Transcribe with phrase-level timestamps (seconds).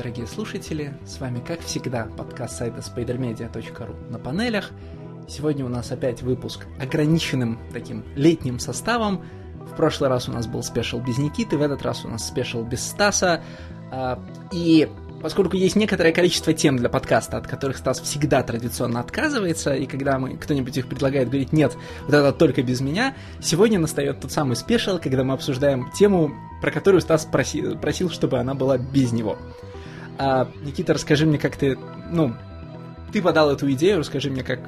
[0.00, 0.94] Дорогие слушатели!
[1.04, 4.70] С вами, как всегда, подкаст сайта spidermedia.ru на панелях.
[5.28, 9.22] Сегодня у нас опять выпуск ограниченным таким летним составом.
[9.70, 12.64] В прошлый раз у нас был special без Никиты, в этот раз у нас special
[12.64, 13.42] без Стаса.
[13.92, 14.18] А,
[14.52, 14.88] и
[15.20, 20.18] поскольку есть некоторое количество тем для подкаста, от которых Стас всегда традиционно отказывается, и когда
[20.18, 24.56] мы кто-нибудь их предлагает, говорит, нет, вот это только без меня, сегодня настает тот самый
[24.56, 29.36] special, когда мы обсуждаем тему, про которую Стас просил, просил чтобы она была без него.
[30.20, 31.78] А, Никита, расскажи мне, как ты,
[32.10, 32.34] ну,
[33.12, 34.60] ты подал эту идею, расскажи мне, как,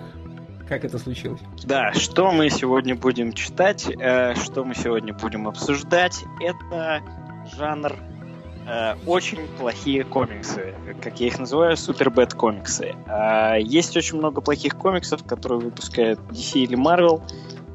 [0.69, 1.41] как это случилось.
[1.65, 7.02] Да, что мы сегодня будем читать, э, что мы сегодня будем обсуждать, это
[7.57, 7.96] жанр
[8.66, 12.95] Э, очень плохие комиксы, как я их называю, супер бэт комиксы.
[13.07, 17.23] Э, есть очень много плохих комиксов, которые выпускают DC или Marvel,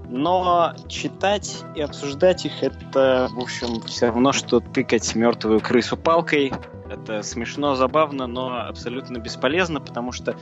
[0.09, 6.53] но читать и обсуждать их это, в общем, все равно, что тыкать мертвую крысу палкой.
[6.89, 10.37] Это смешно, забавно, но абсолютно бесполезно, потому что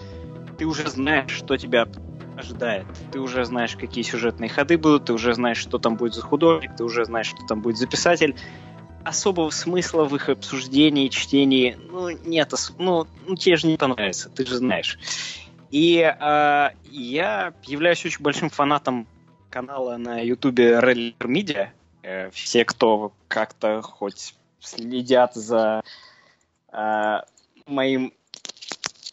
[0.57, 1.88] ты уже знаешь, что тебя
[2.38, 2.85] ожидает.
[3.11, 6.75] Ты уже знаешь, какие сюжетные ходы будут, ты уже знаешь, что там будет за художник,
[6.75, 8.35] ты уже знаешь, что там будет за писатель
[9.03, 14.45] особого смысла в их обсуждении, чтении, ну, нет, ну, ну тебе же не понравится, ты
[14.45, 14.97] же знаешь.
[15.69, 19.07] И э, я являюсь очень большим фанатом
[19.49, 21.69] канала на ютубе Rally Media.
[22.01, 25.83] Э, все, кто как-то хоть следят за
[27.65, 28.13] моим,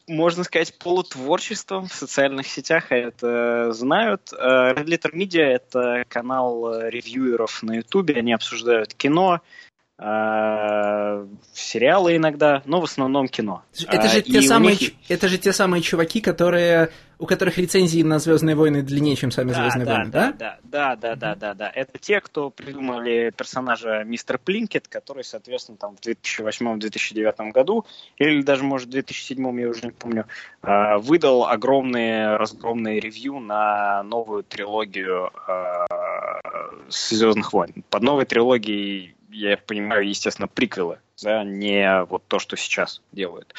[0.06, 4.32] можно сказать, полутворчеством в социальных сетях, это знают.
[4.32, 9.71] Э, Red Letter Media— это канал ревьюеров на ютубе, они обсуждают кино, э,
[11.52, 13.62] сериалы иногда, но в основном кино.
[13.86, 14.92] Это же, а, те самые, них...
[15.08, 16.90] это же те самые чуваки, которые,
[17.20, 20.32] у которых рецензии на Звездные войны длиннее, чем сами да, Звездные да, войны, да?
[20.32, 21.70] Да, да, да, да, да, да.
[21.72, 27.86] Это те, кто придумали персонажа Мистер Плинкет, который, соответственно, там в 2008-2009 году,
[28.16, 30.26] или даже, может, в 2007, я уже не помню,
[30.62, 35.86] э, выдал огромные, разгромные ревью на новую трилогию э,
[36.88, 37.84] Звездных войн.
[37.88, 43.54] Под новой трилогией я понимаю, естественно, приквелы, да, не вот то, что сейчас делают.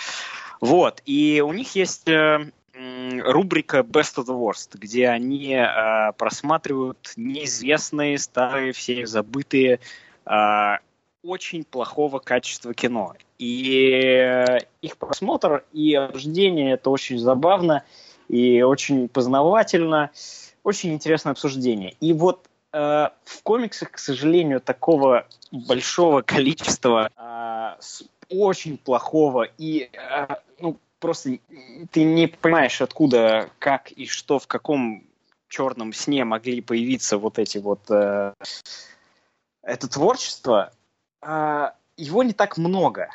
[0.62, 7.14] Вот, и у них есть э, рубрика Best of the Worst, где они э, просматривают
[7.16, 9.80] неизвестные, старые, все забытые,
[10.26, 10.78] э,
[11.24, 13.16] очень плохого качества кино.
[13.38, 17.84] И э, их просмотр и обсуждение это очень забавно
[18.28, 20.12] и очень познавательно,
[20.64, 21.96] очень интересное обсуждение.
[22.00, 27.80] И вот в комиксах, к сожалению, такого большого количества э,
[28.30, 30.28] очень плохого и э,
[30.60, 31.38] ну, просто
[31.92, 35.04] ты не понимаешь, откуда, как и что, в каком
[35.50, 38.34] черном сне могли появиться вот эти вот э,
[39.62, 40.72] это творчество,
[41.22, 43.10] э, его не так много.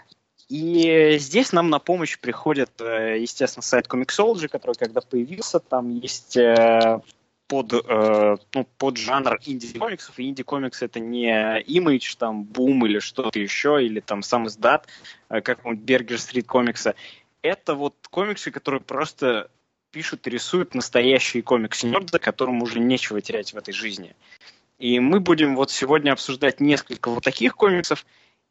[0.49, 6.37] И здесь нам на помощь приходит, э, естественно, сайт Comixology, который когда появился, там есть
[6.37, 7.01] э,
[7.49, 13.41] под, э, ну, под жанр инди-комиксов, и инди-комикс это не имидж, там, бум или что-то
[13.41, 14.87] еще, или там сам издат,
[15.31, 16.95] э, как Бергер Стрит комикса.
[17.43, 19.51] Это вот комиксы, которые просто
[19.91, 24.15] пишут и рисуют настоящие комиксы-нерды, которым уже нечего терять в этой жизни.
[24.79, 28.05] И мы будем вот сегодня обсуждать несколько вот таких комиксов,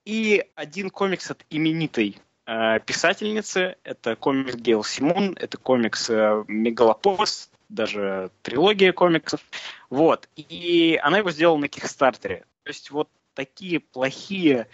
[0.06, 7.52] и один комикс от именитой э, писательницы, это комикс Гейл Симон, это комикс э, Мегалополис,
[7.70, 9.42] даже трилогия комиксов.
[9.90, 10.30] Вот.
[10.36, 12.46] И она его сделала на Кикстартере.
[12.64, 14.68] То есть вот такие плохие,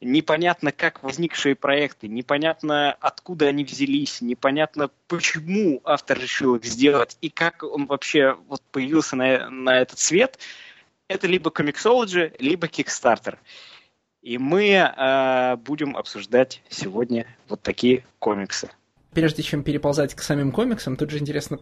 [0.00, 7.30] непонятно как возникшие проекты, непонятно откуда они взялись, непонятно почему автор решил их сделать и
[7.30, 10.38] как он вообще вот появился на, на этот свет,
[11.08, 13.38] это либо комиксологи, либо Kickstarter.
[14.22, 18.70] И мы э, будем обсуждать сегодня вот такие комиксы.
[19.12, 21.58] Прежде чем переползать к самим комиксам, тут же интересно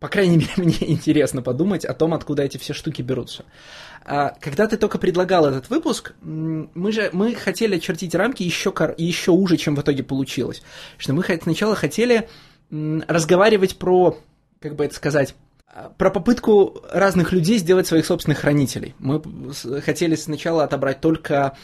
[0.00, 3.44] по крайней мере, мне интересно подумать о том, откуда эти все штуки берутся.
[4.04, 9.30] А, когда ты только предлагал этот выпуск, мы же мы хотели очертить рамки еще, еще
[9.30, 10.62] уже, чем в итоге получилось.
[10.98, 12.28] Что мы сначала хотели
[12.70, 14.18] разговаривать про,
[14.60, 15.34] как бы это сказать,
[15.66, 18.94] а, про попытку разных людей сделать своих собственных хранителей.
[18.98, 19.22] Мы
[19.80, 21.56] хотели сначала отобрать только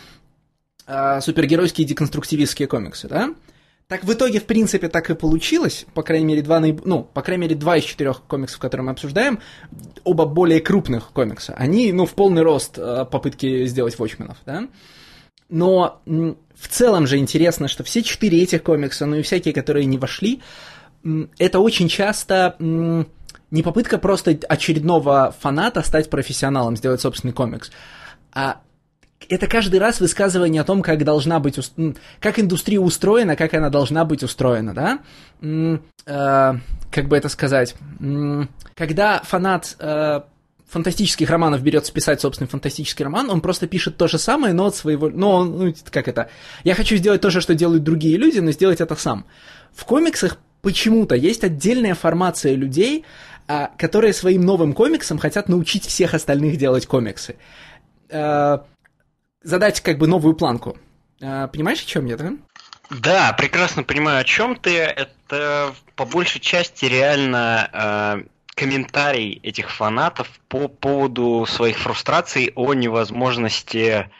[0.87, 3.35] э, супергеройские деконструктивистские комиксы, да?
[3.90, 5.84] Так в итоге, в принципе, так и получилось.
[5.94, 6.82] По крайней мере, два, наиб...
[6.84, 9.40] ну, по крайней мере, два из четырех комиксов, которые мы обсуждаем,
[10.04, 11.54] оба более крупных комикса.
[11.58, 14.69] Они, ну, в полный рост э, попытки сделать Watchmen'ов, да?
[15.48, 19.98] Но в целом же интересно, что все четыре этих комикса, ну и всякие, которые не
[19.98, 20.40] вошли,
[21.38, 27.72] это очень часто не попытка просто очередного фаната стать профессионалом, сделать собственный комикс,
[28.32, 28.60] а
[29.28, 31.58] это каждый раз высказывание о том, как должна быть,
[32.20, 34.99] как индустрия устроена, как она должна быть устроена, да?
[36.06, 36.55] Э,
[36.90, 37.75] как бы это сказать?
[38.75, 40.20] Когда фанат э,
[40.69, 44.76] фантастических романов берется писать собственный фантастический роман, он просто пишет то же самое, но от
[44.76, 45.11] своего...
[45.11, 46.31] Ну, он, ну, как это?
[46.64, 49.26] Я хочу сделать то же, что делают другие люди, но сделать это сам.
[49.72, 53.05] В комиксах почему-то есть отдельная формация людей,
[53.49, 57.37] а, которые своим новым комиксом хотят научить всех остальных делать комиксы.
[59.42, 60.76] А, задать как бы новую планку.
[61.22, 62.32] А, понимаешь, о чем я, да?
[62.90, 64.76] Да, прекрасно понимаю, о чем ты.
[64.76, 68.25] Это по большей части реально
[68.56, 74.10] комментарий этих фанатов по поводу своих фрустраций о невозможности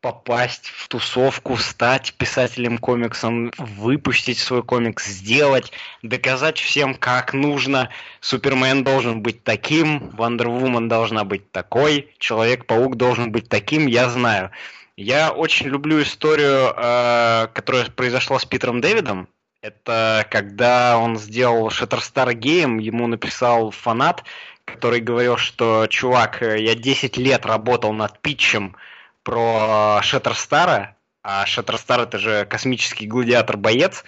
[0.00, 5.72] попасть в тусовку, стать писателем комиксом, выпустить свой комикс, сделать,
[6.02, 7.90] доказать всем, как нужно.
[8.20, 14.50] Супермен должен быть таким, Вандервумен должна быть такой, Человек-паук должен быть таким, я знаю.
[14.96, 19.28] Я очень люблю историю, э, которая произошла с Питером Дэвидом.
[19.60, 24.22] Это когда он сделал Shatterstar Game, ему написал фанат,
[24.64, 28.76] который говорил, что чувак, я 10 лет работал над питчем
[29.22, 34.04] про Шаттерстара, а Шаттерстар это же космический гладиатор-боец,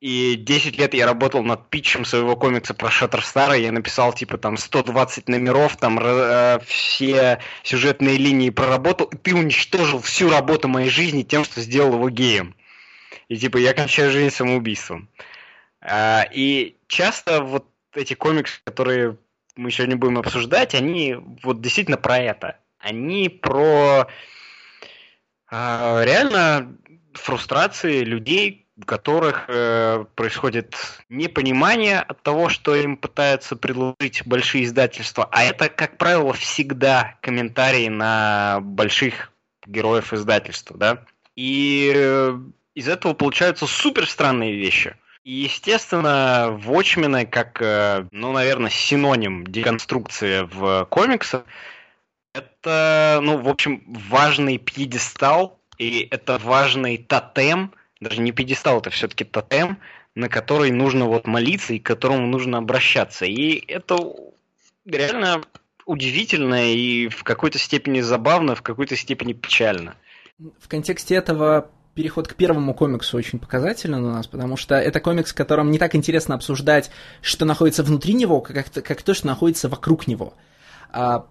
[0.00, 4.58] и 10 лет я работал над питчем своего комикса про Шаттерстара, я написал типа там
[4.58, 11.22] 120 номеров, там э, все сюжетные линии проработал, и ты уничтожил всю работу моей жизни
[11.22, 12.54] тем, что сделал его геем.
[13.28, 15.08] И типа я кончаю жизнь самоубийством.
[15.80, 19.16] А, и часто вот эти комиксы, которые
[19.56, 22.58] мы сегодня будем обсуждать, они вот действительно про это.
[22.84, 24.08] Они про
[25.50, 26.76] а, реально
[27.14, 30.76] фрустрации людей, у которых э, происходит
[31.08, 35.28] непонимание от того, что им пытаются предложить большие издательства.
[35.30, 39.32] А это, как правило, всегда комментарии на больших
[39.64, 41.04] героев издательства, да.
[41.36, 42.38] И э,
[42.74, 44.96] из этого получаются супер странные вещи.
[45.22, 51.44] И, естественно, Watchmen, как, э, ну, наверное, синоним деконструкции в комиксах,
[52.34, 59.24] это, ну, в общем, важный пьедестал, и это важный тотем, даже не пьедестал, это все-таки
[59.24, 59.78] тотем,
[60.14, 63.24] на который нужно вот молиться и к которому нужно обращаться.
[63.24, 63.98] И это
[64.84, 65.42] реально
[65.86, 69.96] удивительно и в какой-то степени забавно, в какой-то степени печально.
[70.60, 75.32] В контексте этого переход к первому комиксу очень показателен у нас, потому что это комикс,
[75.32, 76.90] в котором не так интересно обсуждать,
[77.22, 80.34] что находится внутри него, как, как то, что находится вокруг него.
[80.90, 81.26] А,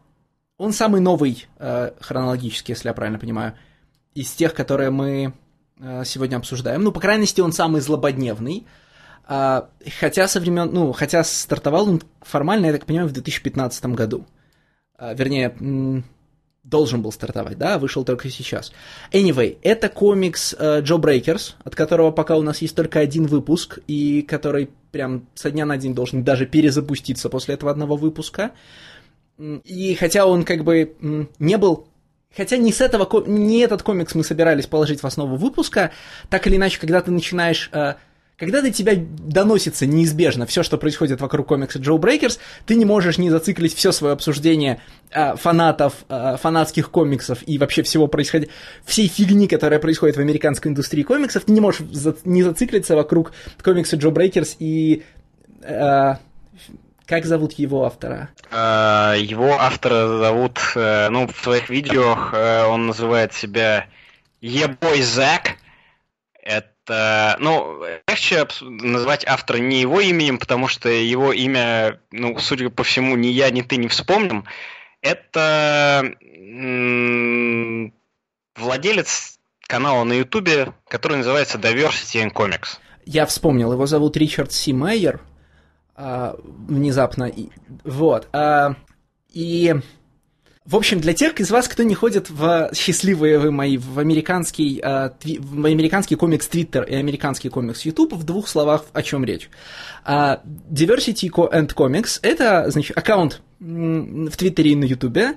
[0.57, 3.53] он самый новый э, хронологически, если я правильно понимаю,
[4.13, 5.33] из тех, которые мы
[5.79, 6.83] э, сегодня обсуждаем.
[6.83, 8.65] Ну, по крайней мере, он самый злободневный.
[9.25, 9.69] А,
[9.99, 14.25] хотя со времен, ну, хотя стартовал он формально, я так понимаю, в 2015 году.
[14.97, 16.03] А, вернее,
[16.63, 18.71] должен был стартовать, да, вышел только сейчас.
[19.11, 24.21] Anyway, это комикс Джо Брейкерс, от которого пока у нас есть только один выпуск, и
[24.21, 28.51] который прям со дня на день должен даже перезапуститься после этого одного выпуска.
[29.37, 30.95] И хотя он как бы
[31.39, 31.87] не был
[32.35, 35.91] Хотя не с этого, не этот комикс мы собирались положить в основу выпуска,
[36.29, 37.93] так или иначе, когда ты начинаешь э,
[38.37, 43.29] когда до тебя доносится неизбежно все, что происходит вокруг комикса Jawbreakers, ты не можешь не
[43.29, 48.49] зациклить все свое обсуждение э, фанатов, э, фанатских комиксов и вообще всего происходит,
[48.83, 53.33] всей фигни, которая происходит в американской индустрии комиксов, ты не можешь за, не зациклиться вокруг
[53.63, 55.03] комикса Jawbreakers и...
[55.61, 56.15] Э,
[57.05, 58.29] как зовут его автора?
[58.51, 63.87] Э, его автора зовут, э, ну, в своих видео uh, он называет себя
[64.41, 65.57] Ебой Зак.
[66.41, 72.83] Это ну, легче назвать автора не его именем, потому что его имя, ну, судя по
[72.83, 74.45] всему, ни я, ни ты не вспомним.
[75.01, 77.93] Это м-
[78.55, 82.77] владелец канала на Ютубе, который называется Diversity in Comics.
[83.05, 85.21] Я вспомнил, его зовут Ричард Си Майер.
[85.95, 86.35] А,
[86.67, 87.31] внезапно.
[87.83, 88.27] Вот.
[88.33, 88.75] А,
[89.31, 89.75] и
[90.65, 94.79] в общем, для тех из вас, кто не ходит в счастливые вы мои, в американский,
[94.81, 99.25] э, тви, в американский комикс Twitter и американский комикс YouTube, в двух словах о чем
[99.25, 99.49] речь.
[100.05, 100.39] Uh,
[100.71, 105.35] Diversity and Comics— это, значит, аккаунт в Твиттере и на Ютубе,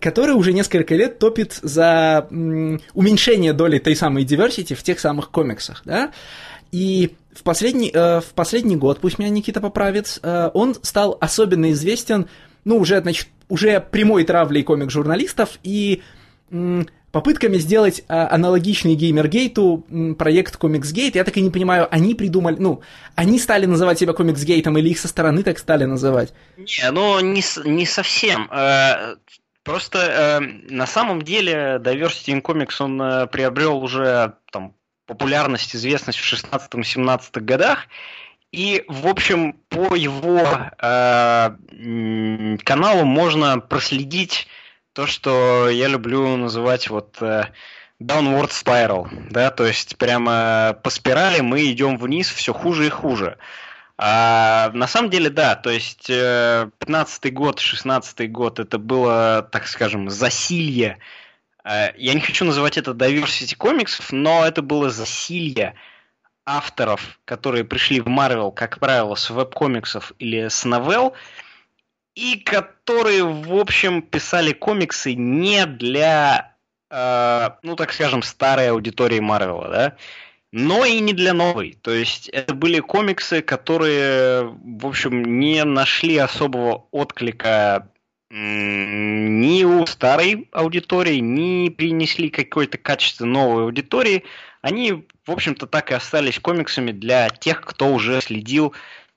[0.00, 5.82] который уже несколько лет топит за уменьшение доли той самой diversity в тех самых комиксах,
[5.84, 6.12] да,
[6.72, 11.70] и в последний, э, в последний год, пусть меня Никита поправит, э, он стал особенно
[11.72, 12.28] известен
[12.64, 16.02] ну, уже, значит, уже прямой травлей комик-журналистов и
[16.50, 19.84] м, попытками сделать а, аналогичный Геймергейту
[20.18, 21.14] проект Комиксгейт.
[21.14, 22.80] Я так и не понимаю, они придумали, ну,
[23.14, 26.32] они стали называть себя Комиксгейтом или их со стороны так стали называть?
[26.56, 28.48] Не, ну, не, не совсем.
[28.50, 29.16] Э,
[29.64, 34.74] Просто э, на самом деле Diversity in Comics он э, приобрел уже там
[35.06, 37.86] популярность, известность в 16-17 годах.
[38.52, 40.46] И, в общем, по его
[40.80, 41.56] э,
[42.64, 44.46] каналу можно проследить
[44.92, 47.46] то, что я люблю называть вот э,
[48.00, 53.38] downward spiral, да, то есть прямо по спирали мы идем вниз все хуже и хуже.
[53.96, 59.68] А, на самом деле, да, то есть 15-й э, год, 16-й год это было, так
[59.68, 60.98] скажем, засилье.
[61.64, 65.74] Э, я не хочу называть это diversity комиксов, но это было засилье
[66.44, 71.14] авторов, которые пришли в Marvel, как правило, с веб-комиксов или с новелл,
[72.14, 76.54] и которые, в общем, писали комиксы не для,
[76.90, 79.96] э, ну, так скажем, старой аудитории Марвела, да,
[80.52, 81.76] но и не для новой.
[81.82, 87.88] То есть это были комиксы, которые, в общем, не нашли особого отклика
[88.36, 94.24] ни у старой аудитории, ни принесли какой-то качество новой аудитории.
[94.60, 98.74] Они, в общем-то, так и остались комиксами для тех, кто уже следил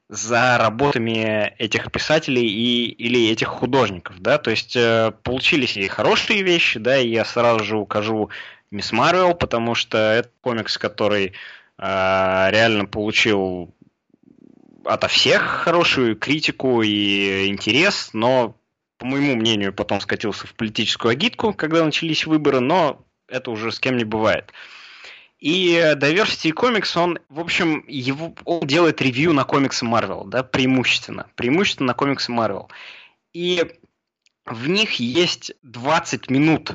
[0.07, 6.43] за работами этих писателей и, или этих художников, да, то есть э, получились и хорошие
[6.43, 8.29] вещи, да, и я сразу же укажу
[8.71, 11.33] Мисс Марвел, потому что это комикс, который
[11.77, 13.73] э, реально получил
[14.85, 18.55] ото всех хорошую критику и интерес, но,
[18.97, 23.79] по моему мнению, потом скатился в политическую агитку, когда начались выборы, но это уже с
[23.79, 24.51] кем не бывает.
[25.39, 31.27] И Diversity Comics, он, в общем, его, он делает ревью на комиксы Marvel, да, преимущественно.
[31.35, 32.69] Преимущественно на комиксы Marvel.
[33.33, 33.63] И
[34.45, 36.71] в них есть 20 минут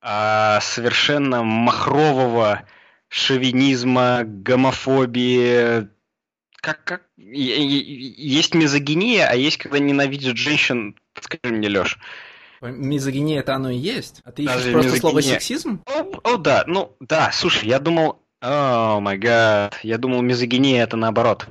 [0.00, 2.64] а, совершенно махрового
[3.08, 5.88] шовинизма, гомофобии,
[6.56, 10.98] как, как есть мизогиния, а есть когда ненавидят женщин.
[11.20, 11.98] Скажи мне, Леш.
[12.60, 14.22] Мизогиния это оно и есть.
[14.24, 15.00] А ты ищешь Даже просто мизогиния...
[15.00, 15.82] слово сексизм?
[15.86, 18.22] О, о, да, ну да, слушай, я думал.
[18.40, 19.78] О май гад.
[19.82, 21.46] Я думал, мизогиния это наоборот.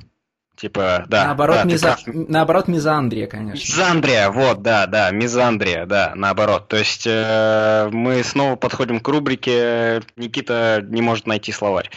[0.56, 1.26] Типа, да.
[1.26, 1.98] Наоборот, да, миза...
[2.06, 3.60] наоборот, мизандрия, конечно.
[3.60, 6.68] Мизандрия, вот, да, да, мизандрия, да, наоборот.
[6.68, 11.90] То есть э, мы снова подходим к рубрике Никита не может найти словарь.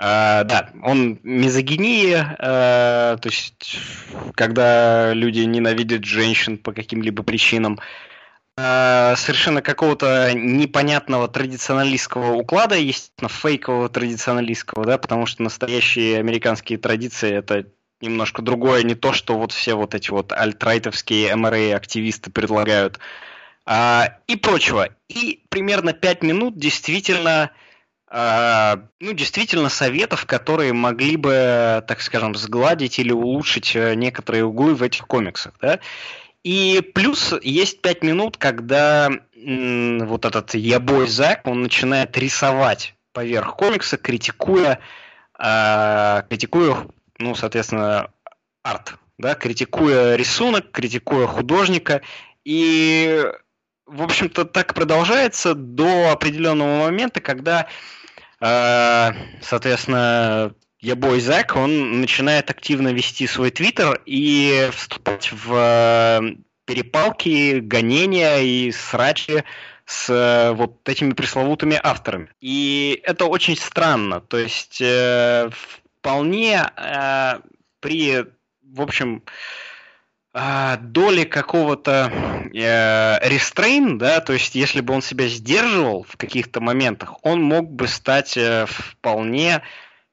[0.00, 3.76] Uh, да, он мизогиния, uh, то есть
[4.34, 7.78] когда люди ненавидят женщин по каким-либо причинам,
[8.62, 17.32] Э, совершенно какого-то непонятного традиционалистского уклада, естественно, фейкового традиционалистского, да, потому что настоящие американские традиции
[17.32, 17.66] это
[18.02, 22.98] немножко другое, не то, что вот все вот эти вот альтрайтовские МРА-активисты предлагают,
[23.64, 24.90] а, и прочего.
[25.08, 27.50] И примерно пять минут действительно, а,
[28.12, 34.82] ну, действительно советов, которые могли бы, так скажем, сгладить или улучшить э, некоторые углы в
[34.82, 35.78] этих комиксах, да.
[36.42, 43.96] И плюс есть пять минут, когда вот этот ябой Зак, он начинает рисовать поверх комикса,
[43.96, 44.80] критикуя,
[45.38, 46.88] э, критикуя,
[47.18, 48.10] ну, соответственно,
[48.62, 52.02] арт, да, критикуя рисунок, критикуя художника.
[52.44, 53.24] И,
[53.86, 57.66] в общем-то, так продолжается до определенного момента, когда,
[58.40, 59.10] э,
[59.42, 66.20] соответственно, Ябой Зак, он начинает активно вести свой твиттер и вступать в э,
[66.64, 69.44] перепалки, гонения и срачи
[69.84, 72.30] с э, вот этими пресловутыми авторами.
[72.40, 74.20] И это очень странно.
[74.20, 75.50] То есть э,
[76.00, 77.40] вполне э,
[77.80, 78.24] при,
[78.62, 79.69] в общем, э,
[80.32, 82.12] доли какого-то
[82.54, 83.18] э,
[83.98, 88.36] да, то есть если бы он себя сдерживал в каких-то моментах, он мог бы стать
[88.36, 89.62] э, вполне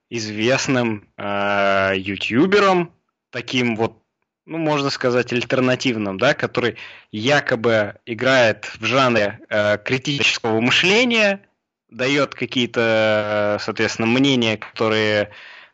[0.09, 2.93] известным э, ютубером,
[3.29, 4.01] таким вот,
[4.47, 6.77] ну, можно сказать, альтернативным, да, который
[7.12, 11.41] якобы играет в жанре э, критического мышления,
[11.89, 15.29] дает какие-то, э, соответственно, мнения, которые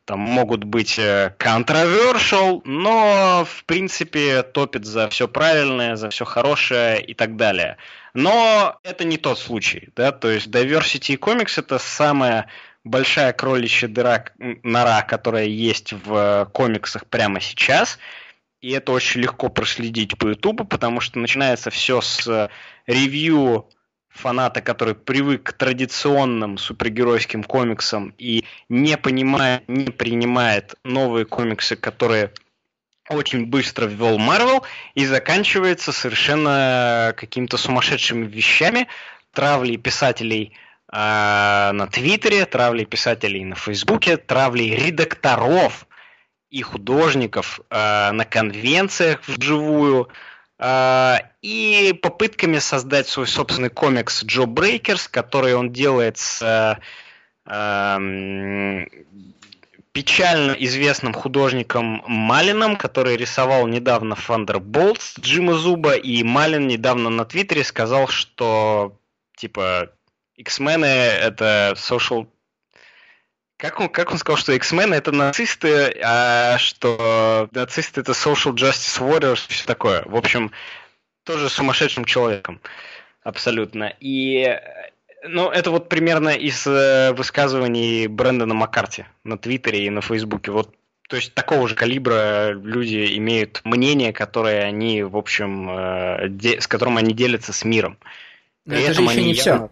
[0.05, 7.01] там могут быть э, controversial, но в принципе топит за все правильное, за все хорошее
[7.03, 7.77] и так далее.
[8.13, 12.48] Но это не тот случай, да, то есть Diversity Comics это самая
[12.83, 14.25] большая кроличья дыра,
[14.63, 17.98] нора, которая есть в э, комиксах прямо сейчас.
[18.62, 22.50] И это очень легко проследить по Ютубу, потому что начинается все с э,
[22.88, 23.69] ревью
[24.13, 32.32] фаната, который привык к традиционным супергеройским комиксам и не понимает, не принимает новые комиксы, которые
[33.10, 38.88] очень быстро ввел Марвел, и заканчивается совершенно какими-то сумасшедшими вещами,
[39.34, 40.53] травлей писателей
[40.91, 45.86] э, на Твиттере, травли писателей на Фейсбуке, травли редакторов
[46.50, 50.08] и художников э, на конвенциях вживую,
[51.41, 56.79] и попытками создать свой собственный комикс Джо Брейкерс, который он делает с
[57.46, 58.88] эм,
[59.91, 67.63] печально известным художником Малином, который рисовал недавно Thunderbolts Джима Зуба, и Малин недавно на Твиттере
[67.63, 68.98] сказал, что
[69.36, 69.91] типа
[70.36, 72.27] X-мены это social
[73.63, 79.00] как он, как он сказал, что X-Men это нацисты, а что нацисты это social justice
[79.00, 80.03] warriors, все такое.
[80.05, 80.51] В общем,
[81.24, 82.60] тоже сумасшедшим человеком.
[83.24, 83.93] Абсолютно.
[84.01, 84.53] И
[85.25, 90.51] ну, это вот примерно из э, высказываний Брэндона Маккарти на Твиттере и на Фейсбуке.
[90.51, 90.75] Вот
[91.08, 96.67] то есть такого же калибра люди имеют мнение, которое они, в общем, э, де, с
[96.67, 97.98] которым они делятся с миром.
[98.65, 99.41] Но это же еще не явно...
[99.41, 99.70] все.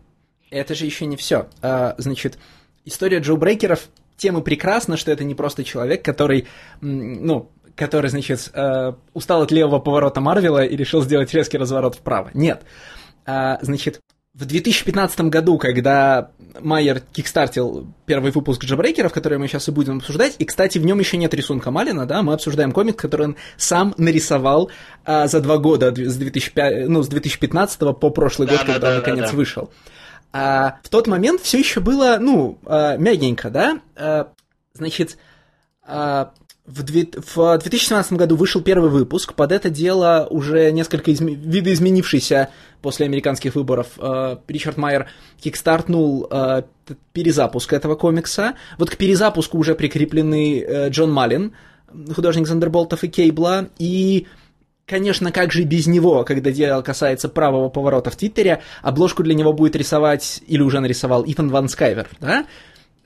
[0.50, 1.50] Это же еще не все.
[1.62, 2.40] А, значит,
[2.86, 6.48] история Джо Брейкеров тем и прекрасна, что это не просто человек, который,
[6.82, 12.30] ну, который, значит, э, устал от левого поворота Марвела и решил сделать резкий разворот вправо.
[12.34, 12.62] Нет.
[13.26, 14.02] А, значит,
[14.34, 20.36] в 2015 году, когда Майер кикстартил первый выпуск Джабрейкеров, который мы сейчас и будем обсуждать,
[20.40, 23.94] и, кстати, в нем еще нет рисунка Малина, да, мы обсуждаем комик, который он сам
[23.98, 24.72] нарисовал
[25.04, 28.88] а, за два года, с, 2005, ну, с 2015 по прошлый да, год, да, когда
[28.88, 29.38] да, он, наконец, да, да.
[29.38, 29.70] вышел.
[30.34, 34.32] А, в тот момент все еще было, ну, а, мягенько, да, а,
[34.74, 35.18] значит,
[35.84, 36.34] а,
[36.66, 39.34] в, в 2017 году вышел первый выпуск.
[39.34, 41.34] Под это дело уже несколько изме...
[41.34, 42.50] видоизменившийся
[42.82, 45.08] после американских выборов э, Ричард Майер
[45.42, 46.30] кикстартнул
[47.14, 48.56] перезапуск этого комикса.
[48.78, 51.54] Вот к перезапуску уже прикреплены э, Джон Маллин,
[52.16, 54.28] художник Зандерболтов и Кейбла, и
[54.92, 59.54] Конечно, как же без него, когда дело касается правого поворота в Твиттере, обложку для него
[59.54, 62.46] будет рисовать, или уже нарисовал, Итан Ван Скайвер, да?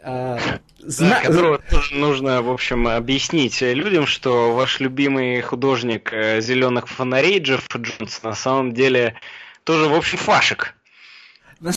[0.04, 0.40] А,
[0.80, 1.10] зна...
[1.10, 7.38] Да, которого тоже нужно, в общем, объяснить людям, что ваш любимый художник э, зеленых фонарей
[7.38, 9.20] Джефф Джонс на самом деле
[9.64, 10.74] тоже, в общем, фашик.
[11.60, 11.72] На,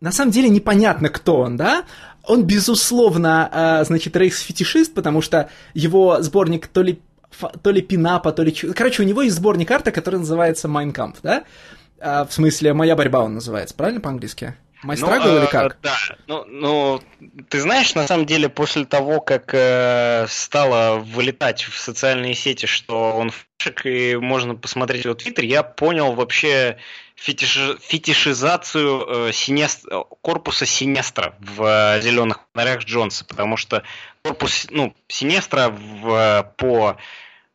[0.00, 1.86] на самом деле непонятно, кто он, да?
[2.22, 7.00] Он, безусловно, э, значит, race-фетишист, потому что его сборник то ли,
[7.62, 8.52] то ли пинапа, то ли...
[8.52, 11.44] Короче, у него есть сборник арта, который называется Mein Kampf, да?
[12.00, 14.54] А, в смысле, «Моя борьба» он называется, правильно по-английски?
[14.82, 15.76] My Struggle ну, или а, как?
[15.82, 15.94] Да,
[16.26, 17.02] ну, ну,
[17.50, 23.12] ты знаешь, на самом деле, после того, как э, стало вылетать в социальные сети, что
[23.12, 26.78] он фашик, и можно посмотреть его твиттер, я понял вообще
[27.20, 29.86] фетиш, фетишизацию э, синест,
[30.22, 33.82] корпуса Синестра в э, «Зеленых фонарях» Джонса, потому что
[34.24, 36.96] корпус, ну, Синестра в, по,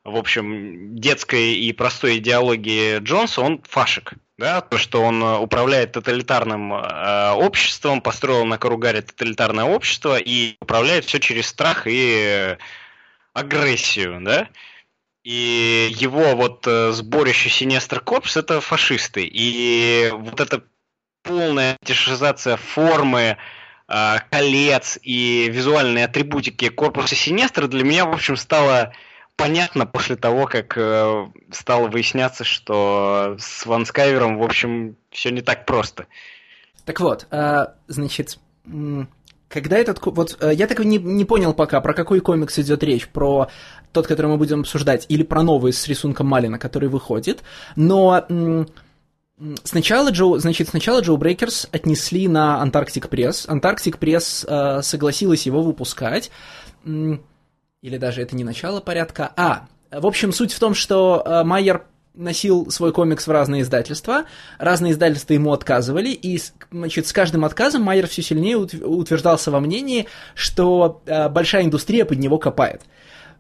[0.04, 5.93] в общем, детской и простой идеологии Джонса, он фашик да, то, что он э, управляет
[5.93, 12.58] тоталитарным э, обществом, построил на Каругаре тоталитарное общество и управляет все через страх и э,
[13.34, 14.47] агрессию, да.
[15.25, 19.25] И его вот э, сборище Синестр Корпс это фашисты.
[19.25, 20.63] И вот эта
[21.23, 23.38] полная фетишизация формы,
[23.88, 28.93] э, колец и визуальной атрибутики корпуса Синестра для меня, в общем, стала
[29.35, 35.41] понятно после того, как э, стало выясняться, что с Ван Скайвером, в общем, все не
[35.41, 36.05] так просто.
[36.85, 38.38] Так вот, э, значит,
[39.47, 39.99] когда этот...
[40.03, 43.49] Вот э, я так не, не понял пока, про какой комикс идет речь, про
[43.91, 47.43] тот, который мы будем обсуждать, или про новый с рисунком Малина, который выходит,
[47.75, 48.65] но...
[49.65, 53.45] Сначала Джо, значит, сначала Jawbreakers отнесли на Antarctic Press.
[53.49, 56.31] Antarctic Press э, согласилась его выпускать
[57.86, 59.31] или даже это не начало порядка.
[59.36, 64.25] А, в общем, суть в том, что э, Майер носил свой комикс в разные издательства,
[64.58, 66.39] разные издательства ему отказывали, и
[66.71, 72.19] значит, с каждым отказом Майер все сильнее утверждался во мнении, что э, большая индустрия под
[72.19, 72.82] него копает.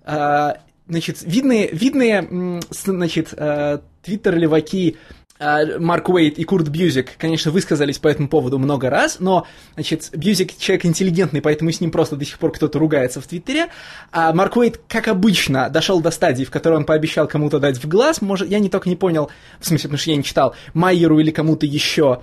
[0.03, 0.55] Э,
[0.87, 4.97] значит, видные, видные значит, э, твиттер-леваки
[5.39, 10.57] Марк Уэйт и Курт Бьюзик, конечно, высказались по этому поводу много раз, но, значит, Бьюзик
[10.57, 13.67] человек интеллигентный, поэтому с ним просто до сих пор кто-то ругается в Твиттере,
[14.13, 17.87] а Марк Уэйт, как обычно, дошел до стадии, в которой он пообещал кому-то дать в
[17.87, 21.19] глаз, может, я не только не понял, в смысле, потому что я не читал, Майеру
[21.19, 22.21] или кому-то еще,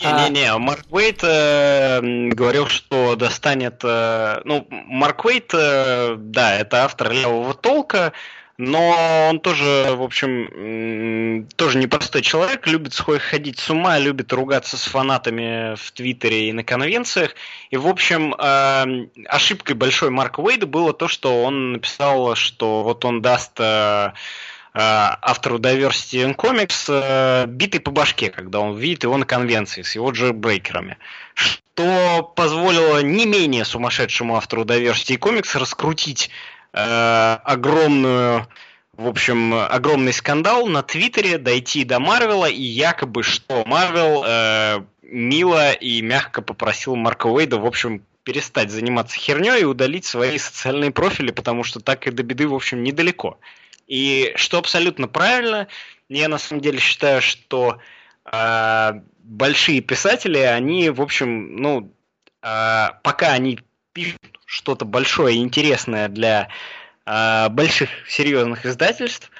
[0.00, 0.58] не-не-не, а...
[0.58, 3.80] Марк Уэйт э, говорил, что достанет...
[3.82, 8.12] Э, ну, Марк Уэйт, э, да, это автор левого толка,
[8.58, 14.82] но он тоже, в общем, тоже непростой человек, любит ходить с ума, любит ругаться с
[14.82, 17.36] фанатами в Твиттере и на конвенциях.
[17.70, 23.04] И, в общем, эм, ошибкой большой Марка Уэйда было то, что он написал, что вот
[23.04, 24.10] он даст э, э,
[24.74, 29.94] автору Diversity in Comics э, битый по башке, когда он видит его на конвенции с
[29.94, 30.98] его джейбрейкерами.
[31.34, 36.30] Что позволило не менее сумасшедшему автору Diversity Comics раскрутить
[36.72, 38.46] э, огромную
[38.98, 45.70] в общем, огромный скандал на Твиттере дойти до Марвела, и якобы что Марвел э, мило
[45.72, 51.30] и мягко попросил Марка Уэйда, в общем, перестать заниматься херней и удалить свои социальные профили,
[51.30, 53.38] потому что так и до беды, в общем, недалеко.
[53.86, 55.68] И что абсолютно правильно,
[56.08, 57.78] я на самом деле считаю, что
[58.30, 61.94] э, большие писатели, они, в общем, ну,
[62.42, 63.60] э, пока они
[63.92, 66.48] пишут что-то большое и интересное для
[67.04, 69.30] э, больших серьезных издательств,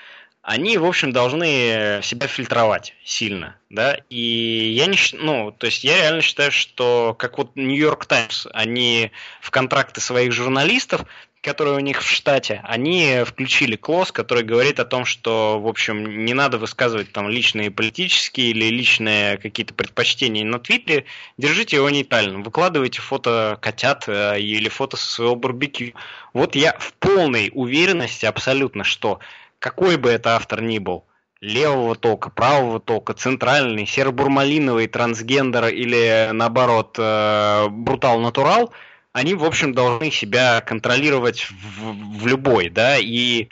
[0.43, 5.97] они, в общем, должны себя фильтровать сильно, да, и я не, ну, то есть я
[5.97, 11.03] реально считаю, что как вот Нью-Йорк Таймс, они в контракты своих журналистов
[11.43, 16.25] которые у них в штате, они включили клосс, который говорит о том, что, в общем,
[16.25, 21.05] не надо высказывать там личные политические или личные какие-то предпочтения на Твиттере,
[21.37, 25.93] держите его нейтральным, выкладывайте фото котят э, или фото со своего барбекю.
[26.33, 29.21] Вот я в полной уверенности абсолютно, что
[29.61, 31.05] какой бы это автор ни был,
[31.41, 38.73] левого толка, правого толка, центральный, серобурмалиновый, трансгендер или наоборот э, брутал-натурал–
[39.13, 43.49] они, в общем, должны себя контролировать в, в любой, да, и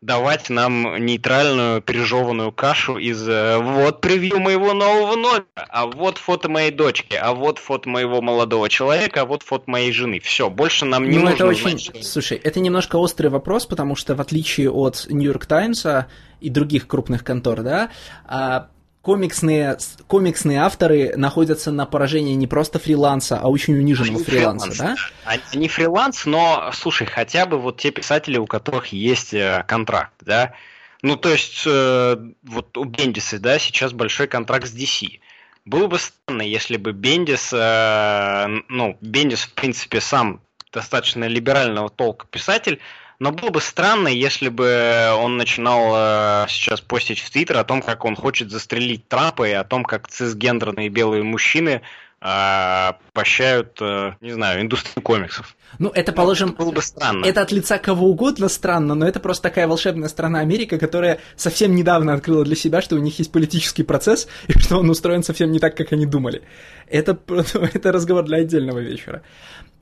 [0.00, 6.48] давать нам нейтральную пережеванную кашу из э, вот превью моего нового номера, а вот фото
[6.48, 10.20] моей дочки, а вот фото моего молодого человека, а вот фото моей жены.
[10.20, 11.34] Все, больше нам не ну, нужно.
[11.34, 11.78] Это очень...
[11.78, 16.06] Знать, Слушай, это немножко острый вопрос, потому что в отличие от Нью-Йорк Таймса
[16.40, 17.90] и других крупных контор, да,
[18.24, 18.68] а,
[19.08, 25.34] комиксные, комиксные авторы находятся на поражении не просто фриланса, а очень униженного фриланса, фриланс, да?
[25.54, 30.52] Они фриланс, но, слушай, хотя бы вот те писатели, у которых есть э, контракт, да?
[31.00, 35.20] Ну, то есть, э, вот у Бендиса, да, сейчас большой контракт с DC.
[35.64, 42.26] Было бы странно, если бы Бендис, э, ну, Бендис, в принципе, сам достаточно либерального толка
[42.26, 42.78] писатель,
[43.18, 47.82] но было бы странно, если бы он начинал э, сейчас постить в Твиттер о том,
[47.82, 51.82] как он хочет застрелить Трампа и о том, как цисгендерные белые мужчины
[52.20, 55.56] э, прощают, э, не знаю, индустрию комиксов.
[55.80, 56.50] Ну, это, положим...
[56.50, 57.24] Это было бы странно.
[57.26, 61.74] Это от лица кого угодно странно, но это просто такая волшебная страна Америка, которая совсем
[61.74, 65.50] недавно открыла для себя, что у них есть политический процесс, и что он устроен совсем
[65.50, 66.42] не так, как они думали.
[66.86, 67.18] Это,
[67.74, 69.22] это разговор для отдельного вечера.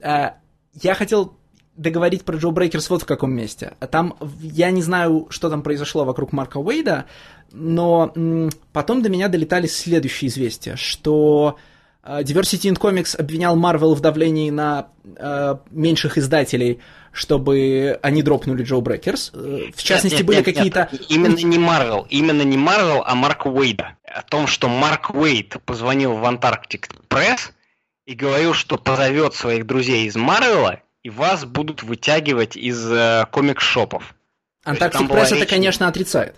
[0.03, 0.37] А,
[0.73, 1.39] я хотел
[1.77, 3.75] договорить про Jawbreakers вот в каком месте.
[3.91, 7.07] Там, я не знаю, что там произошло вокруг Марка Уэйда,
[7.53, 8.13] но
[8.73, 11.57] потом до меня долетали следующие известия, что
[12.03, 16.81] э, Diversity in Comics обвинял Marvel в давлении на э, меньших издателей,
[17.13, 19.33] чтобы они дропнули Jawbreakers.
[19.35, 20.91] Э, в частности, нет, были какие-то...
[21.09, 23.97] Именно не Marvel, именно не Marvel, а Марк Уэйда.
[24.05, 27.53] О том, что Марк Уэйд позвонил в Antarctic Press
[28.07, 34.17] и говорил, что позовет своих друзей из Марвела и вас будут вытягивать из э, комик-шопов.
[34.65, 35.41] Antarctic Press речь...
[35.41, 36.35] это, конечно, отрицает.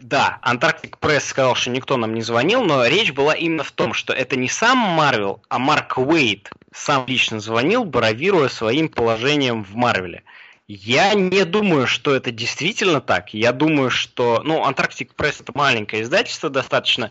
[0.00, 3.92] Да, Antarctic Press сказал, что никто нам не звонил, но речь была именно в том,
[3.92, 9.74] что это не сам Марвел, а Марк Уэйт сам лично звонил, бравируя своим положением в
[9.74, 10.22] Марвеле.
[10.66, 13.34] Я не думаю, что это действительно так.
[13.34, 14.40] Я думаю, что...
[14.42, 17.10] Ну, Antarctic Press это маленькое издательство достаточно,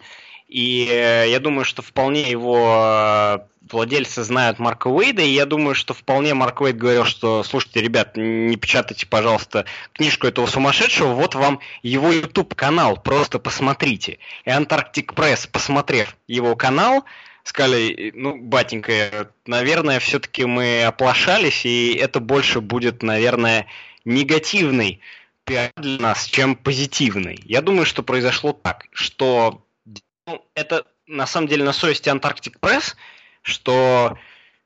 [0.52, 3.40] и э, я думаю, что вполне его э,
[3.72, 8.18] владельцы знают Марка Уэйда, и я думаю, что вполне Марк Уэйд говорил, что, слушайте, ребят,
[8.18, 14.20] не печатайте, пожалуйста, книжку этого сумасшедшего, вот вам его YouTube-канал, просто посмотрите.
[14.44, 17.06] И Антарктик Пресс, посмотрев его канал,
[17.44, 23.68] сказали, ну, батенька, наверное, все-таки мы оплошались, и это больше будет, наверное,
[24.04, 25.00] негативный
[25.46, 27.42] пиар для нас, чем позитивный.
[27.46, 29.64] Я думаю, что произошло так, что
[30.32, 32.96] ну, это на самом деле на совести Antarctic Press,
[33.42, 34.18] что,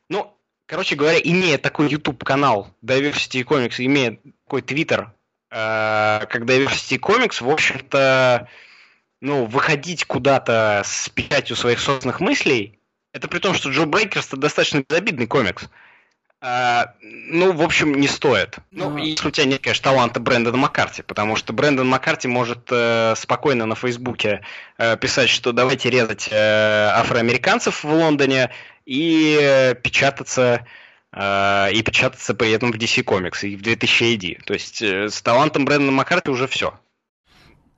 [0.09, 5.07] ну, короче говоря, имея такой YouTube-канал Diversity Comics, имея такой Twitter,
[5.49, 8.47] э, как Diversity Comics, в общем-то,
[9.21, 12.79] ну, выходить куда-то с печатью своих собственных мыслей,
[13.11, 15.69] это при том, что Jawbreakers это достаточно безобидный комикс.
[16.41, 18.57] А, ну, в общем, не стоит.
[18.71, 22.67] Ну, ну, если у тебя нет, конечно, таланта Брэндона Маккарти, потому что Брэндон Маккарти может
[22.71, 24.41] э, спокойно на Фейсбуке
[24.77, 26.35] э, писать, что давайте резать э,
[26.93, 28.51] афроамериканцев в Лондоне
[28.85, 30.67] и э, печататься
[31.11, 34.43] э, и печататься при этом в DC Comics и в 2000 AD.
[34.45, 36.77] То есть э, с талантом Брэндона Маккарти уже все.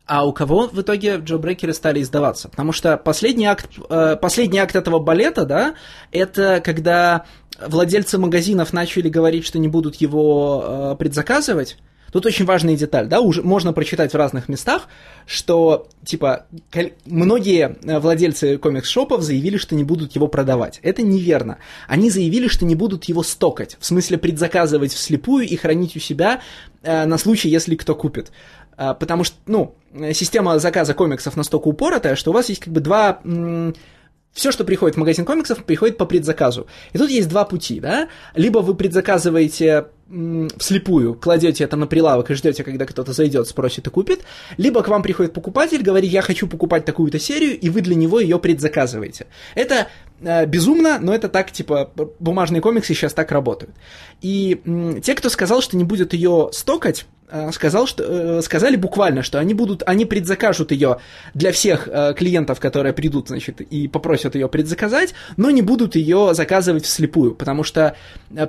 [0.07, 2.47] А у кого в итоге Джо Брейкеры стали издаваться?
[2.47, 5.75] Потому что последний акт, э, последний акт этого балета, да,
[6.13, 7.25] это когда
[7.59, 11.77] владельцы магазинов начали говорить, что не будут его э, предзаказывать.
[12.11, 14.87] Тут Тут очень важная деталь, да, уже можно прочитать в разных местах,
[15.25, 16.47] что, типа,
[17.05, 20.79] многие э, владельцы комикс-шопов заявили, что не будут его продавать.
[20.83, 21.57] Это неверно.
[21.87, 26.41] Они заявили, что не будут его стокать, в смысле предзаказывать вслепую и хранить у себя
[26.81, 28.31] э, на случай, если кто купит.
[28.77, 29.75] Э, потому что, ну,
[30.13, 33.19] система заказа комиксов настолько упоротая, что у вас есть как бы два
[34.37, 36.67] все, что приходит в магазин комиксов, приходит по предзаказу.
[36.93, 38.07] И тут есть два пути, да?
[38.35, 39.87] Либо вы предзаказываете
[40.57, 44.21] вслепую, кладете это на прилавок и ждете, когда кто-то зайдет, спросит и купит,
[44.57, 48.19] либо к вам приходит покупатель, говорит, я хочу покупать такую-то серию, и вы для него
[48.19, 49.25] ее предзаказываете.
[49.55, 49.87] Это
[50.21, 53.75] э, безумно, но это так, типа, бумажные комиксы сейчас так работают.
[54.21, 54.61] И
[55.03, 57.05] те, кто сказал, что не будет ее стокать,
[57.51, 60.99] сказал, что, э, сказали буквально, что они будут, они предзакажут ее
[61.33, 66.33] для всех э, клиентов, которые придут, значит, и попросят ее предзаказать, но не будут ее
[66.33, 67.95] заказывать вслепую, потому что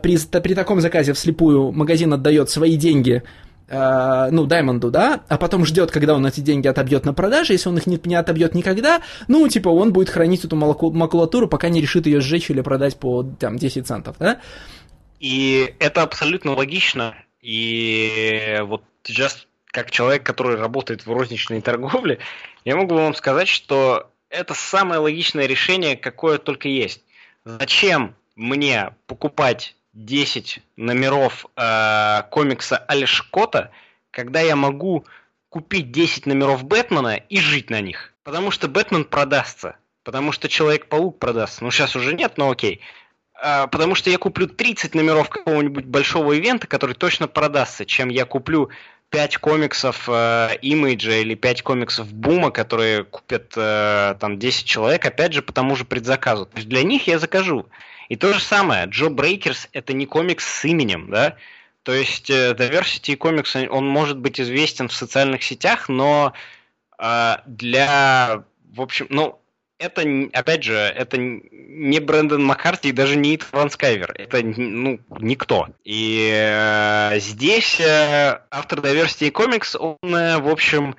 [0.03, 3.23] при, при таком заказе вслепую магазин отдает свои деньги
[3.71, 7.77] ну, Даймонду, да, а потом ждет, когда он эти деньги отобьет на продаже, если он
[7.77, 12.07] их не, не отобьет никогда, ну, типа, он будет хранить эту макулатуру, пока не решит
[12.07, 14.41] ее сжечь или продать по, там, 10 центов, да.
[15.21, 22.19] И это абсолютно логично, и вот сейчас, как человек, который работает в розничной торговле,
[22.65, 27.03] я могу вам сказать, что это самое логичное решение, какое только есть.
[27.45, 33.71] Зачем мне покупать 10 номеров э, комикса Альшкота,
[34.11, 35.05] когда я могу
[35.49, 38.13] купить 10 номеров Бэтмена и жить на них?
[38.23, 39.77] Потому что Бэтмен продастся.
[40.05, 41.65] Потому что Человек-паук продастся.
[41.65, 42.81] Ну, сейчас уже нет, но окей.
[43.41, 48.25] А, потому что я куплю 30 номеров какого-нибудь большого ивента, который точно продастся, чем я
[48.25, 48.71] куплю
[49.11, 55.43] 5 комиксов э, или 5 комиксов бума, которые купят э, там 10 человек, опять же,
[55.43, 56.47] по тому же предзаказу.
[56.47, 57.67] То есть для них я закажу.
[58.09, 61.37] И то же самое, Jawbreakers это не комикс с именем, да?
[61.85, 66.35] То есть э, Diversity Comics, он может быть известен в социальных сетях, но
[66.99, 68.43] э, для,
[68.75, 69.41] в общем, ну,
[69.79, 74.13] это, опять же, это не Брэндон Маккарти и даже не Итан Скайвер.
[74.17, 75.69] Это, ну, никто.
[75.85, 80.97] И э, здесь э, автор Diversity Comics, он, э, в общем,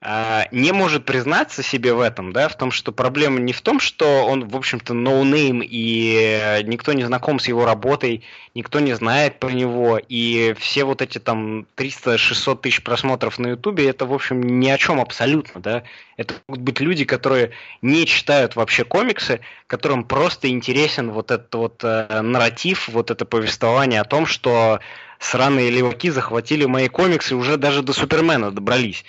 [0.00, 4.24] не может признаться себе в этом, да, в том, что проблема не в том, что
[4.26, 8.22] он, в общем-то, ноунейм, и никто не знаком с его работой,
[8.54, 13.88] никто не знает про него, и все вот эти там 300-600 тысяч просмотров на Ютубе,
[13.88, 15.82] это, в общем, ни о чем абсолютно, да.
[16.16, 17.50] Это могут быть люди, которые
[17.82, 24.00] не читают вообще комиксы, которым просто интересен вот этот вот э, нарратив, вот это повествование
[24.00, 24.78] о том, что
[25.18, 29.04] сраные леваки захватили мои комиксы уже даже до Супермена добрались.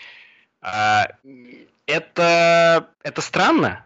[0.62, 1.08] А,
[1.86, 3.86] это, это странно,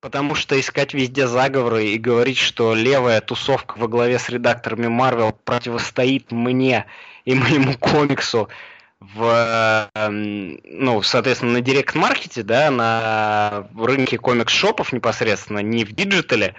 [0.00, 5.34] потому что искать везде заговоры и говорить, что левая тусовка во главе с редакторами Marvel
[5.44, 6.86] противостоит мне
[7.24, 8.48] и моему комиксу
[9.00, 16.54] в, эм, ну, соответственно, на директ-маркете, да, на рынке комикс-шопов непосредственно, не в диджитале,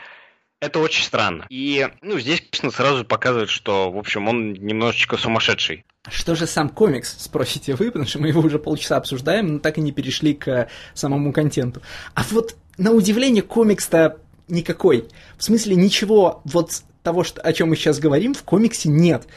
[0.62, 1.48] это очень странно.
[1.50, 5.84] И, ну, здесь, конечно, сразу показывает, что, в общем, он немножечко сумасшедший.
[6.10, 9.80] Что же сам комикс, спросите вы, потому что мы его уже полчаса обсуждаем, но так
[9.80, 11.82] и не перешли к самому контенту.
[12.14, 15.08] А вот, на удивление, комикс-то никакой.
[15.38, 19.28] В смысле, ничего вот того, что, о чем мы сейчас говорим, в комиксе нет.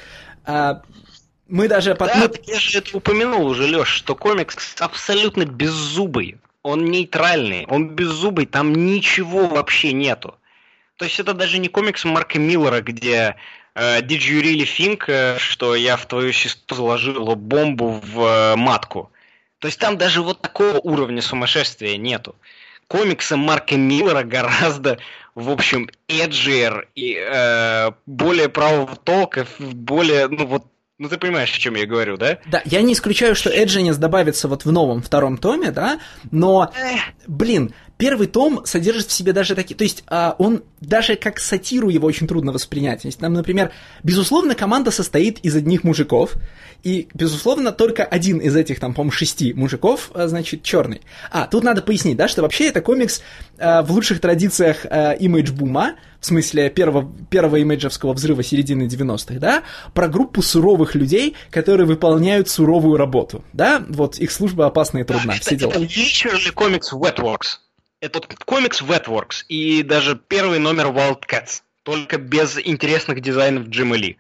[0.45, 0.83] А,
[1.49, 1.95] мы даже...
[1.95, 2.31] Да, мы...
[2.47, 6.39] я же это упомянул уже, Леш, что комикс абсолютно беззубый.
[6.63, 10.35] Он нейтральный, он беззубый, там ничего вообще нету.
[10.97, 13.37] То есть это даже не комикс Марка Миллера, где
[13.75, 18.57] э, Did you really think, э, что я в твою сестру заложила бомбу в э,
[18.57, 19.11] матку?
[19.59, 22.37] То есть там даже вот такого уровня сумасшествия нету.
[22.87, 24.99] Комиксы Марка Миллера гораздо,
[25.35, 30.65] в общем, эджиер и э, более правого толка, более, ну вот,
[30.99, 32.39] ну ты понимаешь, о чем я говорю, да?
[32.47, 35.99] Да, я не исключаю, что Эджинес добавится вот в новом втором томе, да,
[36.31, 36.73] но,
[37.27, 39.75] блин, первый том содержит в себе даже такие...
[39.75, 43.03] То есть а, он даже как сатиру его очень трудно воспринять.
[43.03, 43.73] То есть, там, например,
[44.05, 46.35] безусловно, команда состоит из одних мужиков,
[46.85, 51.01] и, безусловно, только один из этих, там, по-моему, шести мужиков, а, значит, черный.
[51.33, 53.21] А, тут надо пояснить, да, что вообще это комикс
[53.59, 59.63] а, в лучших традициях а, имидж-бума, в смысле первого, первого имиджевского взрыва середины 90-х, да,
[59.93, 65.35] про группу суровых людей, которые выполняют суровую работу, да, вот их служба опасна и трудна,
[65.35, 65.73] да, все дела.
[65.73, 67.59] Это literally комикс Wetworks.
[68.01, 74.17] Это комикс Wetworks и даже первый номер Wildcats, только без интересных дизайнов Джима Ли.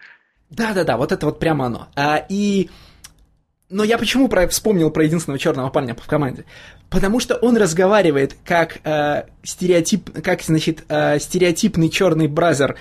[0.51, 1.89] Да-да-да, вот это вот прямо оно.
[1.97, 2.69] А, и...
[3.71, 6.45] Но я почему про, вспомнил про единственного черного парня в команде?
[6.95, 12.77] Потому что он разговаривает как э, стереотип, как значит э, стереотипный черный бразер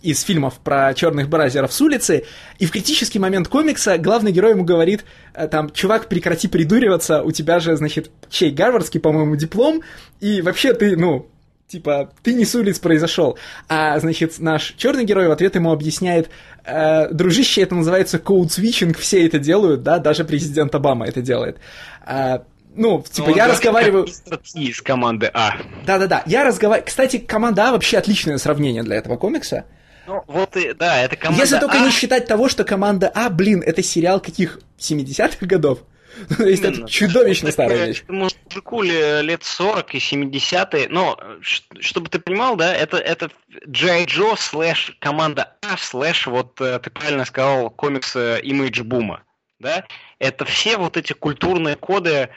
[0.00, 2.24] из фильмов про черных бразеров с улицы,
[2.58, 5.04] и в критический момент комикса главный герой ему говорит,
[5.34, 9.82] э, там, чувак, прекрати придуриваться, у тебя же, значит, чей, гарвардский, по-моему, диплом,
[10.18, 11.26] и вообще ты, ну,
[11.66, 13.38] типа, ты не с улиц произошел.
[13.68, 16.30] А, значит, наш черный герой в ответ ему объясняет,
[16.64, 21.58] э, дружище, это называется коуд-свитчинг, все это делают, да, даже президент Обама это делает.
[22.06, 22.44] А,
[22.78, 24.06] ну, типа, ну, я разговариваю...
[24.54, 25.56] Из команды А.
[25.84, 26.86] Да-да-да, я разговариваю...
[26.86, 29.64] Кстати, команда А вообще отличное сравнение для этого комикса.
[30.06, 31.84] Ну, вот и, да, это команда Если только а...
[31.84, 35.80] не считать того, что команда А, блин, это сериал каких 70-х годов?
[36.36, 38.04] То есть это чудовищно старая вещь.
[38.08, 43.30] Мужику лет 40 и 70-е, но, чтобы ты понимал, да, это, это
[43.68, 49.18] Джей Джо слэш команда А слэш, вот э, ты правильно сказал, комикс Image Boom,
[49.58, 49.84] да,
[50.18, 52.28] это все вот эти культурные коды, э,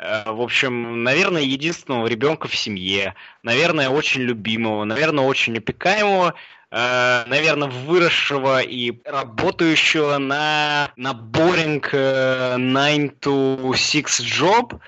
[0.00, 6.34] в общем, наверное, единственного ребенка в семье, наверное, очень любимого, наверное, очень опекаемого,
[6.70, 14.80] э, наверное, выросшего и работающего на, на boring 9 to 6 job,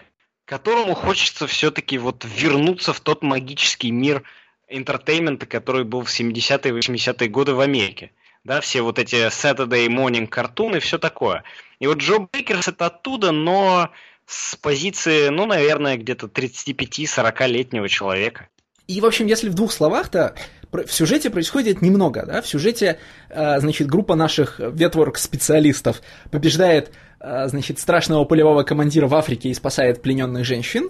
[0.46, 4.22] которому хочется все-таки вот вернуться в тот магический мир
[4.68, 8.12] интертеймента, который был в 70-е и 80-е годы в Америке.
[8.44, 11.44] Да, все вот эти Saturday morning картуны и все такое.
[11.78, 13.90] И вот Jawbreakers это оттуда, но
[14.32, 18.48] с позиции, ну, наверное, где-то 35-40-летнего человека.
[18.88, 20.34] И, в общем, если в двух словах-то,
[20.72, 27.78] в сюжете происходит немного, да, в сюжете, э, значит, группа наших wetwork-специалистов побеждает, э, значит,
[27.78, 30.88] страшного полевого командира в Африке и спасает плененных женщин,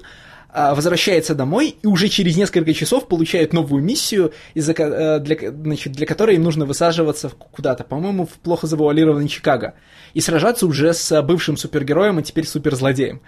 [0.52, 6.36] возвращается домой и уже через несколько часов получает новую миссию, из-за, для, значит, для которой
[6.36, 9.74] им нужно высаживаться куда-то, по-моему, в плохо завуалированный Чикаго,
[10.12, 13.22] и сражаться уже с бывшим супергероем, и теперь суперзлодеем.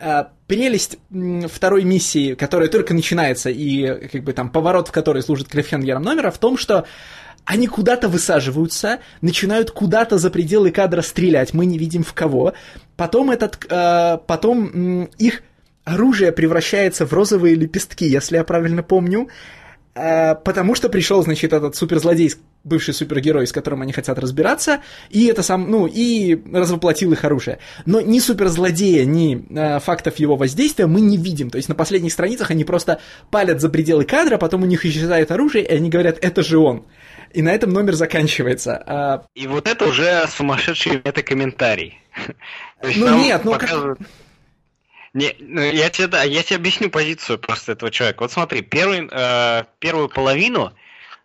[0.00, 0.98] А, прелесть
[1.52, 6.30] второй миссии, которая только начинается, и как бы там поворот, в который служит клиффхенгером номера,
[6.30, 6.86] в том, что
[7.44, 12.52] они куда-то высаживаются, начинают куда-то за пределы кадра стрелять, мы не видим в кого.
[12.96, 15.42] Потом, этот, э, потом их
[15.88, 19.28] оружие превращается в розовые лепестки, если я правильно помню.
[19.98, 25.26] Э, потому что пришел, значит, этот суперзлодей, бывший супергерой, с которым они хотят разбираться, и
[25.26, 27.58] это сам, ну, и развоплотил их оружие.
[27.86, 31.50] Но ни суперзлодея, ни э, фактов его воздействия мы не видим.
[31.50, 35.32] То есть на последних страницах они просто палят за пределы кадра, потом у них исчезает
[35.32, 36.84] оружие, и они говорят, это же он.
[37.32, 38.82] И на этом номер заканчивается.
[38.86, 39.24] А...
[39.34, 41.98] И вот это уже сумасшедший метакомментарий.
[42.96, 43.98] Ну нет, ну показывают...
[43.98, 44.08] как...
[45.14, 48.22] Не, ну, я тебе, да, я тебе объясню позицию просто этого человека.
[48.22, 50.72] Вот смотри, первый, э, первую половину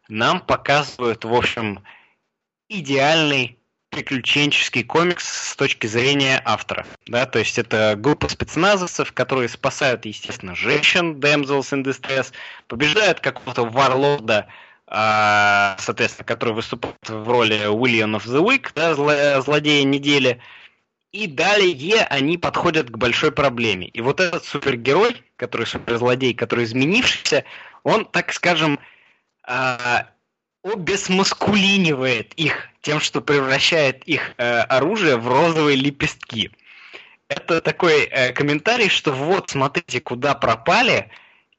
[0.08, 1.84] нам показывают, в общем,
[2.70, 3.58] идеальный
[3.94, 6.86] приключенческий комикс с точки зрения автора.
[7.06, 7.26] Да?
[7.26, 12.32] То есть это группа спецназовцев, которые спасают, естественно, женщин, damsels in distress,
[12.68, 14.48] побеждают какого-то варлорда,
[14.88, 20.42] э, соответственно, который выступает в роли William of the Week, да, злодея недели,
[21.14, 23.88] и далее они подходят к большой проблеме.
[23.88, 27.46] И вот этот супергерой, который суперзлодей, который изменившийся,
[27.84, 28.80] он, так скажем,
[29.44, 30.08] а,
[30.64, 36.52] обесмаскулинивает их тем, что превращает их э, оружие в розовые лепестки.
[37.28, 41.12] Это такой э, комментарий, что вот, смотрите, куда пропали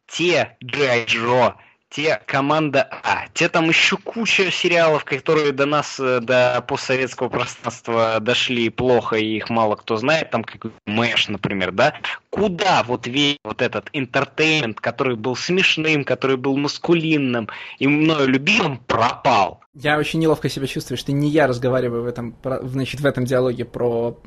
[0.07, 1.57] те Джо,
[1.95, 8.19] те команда А, те там еще куча сериалов, которые до нас, э, до постсоветского пространства
[8.21, 11.95] дошли плохо, и их мало кто знает, там как Мэш, например, да?
[12.31, 18.79] Куда вот весь вот этот интертеймент, который был смешным, который был маскулинным и мною любимым,
[18.79, 19.61] пропал?
[19.75, 23.65] Я очень неловко себя чувствую, что не я разговариваю в этом, значит, в этом диалоге
[23.65, 24.21] про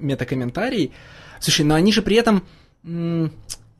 [0.00, 0.92] метакомментарий.
[1.38, 2.42] Слушай, но они же при этом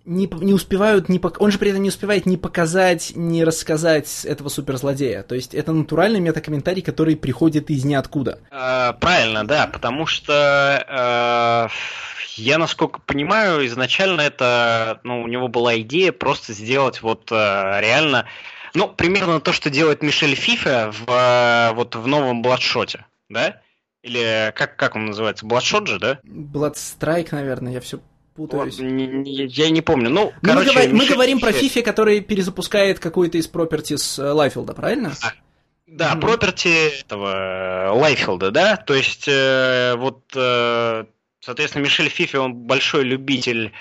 [0.06, 4.48] не, не успевают, не, он же при этом не успевает ни показать, ни рассказать этого
[4.48, 5.22] суперзлодея.
[5.24, 8.38] То есть это натуральный метакомментарий, который приходит из ниоткуда.
[8.50, 15.78] Э, правильно, да, потому что э, я, насколько понимаю, изначально это, ну, у него была
[15.80, 17.34] идея просто сделать вот э,
[17.80, 18.26] реально,
[18.74, 23.60] ну, примерно то, что делает Мишель Фифе в, э, вот в новом Бладшоте, да?
[24.02, 25.46] Или как, как он называется?
[25.46, 26.20] Bloodshot же, да?
[26.22, 27.98] Bloodstrike, наверное, я все
[28.36, 28.78] путаюсь.
[28.78, 30.10] я не помню.
[30.10, 30.88] Ну, мы, короче, говор...
[30.88, 33.48] мы говорим про Фифи, который перезапускает какую-то из
[34.18, 35.12] э, Лайфилда, правильно?
[35.22, 35.32] А,
[35.86, 38.76] да, property этого э, Лайфилда, да.
[38.76, 41.04] То есть, э, вот, э,
[41.40, 43.72] соответственно, Мишель Фифи, он большой любитель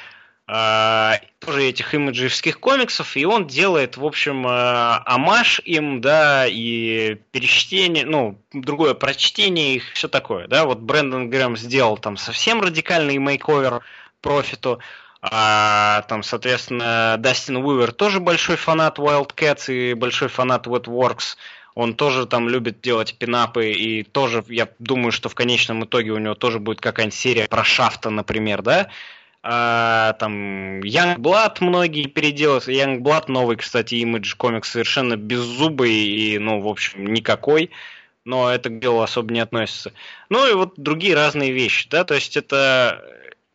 [0.47, 7.15] э, тоже этих имиджевских комиксов, и он делает, в общем, э, омаж им, да, и
[7.31, 10.65] перечтение, ну, другое прочтение их, все такое, да.
[10.65, 13.81] Вот Брэндон Грэм сделал там совсем радикальный makeover
[14.25, 14.79] профиту.
[15.21, 21.37] А, там, соответственно, Дастин Уивер тоже большой фанат Wildcats и большой фанат Wetworks.
[21.75, 26.17] он тоже там любит делать пинапы, и тоже, я думаю, что в конечном итоге у
[26.17, 28.87] него тоже будет какая-нибудь серия про Шафта, например, да,
[29.43, 32.67] а, там Young Blood многие переделают.
[32.67, 37.69] Young Blood новый, кстати, Image комикс совершенно беззубый и, ну, в общем, никакой.
[38.25, 39.93] Но это к делу особо не относится.
[40.29, 43.05] Ну и вот другие разные вещи, да, то есть это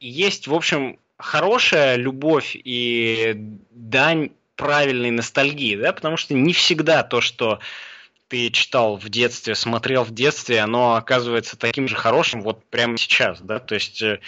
[0.00, 3.34] есть, в общем, хорошая любовь и
[3.70, 7.60] дань правильной ностальгии, да, потому что не всегда то, что
[8.28, 13.40] ты читал в детстве, смотрел в детстве, оно оказывается таким же хорошим вот прямо сейчас,
[13.40, 14.20] да, то есть э,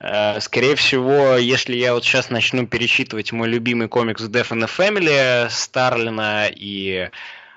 [0.00, 4.70] Э, скорее всего, если я вот сейчас начну перечитывать мой любимый комикс Death in the
[4.76, 7.08] Family Старлина и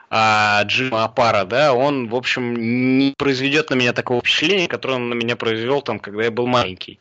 [0.09, 5.09] а, Джима Апара, да, он, в общем, не произведет на меня такого впечатления, которое он
[5.09, 6.99] на меня произвел, там, когда я был маленький.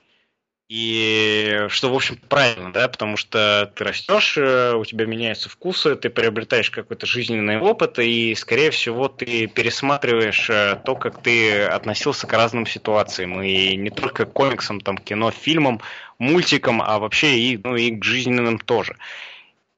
[0.68, 5.94] И что, в общем, правильно, да, потому что ты растешь, э, у тебя меняются вкусы,
[5.94, 12.26] ты приобретаешь какой-то жизненный опыт, и, скорее всего, ты пересматриваешь э, то, как ты относился
[12.26, 15.80] к разным ситуациям, и не только к комиксам, там, кино, фильмам,
[16.18, 18.96] мультикам, а вообще и, ну, и к жизненным тоже.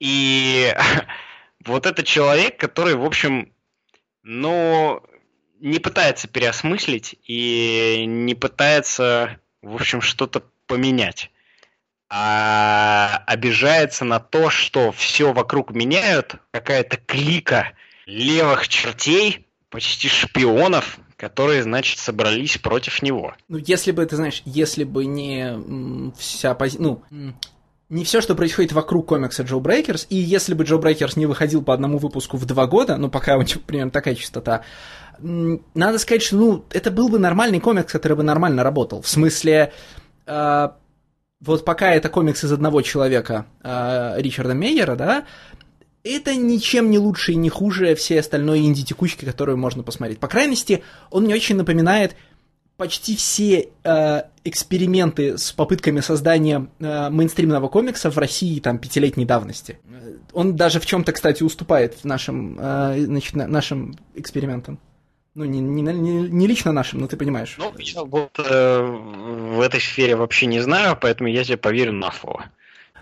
[0.01, 0.74] И
[1.66, 3.53] вот этот человек, который, в общем,
[4.22, 5.03] ну,
[5.61, 11.33] не пытается переосмыслить и не пытается, в общем, что-то поменять.
[12.09, 17.73] А обижается на то, что все вокруг меняют, какая-то клика
[18.07, 23.35] левых чертей, почти шпионов, которые, значит, собрались против него.
[23.49, 27.03] Ну, если бы, ты знаешь, если бы не вся позиция, ну,
[27.91, 31.99] не все, что происходит вокруг комикса Jawbreakers, и если бы Jawbreakers не выходил по одному
[31.99, 34.62] выпуску в два года, ну, пока у него примерно такая частота,
[35.19, 39.03] надо сказать, что, ну, это был бы нормальный комикс, который бы нормально работал.
[39.03, 39.73] В смысле,
[41.41, 45.24] вот пока это комикс из одного человека, э, Ричарда Мейера, да,
[46.05, 50.18] это ничем не лучше и не хуже всей остальной инди-текучки, которую можно посмотреть.
[50.18, 52.16] По крайности, он мне очень напоминает
[52.76, 59.79] почти все э, эксперименты с попытками создания э, мейнстримного комикса в России там пятилетней давности.
[60.33, 64.79] Он даже в чем-то, кстати, уступает нашим, э, значит, нашим экспериментам.
[65.39, 67.55] Ну, не, не, не, не лично нашим, но ты понимаешь.
[67.59, 72.11] Ну, я вот э, в этой сфере вообще не знаю, поэтому я тебе поверю на
[72.11, 72.47] слово.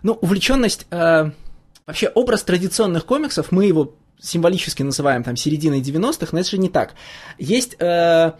[0.02, 0.86] Ну, увлеченность...
[0.90, 1.30] Э,
[1.86, 6.68] вообще, образ традиционных комиксов, мы его символически называем там серединой 90-х, но это же не
[6.68, 6.94] так.
[7.38, 7.80] Есть...
[7.80, 8.32] Э,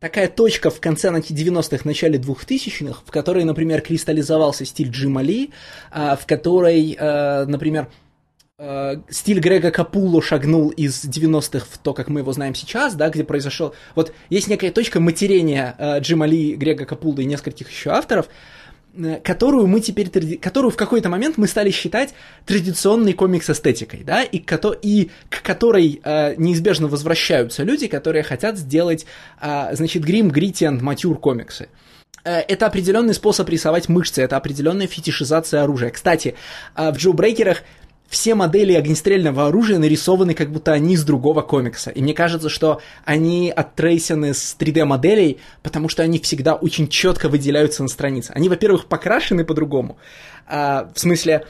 [0.00, 5.52] такая точка в конце 90-х, начале 2000-х, в которой, например, кристаллизовался стиль Джима Ли,
[5.92, 7.86] э, в которой, э, например,
[8.64, 13.08] Э, стиль Грега Капуло шагнул из 90-х в то, как мы его знаем сейчас, да,
[13.08, 13.74] где произошел...
[13.96, 18.28] Вот есть некая точка матерения э, Джима Ли, Грега Капуло и нескольких еще авторов,
[18.94, 22.14] э, которую мы теперь, которую в какой-то момент мы стали считать
[22.46, 29.06] традиционной комикс-эстетикой, да, и, кото, и к которой э, неизбежно возвращаются люди, которые хотят сделать,
[29.40, 31.68] э, значит, грим, грити и матюр комиксы
[32.22, 35.90] э, это определенный способ рисовать мышцы, это определенная фетишизация оружия.
[35.90, 36.36] Кстати,
[36.76, 37.64] в Джо Брейкерах
[38.12, 41.88] все модели огнестрельного оружия нарисованы, как будто они из другого комикса.
[41.88, 47.82] И мне кажется, что они оттрейсены с 3D-моделей, потому что они всегда очень четко выделяются
[47.82, 48.32] на странице.
[48.34, 49.96] Они, во-первых, покрашены по-другому.
[50.46, 51.46] А, в смысле,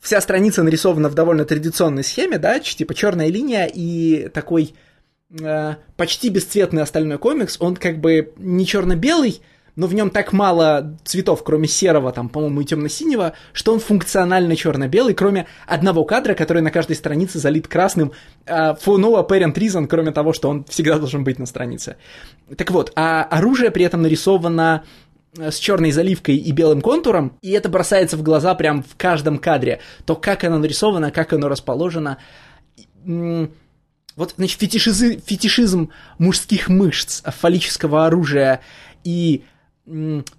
[0.00, 4.72] вся страница нарисована в довольно традиционной схеме, да, типа черная линия и такой
[5.38, 7.58] э, почти бесцветный остальной комикс.
[7.60, 9.42] Он как бы не черно-белый,
[9.76, 14.56] но в нем так мало цветов, кроме серого, там, по-моему, и темно-синего, что он функционально
[14.56, 18.12] черно-белый, кроме одного кадра, который на каждой странице залит красным,
[18.46, 21.96] uh, for no apparent reason, кроме того, что он всегда должен быть на странице.
[22.56, 24.84] Так вот, а оружие при этом нарисовано
[25.36, 29.38] э, с черной заливкой и белым контуром, и это бросается в глаза прям в каждом
[29.38, 29.80] кадре.
[30.06, 32.16] То, как оно нарисовано, как оно расположено.
[33.04, 38.62] Вот, значит, фетишизм, мужских мышц, фаллического оружия
[39.04, 39.44] и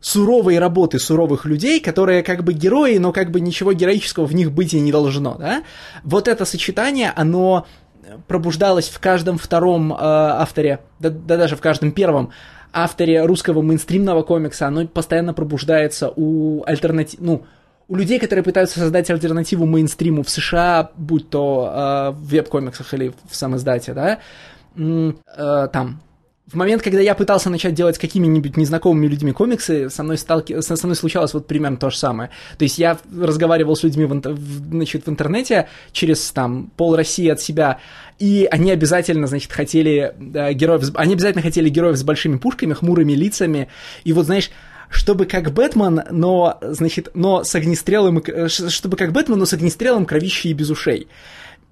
[0.02, 4.52] суровой работы суровых людей, которые как бы герои, но как бы ничего героического в них
[4.52, 5.64] быть и не должно, да?
[6.04, 7.66] Вот это сочетание, оно
[8.28, 12.32] пробуждалось в каждом втором э, авторе, да, да даже в каждом первом
[12.74, 17.46] авторе русского мейнстримного комикса, оно постоянно пробуждается у альтернатив, ну,
[17.88, 23.14] у людей, которые пытаются создать альтернативу мейнстриму в США, будь то э, в веб-комиксах или
[23.30, 24.20] в самоиздате, да,
[24.76, 26.02] э, там
[26.48, 30.62] в момент, когда я пытался начать делать с какими-нибудь незнакомыми людьми комиксы, со мной, сталки...
[30.62, 32.30] со мной случалось вот примерно то же самое.
[32.58, 34.22] То есть я разговаривал с людьми в,
[34.70, 37.80] значит, в интернете через там пол России от себя,
[38.18, 43.12] и они обязательно, значит, хотели э, героев, они обязательно хотели героев с большими пушками, хмурыми
[43.12, 43.68] лицами,
[44.06, 44.50] и вот, знаешь,
[44.90, 50.52] чтобы как Бэтмен, но, значит, но с огнестрелом, чтобы как Бэтмен, но с огнестрелом, кровищей
[50.52, 51.10] и без ушей.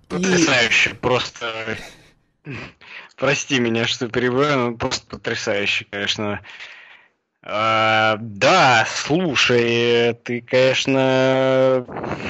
[0.10, 0.94] Потрясающе, и...
[0.96, 1.46] просто...
[3.16, 6.42] Прости меня, что перебиваю, но просто потрясающе, конечно.
[7.42, 11.86] А, да, слушай, ты, конечно,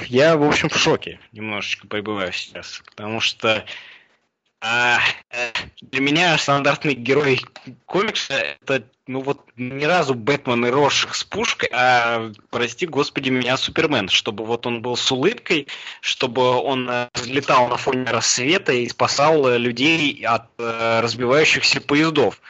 [0.08, 3.66] я, в общем, в шоке немножечко пребываю сейчас, потому что
[4.68, 4.98] а,
[5.30, 5.52] э,
[5.82, 7.40] для меня стандартный герой
[7.86, 13.58] комикса это, ну вот, ни разу Бэтмен и Роршах с пушкой, а, прости господи меня,
[13.58, 15.68] Супермен, чтобы вот он был с улыбкой,
[16.02, 22.42] чтобы он э, взлетал на фоне рассвета и спасал э, людей от разбивающихся поездов.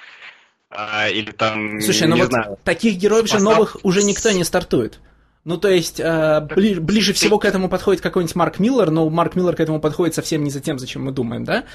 [0.70, 5.01] А, или там, Слушай, ну вот знаю, таких героев же новых уже никто не стартует.
[5.46, 9.36] Ну, то есть, э, бли, ближе всего к этому подходит какой-нибудь Марк Миллер, но Марк
[9.36, 11.66] Миллер к этому подходит совсем не за тем, зачем мы думаем, да?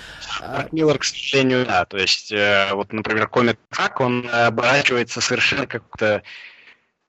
[0.41, 1.85] Марк Миллер, к сожалению, да.
[1.85, 6.25] То есть, э, вот, например, комик Трак, он оборачивается совершенно как-то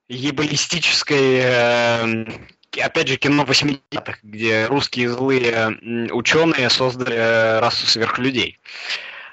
[0.08, 2.26] ебалистической э,
[2.80, 8.60] опять же, кино 80-х, где русские злые ученые создали расу сверхлюдей.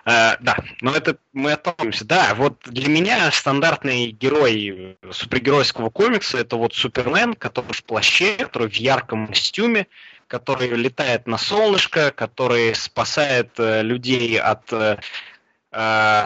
[0.09, 2.07] Uh, да, но это мы отталкиваемся.
[2.07, 8.71] Да, вот для меня стандартный герой супергеройского комикса это вот Супермен, который в плаще, который
[8.71, 9.87] в ярком костюме,
[10.27, 14.99] который летает на солнышко, который спасает uh, людей от, uh,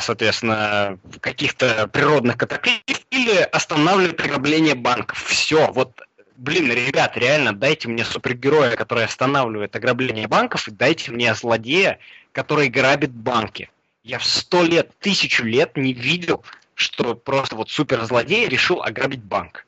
[0.01, 5.25] соответственно, каких-то природных катаклизмов или останавливает ограбление банков.
[5.25, 6.01] Все, вот
[6.37, 11.99] блин, ребят, реально, дайте мне супергероя, который останавливает ограбление банков, и дайте мне злодея,
[12.33, 13.71] который грабит банки.
[14.03, 19.67] Я в сто лет, тысячу лет не видел, что просто вот суперзлодей решил ограбить банк.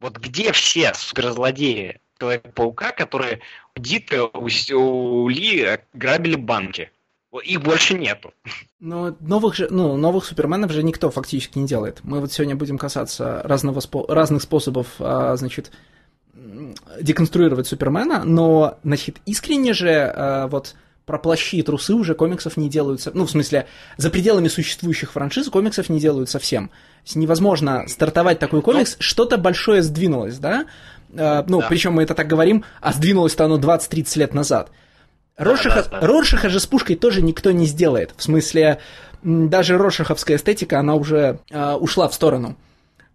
[0.00, 3.40] Вот где все суперзлодеи Человека-паука, которые
[3.74, 6.92] у Дита, у, у Ли грабили банки?
[7.42, 8.32] Их больше нету.
[8.78, 11.98] Но новых же, ну, новых суперменов же никто фактически не делает.
[12.04, 15.72] Мы вот сегодня будем касаться разного разных способов, а, значит,
[17.00, 22.68] деконструировать Супермена, но, значит, искренне же а, вот про плащи и трусы уже комиксов не
[22.68, 23.10] делаются.
[23.14, 26.70] Ну, в смысле, за пределами существующих франшиз комиксов не делают совсем.
[27.14, 30.66] Невозможно стартовать такой комикс, что-то большое сдвинулось, да?
[31.10, 31.66] Uh, ну, да.
[31.68, 34.70] причем мы это так говорим, а сдвинулось-то оно 20-30 лет назад.
[35.36, 36.06] Роршаха, да, да, да.
[36.06, 38.14] Роршаха же с пушкой тоже никто не сделает.
[38.16, 38.78] В смысле,
[39.22, 42.56] даже роршаховская эстетика, она уже uh, ушла в сторону.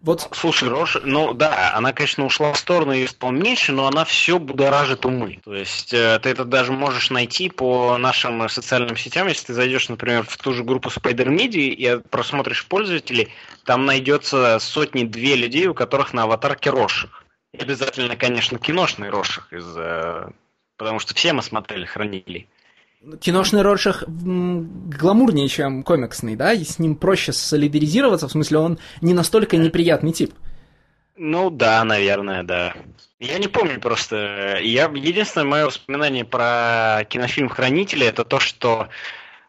[0.00, 0.28] Вот...
[0.32, 4.38] Слушай, Рош, ну да, она, конечно, ушла в сторону и стала меньше, но она все
[4.38, 5.40] будоражит умы.
[5.44, 9.88] То есть э, ты это даже можешь найти по нашим социальным сетям, если ты зайдешь,
[9.88, 13.28] например, в ту же группу Spider Media и просмотришь пользователей,
[13.64, 17.24] там найдется сотни-две людей, у которых на аватарке Роших.
[17.58, 20.30] Обязательно, конечно, киношный Роших, из, э,
[20.76, 22.48] потому что все мы смотрели «Хранителей».
[23.20, 29.14] Киношный Роршах гламурнее, чем комиксный, да, и с ним проще солидаризироваться, в смысле он не
[29.14, 30.34] настолько неприятный тип.
[31.16, 32.74] Ну да, наверное, да.
[33.20, 34.58] Я не помню просто.
[34.62, 38.88] Я единственное мое воспоминание про кинофильм Хранители это то, что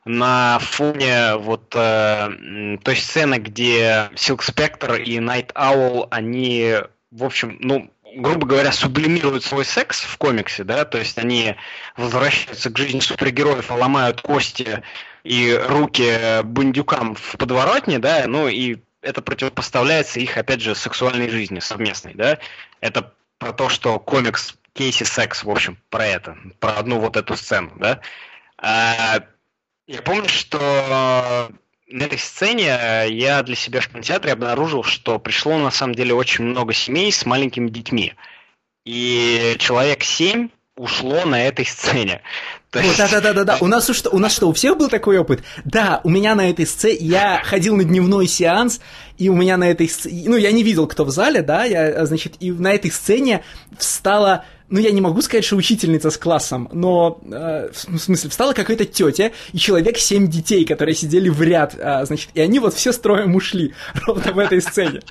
[0.05, 6.75] на фоне вот э, той сцены, где Silk Spectre и Night Owl, они,
[7.11, 11.55] в общем, ну, грубо говоря, сублимируют свой секс в комиксе, да, то есть они
[11.97, 14.84] возвращаются к жизни супергероев, ломают кости
[15.24, 21.60] и руки бандюкам в подворотне, да, ну и это противопоставляется их, опять же, сексуальной жизни
[21.60, 22.39] совместной, да.
[22.82, 27.36] Это про то, что комикс Кейси Секс, в общем, про это, про одну вот эту
[27.36, 28.01] сцену, да.
[28.57, 29.24] А,
[29.88, 31.49] я помню, что
[31.89, 36.13] на этой сцене э, я для себя в кинотеатре обнаружил, что пришло на самом деле
[36.13, 38.13] очень много семей с маленькими детьми.
[38.85, 42.21] И человек семь ушло на этой сцене.
[42.71, 43.57] Да-да-да-да-да.
[43.59, 45.43] У нас что, у нас что, у всех был такой опыт?
[45.65, 48.79] Да, у меня на этой сцене, я ходил на дневной сеанс,
[49.17, 52.05] и у меня на этой сцене, ну, я не видел, кто в зале, да, я,
[52.05, 53.43] значит, и на этой сцене
[53.77, 58.53] встала ну, я не могу сказать, что учительница с классом, но, э, в смысле, встала
[58.53, 62.74] какая-то тетя и человек семь детей, которые сидели в ряд, э, значит, и они вот
[62.74, 63.74] все строем ушли
[64.05, 65.01] ровно в этой сцене.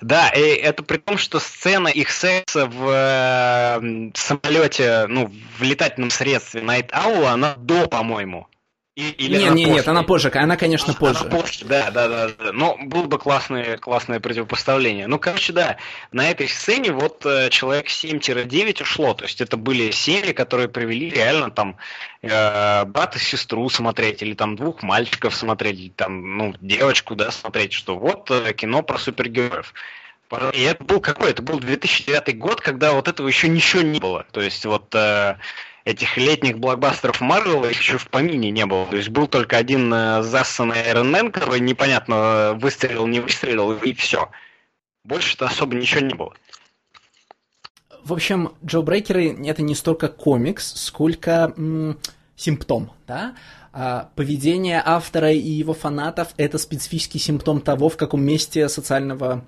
[0.00, 6.10] Да, и это при том, что сцена их секса в э, самолете, ну, в летательном
[6.10, 8.48] средстве Night Owl, она до, по-моему.
[8.94, 11.20] Или нет, нет, нет, она позже, она, конечно, позже.
[11.20, 12.52] Она позже, да, да, да, да.
[12.52, 15.06] Но было бы классное, классное противопоставление.
[15.06, 15.78] Ну, короче, да,
[16.12, 19.14] на этой сцене вот э, человек 7-9 ушло.
[19.14, 21.78] То есть это были серии, которые привели реально там
[22.20, 27.30] э, брата и сестру смотреть, или там двух мальчиков смотреть, или там, ну, девочку, да,
[27.30, 29.72] смотреть, что вот э, кино про супергероев.
[30.52, 31.30] И это был какой?
[31.30, 34.26] Это был 2009 год, когда вот этого еще ничего не было.
[34.32, 34.94] То есть вот...
[34.94, 35.36] Э,
[35.84, 38.86] этих летних блокбастеров Марвел еще в помине не было.
[38.86, 43.92] То есть был только один э, зассанный Iron Man, который непонятно выстрелил, не выстрелил, и
[43.92, 44.30] все.
[45.04, 46.34] Больше-то особо ничего не было.
[48.04, 51.98] В общем, Джо Брейкеры это не столько комикс, сколько м,
[52.36, 53.36] симптом, да?
[53.72, 59.44] А, поведение автора и его фанатов это специфический симптом того, в каком месте социального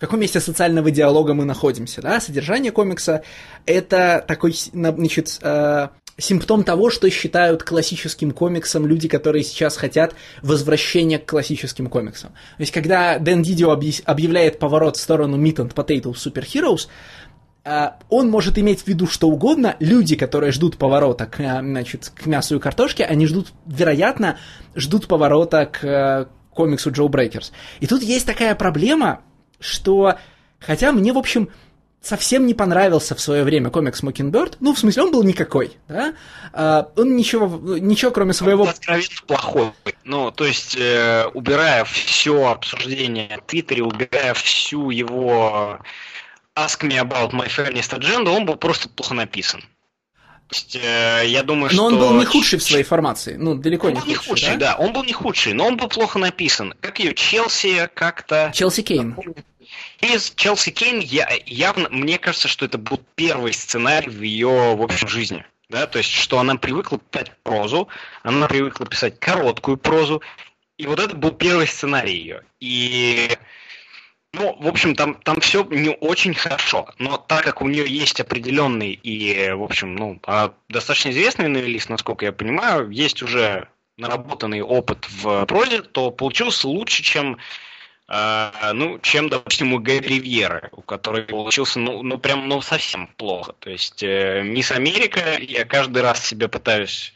[0.00, 2.20] в каком месте социального диалога мы находимся, да?
[2.20, 3.22] Содержание комикса
[3.66, 11.18] это такой, значит, э, симптом того, что считают классическим комиксом люди, которые сейчас хотят возвращения
[11.18, 12.30] к классическим комиксам.
[12.30, 16.88] То есть, когда Дэн Дидио объявляет поворот в сторону Meat and Potato Superheroes,
[17.62, 19.76] а, он может иметь в виду что угодно.
[19.80, 24.38] Люди, которые ждут поворота к, а, значит, к мясу и картошке, они ждут, вероятно,
[24.74, 27.52] ждут поворота к э, комиксу Джо Брейкерс.
[27.80, 29.20] И тут есть такая проблема,
[29.60, 30.18] что,
[30.58, 31.50] хотя мне, в общем,
[32.00, 36.14] совсем не понравился в свое время комикс Mockingbird, ну, в смысле, он был никакой, да,
[36.52, 38.64] а, он ничего, ничего кроме своего...
[38.64, 39.72] Он откровенно плохой,
[40.04, 45.78] ну, то есть, э, убирая все обсуждение в Твиттере, убирая всю его
[46.56, 49.62] Ask Me About My Feminist Agenda, он был просто плохо написан.
[50.50, 51.84] То есть, э, я думаю, но что...
[51.84, 54.56] он был не худший в своей формации, ну, далеко он не был не худший, худший,
[54.56, 54.72] да?
[54.72, 54.76] да?
[54.76, 56.74] он был не худший, но он был плохо написан.
[56.80, 58.50] Как ее, Челси как-то...
[58.52, 59.16] Челси Кейн.
[60.00, 64.82] Из Челси Кейн я, явно, мне кажется, что это был первый сценарий в ее, в
[64.82, 65.44] общем, жизни.
[65.68, 67.86] Да, то есть, что она привыкла писать прозу,
[68.24, 70.20] она привыкла писать короткую прозу,
[70.78, 72.42] и вот это был первый сценарий ее.
[72.58, 73.30] И
[74.32, 78.20] ну, в общем, там, там все не очень хорошо, но так как у нее есть
[78.20, 84.62] определенный и, в общем, ну, а достаточно известный новелист, насколько я понимаю, есть уже наработанный
[84.62, 87.38] опыт в прозе, то получился лучше, чем,
[88.08, 93.08] э, ну, чем, допустим, у Гэри Ривьеры, у которой получился, ну, ну прям, ну, совсем
[93.08, 93.52] плохо.
[93.58, 97.12] То есть, э, Мисс Америка, я каждый раз себе пытаюсь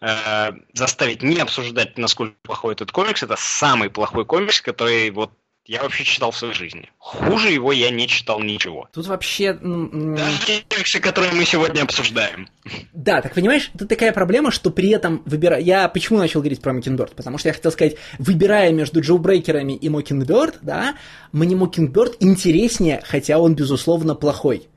[0.00, 3.22] э, заставить не обсуждать, насколько плохой этот комикс.
[3.22, 5.32] Это самый плохой комикс, который вот
[5.66, 6.90] я вообще читал в своей жизни.
[6.98, 8.88] Хуже его я не читал ничего.
[8.92, 9.52] Тут вообще...
[9.52, 12.48] Даже те тексты, которые мы сегодня обсуждаем.
[12.92, 15.60] Да, так понимаешь, тут такая проблема, что при этом выбирая...
[15.60, 17.14] Я почему начал говорить про Мокинберд?
[17.14, 20.96] Потому что я хотел сказать, выбирая между Джо Брейкерами и Мокинберд, да,
[21.32, 24.68] мне Мокинберд интереснее, хотя он, безусловно, плохой.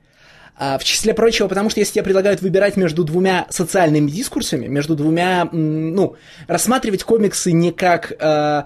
[0.56, 4.94] А, в числе прочего, потому что если тебе предлагают выбирать между двумя социальными дискурсами, между
[4.94, 6.14] двумя, ну,
[6.46, 8.12] рассматривать комиксы не как...
[8.20, 8.64] Э,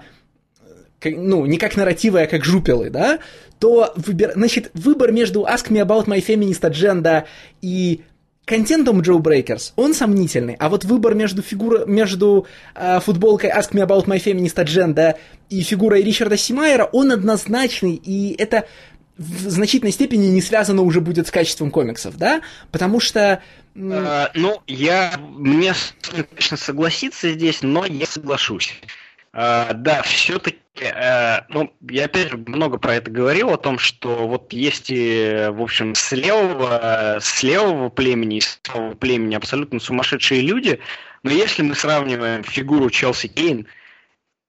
[1.03, 3.19] ну, не как нарративы, а как жупелы, да,
[3.59, 7.25] то выбор, значит, выбор между Ask Me About My Feminist Agenda
[7.61, 8.01] и
[8.45, 13.85] контентом Joe Breakers, он сомнительный, а вот выбор между, фигура, между э, футболкой Ask Me
[13.85, 15.15] About My Feminist Agenda
[15.49, 18.65] и фигурой Ричарда Симайера, он однозначный, и это
[19.19, 22.41] в значительной степени не связано уже будет с качеством комиксов, да,
[22.71, 23.43] потому что...
[23.75, 28.73] А, ну, я, мне, конечно, согласиться здесь, но я соглашусь.
[29.31, 34.27] А, да, все-таки, а, ну, я опять же много про это говорил, о том, что
[34.27, 39.79] вот есть, и, в общем, с левого, с левого племени и с левого племени абсолютно
[39.79, 40.79] сумасшедшие люди,
[41.23, 43.67] но если мы сравниваем фигуру Челси Кейн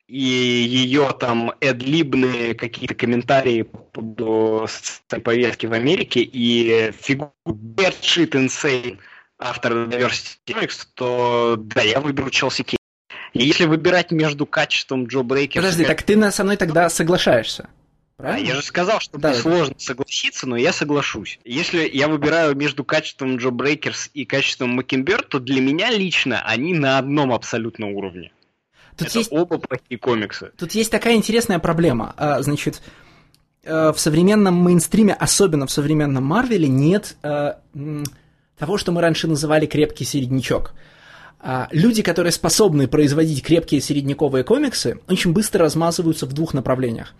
[0.07, 4.67] и ее там эдлибные какие-то комментарии по
[5.23, 8.99] повестке в Америке и фигуру Bad Shit Insane
[9.39, 12.80] автора Diversity Comics, то да, я выберу Челси Кейн.
[13.33, 15.63] Если выбирать между качеством Джо Брейкера...
[15.63, 17.69] Подожди, так ты со мной тогда соглашаешься?
[18.21, 18.51] Правильно?
[18.51, 21.39] А, я же сказал, что да, сложно согласиться, но я соглашусь.
[21.45, 26.75] Если я выбираю между качеством Джо Брейкерс и качеством Маккенберг, то для меня лично они
[26.75, 28.33] на одном абсолютно уровне.
[28.97, 29.33] Тут Это есть...
[29.33, 30.51] оба плохие комиксы.
[30.59, 32.15] Тут есть такая интересная проблема.
[32.19, 32.83] А, значит,
[33.65, 37.55] э, в современном мейнстриме, особенно в современном Марвеле, нет э,
[38.59, 40.75] того, что мы раньше называли крепкий середнячок.
[41.43, 47.15] А, люди, которые способны производить крепкие середняковые комиксы, очень быстро размазываются в двух направлениях.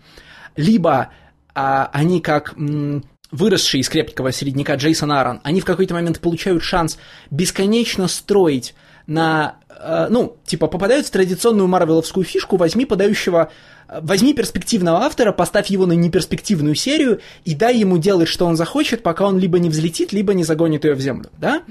[0.55, 1.09] Либо
[1.55, 6.63] а, они как м, выросшие из крепкого середняка Джейсон Аарон, они в какой-то момент получают
[6.63, 6.97] шанс
[7.31, 8.75] бесконечно строить
[9.07, 13.51] на, э, ну, типа, попадают в традиционную марвеловскую фишку, возьми подающего,
[13.87, 19.01] возьми перспективного автора, поставь его на неперспективную серию и дай ему делать, что он захочет,
[19.01, 21.63] пока он либо не взлетит, либо не загонит ее в землю, да?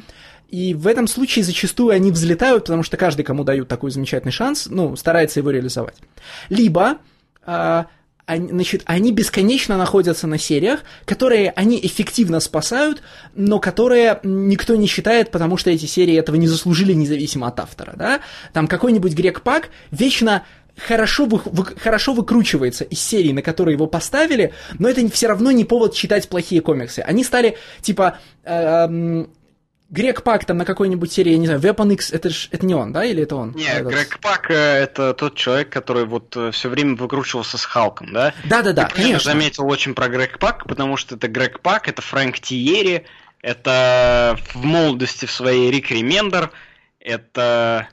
[0.51, 4.67] И в этом случае зачастую они взлетают, потому что каждый, кому дают такой замечательный шанс,
[4.69, 5.95] ну, старается его реализовать.
[6.49, 6.99] Либо,
[7.47, 7.85] э,
[8.27, 13.01] они, значит, они бесконечно находятся на сериях, которые они эффективно спасают,
[13.35, 17.95] но которые никто не считает, потому что эти серии этого не заслужили независимо от автора,
[17.97, 18.21] да?
[18.53, 20.45] Там какой-нибудь Грек Пак вечно
[20.77, 25.51] хорошо, вы, вы, хорошо выкручивается из серии, на которые его поставили, но это все равно
[25.53, 27.01] не повод читать плохие комиксы.
[27.01, 29.27] Они стали, типа, э,
[29.91, 32.75] Грег Пак там на какой-нибудь серии, я не знаю, Weapon X, это ж, это не
[32.75, 33.53] он, да, или это он?
[33.53, 33.93] Не, Этот...
[33.93, 38.33] Грег Пак э, это тот человек, который вот э, все время выкручивался с Халком, да?
[38.45, 39.29] Да-да-да, конечно.
[39.29, 43.05] Я заметил очень про Грег Пак, потому что это Грег Пак, это Фрэнк Тиери,
[43.43, 46.53] Это в молодости в своей Рик Ремендер.
[47.01, 47.89] Это...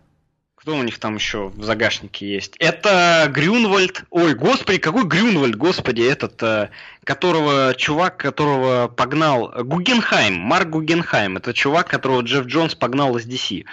[0.68, 2.56] Кто у них там еще в загашнике есть?
[2.60, 4.04] Это Грюнвальд.
[4.10, 6.72] Ой, господи, какой Грюнвальд, господи, этот, э,
[7.06, 9.50] которого, чувак, которого погнал...
[9.64, 11.38] Гугенхайм, Марк Гугенхайм.
[11.38, 13.64] Это чувак, которого Джефф Джонс погнал из DC.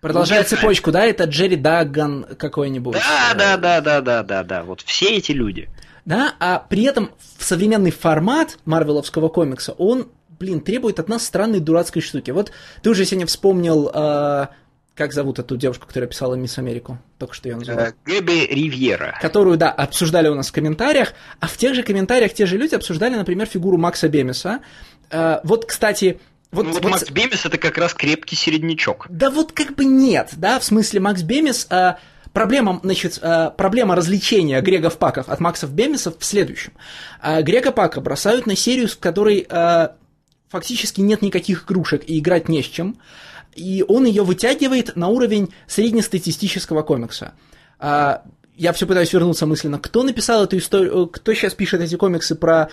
[0.00, 2.94] Продолжая цепочку, да, это Джерри Дагган какой-нибудь.
[2.94, 4.62] Да, да, да, да, да, да, да.
[4.62, 5.68] Вот все эти люди.
[6.04, 7.10] Да, а при этом
[7.40, 10.06] современный формат марвеловского комикса, он,
[10.38, 12.30] блин, требует от нас странной дурацкой штуки.
[12.30, 14.46] Вот ты уже сегодня вспомнил, э,
[14.98, 16.98] как зовут эту девушку, которая писала Мисс Америку?
[17.18, 17.58] Только что ее.
[17.68, 19.16] Э, Гэби Ривьера.
[19.22, 22.74] Которую, да, обсуждали у нас в комментариях, а в тех же комментариях те же люди
[22.74, 24.58] обсуждали, например, фигуру Макса Бемиса.
[25.10, 26.20] Э, вот, кстати,
[26.50, 29.06] вот, ну, вот, вот Макс Бемис это как раз крепкий середнячок.
[29.08, 31.68] Да вот как бы нет, да, в смысле Макс Бемис...
[31.70, 31.94] Э,
[32.34, 33.20] Проблема, значит,
[33.56, 36.72] проблема развлечения Грегов Паков от Максов Бемисов в следующем.
[37.22, 39.48] Грега Пака бросают на серию, в которой
[40.48, 42.98] фактически нет никаких игрушек и играть не с чем,
[43.58, 47.34] и он ее вытягивает на уровень среднестатистического комикса
[48.58, 49.78] я все пытаюсь вернуться мысленно.
[49.78, 51.06] Кто написал эту историю?
[51.06, 52.70] Кто сейчас пишет эти комиксы про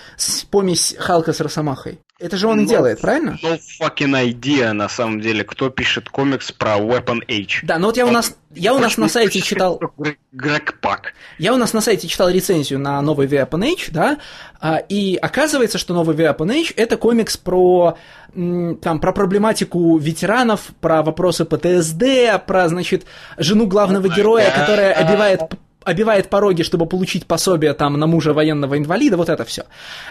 [0.49, 1.99] помесь Халка с Росомахой?
[2.17, 3.37] Это же он no, и делает, правильно?
[3.43, 7.59] No fucking idea, на самом деле, кто пишет комикс про Weapon Age.
[7.63, 9.81] Да, ну вот я у нас, я у нас на сайте читал...
[10.31, 11.13] Грег Пак.
[11.39, 14.19] Я у нас на сайте читал рецензию на новый Weapon Age, да,
[14.61, 17.97] а, и оказывается, что новый Weapon Age— это комикс про,
[18.33, 23.05] там, про проблематику ветеранов, про вопросы ПТСД, про, значит,
[23.37, 25.41] жену главного героя, которая обивает
[25.83, 29.65] обивает пороги, чтобы получить пособие там на мужа военного инвалида, вот это все.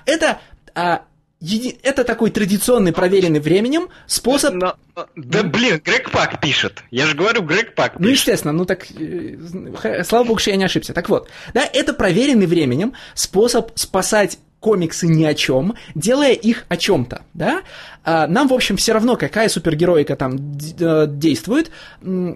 [0.06, 0.38] Это
[0.74, 1.02] а,
[1.44, 1.78] еди...
[1.82, 4.54] это такой традиционный, проверенный временем способ...
[4.54, 4.76] Но,
[5.16, 6.82] да блин, Грег Пак пишет.
[6.90, 8.06] Я же говорю, Грег Пак ну, пишет.
[8.06, 10.92] Ну, естественно, ну так, э, слава богу, что я не ошибся.
[10.92, 16.78] Так вот, да, это проверенный временем способ спасать комиксы ни о чем, делая их о
[16.78, 17.60] чем-то, да?
[18.02, 20.36] А, нам, в общем, все равно, какая супергероика там
[20.80, 21.70] э, действует,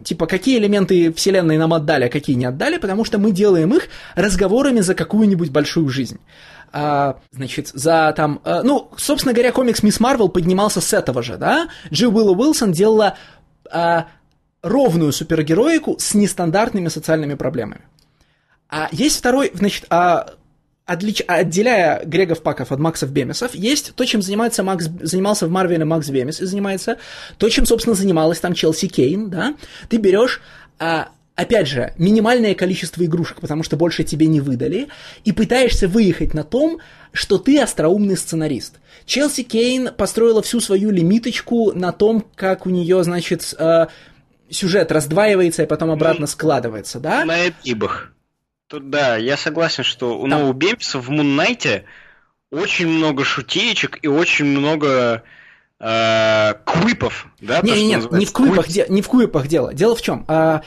[0.05, 3.89] типа, какие элементы вселенной нам отдали, а какие не отдали, потому что мы делаем их
[4.15, 6.21] разговорами за какую-нибудь большую жизнь.
[6.73, 8.41] А, значит, за там...
[8.45, 11.69] А, ну, собственно говоря, комикс Мисс Марвел поднимался с этого же, да?
[11.93, 13.17] Джи Уилла Уилсон делала
[13.71, 14.09] а,
[14.63, 17.83] ровную супергероику с нестандартными социальными проблемами.
[18.69, 20.35] А есть второй, значит, а,
[20.85, 21.23] отлич...
[21.27, 24.87] отделяя Грегов Паков от Максов Бемисов, есть то, чем занимается Макс...
[25.01, 26.99] занимался в Марвеле Макс Бемис и занимается,
[27.39, 29.55] то, чем, собственно, занималась там Челси Кейн, да,
[29.89, 30.41] ты берешь
[30.79, 31.09] а,
[31.39, 34.89] опять же, минимальное количество игрушек, потому что больше тебе не выдали,
[35.25, 36.81] и пытаешься выехать на том,
[37.13, 38.81] что ты остроумный сценарист.
[39.07, 43.87] Челси Кейн построила всю свою лимиточку на том, как у нее, значит, э,
[44.51, 47.25] сюжет раздваивается и потом обратно ну, складывается, да?
[47.25, 48.13] На эпибах.
[48.67, 50.43] Тут да, я согласен, что у Там...
[50.43, 51.85] у Бемпса в Муннайте
[52.51, 55.23] очень много шутеечек и очень много
[55.79, 57.61] э, квипов, да?
[57.63, 59.73] Не, не, нет, не в квипах, де, не в квипах дело.
[59.73, 60.25] Дело в чем?
[60.29, 60.63] А, а,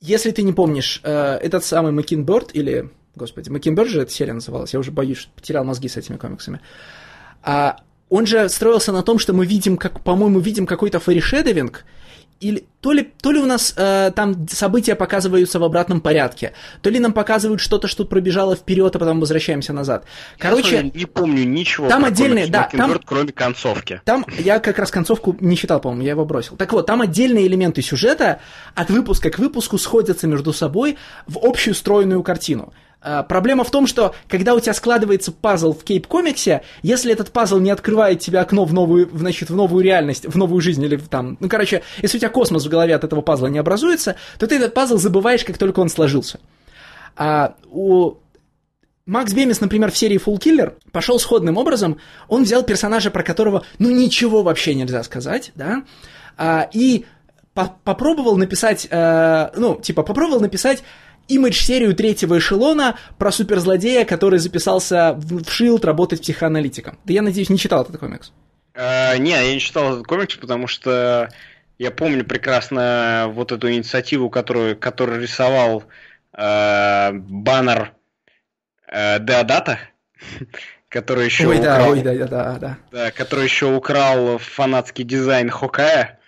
[0.00, 4.72] если ты не помнишь, э, этот самый Макинберт или, господи, Макинберт же эта серия называлась,
[4.72, 6.60] я уже боюсь, что потерял мозги с этими комиксами.
[7.42, 7.76] А
[8.08, 11.84] он же строился на том, что мы видим, как, по-моему, видим какой-то фэришедовинг,
[12.40, 16.90] или то ли, то ли у нас э, там события показываются в обратном порядке, то
[16.90, 20.04] ли нам показывают что-то, что пробежало вперед, а потом возвращаемся назад.
[20.38, 21.88] Короче, я не помню ничего.
[21.88, 24.00] Там отдельные, да, там, кроме концовки.
[24.04, 26.56] Там я как раз концовку не читал, по-моему, я его бросил.
[26.56, 28.40] Так вот, там отдельные элементы сюжета
[28.74, 32.72] от выпуска к выпуску сходятся между собой в общую стройную картину.
[33.06, 37.58] А, проблема в том, что когда у тебя складывается пазл в кейп-комиксе, если этот пазл
[37.60, 41.36] не открывает тебе окно в новую, значит, в новую реальность, в новую жизнь или там,
[41.38, 44.56] ну, короче, если у тебя космос в голове от этого пазла не образуется, то ты
[44.56, 46.40] этот пазл забываешь, как только он сложился.
[47.16, 48.14] А у
[49.06, 51.98] Макс Бемис, например, в серии Full Killer пошел сходным образом.
[52.26, 55.84] Он взял персонажа, про которого, ну, ничего вообще нельзя сказать, да,
[56.36, 57.04] а, и
[57.54, 60.82] по попробовал написать, э, ну, типа, попробовал написать
[61.28, 66.98] имидж-серию третьего эшелона про суперзлодея, который записался в, в Shield работать психоаналитиком.
[67.04, 68.32] Да я надеюсь, не читал этот комикс.
[68.74, 71.30] Uh, не, я не читал этот комикс, потому что
[71.78, 75.84] я помню прекрасно вот эту инициативу, которую, которую рисовал
[76.36, 77.92] uh, баннер
[78.92, 79.78] uh, Деодата,
[80.88, 82.78] который еще ой, украл, да, ой, да, да, да.
[82.92, 86.18] да, который еще украл фанатский дизайн Хокая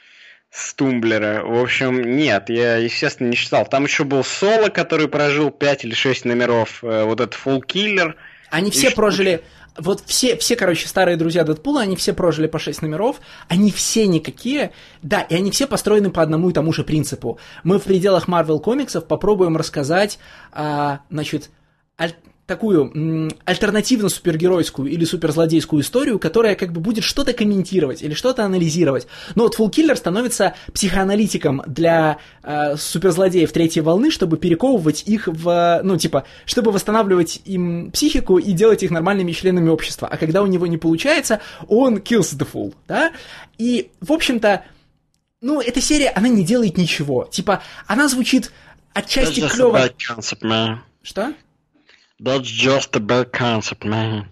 [0.51, 1.43] с Тумблера.
[1.45, 3.67] В общем, нет, я, естественно, не читал.
[3.67, 6.83] Там еще был Соло, который прожил 5 или 6 номеров.
[6.83, 8.15] Э, вот этот Full Killer.
[8.51, 9.43] Они все прожили...
[9.77, 14.09] Вот все, все, короче, старые друзья Дэдпула, они все прожили по 6 номеров, они все
[14.09, 14.73] никакие,
[15.03, 17.39] да, и они все построены по одному и тому же принципу.
[17.63, 20.19] Мы в пределах Marvel комиксов попробуем рассказать,
[20.51, 21.51] а, значит,
[22.01, 22.17] аль-
[22.49, 28.45] такую м, альтернативно супергеройскую или суперзлодейскую историю, которая как бы будет что-то комментировать или что-то
[28.45, 29.07] анализировать.
[29.35, 35.99] Но вот Фулкиллер становится психоаналитиком для э, суперзлодеев третьей волны, чтобы перековывать их в, ну,
[35.99, 40.09] типа, чтобы восстанавливать им психику и делать их нормальными членами общества.
[40.11, 43.13] А когда у него не получается, он kills the fool, да?
[43.59, 44.65] И, в общем-то,
[45.43, 47.29] ну, эта серия, она не делает ничего.
[47.31, 48.53] Типа, она звучит
[48.95, 49.91] отчасти клево.
[51.03, 51.35] Что?
[52.21, 54.25] That's just a bad concept, man.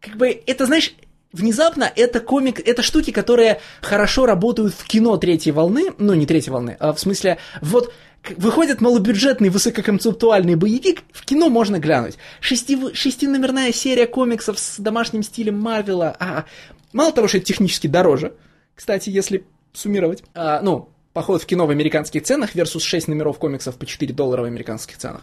[0.00, 0.94] Как бы, это, знаешь,
[1.32, 6.52] внезапно это комик, это штуки, которые хорошо работают в кино третьей волны, ну, не третьей
[6.52, 7.92] волны, а в смысле, вот,
[8.36, 12.16] выходит малобюджетный высококонцептуальный боевик, в кино можно глянуть.
[12.40, 16.44] Шести, шестиномерная серия комиксов с домашним стилем Марвела, а,
[16.92, 18.34] мало того, что это технически дороже,
[18.74, 23.76] кстати, если суммировать, а, ну, поход в кино в американских ценах versus 6 номеров комиксов
[23.76, 25.22] по 4 доллара в американских ценах.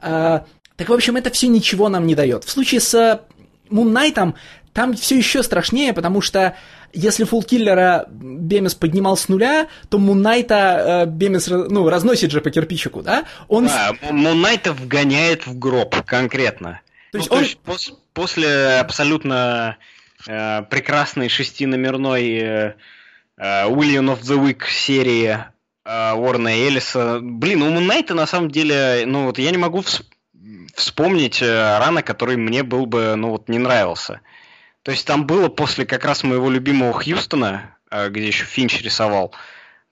[0.00, 0.46] А,
[0.82, 2.42] так, в общем, это все ничего нам не дает.
[2.42, 3.20] В случае с
[3.70, 4.34] Муннайтом
[4.72, 6.56] там все еще страшнее, потому что
[6.92, 13.00] если фулкиллера Бемис поднимал с нуля, то Муннайта э, Бемис ну, разносит же по кирпичику,
[13.00, 13.26] да?
[13.46, 13.66] Он...
[13.66, 16.80] Да, Муннайта вгоняет в гроб конкретно.
[17.12, 17.42] То есть, ну, он...
[17.42, 19.76] то есть пос- после абсолютно
[20.26, 22.74] э, прекрасной шестиномерной э,
[23.36, 25.38] э, William of the Week серии
[25.84, 30.12] э, Уорна Эллиса, блин, у Муннайта на самом деле, ну вот я не могу вспомнить
[30.74, 34.20] вспомнить э, рано, который мне был бы, ну вот, не нравился.
[34.82, 39.34] То есть там было после как раз моего любимого Хьюстона, э, где еще Финч рисовал,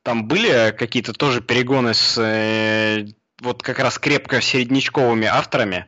[0.02, 3.06] там были какие-то тоже перегоны с э,
[3.40, 5.86] вот как раз крепко середнячковыми авторами.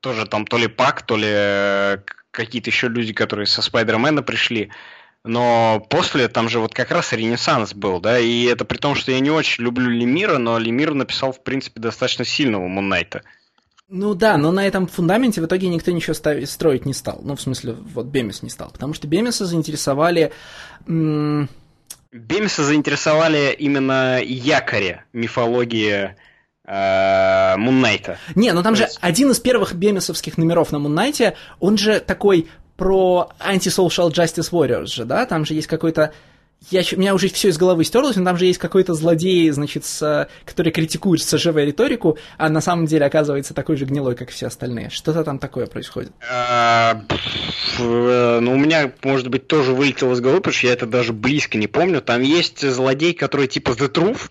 [0.00, 4.70] Тоже там то ли Пак, то ли какие-то еще люди, которые со Спайдермена пришли.
[5.24, 9.10] Но после там же вот как раз ренессанс был, да, и это при том, что
[9.10, 13.22] я не очень люблю Лемира, но Лемир написал, в принципе, достаточно сильного Муннайта.
[13.96, 17.20] Ну да, но на этом фундаменте в итоге никто ничего ставить, строить не стал.
[17.22, 18.70] Ну, в смысле, вот Бемис не стал.
[18.72, 20.32] Потому что Бемиса заинтересовали...
[20.88, 21.48] М-
[22.10, 26.16] Бемиса заинтересовали именно якори мифологии
[26.66, 28.18] э, Муннайта.
[28.34, 33.30] Не, ну там же один из первых бемисовских номеров на Муннайте, он же такой про
[33.38, 35.24] anti-social justice warriors же, да?
[35.24, 36.12] Там же есть какой-то
[36.70, 39.84] я, у меня уже все из головы стерлось, но там же есть какой-то злодей, значит,
[39.84, 44.46] с, который критикует СЖВ риторику, а на самом деле оказывается такой же гнилой, как все
[44.46, 44.90] остальные.
[44.90, 46.12] Что-то там такое происходит.
[46.30, 47.02] А,
[47.78, 51.58] ну, у меня, может быть, тоже вылетело из головы, потому что я это даже близко
[51.58, 52.00] не помню.
[52.00, 54.30] Там есть злодей, который типа The Truth.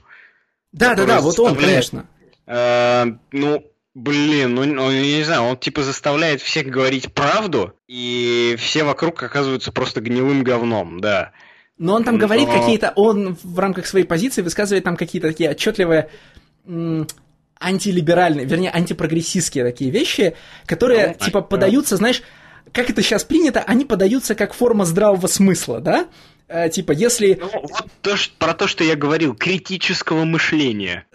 [0.72, 2.06] Да-да-да, вот он, конечно.
[2.48, 3.64] А, ну,
[3.96, 9.22] Блин, ну, ну я не знаю, он типа заставляет всех говорить правду, и все вокруг
[9.22, 11.32] оказываются просто гнилым говном, да.
[11.78, 12.60] Но он там говорит Но...
[12.60, 16.10] какие-то, он в рамках своей позиции высказывает там какие-то такие отчетливые
[17.60, 22.22] антилиберальные, вернее, антипрогрессистские такие вещи, которые, ну, типа, подаются, знаешь,
[22.72, 26.08] как это сейчас принято, они подаются как форма здравого смысла, да?
[26.48, 27.40] Э, типа, если...
[27.40, 31.06] Ну, вот то, что, про то, что я говорил, критического мышления.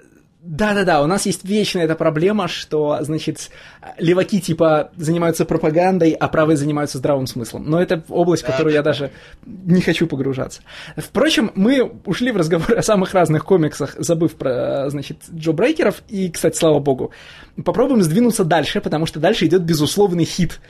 [0.48, 3.50] Да-да-да, у нас есть вечная эта проблема, что, значит,
[3.98, 7.68] леваки типа занимаются пропагандой, а правые занимаются здравым смыслом.
[7.68, 9.10] Но это область, в которую я даже
[9.44, 10.62] не хочу погружаться.
[10.96, 16.30] Впрочем, мы ушли в разговор о самых разных комиксах, забыв про, значит, Джо Брейкеров, и,
[16.30, 17.10] кстати, слава богу.
[17.62, 20.60] Попробуем сдвинуться дальше, потому что дальше идет безусловный хит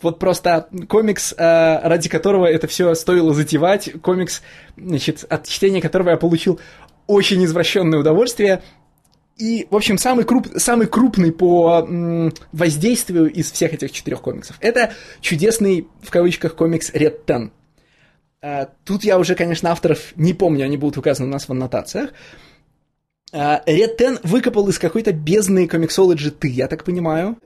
[0.00, 4.40] вот просто комикс, э, ради которого это все стоило затевать, комикс,
[4.78, 6.58] значит, от чтения которого я получил
[7.06, 8.62] очень извращенное удовольствие,
[9.40, 14.56] и, в общем, самый, круп, самый крупный по м, воздействию из всех этих четырех комиксов.
[14.60, 17.50] Это чудесный, в кавычках, комикс Red Ten.
[18.42, 22.10] А, тут я уже, конечно, авторов не помню, они будут указаны у нас в аннотациях.
[23.32, 27.38] А, Red Ten выкопал из какой-то бездны комиксологи ты, я так понимаю.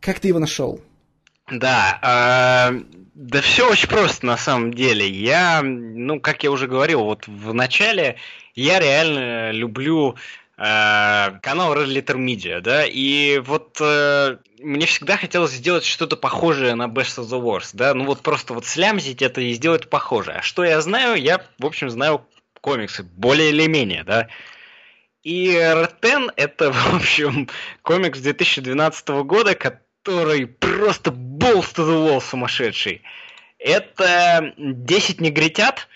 [0.00, 0.80] Как ты его нашел?
[1.50, 2.82] Да, э,
[3.14, 5.08] да все очень просто на самом деле.
[5.08, 8.16] Я, ну, как я уже говорил, вот в начале
[8.54, 10.16] я реально люблю
[10.60, 16.82] канал Red Letter Media, да, и вот э, мне всегда хотелось сделать что-то похожее на
[16.82, 20.38] Best of the Worst, да, ну вот просто вот слямзить это и сделать похожее.
[20.38, 21.14] А что я знаю?
[21.14, 22.26] Я, в общем, знаю
[22.60, 24.28] комиксы, более или менее, да.
[25.22, 25.48] И
[26.02, 27.48] Ten это, в общем,
[27.80, 33.00] комикс 2012 года, который просто balls to the wall сумасшедший.
[33.58, 35.88] Это 10 негритят,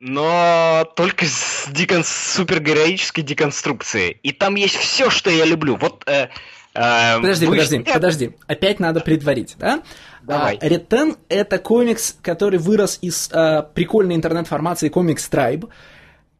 [0.00, 2.04] но только с декон...
[2.04, 4.18] супергероической деконструкцией.
[4.22, 5.76] И там есть все, что я люблю.
[5.76, 6.04] Вот.
[6.06, 6.28] Э,
[6.74, 7.52] э, подожди, вы...
[7.56, 8.30] подожди, подожди.
[8.46, 9.82] Опять надо предварить, да?
[10.22, 10.58] Давай.
[10.60, 15.68] А, Ретен это комикс, который вырос из а, прикольной интернет-формации комикс Tribe,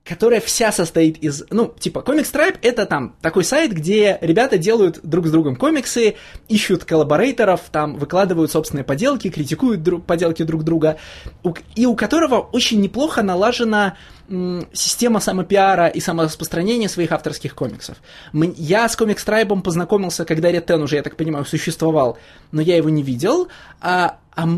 [0.08, 5.00] которая вся состоит из, ну, типа, Comic Stripe это там такой сайт, где ребята делают
[5.02, 6.16] друг с другом комиксы,
[6.48, 10.96] ищут коллаборейторов, там выкладывают собственные поделки, критикуют друг, поделки друг друга,
[11.76, 13.96] и у которого очень неплохо налажена
[14.72, 17.98] система самопиара и самораспространения своих авторских комиксов.
[18.32, 22.18] Я с Comic Stripe познакомился, когда Ten уже, я так понимаю, существовал,
[22.50, 23.48] но я его не видел,
[23.80, 24.48] а, а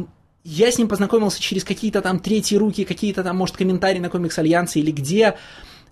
[0.45, 4.39] я с ним познакомился через какие-то там третьи руки, какие-то там, может, комментарии на комикс
[4.39, 5.37] Альянса или где,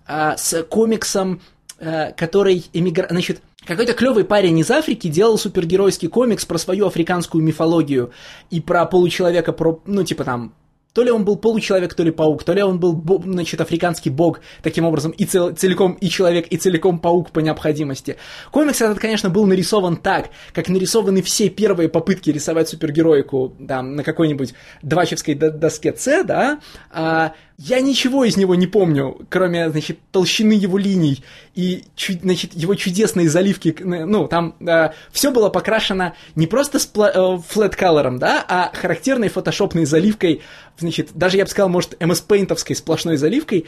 [0.07, 1.41] а, с комиксом,
[1.79, 3.07] а, который эмигр...
[3.09, 8.11] Значит, какой-то клевый парень из Африки делал супергеройский комикс про свою африканскую мифологию
[8.49, 10.53] и про получеловека, про, ну, типа там,
[10.99, 14.41] то ли он был получеловек, то ли паук, то ли он был, значит, африканский бог,
[14.61, 18.17] таким образом, и цел, целиком и человек, и целиком паук по необходимости.
[18.51, 24.03] Комикс этот, конечно, был нарисован так, как нарисованы все первые попытки рисовать супергероику, да, на
[24.03, 26.59] какой-нибудь двачевской доске С, да,
[26.91, 27.31] а,
[27.61, 31.83] я ничего из него не помню, кроме, значит, толщины его линий и,
[32.21, 33.75] значит, его чудесной заливки.
[33.81, 39.27] Ну, там э, все было покрашено не просто спла- э, flat color, да, а характерной
[39.27, 40.41] фотошопной заливкой,
[40.77, 43.67] значит, даже, я бы сказал, может, MS-пейнтовской сплошной заливкой,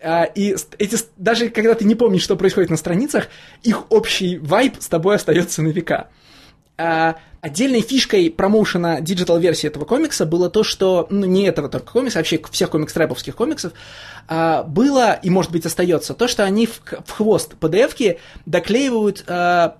[0.00, 3.26] а, и эти, даже когда ты не помнишь, что происходит на страницах,
[3.64, 6.10] их общий вайб с тобой остается на века.
[6.82, 12.18] А, отдельной фишкой промоушена digital-версии этого комикса было то, что, ну, не этого только комикса,
[12.18, 13.72] а вообще всех ComixTribe-овских комиксов,
[14.26, 19.76] а, было, и может быть остается, то, что они в, в хвост PDF-ки доклеивают а,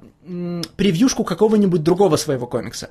[0.77, 2.91] превьюшку какого-нибудь другого своего комикса.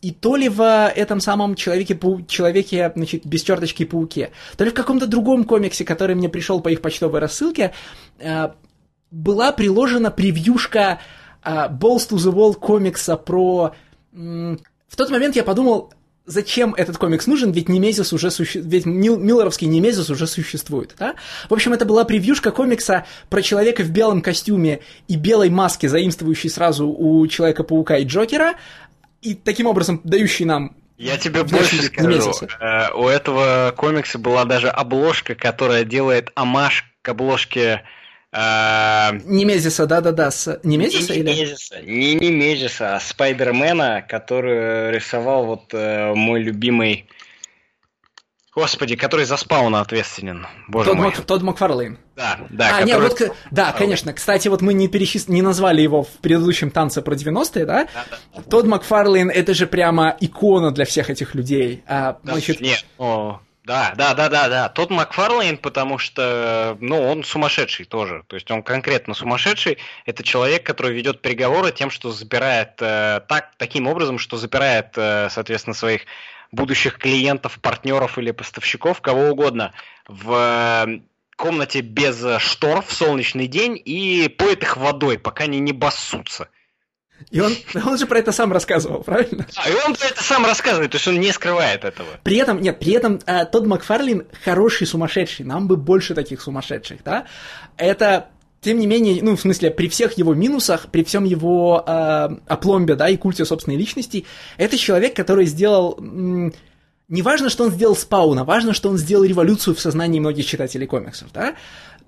[0.00, 4.74] И то ли в этом самом человеке, человеке значит, без черточки пауке, то ли в
[4.74, 7.72] каком-то другом комиксе, который мне пришел по их почтовой рассылке,
[9.12, 10.98] была приложена превьюшка
[11.44, 13.74] Balls to the Wall комикса про...
[14.12, 15.92] В тот момент я подумал,
[16.26, 18.60] зачем этот комикс нужен, ведь Немезис уже суще...
[18.60, 19.18] ведь Мил...
[19.18, 21.14] Миллеровский Немезис уже существует, да?
[21.48, 26.50] В общем, это была превьюшка комикса про человека в белом костюме и белой маске, заимствующей
[26.50, 28.54] сразу у Человека-паука и Джокера,
[29.20, 34.68] и таким образом дающий нам я тебе больше скажу, э, у этого комикса была даже
[34.68, 37.82] обложка, которая делает амаш к обложке
[38.32, 39.12] а...
[39.24, 41.30] Немезиса, да-да-да, с Немезиса не или?
[41.30, 47.06] Немезиса, не Немезиса, а Спайдермена, который рисовал вот э, мой любимый...
[48.54, 50.46] Господи, который за спауна ответственен.
[50.68, 51.06] Боже Тодд, мой.
[51.08, 51.98] Мак, Тодд Макфарлейн.
[52.16, 52.68] Да, да.
[52.68, 52.86] А, который...
[52.86, 54.12] нет, вот, да, конечно.
[54.12, 55.28] Кстати, вот мы не, перечис...
[55.28, 57.84] не назвали его в предыдущем танце про 90-е, да?
[57.84, 58.04] да,
[58.34, 58.42] да.
[58.42, 61.82] Тодд Макфарлейн это же прямо икона для всех этих людей.
[61.86, 62.60] А, да, значит...
[62.60, 64.68] Нет, о, да, да, да, да, да.
[64.68, 68.24] Тот Макфарлейн, потому что, ну, он сумасшедший тоже.
[68.26, 69.78] То есть он конкретно сумасшедший.
[70.04, 75.28] Это человек, который ведет переговоры тем, что забирает э, так, таким образом, что забирает, э,
[75.30, 76.06] соответственно, своих
[76.50, 79.72] будущих клиентов, партнеров или поставщиков, кого угодно,
[80.08, 80.32] в
[80.86, 81.00] э,
[81.36, 86.48] комнате без штор в солнечный день и поет их водой, пока они не басутся.
[87.30, 87.52] И он,
[87.86, 89.46] он же про это сам рассказывал, правильно?
[89.56, 92.08] А, и он про это сам рассказывает, то есть он не скрывает этого.
[92.22, 97.02] При этом, нет, при этом э, Тодд Макфарлин хороший сумасшедший, нам бы больше таких сумасшедших,
[97.04, 97.26] да?
[97.76, 98.28] Это
[98.62, 102.94] тем не менее, ну, в смысле, при всех его минусах, при всем его э, опломбе,
[102.94, 104.24] да, и культе собственной личности,
[104.56, 105.96] это человек, который сделал...
[105.98, 106.54] М-
[107.08, 110.86] не важно, что он сделал спауна, важно, что он сделал революцию в сознании многих читателей
[110.86, 111.56] комиксов, да?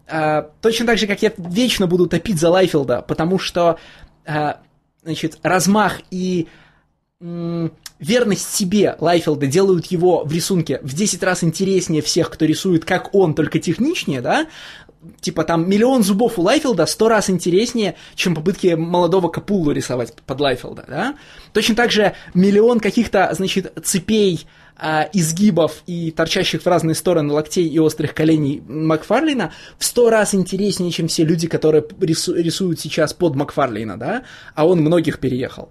[0.07, 3.79] А, точно так же, как я вечно буду топить за Лайфилда, потому что
[4.25, 4.61] а,
[5.05, 6.49] значит, размах и
[7.21, 13.15] верность себе Лайфилда делают его в рисунке в 10 раз интереснее всех, кто рисует как
[13.15, 14.47] он, только техничнее, да,
[15.21, 20.41] типа там миллион зубов у Лайфилда сто раз интереснее, чем попытки молодого Капулу рисовать под
[20.41, 21.15] Лайфилда, да.
[21.53, 24.47] Точно так же миллион каких-то, значит, цепей,
[24.77, 30.35] а, изгибов и торчащих в разные стороны локтей и острых коленей Макфарлейна в сто раз
[30.35, 35.71] интереснее, чем все люди, которые рису- рисуют сейчас под Макфарлейна, да, а он многих переехал.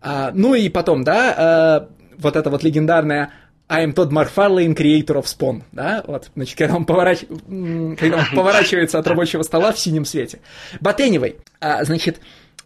[0.00, 3.32] А, ну и потом, да, а, вот это вот легендарное
[3.68, 7.20] I am Todd McFarlane, creator of Spawn, да, вот, значит, когда он, поворач...
[7.48, 10.40] когда он поворачивается от рабочего стола в синем свете.
[10.80, 12.20] But anyway, а, значит,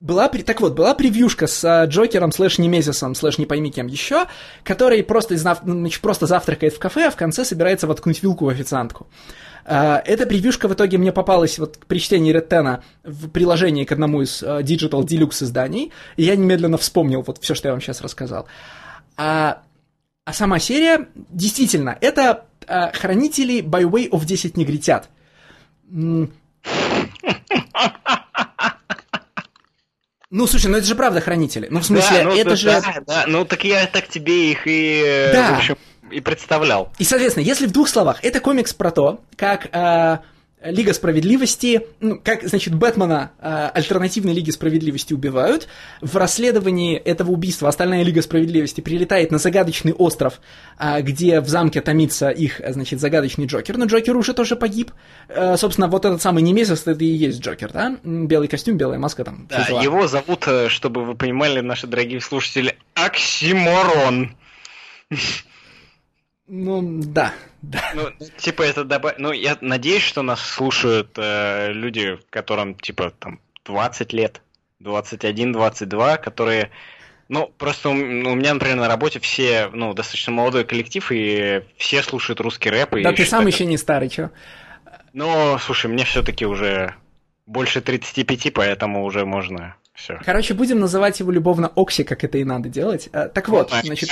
[0.04, 4.26] была, так вот, была превьюшка с э, Джокером слэш Немезисом слэш не пойми кем еще,
[4.62, 9.06] который просто, значит, просто завтракает в кафе, а в конце собирается воткнуть вилку в официантку.
[9.64, 13.92] Э, эта превьюшка в итоге мне попалась вот при чтении Red Ten в приложении к
[13.92, 17.80] одному из э, Digital Deluxe изданий, и я немедленно вспомнил вот все, что я вам
[17.80, 18.46] сейчас рассказал.
[19.16, 19.62] А,
[20.26, 25.08] а сама серия, действительно, это uh, хранители By Way of 10 негритят.
[30.36, 31.68] Ну, слушай, ну это же правда хранители.
[31.70, 32.66] Ну, в смысле, да, ну, это да, же...
[32.68, 35.52] Да, да, ну так я так тебе их и, э, да.
[35.52, 35.78] в общем,
[36.10, 36.92] и представлял.
[36.98, 40.18] И, соответственно, если в двух словах, это комикс про то, как э,
[40.64, 45.68] Лига Справедливости, ну, как, значит, Бэтмена э, альтернативной Лиги Справедливости убивают.
[46.00, 50.40] В расследовании этого убийства остальная Лига Справедливости прилетает на загадочный остров,
[50.78, 53.76] э, где в замке томится их, значит, загадочный Джокер.
[53.76, 54.90] Но Джокер уже тоже погиб.
[55.28, 57.98] Э, собственно, вот этот самый Немезис, это и есть Джокер, да?
[58.02, 59.46] Белый костюм, белая маска там.
[59.50, 64.34] Да, его зовут, э, чтобы вы понимали, наши дорогие слушатели, Оксиморон.
[66.46, 67.32] Ну, да,
[67.62, 67.92] да.
[67.94, 69.14] Ну, типа это добав...
[69.18, 74.42] Ну, я надеюсь, что нас слушают э, люди, которым, типа, там, 20 лет,
[74.80, 76.70] 21, 22, которые...
[77.30, 82.02] Ну, просто у, у меня, например, на работе все, ну, достаточно молодой коллектив, и все
[82.02, 83.02] слушают русский рэп.
[83.02, 84.30] Да, ты сам еще не старый, чё?
[85.14, 86.94] Ну, слушай, мне все-таки уже
[87.46, 90.20] больше 35, поэтому уже можно все.
[90.24, 93.08] Короче, будем называть его любовно Окси, как это и надо делать.
[93.12, 94.10] А, так вот, значит...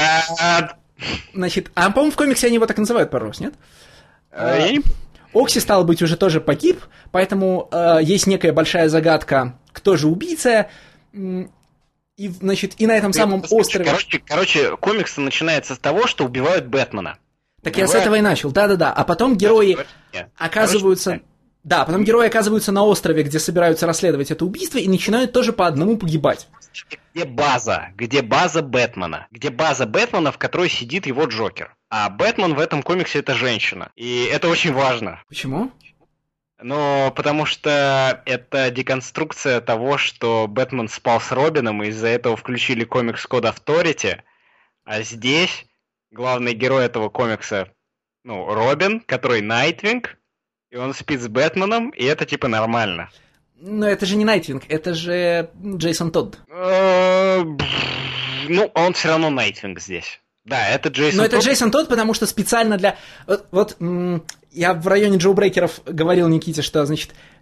[1.34, 3.54] Значит, а, по-моему, в комиксе они его так называют пару раз, нет?
[4.30, 4.82] А, я не...
[5.34, 6.80] Окси, стало быть, уже тоже погиб,
[7.10, 10.68] поэтому э, есть некая большая загадка, кто же убийца.
[11.14, 13.86] И, значит, и на этом самом острове...
[13.86, 17.18] Короче, короче, комикс начинается с того, что убивают Бэтмена.
[17.62, 17.94] Так убивают...
[17.94, 18.92] я с этого и начал, да-да-да.
[18.92, 19.78] А потом герои
[20.12, 20.28] Нет.
[20.36, 21.10] оказываются...
[21.12, 21.26] Короче,
[21.64, 25.66] да, потом герои оказываются на острове, где собираются расследовать это убийство, и начинают тоже по
[25.66, 26.48] одному погибать.
[27.14, 27.92] Где база?
[27.96, 29.28] Где база Бэтмена?
[29.30, 31.74] Где база Бэтмена, в которой сидит его Джокер?
[31.88, 33.92] А Бэтмен в этом комиксе это женщина.
[33.94, 35.22] И это очень важно.
[35.28, 35.70] Почему?
[36.58, 42.84] Ну, потому что это деконструкция того, что Бэтмен спал с Робином, и из-за этого включили
[42.84, 44.20] Comics Code Authority.
[44.84, 45.66] А здесь
[46.10, 47.68] главный герой этого комикса,
[48.24, 50.16] ну, Робин, который Найтвинг,
[50.72, 53.10] и он спит с Бэтменом, и это типа нормально.
[53.60, 56.38] Но это же не Найтвинг, это же Джейсон Тодд.
[56.48, 57.44] Э,
[58.48, 60.20] ну, он все равно Найтвинг здесь.
[60.44, 62.96] Да, это Джейсон Но это Джейсон Тодд, потому что специально для...
[63.28, 63.76] Вот, вот
[64.50, 67.10] я в районе Джо Брейкеров говорил Никите, что, значит,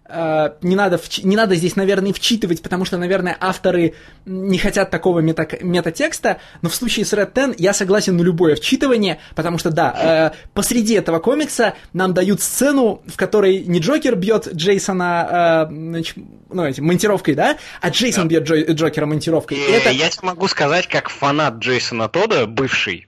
[0.61, 3.95] не надо, не надо здесь, наверное, вчитывать, потому что, наверное, авторы
[4.25, 8.55] не хотят такого мета, метатекста, но в случае с Red Ten я согласен на любое
[8.55, 14.15] вчитывание, потому что, да, э, посреди этого комикса нам дают сцену, в которой не Джокер
[14.15, 16.17] бьет Джейсона э, значит,
[16.49, 18.29] ну, этим, монтировкой, да, а Джейсон да.
[18.29, 19.57] бьет Джо, Джокера монтировкой.
[19.57, 19.89] И это...
[19.89, 23.07] Я тебе могу сказать, как фанат Джейсона Тода, бывший,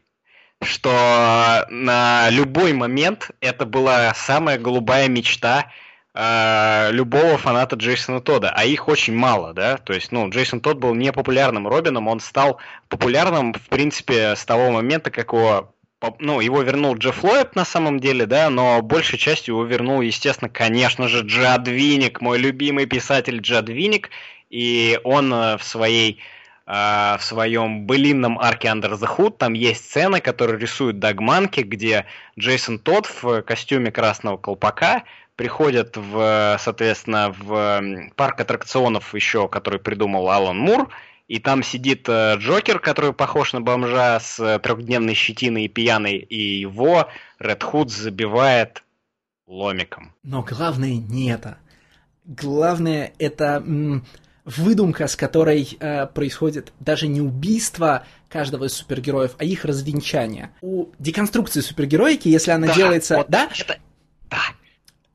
[0.61, 5.67] что на любой момент это была самая голубая мечта
[6.13, 10.77] э, любого фаната Джейсона Тода, а их очень мало, да, то есть, ну, Джейсон Тод
[10.77, 12.59] был не популярным Робином, он стал
[12.89, 15.73] популярным, в принципе, с того момента, как его
[16.19, 20.49] ну, его вернул Джефф Ллойд на самом деле, да, но большей частью его вернул, естественно,
[20.49, 24.09] конечно же, Джад Виник, мой любимый писатель Джад Виник,
[24.49, 26.19] и он э, в своей
[26.67, 26.71] э,
[27.17, 32.05] в своем былинном арке Under the Hood там есть сцена, которую рисует Дагманки, где
[32.37, 35.03] Джейсон Тодд в костюме красного колпака
[35.43, 37.83] приходят в, соответственно, в
[38.15, 40.87] парк аттракционов еще, который придумал Алан Мур,
[41.27, 46.61] и там сидит э, Джокер, который похож на бомжа с трехдневной щетиной и пьяный, и
[46.61, 48.85] его Ред Худ забивает
[49.45, 50.13] ломиком.
[50.23, 51.57] Но главное не это.
[52.23, 54.05] Главное это м,
[54.45, 60.51] выдумка, с которой э, происходит даже не убийство каждого из супергероев, а их развенчание.
[60.61, 63.17] У деконструкции супергероики, если она да, делается...
[63.17, 63.49] Вот да?
[63.59, 63.77] Это...
[64.29, 64.39] Да,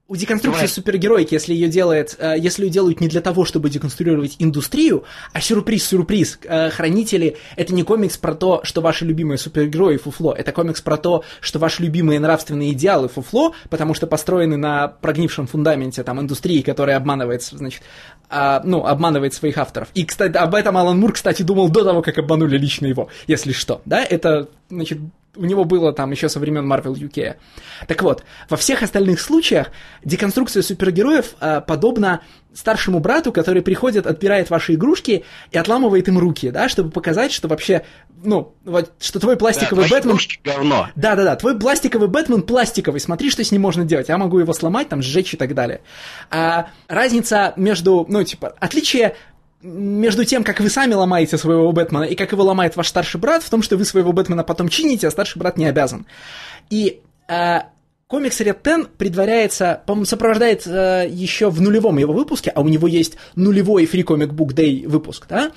[0.09, 0.69] у деконструкции Давай.
[0.75, 5.05] супергероики, если ее делает, э, если ее делают не для того, чтобы деконструировать индустрию,
[5.35, 10.51] а сюрприз-сюрприз, э, хранители— это не комикс про то, что ваши любимые супергерои фуфло, это
[10.53, 16.03] комикс про то, что ваши любимые нравственные идеалы фуфло, потому что построены на прогнившем фундаменте
[16.03, 17.82] там индустрии, которая обманывает, значит,
[18.31, 19.89] а, ну, обманывает своих авторов.
[19.93, 23.53] И, кстати, об этом Алан Мур, кстати, думал до того, как обманули лично его, если
[23.53, 24.99] что, да, это, значит,
[25.39, 27.36] у него было там еще со времен Marvel UK.
[27.86, 29.69] Так вот, во всех остальных случаях
[30.05, 32.20] деконструкция супергероев э, подобна
[32.55, 37.47] старшему брату, который приходит, отбирает ваши игрушки и отламывает им руки, да, чтобы показать, что
[37.47, 37.85] вообще,
[38.24, 40.19] ну, вот, что твой пластиковый да, Бэтмен...
[40.43, 40.89] говно.
[40.97, 44.89] Да-да-да, твой пластиковый Бэтмен пластиковый, смотри, что с ним можно делать, я могу его сломать,
[44.89, 45.82] там, сжечь и так далее.
[46.31, 49.15] А разница между, ну, типа, отличие
[49.62, 53.43] между тем, как вы сами ломаете своего Бэтмена и как его ломает ваш старший брат,
[53.43, 56.06] в том, что вы своего Бэтмена потом чините, а старший брат не обязан.
[56.70, 57.60] И э,
[58.09, 63.16] комикс Ten предваряется, по-моему, сопровождает э, еще в нулевом его выпуске, а у него есть
[63.36, 65.52] нулевой Free Comic Book Day выпуск, да,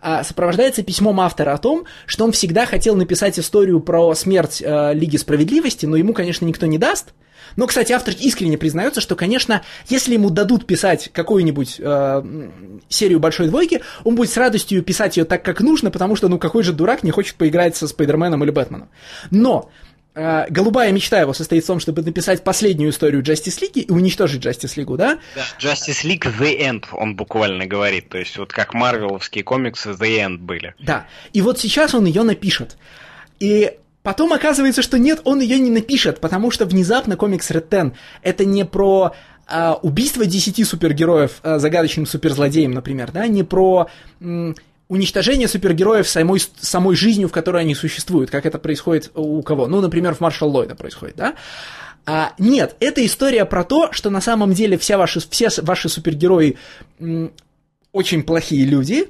[0.00, 4.94] э, сопровождается письмом автора о том, что он всегда хотел написать историю про смерть э,
[4.94, 7.12] Лиги Справедливости, но ему, конечно, никто не даст,
[7.56, 12.50] но, кстати, автор искренне признается, что, конечно, если ему дадут писать какую-нибудь э,
[12.88, 16.38] серию большой двойки, он будет с радостью писать ее так, как нужно, потому что, ну,
[16.38, 18.88] какой же дурак не хочет поиграть со Спайдерменом или Бэтменом.
[19.30, 19.70] Но
[20.16, 24.76] голубая мечта его состоит в том, чтобы написать последнюю историю Justice League и уничтожить Justice
[24.76, 25.18] League, да?
[25.34, 28.08] Да, Justice League The End, он буквально говорит.
[28.08, 30.74] То есть вот как марвеловские комиксы The End были.
[30.78, 31.06] Да.
[31.32, 32.78] И вот сейчас он ее напишет.
[33.40, 33.72] И
[34.02, 38.46] потом оказывается, что нет, он ее не напишет, потому что внезапно комикс Red Ten это
[38.46, 39.14] не про
[39.46, 43.88] а, убийство 10 супергероев а, загадочным суперзлодеем, например, да, не про
[44.20, 44.56] м,
[44.88, 49.66] уничтожение супергероев самой, самой жизнью, в которой они существуют, как это происходит у кого.
[49.66, 51.34] Ну, например, в Маршал Ллойда происходит, да?
[52.04, 56.56] А, нет, это история про то, что на самом деле вся ваши, все ваши супергерои
[57.00, 57.32] м,
[57.90, 59.08] очень плохие люди,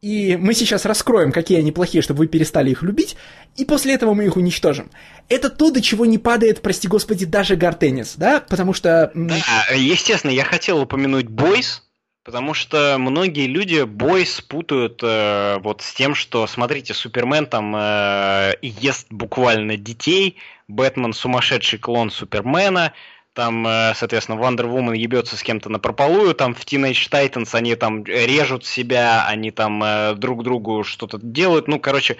[0.00, 3.16] и мы сейчас раскроем, какие они плохие, чтобы вы перестали их любить,
[3.56, 4.90] и после этого мы их уничтожим.
[5.28, 9.10] Это то, до чего не падает, прости господи, даже Гартеннис, да, потому что...
[9.14, 11.82] Да, естественно, я хотел упомянуть Бойс,
[12.22, 18.56] Потому что многие люди бой спутают э, вот с тем, что, смотрите, Супермен там э,
[18.60, 20.36] ест буквально детей,
[20.68, 22.92] Бэтмен сумасшедший клон Супермена,
[23.32, 27.74] там, э, соответственно, Wonder Woman ебется с кем-то на прополую, там в Teenage Titans они
[27.74, 32.18] там режут себя, они там э, друг другу что-то делают, ну, короче,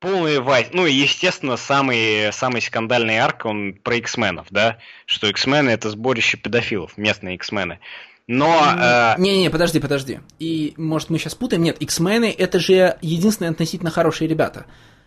[0.00, 0.70] полный вайс.
[0.72, 6.38] Ну, и, естественно, самый, самый скандальный арк, он про X-менов, да, что X-мены это сборище
[6.38, 7.78] педофилов, местные X-мены.
[8.32, 9.14] Но...
[9.18, 9.50] Не-не, э...
[9.50, 10.20] подожди, подожди.
[10.38, 11.62] И, может, мы сейчас путаем?
[11.62, 14.64] Нет, X-мены это же единственные относительно хорошие ребята.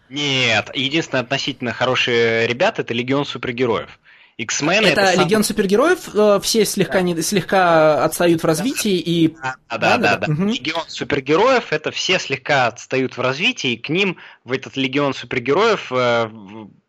[0.09, 3.99] Нет, единственные относительно хорошие ребята это Легион супергероев.
[4.37, 5.55] X-Men это, это Легион сам...
[5.55, 7.01] супергероев, э, все слегка, да.
[7.01, 9.29] не, слегка отстают в развитии и...
[9.29, 9.97] Да, да, да.
[9.97, 10.33] да, да.
[10.33, 10.43] Угу.
[10.43, 15.89] Легион супергероев это все слегка отстают в развитии, и к ним в этот Легион супергероев
[15.89, 16.29] э,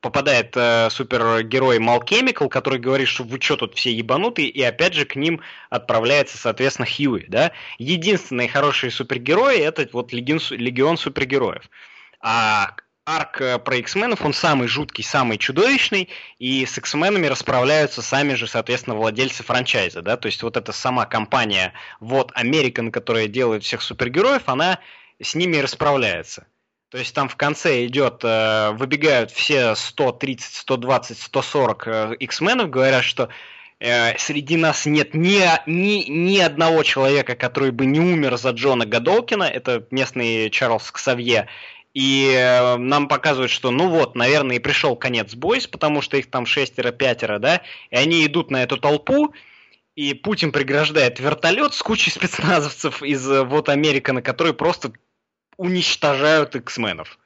[0.07, 4.95] попадает э, супергерой Мал Chemical, который говорит, что вы что тут все ебанутые, и опять
[4.95, 7.51] же к ним отправляется, соответственно, Хьюи, да.
[7.79, 11.69] Единственные хорошие супергерои это вот Легион, Легион супергероев.
[12.21, 16.09] А арк э, про X-менов, он самый жуткий, самый чудовищный,
[16.39, 21.05] и с X-менами расправляются сами же, соответственно, владельцы франчайза, да, то есть вот эта сама
[21.07, 24.79] компания, вот American, которая делает всех супергероев, она
[25.21, 26.47] с ними расправляется.
[26.91, 33.29] То есть там в конце идет, э, выбегают все 130, 120, 140 X-менов, говорят, что
[33.81, 38.87] э, среди нас нет ни, ни, ни одного человека, который бы не умер за Джона
[38.87, 41.49] Гадолкина, это местный Чарльз Ксавье,
[41.93, 46.31] и э, нам показывают, что ну вот, наверное, и пришел конец бойс, потому что их
[46.31, 49.35] там шестеро-пятеро, да, и они идут на эту толпу,
[49.97, 54.93] и Путин преграждает вертолет с кучей спецназовцев из вот Американа, которые просто
[55.57, 57.19] уничтожают X-менов.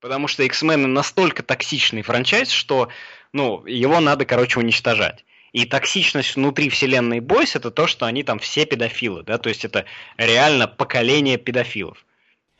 [0.00, 2.88] Потому что X-мены настолько токсичный франчайз, что
[3.32, 5.24] ну, его надо, короче, уничтожать.
[5.52, 9.64] И токсичность внутри вселенной Бойс это то, что они там все педофилы, да, то есть
[9.64, 9.84] это
[10.16, 12.04] реально поколение педофилов.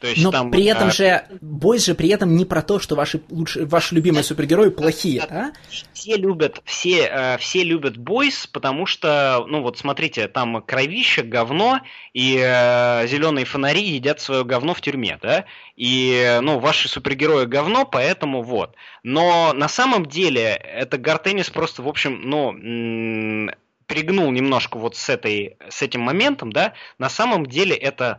[0.02, 0.90] То есть Но там, при этом а...
[0.90, 5.22] же Бойс же при этом не про то, что ваши лучшие, ваши любимые супергерои плохие,
[5.22, 5.52] а?
[5.92, 11.82] Все любят, все, э, все любят Бойс, потому что, ну вот смотрите, там кровище, говно,
[12.14, 15.44] и э, зеленые фонари едят свое говно в тюрьме, да?
[15.76, 18.74] И, ну, ваши супергерои говно, поэтому вот.
[19.04, 23.52] Но на самом деле это Гартенис просто, в общем, ну,
[23.86, 26.72] пригнул немножко вот с, этой, с этим моментом, да?
[26.98, 28.18] На самом деле это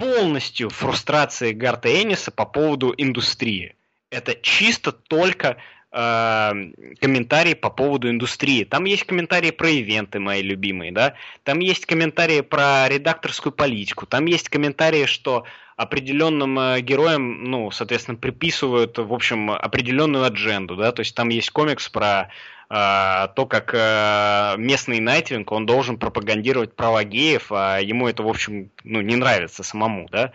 [0.00, 3.76] полностью фрустрации Гарта Эниса по поводу индустрии.
[4.10, 5.58] Это чисто только
[5.92, 6.52] э,
[7.00, 8.64] комментарии по поводу индустрии.
[8.64, 11.14] Там есть комментарии про ивенты, мои любимые, да.
[11.44, 14.06] Там есть комментарии про редакторскую политику.
[14.06, 15.44] Там есть комментарии, что
[15.76, 20.92] определенным э, героям, ну, соответственно, приписывают, в общем, определенную адженду, да.
[20.92, 22.28] То есть там есть комикс про
[22.72, 28.28] а, то, как э, местный Найтвинг, он должен пропагандировать права геев, а ему это, в
[28.28, 30.32] общем, ну, не нравится самому, да.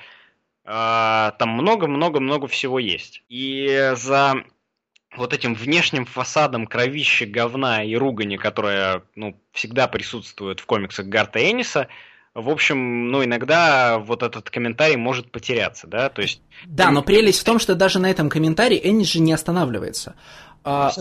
[0.65, 3.23] Там много-много-много всего есть.
[3.29, 4.43] И за
[5.17, 11.39] вот этим внешним фасадом кровища, говна и ругани, которая ну, всегда присутствует в комиксах Гарта
[11.39, 11.87] Энниса,
[12.33, 16.41] в общем, ну, иногда вот этот комментарий может потеряться, да, то есть...
[16.65, 20.15] Да, но прелесть в том, что даже на этом комментарии Эннис же не останавливается.
[20.65, 20.91] А,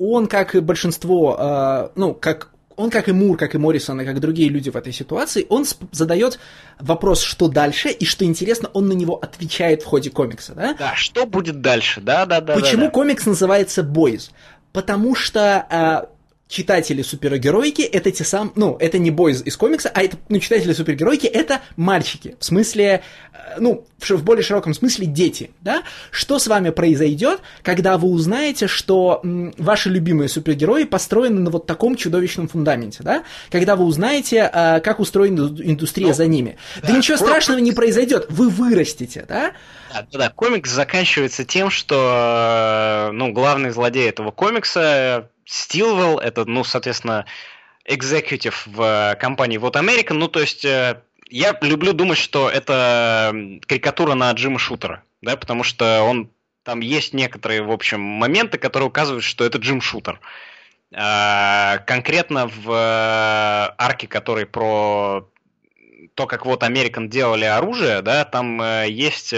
[0.00, 2.50] он, как и большинство, э, ну, как
[2.80, 5.64] он, как и Мур, как и Моррисон, и как другие люди в этой ситуации, он
[5.92, 6.38] задает
[6.78, 10.74] вопрос, что дальше, и что интересно, он на него отвечает в ходе комикса, да?
[10.78, 12.54] Да, что будет дальше, да, да, да.
[12.54, 12.90] Почему да, да.
[12.90, 14.30] комикс называется Boys?
[14.72, 16.19] Потому что э,
[16.50, 20.72] читатели супергероики это те самые, ну, это не бойз из комикса, а это, ну, читатели
[20.72, 23.02] супергероики это мальчики, в смысле,
[23.32, 25.84] э, ну, в, в более широком смысле дети, да?
[26.10, 31.66] Что с вами произойдет, когда вы узнаете, что м, ваши любимые супергерои построены на вот
[31.66, 33.22] таком чудовищном фундаменте, да?
[33.50, 36.56] Когда вы узнаете, э, как устроена индустрия ну, за ними.
[36.82, 39.52] Да, да ничего страшного не произойдет, вы вырастете, да?
[39.92, 46.62] Да, да, комикс заканчивается тем, что, э, ну, главный злодей этого комикса, Стилвелл, это, ну,
[46.62, 47.26] соответственно,
[47.84, 53.34] экзекутив в компании Вот American, ну, то есть э, я люблю думать, что это
[53.66, 56.30] карикатура на Джима Шутера, да, потому что он
[56.62, 60.20] там есть некоторые, в общем, моменты, которые указывают, что это Джим Шутер.
[60.94, 65.28] А, конкретно в э, арке, который про
[66.14, 69.34] то, как вот American делали оружие, да, там э, есть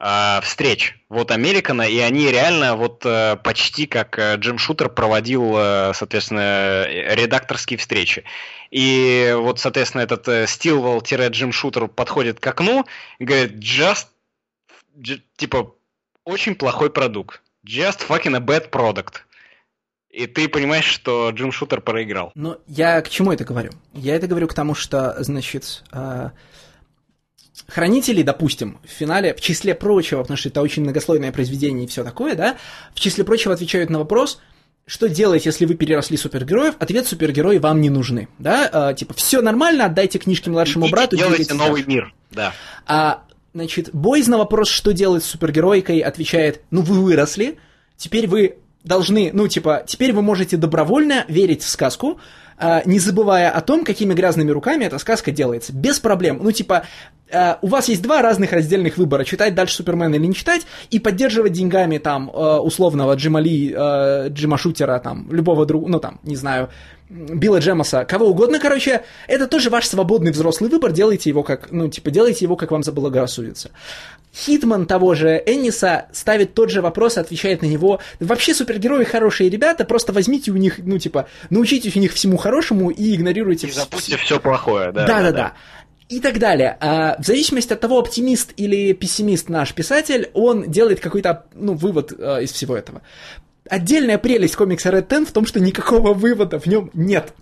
[0.00, 3.06] э, встреч вот Американа, и они реально вот
[3.42, 5.54] почти как Джим Шутер проводил,
[5.94, 8.24] соответственно, редакторские встречи.
[8.70, 12.86] И вот, соответственно, этот Стилвелл-Джим Шутер подходит к окну
[13.18, 14.06] и говорит, just,
[15.36, 15.74] типа,
[16.24, 17.42] очень плохой продукт.
[17.66, 19.22] Just fucking a bad product.
[20.10, 22.32] И ты понимаешь, что Джим Шутер проиграл.
[22.34, 23.70] Но я к чему это говорю?
[23.92, 26.30] Я это говорю к тому, что, значит, э,
[27.70, 32.04] хранители, допустим, в финале, в числе прочего, потому что это очень многослойное произведение и все
[32.04, 32.56] такое, да,
[32.94, 34.40] в числе прочего отвечают на вопрос,
[34.86, 36.74] что делать, если вы переросли супергероев?
[36.80, 38.90] Ответ супергерои вам не нужны, да?
[38.90, 41.16] Э, типа, все нормально, отдайте книжки младшему Идите, брату.
[41.16, 42.52] Делайте новый мир, да.
[42.86, 43.22] А,
[43.54, 47.58] значит, Бойз на вопрос, что делать с супергеройкой, отвечает, ну вы выросли,
[47.96, 52.18] теперь вы должны, ну, типа, теперь вы можете добровольно верить в сказку,
[52.58, 55.72] а, не забывая о том, какими грязными руками эта сказка делается.
[55.72, 56.40] Без проблем.
[56.42, 56.84] Ну, типа,
[57.32, 60.98] а, у вас есть два разных раздельных выбора, читать дальше Супермена или не читать, и
[60.98, 66.36] поддерживать деньгами, там, а, условного Джима Ли, Джима Шутера, там, любого другого, ну, там, не
[66.36, 66.70] знаю,
[67.10, 71.88] Билла Джемоса, кого угодно, короче, это тоже ваш свободный взрослый выбор, делайте его как, ну,
[71.88, 73.70] типа, делайте его, как вам заблагорассудится.
[74.32, 77.98] Хитман того же Энниса ставит тот же вопрос, отвечает на него.
[78.20, 82.90] Вообще супергерои хорошие ребята, просто возьмите у них, ну, типа, научитесь у них всему хорошему
[82.90, 83.66] и игнорируйте...
[83.66, 85.04] И забудьте все плохое, да.
[85.04, 85.54] Да-да-да.
[86.10, 86.76] И так далее.
[86.80, 92.12] А, в зависимости от того, оптимист или пессимист наш писатель, он делает какой-то, ну, вывод
[92.18, 93.02] а, из всего этого.
[93.68, 97.32] Отдельная прелесть комикса Red Ten в том, что никакого вывода в нем нет.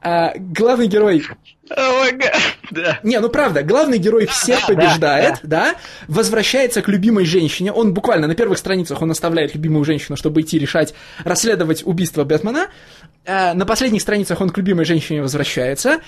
[0.00, 1.24] А, главный герой...
[1.70, 2.22] Oh
[2.70, 3.00] да.
[3.02, 5.74] Не, ну правда, главный герой всех да, побеждает, да, да,
[6.06, 7.72] возвращается к любимой женщине.
[7.72, 10.94] Он буквально на первых страницах он оставляет любимую женщину, чтобы идти решать,
[11.24, 12.68] расследовать убийство Бэтмена.
[13.26, 15.98] А, на последних страницах он к любимой женщине возвращается.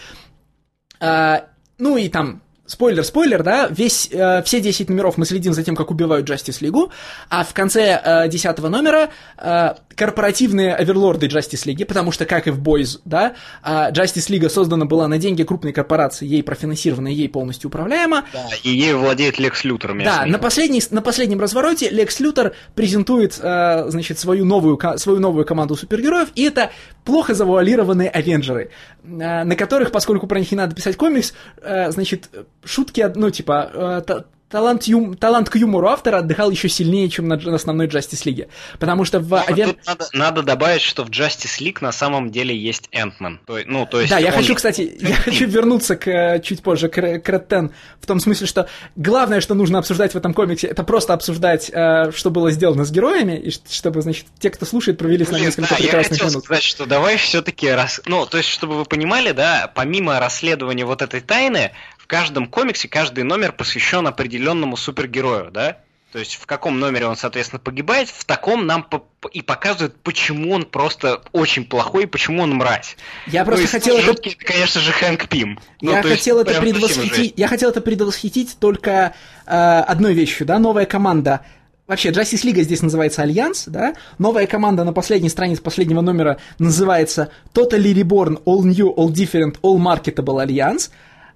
[1.01, 1.47] А,
[1.81, 5.75] ну и там спойлер, спойлер, да, весь, э, все 10 номеров мы следим за тем,
[5.75, 6.91] как убивают Justice League,
[7.29, 12.51] а в конце э, 10 номера э, корпоративные оверлорды Justice League, потому что, как и
[12.51, 13.35] в Boys, да,
[13.65, 18.25] э, Justice League создана была на деньги крупной корпорации, ей профинансирована, ей полностью управляема.
[18.33, 19.91] Да, и ей владеет Лекс Лютер.
[20.05, 25.45] Да, на, последней, на последнем развороте Лекс Лютер презентует, э, значит, свою новую, свою новую
[25.45, 26.71] команду супергероев, и это
[27.05, 31.33] плохо завуалированные Авенджеры, э, на которых, поскольку про них не надо писать комикс,
[31.63, 32.31] э, значит,
[32.65, 33.71] шутки, ну, типа,
[34.09, 38.25] э, талант, ю, талант к юмору автора отдыхал еще сильнее, чем на, на основной Justice
[38.25, 38.49] League.
[38.79, 39.35] Потому что в...
[39.35, 39.77] Авен...
[39.87, 43.41] Надо, надо добавить, что в Justice League на самом деле есть Энтман.
[43.47, 44.25] То, ну, то есть да, он...
[44.25, 47.71] я хочу, кстати, я хочу вернуться к, чуть позже к, к Ten,
[48.01, 52.11] в том смысле, что главное, что нужно обсуждать в этом комиксе, это просто обсуждать, э,
[52.15, 55.71] что было сделано с героями, и чтобы, значит, те, кто слушает, провели с нами несколько
[55.71, 58.01] да, прекрасных я хотел сказать, что давай все-таки раз...
[58.07, 61.73] Ну, то есть, чтобы вы понимали, да, помимо расследования вот этой тайны,
[62.11, 65.79] каждом комиксе каждый номер посвящен определенному супергерою, да?
[66.13, 70.53] То есть в каком номере он, соответственно, погибает, в таком нам по и показывают, почему
[70.53, 72.97] он просто очень плохой и почему он мразь.
[73.29, 74.15] Я просто есть, хотел это...
[74.45, 75.61] конечно же, Хэнк Пим.
[75.81, 79.15] Ну, я, хотел это предвосхитить, я хотел это предвосхитить только
[79.47, 81.43] э, одной вещью, да, новая команда
[81.87, 83.95] Вообще, Justice League здесь называется Альянс, да?
[84.19, 89.77] Новая команда на последней странице последнего номера называется Totally Reborn, All New, All Different, All
[89.77, 90.91] Marketable Alliance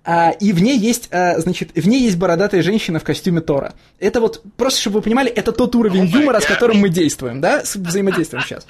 [0.07, 3.75] и в ней есть, а, значит, в ней есть бородатая женщина в костюме Тора.
[3.99, 6.43] Это вот, просто чтобы вы понимали, это тот уровень oh юмора, God.
[6.43, 8.67] с которым мы действуем, да, взаимодействуем сейчас.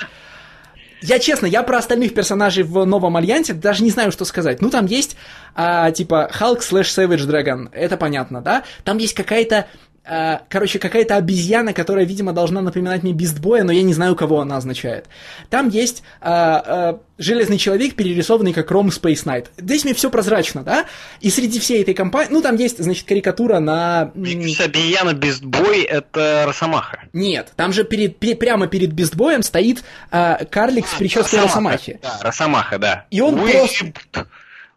[1.02, 4.62] Я честно, я про остальных персонажей в новом альянсе даже не знаю, что сказать.
[4.62, 5.16] Ну, там есть,
[5.54, 8.62] а, типа, Халк слэш Savage Dragon, это понятно, да?
[8.84, 9.66] Там есть какая-то
[10.04, 14.58] короче, какая-то обезьяна, которая, видимо, должна напоминать мне Бистбоя, но я не знаю, кого она
[14.58, 15.06] означает.
[15.48, 19.46] Там есть а, а, Железный Человек, перерисованный как Ром Space Knight.
[19.56, 20.84] Здесь мне все прозрачно, да?
[21.20, 22.32] И среди всей этой компании...
[22.32, 24.12] Ну, там есть, значит, карикатура на...
[24.12, 27.04] Обезьяна Бистбой— это Росомаха.
[27.12, 31.98] Нет, там же перед, перед, прямо перед Бистбоем стоит а, карлик а, с прической Росомахи.
[32.02, 33.06] Да, Росомаха, да.
[33.10, 34.26] И он We просто...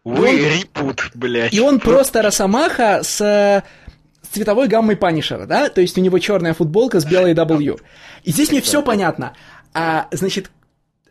[0.04, 1.52] Вы репут, блядь.
[1.52, 3.62] И он просто Росомаха с
[4.32, 7.80] цветовой гаммой Панишера, да, то есть у него черная футболка с белой W.
[8.24, 9.34] И здесь мне все понятно.
[9.74, 10.50] А, значит,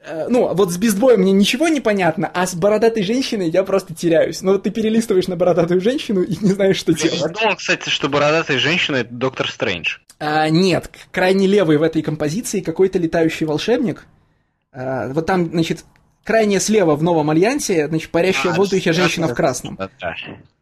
[0.07, 3.93] Э, ну, вот с бездбоем мне ничего не понятно, а с бородатой женщиной я просто
[3.93, 4.41] теряюсь.
[4.41, 7.19] Ну, вот ты перелистываешь на бородатую женщину и не знаешь, что делать.
[7.19, 9.97] Я думал, кстати, что бородатая женщина— это Доктор Стрэндж.
[10.19, 14.05] А, нет, крайне левый в этой композиции какой-то летающий волшебник.
[14.71, 15.83] А, вот там, значит,
[16.27, 19.79] крайне слева в Новом Альянсе, значит, парящая а, в воздухе женщина в красном.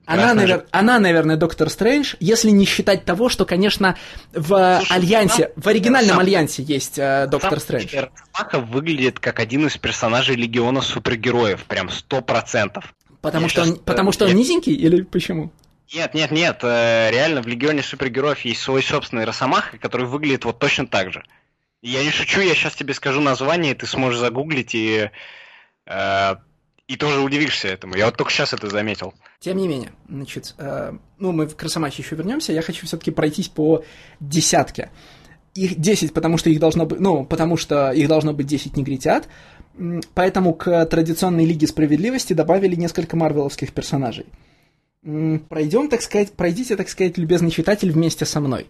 [0.06, 0.66] Она, навер...
[0.70, 3.98] она, наверное, Доктор Стрэндж, если не считать того, что, конечно,
[4.34, 6.20] в Слушай, Альянсе, в оригинальном сам...
[6.20, 7.96] Альянсе есть э, Доктор Стрэндж.
[7.96, 12.94] Росомаха выглядит как один из персонажей Легиона супергероев, прям сто процентов.
[13.22, 15.52] Потому, что, он, потому что он низенький или почему?
[15.92, 20.60] Нет, нет, нет, э, реально в Легионе супергероев есть свой собственный Росомаха, который выглядит вот
[20.60, 21.24] точно так же.
[21.82, 25.10] Я не шучу, я сейчас тебе скажу название, ты сможешь загуглить и э,
[26.88, 27.96] и тоже удивишься этому.
[27.96, 29.14] Я вот только сейчас это заметил.
[29.40, 32.54] Тем не менее, значит, э, ну, мы в Красомаче еще вернемся.
[32.54, 33.84] Я хочу все-таки пройтись по
[34.20, 34.92] десятке.
[35.56, 39.28] Их 10, потому что их должно быть, ну, потому что их должно быть 10 негритят.
[40.14, 44.28] Поэтому к традиционной Лиге Справедливости добавили несколько марвеловских персонажей.
[45.02, 48.68] Пройдем, так сказать, пройдите, так сказать, любезный читатель вместе со мной.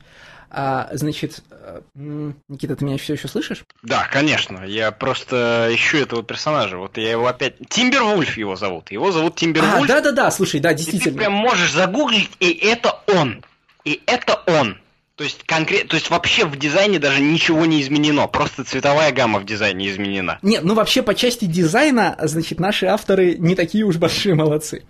[0.50, 3.64] А, значит, э, Никита, ты меня все еще слышишь?
[3.84, 4.64] Да, конечно.
[4.66, 6.78] Я просто ищу этого персонажа.
[6.78, 7.56] Вот я его опять...
[7.70, 8.92] Тимбер Вульф его зовут.
[8.92, 9.88] Его зовут Тимбер а, Вульф.
[9.88, 11.10] Да-да-да, слушай, да, действительно.
[11.10, 13.44] И ты прям можешь загуглить, и это он.
[13.84, 14.78] И это он.
[15.16, 19.40] То есть конкретно, то есть вообще в дизайне даже ничего не изменено, просто цветовая гамма
[19.40, 20.40] в дизайне изменена.
[20.42, 24.84] Нет, ну вообще по части дизайна, значит, наши авторы не такие уж большие молодцы.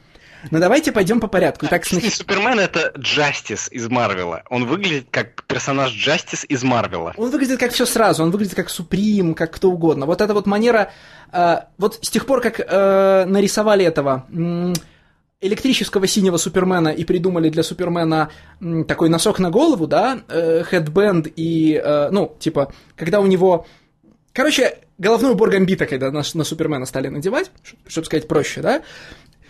[0.51, 1.65] Но давайте пойдем по порядку.
[1.65, 2.13] Итак, снач...
[2.15, 4.43] Супермен это Джастис из Марвела.
[4.49, 7.13] Он выглядит как персонаж Джастис из Марвела.
[7.17, 8.23] Он выглядит как все сразу.
[8.23, 10.05] Он выглядит как Суприм, как кто угодно.
[10.05, 10.91] Вот эта вот манера...
[11.31, 14.26] Э, вот с тех пор, как э, нарисовали этого...
[15.41, 18.30] Электрического синего Супермена и придумали для Супермена
[18.88, 23.67] такой носок на голову, да, э, хедбенд и, э, ну, типа, когда у него...
[24.34, 27.51] Короче, головной убор Гамбита, когда на, на Супермена стали надевать,
[27.85, 28.81] чтобы сказать проще, да,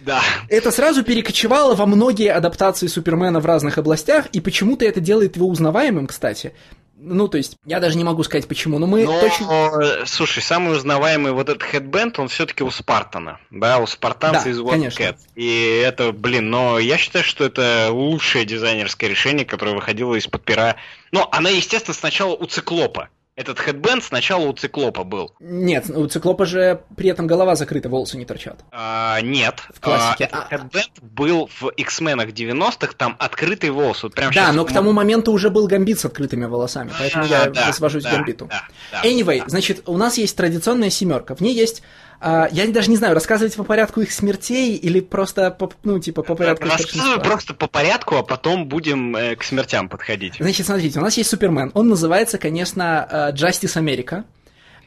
[0.05, 0.21] да.
[0.49, 5.47] Это сразу перекочевало во многие адаптации Супермена в разных областях, и почему-то это делает его
[5.47, 6.53] узнаваемым, кстати.
[6.97, 10.05] Ну, то есть, я даже не могу сказать почему, но мы но, точно...
[10.05, 14.49] Слушай, самый узнаваемый вот этот хедбенд, он все таки у Спартана, да, у спартанца да,
[14.49, 15.17] из Wildcat.
[15.35, 20.77] И это, блин, но я считаю, что это лучшее дизайнерское решение, которое выходило из-под пера.
[21.11, 23.09] Но она, естественно, сначала у Циклопа.
[23.35, 25.33] Этот хедбенд сначала у циклопа был.
[25.41, 28.63] Нет, у циклопа же при этом голова закрыта, волосы не торчат.
[28.71, 29.61] А, нет.
[29.73, 30.29] В классике.
[30.31, 34.03] А, этот хедбенд был в X-менах 90-х, там открытый волос.
[34.03, 37.27] Вот прям да, но к тому моменту уже был гамбит с открытыми волосами, поэтому а,
[37.27, 38.45] я да, свожусь да, к гамбиту.
[38.45, 38.63] Да,
[38.93, 39.49] да, anyway, да.
[39.49, 41.35] значит, у нас есть традиционная семерка.
[41.35, 41.85] В ней есть а,
[42.21, 46.35] я даже не знаю, рассказывать по порядку их смертей или просто, по, ну, типа, по
[46.35, 50.35] порядку Рассказываю просто по порядку, а потом будем э, к смертям подходить.
[50.39, 51.71] Значит, смотрите, у нас есть Супермен.
[51.73, 54.23] Он называется, конечно, э, Justice America.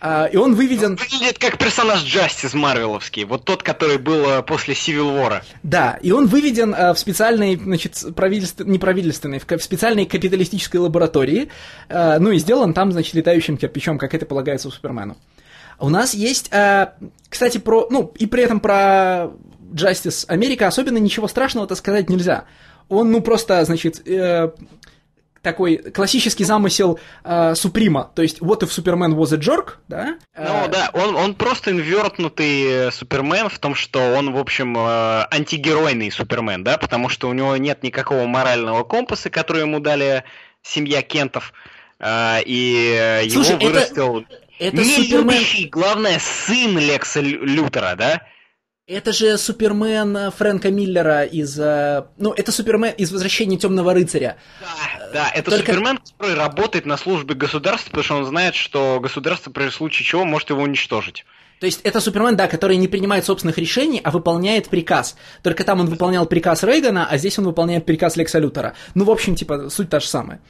[0.01, 0.93] Uh, и он выведен...
[0.93, 5.43] Он выглядит как персонаж Джастис Марвеловский, вот тот, который был uh, после Civil War.
[5.65, 8.61] Да, и он выведен uh, в специальной, значит, правительств...
[8.61, 11.49] не правительственной, в специальной капиталистической лаборатории,
[11.89, 15.17] ну и сделан там, значит, летающим кирпичом, как это полагается у Супермену.
[15.79, 16.93] У нас есть, э,
[17.29, 19.31] кстати, про, ну, и при этом про
[19.73, 22.45] Justice Америка особенно ничего страшного-то сказать нельзя.
[22.89, 24.51] Он, ну, просто, значит, э,
[25.43, 30.17] такой классический замысел э, Суприма, то есть вот if Супермен was a jerk, да?
[30.37, 35.27] Ну э, да, он, он просто инвертнутый Супермен в том, что он, в общем, э,
[35.31, 40.25] антигеройный Супермен, да, потому что у него нет никакого морального компаса, который ему дали
[40.63, 41.53] семья Кентов,
[42.01, 44.19] э, и Слушай, его вырастил...
[44.19, 45.25] Это это не Супермен...
[45.25, 48.23] любящий, главное, сын Лекса Лютера, да?
[48.89, 51.61] Это же Супермен э, Фрэнка Миллера из...
[51.61, 54.39] Э, ну, это Супермен из «Возвращения темного рыцаря».
[54.61, 55.73] Да, да, это Только...
[55.73, 60.25] Супермен, который работает на службе государства, потому что он знает, что государство при случае чего
[60.25, 61.27] может его уничтожить.
[61.61, 65.17] То есть это Супермен, да, который не принимает собственных решений, а выполняет приказ.
[65.43, 68.75] Только там он выполнял приказ Рейгана, а здесь он выполняет приказ Лекса Лютера.
[68.95, 70.41] Ну, в общем, типа, суть та же самая.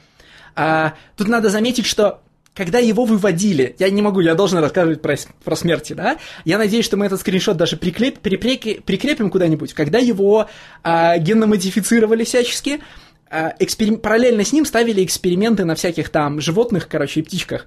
[0.55, 2.21] А, тут надо заметить, что
[2.59, 5.15] когда его выводили, я не могу, я должен рассказывать про,
[5.45, 6.17] про смерти, да?
[6.43, 9.73] Я надеюсь, что мы этот скриншот даже приклеп, припреки, прикрепим куда-нибудь.
[9.73, 10.49] Когда его
[10.83, 12.81] а, генно-модифицировали всячески,
[13.29, 13.95] а, эксперим...
[13.95, 17.65] параллельно с ним ставили эксперименты на всяких там животных, короче, и птичках.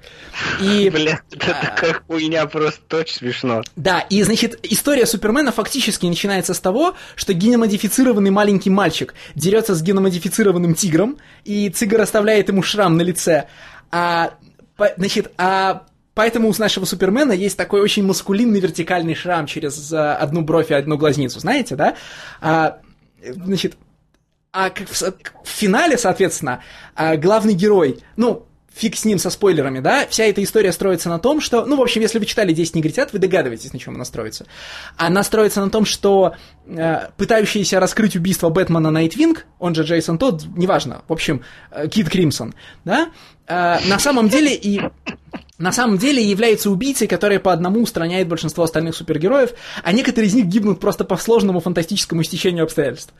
[0.61, 0.91] И...
[0.91, 1.65] Бля, это а...
[1.65, 3.63] такая хуйня, просто очень смешно.
[3.77, 9.83] Да, и, значит, история Супермена фактически начинается с того, что геномодифицированный маленький мальчик дерется с
[9.83, 11.17] геномодифицированным тигром,
[11.47, 13.47] и тигр оставляет ему шрам на лице,
[13.91, 14.35] а
[14.97, 20.43] Значит, а Поэтому у нашего Супермена есть такой очень маскулинный вертикальный шрам через а, одну
[20.43, 21.97] бровь и одну глазницу, знаете, да?
[22.43, 22.81] А,
[23.23, 23.79] значит,
[24.53, 26.63] а в, в финале, соответственно,
[26.95, 31.19] а, главный герой, ну, фиг с ним со спойлерами, да, вся эта история строится на
[31.19, 34.05] том, что, ну, в общем, если вы читали «Десять негритят», вы догадываетесь, на чем она
[34.05, 34.47] строится.
[34.97, 36.35] Она строится на том, что
[36.67, 42.09] э, пытающийся раскрыть убийство Бэтмена Найтвинг, он же Джейсон Тодд, неважно, в общем, э, Кид
[42.09, 42.55] Кримсон,
[42.85, 43.11] да,
[43.53, 44.81] э, на самом деле и
[45.59, 49.51] на самом деле является убийцей, который по одному устраняет большинство остальных супергероев,
[49.85, 53.15] а некоторые из них гибнут просто по сложному фантастическому стечению обстоятельств.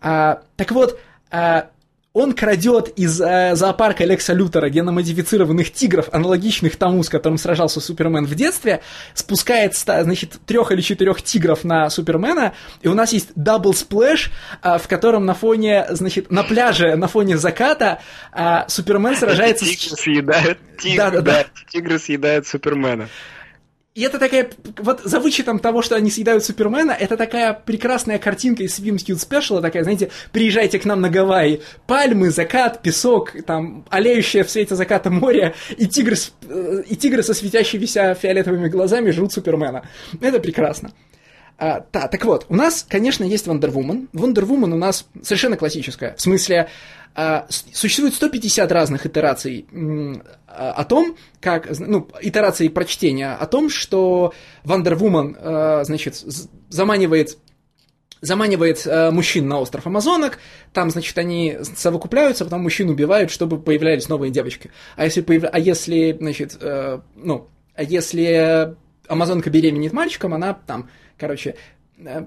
[0.00, 1.00] А, так вот,
[1.32, 1.70] а,
[2.12, 8.26] он крадет из э, зоопарка Лекса Лютера геномодифицированных тигров, аналогичных тому, с которым сражался Супермен
[8.26, 8.80] в детстве,
[9.14, 14.32] спускает, значит, трех или четырех тигров на Супермена, и у нас есть double splash,
[14.62, 18.00] э, в котором на фоне, значит, на пляже, на фоне заката
[18.32, 21.44] э, Супермен сражается тигры съедают тигры, да, да, да.
[21.70, 23.08] тигры съедают Супермена.
[23.96, 24.48] И это такая,
[24.78, 29.16] вот за вычетом того, что они съедают Супермена, это такая прекрасная картинка из Swim Cute
[29.16, 34.76] Special, такая, знаете, приезжайте к нам на Гавайи, пальмы, закат, песок, там, олеющее в свете
[34.76, 36.14] заката море, и тигры,
[36.48, 39.82] э, и тигры со светящимися фиолетовыми глазами жрут Супермена.
[40.20, 40.92] Это прекрасно.
[41.58, 44.08] А, да, так вот, у нас, конечно, есть Вандервумен.
[44.12, 46.14] Вандервумен у нас совершенно классическая.
[46.14, 46.68] В смысле,
[47.14, 49.66] а, существует 150 разных итераций
[50.50, 54.32] о том, как, ну, итераций прочтения о том, что
[54.64, 56.16] Вандервумен, а, значит,
[56.68, 57.38] заманивает
[58.20, 60.40] заманивает э, мужчин на остров Амазонок,
[60.74, 64.70] там, значит, они совокупляются, потом мужчин убивают, чтобы появлялись новые девочки.
[64.96, 65.44] А если, появ...
[65.50, 68.76] а если значит, э, ну, а если
[69.08, 71.56] Амазонка беременеет мальчиком, она там, короче,
[71.96, 72.26] э,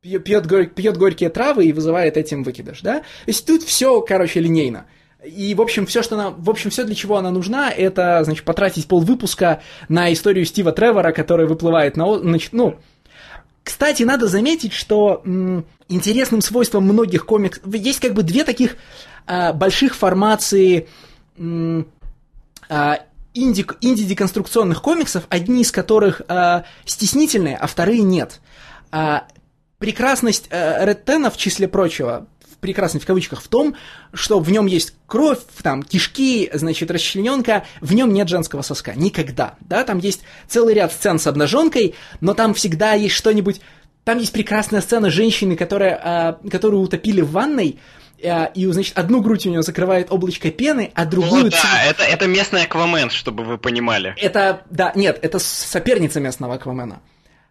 [0.00, 3.00] пьет, горь, пьет горькие травы и вызывает этим выкидыш, да?
[3.00, 4.86] То есть тут все, короче, линейно.
[5.26, 8.44] И, в общем, все, что она, в общем, все, для чего она нужна, это, значит,
[8.44, 12.76] потратить полвыпуска на историю Стива Тревора, который выплывает на, значит, ну,
[13.64, 17.64] кстати, надо заметить, что м, интересным свойством многих комиксов...
[17.74, 18.76] Есть как бы две таких
[19.26, 20.88] а, больших формации
[21.36, 23.00] а,
[23.34, 28.40] инди, инди-деконструкционных комиксов, одни из которых а, стеснительные, а вторые нет.
[28.92, 29.26] А,
[29.78, 32.26] прекрасность э, Реттена, в числе прочего,
[32.66, 33.76] прекрасность в кавычках, в том,
[34.12, 38.94] что в нем есть кровь, там, кишки, значит, расчлененка, в нем нет женского соска.
[38.96, 39.54] Никогда.
[39.60, 43.60] Да, там есть целый ряд сцен с обнаженкой, но там всегда есть что-нибудь...
[44.02, 47.78] Там есть прекрасная сцена женщины, которая, э, которую утопили в ванной,
[48.20, 51.46] э, и, значит, одну грудь у нее закрывает облачко пены, а другую...
[51.46, 54.14] О, да, это, это местный Аквамен, чтобы вы понимали.
[54.20, 57.00] Это, да, нет, это соперница местного Аквамена.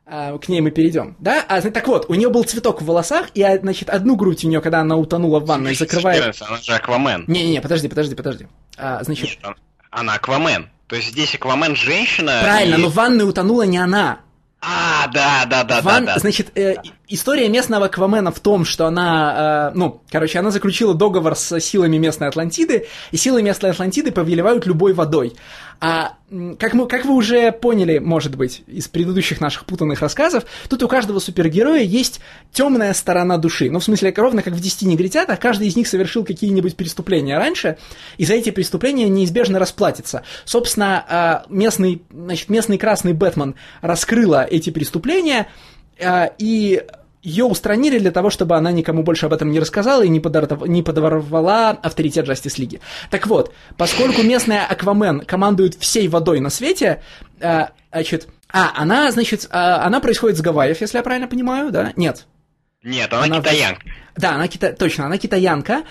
[0.08, 1.44] А, к ней мы перейдем, да?
[1.48, 4.48] А, так вот, у нее был цветок в волосах, и, а, значит, одну грудь у
[4.48, 6.40] нее, когда она утонула в ванной, закрывает...
[6.42, 7.26] Она же Аквамен.
[7.28, 8.48] Не-не-не, подожди, подожди, подожди.
[8.78, 9.40] А, значит...
[9.44, 9.56] Нет,
[9.90, 10.70] она Аквамен.
[10.88, 12.40] То есть здесь Аквамен женщина.
[12.44, 12.78] Правильно, и...
[12.78, 14.20] но в ванной утонула не она.
[14.62, 16.20] А, да, да, да, Ван, да, да.
[16.20, 16.76] Значит, э,
[17.08, 21.98] история местного Аквамена в том, что она, э, ну, короче, она заключила договор с силами
[21.98, 25.34] местной Атлантиды, и силы местной Атлантиды повелевают любой водой.
[25.80, 26.18] А
[26.58, 30.88] как, мы, как вы уже поняли, может быть, из предыдущих наших путанных рассказов, тут у
[30.88, 32.20] каждого супергероя есть
[32.52, 33.70] темная сторона души.
[33.70, 37.78] Ну, в смысле, ровно как в «Десяти негритятах», каждый из них совершил какие-нибудь преступления раньше,
[38.18, 40.24] и за эти преступления неизбежно расплатится.
[40.46, 45.48] Собственно, а, местный, значит, местный красный Бэтмен раскрыла эти преступления,
[46.00, 46.84] а, и
[47.26, 50.68] ее устранили для того, чтобы она никому больше об этом не рассказала и не, подорв...
[50.68, 52.80] не подорвала авторитет Justice League.
[53.10, 57.02] Так вот, поскольку местная Аквамен командует всей водой на свете,
[57.40, 61.94] э, значит, а, она, значит, э, она происходит с Гавайев, если я правильно понимаю, да?
[61.96, 62.28] Нет.
[62.84, 63.82] Нет, она, она китаянка.
[64.16, 64.72] Да, она кита...
[64.74, 65.82] точно, она китаянка,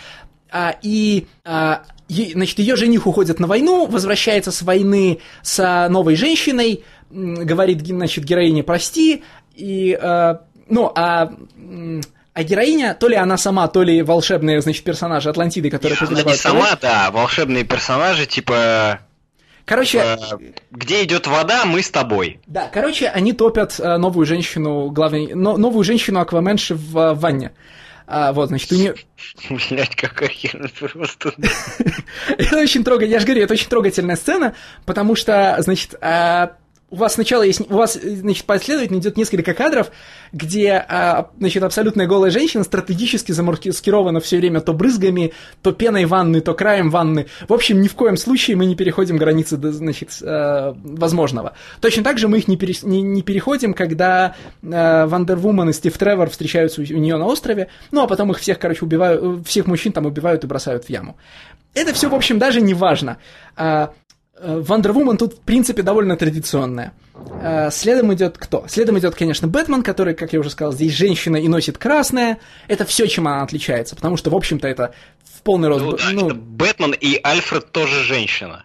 [0.52, 2.32] а, и а, е...
[2.32, 8.62] значит, ее жених уходит на войну, возвращается с войны с новой женщиной, говорит, значит, героине
[8.62, 9.24] прости,
[9.56, 11.32] и а, ну, а
[12.34, 15.96] а героиня, то ли она сама, то ли волшебные, значит, персонажи Атлантиды, которые.
[16.00, 18.98] Она не сама, да, волшебные персонажи, типа...
[19.64, 20.00] Короче...
[20.00, 20.40] Типа,
[20.72, 22.40] где идет вода, мы с тобой.
[22.46, 27.52] Да, короче, они топят э, новую женщину, главной, но, новую женщину Акваменши в, в ванне.
[28.06, 28.94] А, вот, значит, у нее...
[29.70, 31.32] Блять, какая херня просто.
[32.28, 34.54] это очень трогательная, я же говорю, это очень трогательная сцена,
[34.84, 36.56] потому что, значит, а,
[36.90, 39.90] у вас сначала есть, у вас, значит, последовательно идет несколько кадров,
[40.32, 45.32] где, а, значит, абсолютная голая женщина стратегически замаскирована все время то брызгами,
[45.62, 47.26] то пеной ванны, то краем ванны.
[47.48, 51.54] В общем, ни в коем случае мы не переходим границы, значит, а, возможного.
[51.80, 55.96] Точно так же мы их не, пере, не, не переходим, когда а, Вандервумен и Стив
[55.98, 59.66] Тревор встречаются у, у нее на острове, ну, а потом их всех, короче, убивают, всех
[59.66, 61.16] мужчин там убивают и бросают в яму.
[61.74, 63.18] Это все, в общем, даже не важно.
[64.40, 66.92] Вандервумен тут, в принципе, довольно традиционная.
[67.40, 68.66] Э, следом идет кто?
[68.68, 72.38] Следом идет, конечно, Бэтмен, который, как я уже сказал, здесь женщина и носит красное.
[72.68, 75.84] Это все, чем она отличается, потому что, в общем-то, это в полный рост...
[75.84, 78.64] Ну, ну, это Бэтмен и Альфред тоже женщина.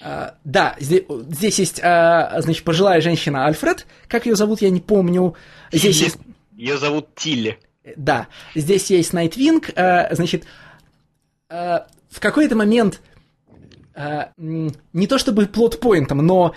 [0.00, 4.80] Uh, да, здесь, здесь есть, uh, значит, пожилая женщина Альфред, как ее зовут, я не
[4.80, 5.36] помню.
[5.70, 6.04] Здесь Тилли.
[6.04, 6.18] есть...
[6.56, 7.58] Ее зовут Тилли.
[7.96, 8.26] Да,
[8.56, 10.44] здесь есть Найтвинг, uh, значит,
[11.48, 13.00] в какой-то момент
[13.96, 16.54] uh, не то чтобы плот-поинтом, но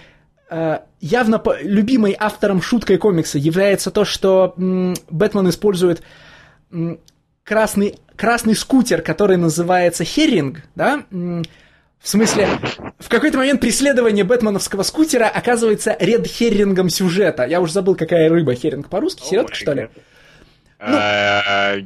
[0.50, 6.02] uh, явно по- любимой автором шуткой комикса является то, что м, Бэтмен использует
[6.72, 7.00] м,
[7.44, 11.44] красный, красный скутер, который называется Херинг, да, м,
[12.00, 12.48] в смысле,
[13.00, 17.46] в какой-то момент преследование бэтменовского скутера оказывается ред-херрингом сюжета.
[17.46, 19.24] Я уже забыл, какая рыба херинг по-русски.
[19.24, 19.90] Селедка, что ли?
[20.80, 21.78] А,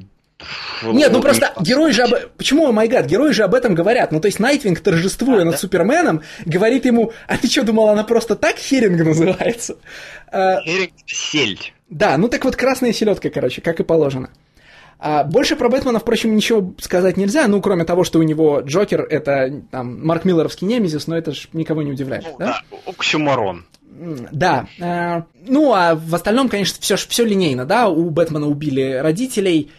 [0.83, 2.13] Нет, ну просто герои же об...
[2.37, 4.11] Почему, о май гад, герои же об этом говорят.
[4.11, 8.35] Ну, то есть Найтвинг, торжествуя над Суперменом, говорит ему, а ты что, думал, она просто
[8.35, 9.75] так херинг называется?
[10.31, 11.73] А, Херинг— сельдь.
[11.89, 14.29] Да, ну так вот красная селедка, короче, как и положено.
[15.01, 19.01] А больше про Бэтмена, впрочем, ничего сказать нельзя, ну, кроме того, что у него Джокер—
[19.09, 22.61] это там Марк Миллеровский немезис, но это ж никого не удивляет, Ну, да?
[24.31, 25.17] да, Да.
[25.17, 29.71] э, ну, а в остальном, конечно, все, все линейно, да, у Бэтмена убили родителей.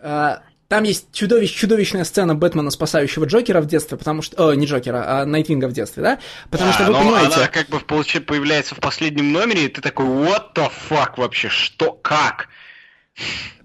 [0.00, 0.36] Э,
[0.68, 4.50] там есть чудовищ, чудовищная сцена Бэтмена, спасающего Джокера в детстве, потому что...
[4.50, 6.18] О, не Джокера, а Найтвинга в детстве, да?
[6.50, 7.36] Потому что А, вы но понимаете...
[7.36, 11.48] Она как бы получи- появляется в последнем номере, и ты такой, what the fuck вообще,
[11.48, 12.48] что, как?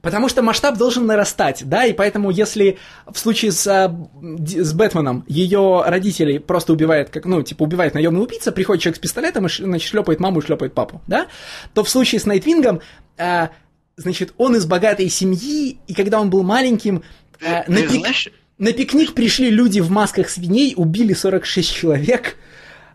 [0.02, 2.78] Потому что масштаб должен нарастать, да, и поэтому если
[3.10, 3.88] в случае с,
[4.22, 8.98] д- с Бэтменом ее родителей просто убивает, как, ну, типа убивает наемный убийца, приходит человек
[8.98, 11.28] с пистолетом и значит, шлепает маму и шлепает папу, да,
[11.74, 12.82] то в случае с Найтвингом,
[13.18, 13.52] а,
[13.96, 17.04] значит, он из богатой семьи, и когда он был маленьким,
[17.40, 22.38] Ты на, пик- знаешь, на пикник пришли люди в масках свиней, убили 46 человек.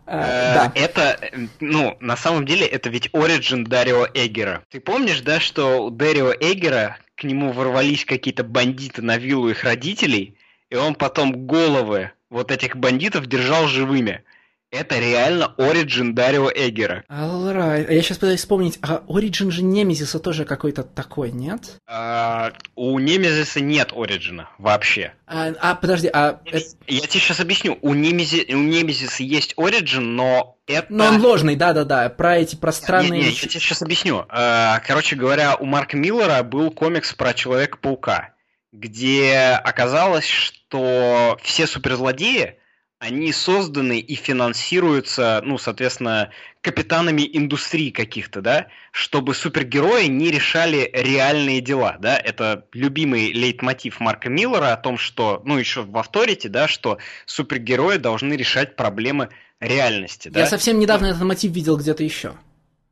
[0.05, 0.71] А, Э, да.
[0.73, 4.63] Это, э, ну, на самом деле, это ведь оригин Дарио Эггера.
[4.71, 9.63] Ты помнишь, да, что у Дарио Эггера к нему ворвались какие-то бандиты на виллу их
[9.63, 10.35] родителей,
[10.71, 14.23] и он потом головы вот этих бандитов держал живыми.
[14.71, 17.03] Это реально оригин Дарио Эггера.
[17.09, 17.87] Alright.
[17.87, 21.79] А Я сейчас пытаюсь вспомнить, а Origin же Немезиса тоже какой-то такой, нет?
[21.87, 25.13] А, у Немезиса нет оригина вообще.
[25.25, 26.39] А, а, подожди, а...
[26.45, 26.59] Я
[27.01, 27.79] тебе сейчас объясню.
[27.81, 28.45] У, Немези...
[28.53, 30.93] у Немезиса есть оригин, но это...
[30.93, 33.09] Но он ложный, да-да-да, про эти пространные...
[33.09, 34.27] Не, не, я тебе сейчас объясню.
[34.29, 38.35] Э, Короче говоря, у Марка Миллера был комикс про Человека-паука,
[38.71, 42.58] где оказалось, что все суперзлодеи,
[42.99, 46.31] они созданы и финансируются, ну, соответственно,
[46.61, 54.29] капитанами индустрии каких-то, да, чтобы супергерои не решали реальные дела, да, это любимый лейтмотив Марка
[54.29, 59.29] Миллера о том, что, ну, еще в авторите, да, что супергерои должны решать проблемы
[59.61, 60.41] реальности, да.
[60.41, 62.33] Я совсем недавно этот мотив видел где-то еще.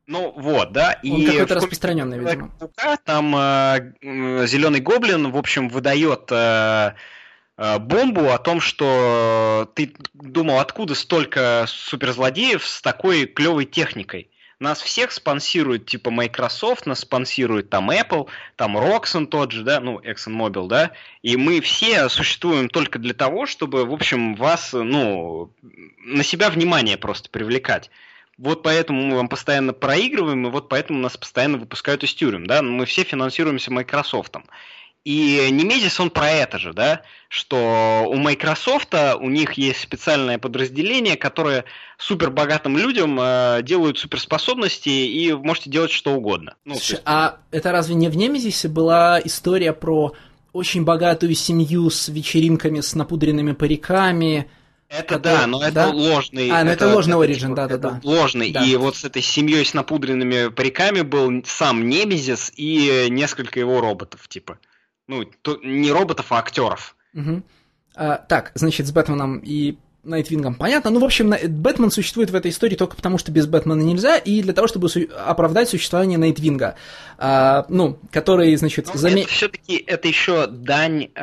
[0.07, 0.99] Ну вот, да.
[1.03, 2.51] Он и какой-то распространенный, видимо.
[3.03, 3.31] Там
[4.47, 6.91] Зеленый Гоблин, в общем, выдает э, э,
[7.57, 14.29] бомбу о том, что ты думал, откуда столько суперзлодеев с такой клевой техникой.
[14.59, 19.99] Нас всех спонсирует типа Microsoft, нас спонсирует там Apple, там Roxxon тот же, да, ну,
[19.99, 25.53] ExxonMobil, да, и мы все существуем только для того, чтобы, в общем, вас, ну,
[25.99, 27.91] на себя внимание просто привлекать.
[28.39, 32.63] Вот поэтому мы вам постоянно проигрываем, и вот поэтому нас постоянно выпускают из тюрем, да,
[32.63, 34.37] мы все финансируемся Microsoft.
[35.05, 41.15] И Немезис, он про это же, да, что у Microsoft у них есть специальное подразделение,
[41.15, 41.63] которое
[41.97, 46.55] супербогатым людям э, делают суперспособности, и можете делать что угодно.
[46.65, 50.13] Ну, Слушай, есть- а это разве не в Немезисе была история про
[50.51, 54.49] очень богатую семью с вечеринками с напудренными париками?
[54.89, 55.87] Это который- да, но это да?
[55.89, 56.49] ложный.
[56.49, 57.97] А, ну это ложный это, origin, типа, да-да-да.
[57.97, 58.51] это Ложный.
[58.51, 58.63] Да.
[58.63, 64.27] И вот с этой семьей с напудренными париками был сам Немезис и несколько его роботов,
[64.29, 64.59] типа.
[65.07, 66.95] Ну, то- не роботов, а актеров.
[67.13, 67.43] Мгм.
[67.95, 70.89] А, так, значит, с Бэтменом и Найтвингом понятно.
[70.89, 74.41] Ну, в общем, Бэтмен существует в этой истории только потому, что без Бэтмена нельзя, и
[74.41, 76.75] для того, чтобы су- оправдать существование Найтвинга.
[77.17, 81.19] А, ну, который, значит, Ну, заме- Это все-таки это еще дань э,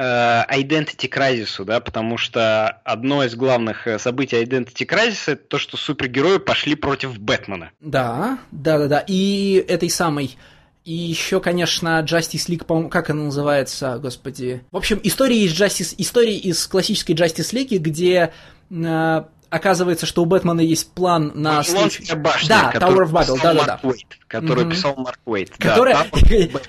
[0.51, 5.77] Identity Crisis, да, потому что одно из главных э, событий Identity Crisis это то, что
[5.79, 7.71] супергерои пошли против Бэтмена.
[7.81, 9.05] Да, да, да, да.
[9.07, 10.37] И этой самой.
[10.85, 14.63] И еще, конечно, Justice League, по как она называется, господи.
[14.71, 18.33] В общем, истории из Justice, истории из классической Justice League, где
[18.71, 22.15] э, оказывается, что у Бэтмена есть план на случай...
[22.15, 23.81] Башня, Да, Tower of Babel, да-да-да.
[24.29, 25.53] Который писал Марк Уэйт.
[25.59, 26.07] Да, там-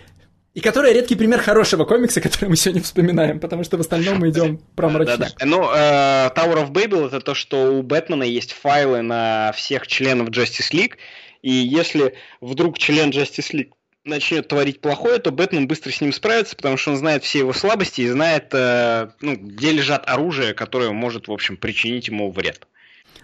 [0.54, 4.30] И которая редкий пример хорошего комикса, который мы сегодня вспоминаем, потому что в остальном мы
[4.30, 5.20] идем про мрачняк.
[5.20, 5.46] Да, да.
[5.46, 10.30] Ну, э, Tower of Babel это то, что у Бэтмена есть файлы на всех членов
[10.30, 10.94] Justice League,
[11.42, 13.72] и если вдруг член Justice League
[14.06, 17.53] начнет творить плохое, то Бэтмен быстро с ним справится, потому что он знает все его
[17.53, 22.68] слабости и знает, э, ну, где лежат оружие, которое может, в общем, причинить ему вред.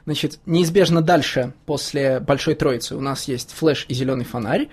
[0.06, 4.70] Значит, неизбежно дальше, после Большой Троицы, у нас есть Флэш и Зеленый фонарь.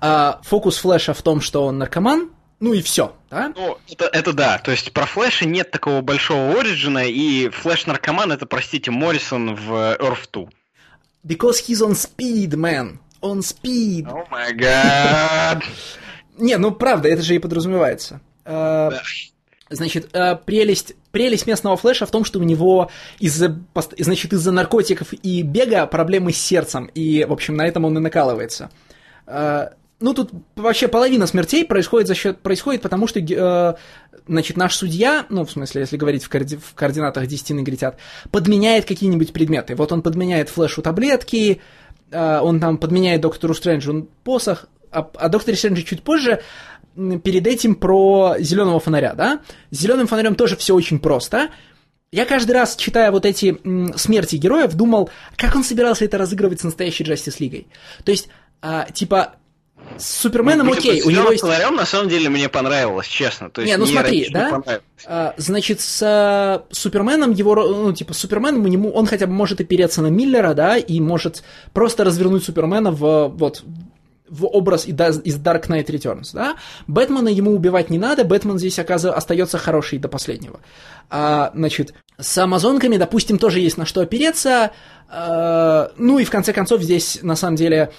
[0.00, 2.30] А фокус Флэша в том, что он наркоман,
[2.60, 3.52] ну и все, да?
[3.54, 4.58] Ну, это, это да.
[4.58, 10.28] То есть про Флэша нет такого большого оригина, и Флэш-наркоман это, простите, Моррисон в Earth
[10.32, 10.48] 2.
[11.26, 12.98] Because he's on speed, man.
[13.22, 14.08] On speed.
[14.08, 15.62] О май гад.
[16.38, 18.20] Не, ну правда, это же и подразумевается.
[18.44, 18.92] А,
[19.68, 23.58] значит, а, прелесть, прелесть местного флеша в том, что у него из-за,
[23.98, 28.00] значит, из-за наркотиков и бега проблемы с сердцем, и, в общем, на этом он и
[28.00, 28.70] накалывается.
[29.26, 33.74] А, ну, тут вообще половина смертей происходит за счет, происходит потому, что, э,
[34.26, 37.98] значит, наш судья, ну, в смысле, если говорить в, коорди, в координатах 10 негритят,
[38.30, 39.76] подменяет какие-нибудь предметы.
[39.76, 41.60] Вот он подменяет флешу таблетки, э,
[42.12, 46.42] он там подменяет доктору Стрэнджу посох, а, а докторе Стрэнджу чуть позже
[46.94, 49.40] перед этим про зеленого фонаря, да?
[49.70, 51.50] С зеленым фонарем тоже все очень просто.
[52.12, 56.60] Я каждый раз, читая вот эти м, смерти героев, думал, как он собирался это разыгрывать
[56.60, 57.68] с настоящей Justice Лигой.
[58.04, 58.28] То есть,
[58.60, 59.36] а, типа,
[59.98, 61.42] с Суперменом ну, окей, у него есть...
[61.42, 63.50] Фонарем, на самом деле мне понравилось, честно.
[63.50, 64.62] То есть, не, ну смотри, да?
[65.06, 70.02] А, значит, с а, Суперменом его, ну, типа, Суперменом ему, он хотя бы может опереться
[70.02, 71.42] на Миллера, да, и может
[71.72, 73.62] просто развернуть Супермена в, вот,
[74.30, 76.56] в образ из Dark Knight Returns, да?
[76.86, 80.60] Бэтмена ему убивать не надо, Бэтмен здесь, оказывается, остается хороший до последнего.
[81.10, 84.70] А, значит, с амазонками, допустим, тоже есть на что опереться,
[85.08, 87.92] а, ну и в конце концов здесь, на самом деле,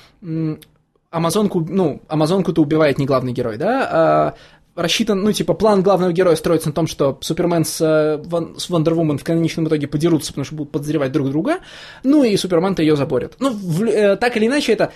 [1.11, 4.35] Амазонку, ну, Амазонку-то убивает не главный герой, да, а
[4.75, 8.23] рассчитан, ну, типа, план главного героя строится на том, что Супермен с, э,
[8.57, 11.57] с Вандервумен в конечном итоге подерутся, потому что будут подозревать друг друга,
[12.03, 13.35] ну, и Супермен-то ее заборет.
[13.39, 14.93] Ну, в, э, так или иначе, это,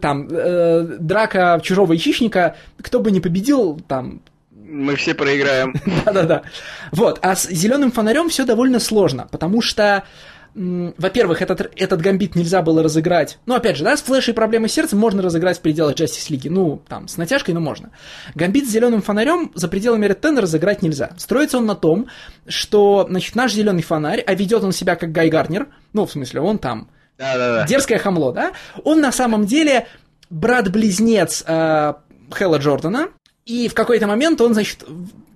[0.00, 4.20] там, э, драка чужого ячичника, кто бы не победил, там,
[4.50, 5.74] мы все проиграем.
[6.04, 6.42] Да-да-да.
[6.90, 7.18] Вот.
[7.22, 10.04] А с зеленым фонарем все довольно сложно, потому что
[10.54, 13.38] во-первых, этот, этот гамбит нельзя было разыграть.
[13.46, 16.48] Ну, опять же, да, с флешей проблемы сердца можно разыграть в пределах Justice League.
[16.48, 17.90] Ну, там, с натяжкой, но можно.
[18.36, 21.10] Гамбит с зеленым фонарем за пределами Red Ten разыграть нельзя.
[21.16, 22.06] Строится он на том,
[22.46, 26.40] что, значит, наш зеленый фонарь, а ведет он себя как Гай Гарнер, ну, в смысле,
[26.40, 27.66] он там Да-да-да.
[27.66, 28.52] дерзкое хамло, да,
[28.84, 29.88] он на самом деле
[30.30, 31.94] брат-близнец э,
[32.30, 33.08] Хэлла Джордана,
[33.44, 34.84] и в какой-то момент он, значит,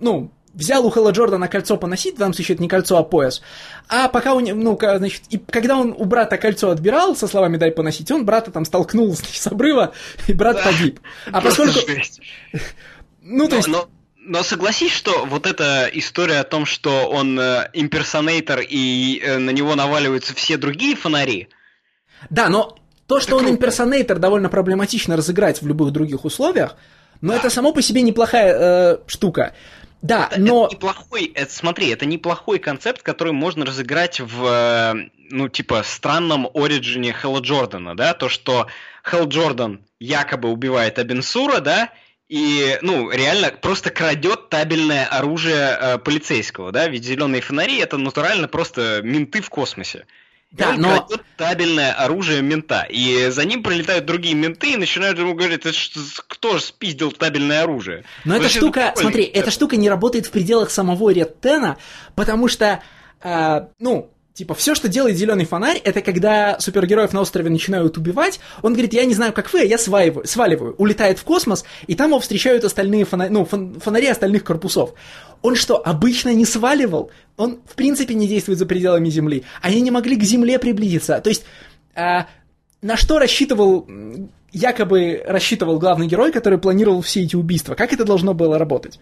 [0.00, 3.42] ну, взял у Хэлла Джордана кольцо поносить, в данном случае это не кольцо, а пояс.
[3.88, 7.56] А пока у него, ну, значит, и когда он у брата кольцо отбирал, со словами
[7.56, 9.92] «дай поносить», он брата там столкнул с обрыва,
[10.26, 11.00] и брат да, погиб.
[11.32, 11.78] А поскольку...
[13.30, 13.68] Ну, то есть...
[13.68, 19.36] Но, но согласись, что вот эта история о том, что он э, имперсонейтор и э,
[19.36, 21.48] на него наваливаются все другие фонари.
[22.30, 26.76] Да, но то, что он имперсонейтор, довольно проблематично разыграть в любых других условиях,
[27.20, 27.38] но да.
[27.38, 29.54] это само по себе неплохая э, штука.
[30.02, 30.66] Да, это, но...
[30.66, 34.94] Это неплохой, это, смотри, это неплохой концепт, который можно разыграть в, э,
[35.30, 38.68] ну, типа, странном оригине Хэлла Джордана, да, то, что
[39.08, 41.90] Хелл Джордан якобы убивает Абенсура, да,
[42.28, 48.48] и, ну, реально просто крадет табельное оружие э, полицейского, да, ведь зеленые фонари это натурально
[48.48, 50.06] просто менты в космосе.
[50.50, 51.02] Да, он но...
[51.02, 52.86] крадет табельное оружие мента.
[52.88, 57.12] И за ним прилетают другие менты и начинают ему говорить, это что, кто же спиздил
[57.12, 58.04] табельное оружие?
[58.24, 61.76] Но эта штука, смотри, эта штука не работает в пределах самого Реттена,
[62.14, 62.82] потому что,
[63.22, 68.38] э, ну, Типа, все, что делает зеленый фонарь, это когда супергероев на острове начинают убивать,
[68.62, 71.96] он говорит, я не знаю, как вы, а я сваливаю, сваливаю, улетает в космос, и
[71.96, 74.94] там его встречают остальные фонари, ну, фонари остальных корпусов.
[75.42, 77.10] Он что, обычно не сваливал?
[77.36, 79.44] Он, в принципе, не действует за пределами Земли.
[79.62, 81.20] Они не могли к Земле приблизиться.
[81.20, 81.44] То есть,
[81.94, 82.26] а,
[82.82, 83.88] на что рассчитывал,
[84.52, 87.74] якобы рассчитывал главный герой, который планировал все эти убийства?
[87.74, 88.98] Как это должно было работать?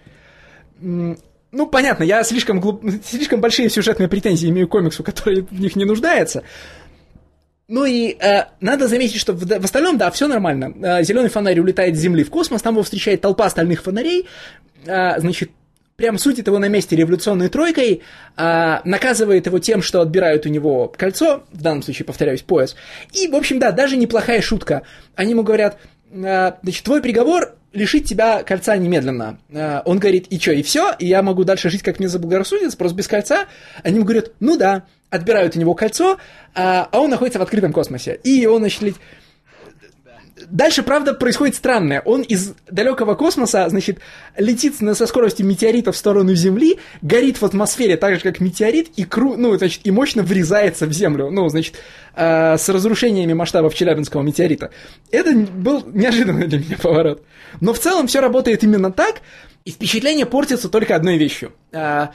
[1.56, 2.84] ну, понятно, я слишком, глуп...
[3.04, 6.42] слишком большие сюжетные претензии имею к комиксу, который в них не нуждается.
[7.68, 10.72] Ну и э, надо заметить, что в, в остальном, да, все нормально.
[10.82, 14.26] Э, зеленый фонарь улетает с Земли в космос, там его встречает толпа остальных фонарей.
[14.84, 15.50] Э, значит,
[15.96, 18.02] прям судит его на месте революционной тройкой,
[18.36, 22.76] э, наказывает его тем, что отбирают у него кольцо, в данном случае, повторяюсь, пояс.
[23.12, 24.82] И, в общем, да, даже неплохая шутка.
[25.14, 25.78] Они ему говорят,
[26.12, 29.38] э, значит, твой приговор лишить тебя кольца немедленно.
[29.50, 32.76] Э, он говорит, и что, и все, и я могу дальше жить, как мне заблагорассудится,
[32.76, 33.46] просто без кольца.
[33.82, 36.18] Они ему говорят, ну да, отбирают у него кольцо,
[36.54, 38.18] а, а он находится в открытом космосе.
[38.22, 38.96] И он, значит,
[40.48, 42.00] дальше, правда, происходит странное.
[42.04, 43.98] Он из далекого космоса, значит,
[44.36, 49.04] летит со скоростью метеорита в сторону Земли, горит в атмосфере так же, как метеорит, и,
[49.04, 49.36] кру...
[49.36, 51.30] ну, значит, и мощно врезается в Землю.
[51.30, 51.76] Ну, значит,
[52.14, 54.70] э, с разрушениями масштабов Челябинского метеорита.
[55.10, 57.22] Это был неожиданный для меня поворот.
[57.60, 59.22] Но в целом все работает именно так,
[59.64, 61.52] и впечатление портится только одной вещью.
[61.72, 62.08] Э,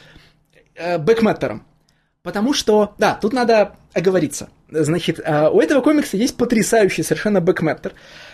[0.76, 1.66] э, бэкметтером.
[2.24, 4.50] Потому что, да, тут надо оговориться.
[4.70, 7.94] Значит, а, у этого комикса есть потрясающий совершенно бэкметтер,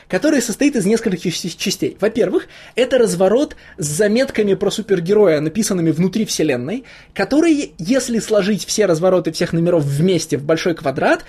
[0.09, 1.97] который состоит из нескольких частей.
[2.01, 6.83] Во-первых, это разворот с заметками про супергероя, написанными внутри вселенной,
[7.13, 11.23] которые, если сложить все развороты всех номеров вместе в большой квадрат,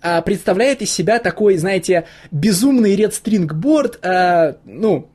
[0.00, 3.98] а, представляет из себя такой, знаете, безумный редстрингборд,
[4.64, 5.10] ну,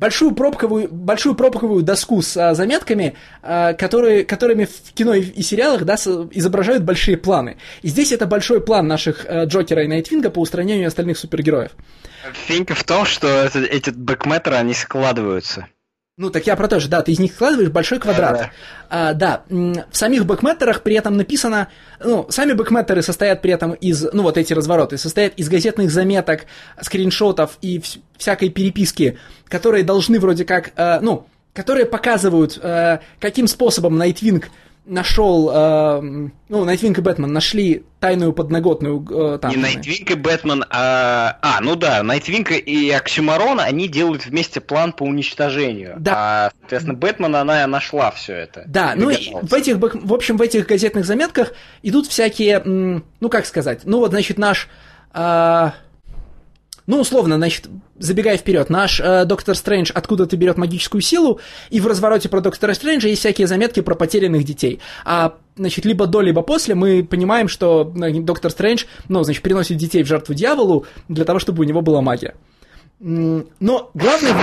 [0.00, 5.42] большую пробковую, большую пробковую доску с а, заметками, а, которые, которыми в кино и, и
[5.42, 7.58] сериалах да, с, изображают большие планы.
[7.82, 11.72] И здесь это большой план наших а, Джокера и Найтвинга по устранению остальных супергероев.
[12.46, 15.68] Финка в том, что это, эти бэкметры, они складываются.
[16.20, 18.36] Ну, так я про то же, да, ты из них складываешь большой квадрат.
[18.36, 18.50] Да,
[18.90, 19.42] а, да.
[19.48, 21.68] в самих бэкметтерах при этом написано,
[21.98, 26.44] ну, сами бэкметтеры состоят при этом из, ну, вот эти развороты, состоят из газетных заметок,
[26.78, 27.82] скриншотов и
[28.18, 29.16] всякой переписки,
[29.48, 34.50] которые должны вроде как, э, ну, которые показывают, э, каким способом Найтвинг
[34.84, 36.00] нашел, э,
[36.48, 39.50] ну, Найтвинг и Бэтмен нашли тайную подноготную э, там.
[39.50, 41.38] Не Найтвинг и Бэтмен, а...
[41.42, 45.96] А, ну да, Найтвинг и Оксиморон, они делают вместе план по уничтожению.
[45.98, 46.14] Да.
[46.16, 48.64] А, соответственно, Бэтмен, она нашла все это.
[48.66, 51.52] Да, ну и в этих, в общем, в этих газетных заметках
[51.82, 54.68] идут всякие, ну, как сказать, ну, вот, значит, наш...
[55.12, 55.70] Э,
[56.90, 57.68] ну, условно, значит,
[58.00, 61.38] забегая вперед, наш э, Доктор Стрэндж откуда-то берет магическую силу,
[61.70, 64.80] и в развороте про Доктора Стрэнджа есть всякие заметки про потерянных детей.
[65.04, 69.76] А, значит, либо до, либо после мы понимаем, что э, Доктор Стрэндж, ну, значит, приносит
[69.76, 72.34] детей в жертву дьяволу для того, чтобы у него была магия.
[72.98, 74.34] Но главное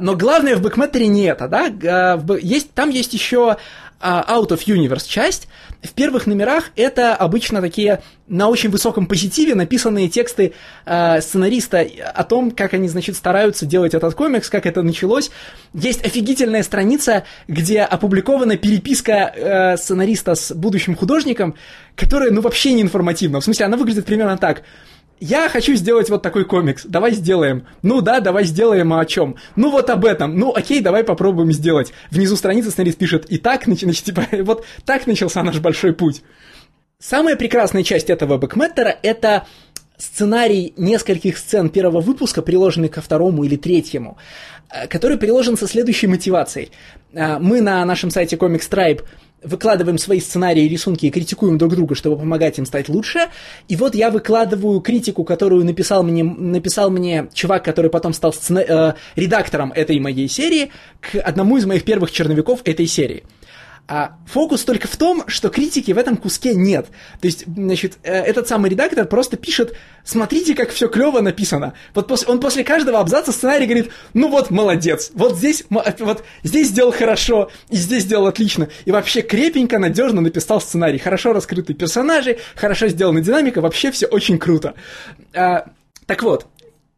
[0.00, 1.66] но главное в бэкметтере не это, да?
[1.84, 3.56] А, есть, там есть еще
[4.00, 5.48] Out of Universe часть.
[5.82, 10.52] В первых номерах это обычно такие на очень высоком позитиве написанные тексты
[10.84, 15.30] э, сценариста о том, как они, значит, стараются делать этот комикс, как это началось.
[15.74, 21.54] Есть офигительная страница, где опубликована переписка э, сценариста с будущим художником,
[21.94, 23.40] которая, ну, вообще не информативна.
[23.40, 24.62] В смысле, она выглядит примерно так–
[25.20, 27.66] я хочу сделать вот такой комикс, давай сделаем.
[27.82, 29.36] Ну да, давай сделаем, а о чем?
[29.56, 30.38] Ну вот об этом.
[30.38, 31.92] Ну окей, давай попробуем сделать.
[32.10, 36.22] Внизу страницы сценарист пишет, и так, значит, типа, вот так начался наш большой путь.
[36.98, 39.46] Самая прекрасная часть этого бэкметтера— это
[39.98, 44.16] сценарий нескольких сцен первого выпуска, приложенный ко второму или третьему,
[44.70, 46.70] э, который приложен со следующей мотивацией.
[47.12, 49.04] Э, мы на нашем сайте Comic Stripe
[49.42, 53.28] выкладываем свои сценарии рисунки и критикуем друг друга, чтобы помогать им стать лучше.
[53.68, 58.64] И вот я выкладываю критику, которую написал мне, написал мне чувак, который потом стал сцена-
[58.66, 60.70] э, редактором этой моей серии,
[61.00, 63.24] к одному из моих первых черновиков этой серии.
[63.90, 66.88] А фокус только в том, что критики в этом куске нет.
[67.22, 69.74] То есть, значит, э, этот самый редактор просто пишет,
[70.04, 71.72] смотрите, как все клево написано.
[71.94, 76.68] Вот после, он после каждого абзаца сценарий говорит, ну вот, молодец, вот здесь, вот здесь
[76.68, 78.68] сделал хорошо, и здесь сделал отлично.
[78.84, 80.98] И вообще крепенько, надежно написал сценарий.
[80.98, 84.74] Хорошо раскрыты персонажи, хорошо сделана динамика, вообще все очень круто.
[85.34, 85.64] А,
[86.04, 86.46] так вот,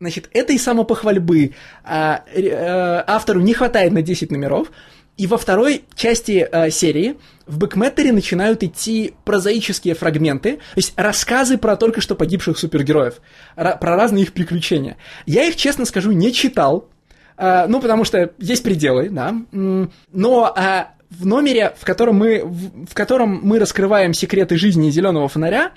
[0.01, 1.55] значит, этой самопохвальбы
[1.85, 4.73] а, а, автору не хватает на 10 номеров,
[5.21, 7.17] и во второй части э, серии
[7.47, 13.21] в бэкметтере начинают идти прозаические фрагменты, то есть рассказы про только что погибших супергероев,
[13.55, 14.97] про разные их приключения.
[15.27, 16.89] Я их, честно скажу, не читал,
[17.37, 22.87] э, ну, потому что есть пределы, да, но э, в номере, в котором, мы, в,
[22.87, 25.73] в котором мы раскрываем секреты жизни зеленого фонаря,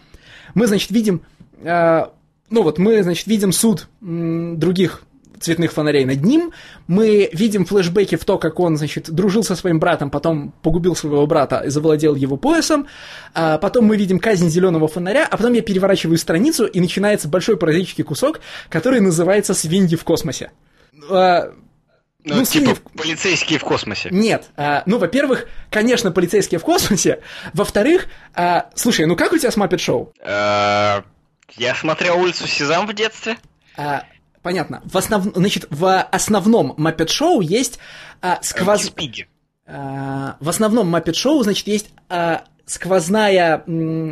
[0.54, 1.22] мы, значит, видим,
[1.62, 2.06] э,
[2.50, 5.04] ну вот мы, значит, видим суд других
[5.44, 6.52] цветных фонарей над ним.
[6.88, 11.26] Мы видим флешбеки в то, как он, значит, дружил со своим братом, потом погубил своего
[11.28, 12.88] брата и завладел его поясом.
[13.34, 17.58] А потом мы видим казнь зеленого фонаря, а потом я переворачиваю страницу, и начинается большой
[17.58, 18.40] прозаический кусок,
[18.70, 20.52] который называется «Свиньи в космосе».
[21.10, 21.52] А,
[22.26, 22.82] ну, ну, типа в...
[22.98, 24.10] полицейские в космосе.
[24.12, 24.46] Нет.
[24.56, 27.20] А, ну, во-первых, конечно, полицейские в космосе.
[27.54, 30.14] Во-вторых, а, слушай, ну как у тебя с Маппет Шоу?
[30.24, 31.04] А,
[31.58, 33.38] я смотрел улицу Сезам в детстве.
[33.76, 34.04] А,
[34.44, 34.82] Понятно.
[34.84, 35.24] В, основ...
[35.34, 37.80] Значит, в основном Muppet Show есть
[38.22, 38.92] а, сквоз...
[39.66, 43.64] А, в основном Muppet Show, значит, есть а, сквозная...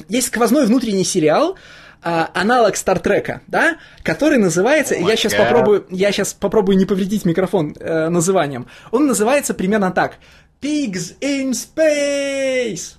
[0.08, 1.58] Есть сквозной внутренний сериал,
[2.02, 7.26] а, аналог Стартрека, да, который называется, oh я сейчас попробую, я сейчас попробую не повредить
[7.26, 8.66] микрофон э, названием.
[8.90, 10.16] Он называется примерно так:
[10.62, 12.96] Pigs in Space.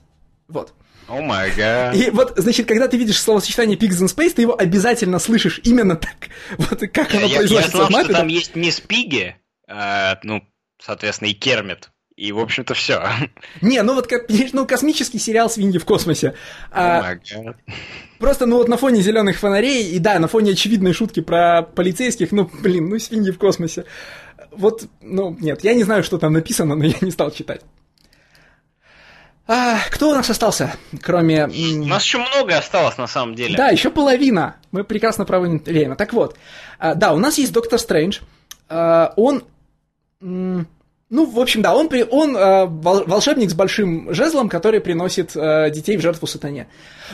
[0.47, 0.73] Вот.
[1.09, 1.95] О май гад.
[1.95, 5.97] И вот, значит, когда ты видишь словосочетание Pigs in Space, ты его обязательно слышишь именно
[5.97, 6.29] так.
[6.59, 8.05] Вот как оно я, произносится я знал, в мапе.
[8.05, 9.37] что там есть мисс Пиги,
[9.69, 10.43] э, ну,
[10.79, 11.91] соответственно, и Кермит.
[12.17, 13.03] И, в общем-то, все.
[13.63, 14.11] Не, ну вот
[14.53, 16.35] ну, космический сериал «Свиньи в космосе».
[16.71, 17.17] А,
[18.19, 22.33] просто, ну вот на фоне зеленых фонарей, и да, на фоне очевидной шутки про полицейских,
[22.33, 23.87] ну, блин, ну, свиньи в космосе.
[24.51, 27.63] Вот, ну, нет, я не знаю, что там написано, но я не стал читать.
[29.47, 31.47] А, кто у нас остался, кроме...
[31.47, 33.57] У нас еще много осталось, на самом деле.
[33.57, 34.57] Да, еще половина.
[34.71, 35.97] Мы прекрасно проводим время.
[35.97, 36.37] Так вот,
[36.79, 38.21] а, да, у нас есть Доктор Стрэндж.
[38.69, 39.43] А, он...
[40.21, 46.01] Ну, в общем, да, он, он э, волшебник с большим жезлом, который приносит детей в
[46.01, 46.69] жертву сатане.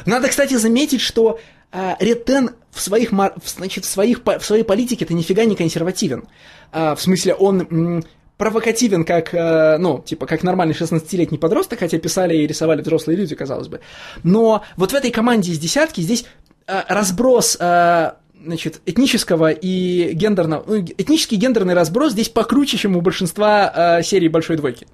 [0.06, 1.40] Надо, кстати, заметить, что
[1.72, 3.10] Ретен в, своих,
[3.44, 6.28] значит, в, своих, в своей политике это нифига не консервативен.
[6.70, 8.04] В смысле, он
[8.38, 13.34] провокативен как, э, ну, типа, как нормальный 16-летний подросток, хотя писали и рисовали взрослые люди,
[13.34, 13.80] казалось бы.
[14.22, 16.24] Но вот в этой команде из десятки здесь
[16.66, 17.58] э, разброс...
[17.60, 23.98] Э, значит, этнического и гендерного, ну, этнический и гендерный разброс здесь покруче, чем у большинства
[23.98, 24.86] э, серий Большой Двойки.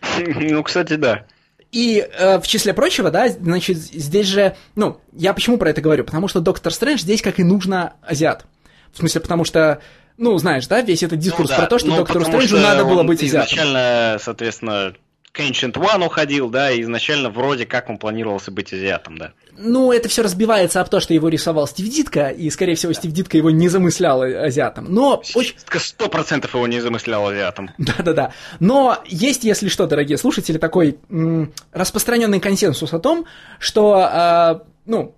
[0.18, 1.26] Ну, кстати, да.
[1.72, 6.04] И э, в числе прочего, да, значит, здесь же, ну, я почему про это говорю?
[6.04, 8.44] Потому что Доктор Стрэндж здесь, как и нужно, азиат.
[8.92, 9.80] В смысле, потому что,
[10.16, 11.60] ну, знаешь, да, весь этот дискурс ну, да.
[11.62, 13.46] про то, что ну, Доктору Стрэнджу надо было быть азиатом.
[13.48, 14.94] Изначально, соответственно,
[15.32, 19.32] к Ancient One уходил, да, и изначально вроде как он планировался быть азиатом, да.
[19.56, 23.12] Ну, это все разбивается об то, что его рисовал Стив Дитко, и, скорее всего, Стив
[23.12, 24.86] Дитко его не замыслял азиатом.
[24.92, 25.22] Но.
[25.24, 27.70] Сто процентов его не замыслял азиатом.
[27.78, 28.32] Да-да-да.
[28.60, 33.24] Но есть, если что, дорогие слушатели, такой м- распространенный консенсус о том,
[33.58, 35.14] что, э, ну,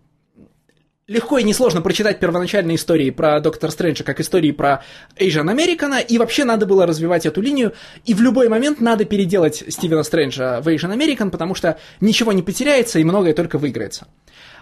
[1.07, 4.83] легко и несложно прочитать первоначальные истории про Доктора Стрэнджа как истории про
[5.17, 7.75] Asian American, и вообще надо было развивать эту линию,
[8.05, 12.43] и в любой момент надо переделать Стивена Стрэнджа в Asian American, потому что ничего не
[12.43, 14.07] потеряется и многое только выиграется.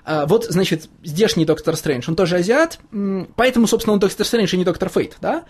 [0.05, 2.81] А, вот, значит, здешний Доктор Стрэндж, он тоже азиат,
[3.37, 5.45] поэтому, собственно, он Доктор Стрэндж и не Доктор Фейт, да?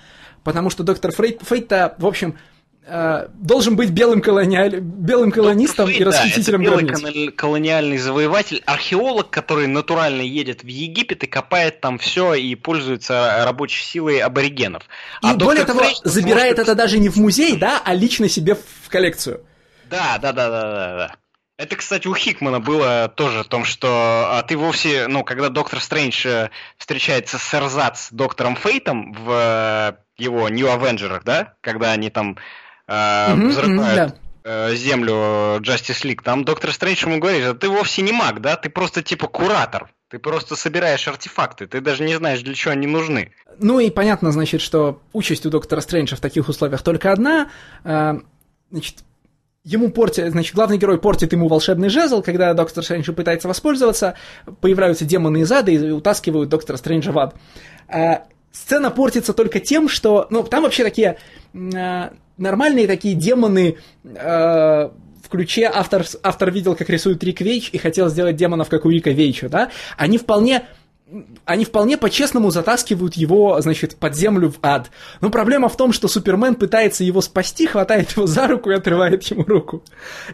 [0.44, 2.36] Потому что Доктор Фейт, Фейт-то, в общем,
[2.84, 4.80] Э, должен быть белым, колониаль...
[4.80, 10.66] белым колонистом Фейт, и расхитителем да, это белый колониальный завоеватель, археолог, который натурально едет в
[10.66, 14.82] Египет и копает там все и пользуется рабочей силой аборигенов.
[15.22, 16.58] И а более того, Фрейд забирает сможет...
[16.58, 19.46] это даже не в музей, да, а лично себе в коллекцию.
[19.88, 21.16] Да, да, да, да, да, да.
[21.58, 25.80] Это, кстати, у Хикмана было тоже о том, что а ты вовсе, ну, когда Доктор
[25.80, 32.10] Стрэндж э, встречается с Эрзац доктором Фейтом в э, его New Avengers, да, когда они
[32.10, 32.36] там
[32.92, 34.14] э, угу, взрывают
[34.44, 34.68] да.
[34.70, 35.14] э, землю
[35.60, 39.02] Justice League, там доктор Стрэндж ему говорит, а ты вовсе не маг, да, ты просто
[39.02, 39.90] типа куратор.
[40.08, 43.32] Ты просто собираешь артефакты, ты даже не знаешь, для чего они нужны.
[43.58, 47.48] Ну и понятно, значит, что участь у доктора Стрэнджа в таких условиях только одна.
[47.82, 48.18] Э,
[48.70, 49.04] значит,
[49.64, 54.14] ему портит, значит, главный герой портит ему волшебный жезл, когда доктор Стрэндж пытается воспользоваться,
[54.60, 57.34] появляются демоны из ада и утаскивают доктора Стрэнджа в ад.
[57.88, 58.18] Э,
[58.52, 61.18] сцена портится только тем, что, ну, там вообще такие
[61.54, 64.18] э, нормальные такие демоны э,
[65.22, 68.90] в ключе автор, автор видел, как рисует Рик Вейч и хотел сделать демонов, как у
[68.90, 70.64] Рика Вейча, да, они вполне
[71.44, 74.90] они вполне по-честному затаскивают его, значит, под землю в ад.
[75.20, 79.22] Но проблема в том, что Супермен пытается его спасти, хватает его за руку и отрывает
[79.24, 79.82] ему руку.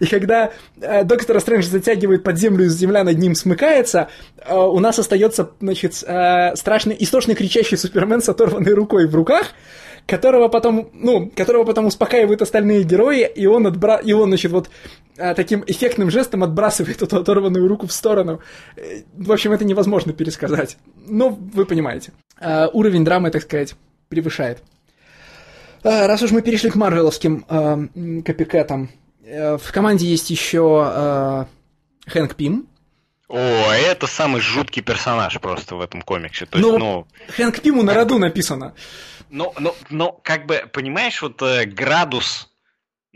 [0.00, 4.78] И когда э, Доктора Стрэндж затягивает под землю, и земля над ним смыкается, э, у
[4.80, 9.48] нас остается, значит, э, страшный, истошный кричащий Супермен с оторванной рукой в руках,
[10.06, 13.96] которого потом, ну, которого потом успокаивают остальные герои, и он, отбра...
[13.96, 14.70] и он значит, вот
[15.34, 18.40] таким эффектным жестом отбрасывает эту оторванную руку в сторону.
[18.76, 20.78] Э, в общем, это невозможно пересказать.
[21.06, 22.12] Но вы понимаете.
[22.40, 23.74] А, уровень драмы, так сказать,
[24.08, 24.62] превышает.
[25.82, 27.78] Раз уж мы перешли к марвеловским а,
[28.24, 28.90] копикетам,
[29.24, 31.46] э, в команде есть еще
[32.06, 32.68] Хэнк Пим,
[33.28, 36.46] о, это самый жуткий персонаж просто в этом комиксе.
[36.46, 38.74] То есть, ну, ну, Хэнк Пиму на роду написано.
[39.28, 42.47] Но, но, но, как бы, понимаешь, вот э, градус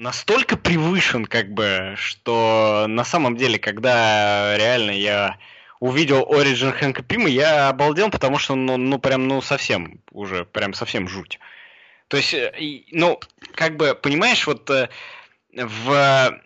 [0.02, 5.38] настолько превышен, как бы, что на самом деле, когда реально я
[5.78, 10.74] увидел Origin Хэнка Пима, я обалдел, потому что, ну, ну, прям, ну, совсем, уже, прям
[10.74, 11.38] совсем жуть.
[12.08, 12.52] То есть, э,
[12.90, 13.20] ну,
[13.54, 14.88] как бы, понимаешь, вот э,
[15.52, 16.40] в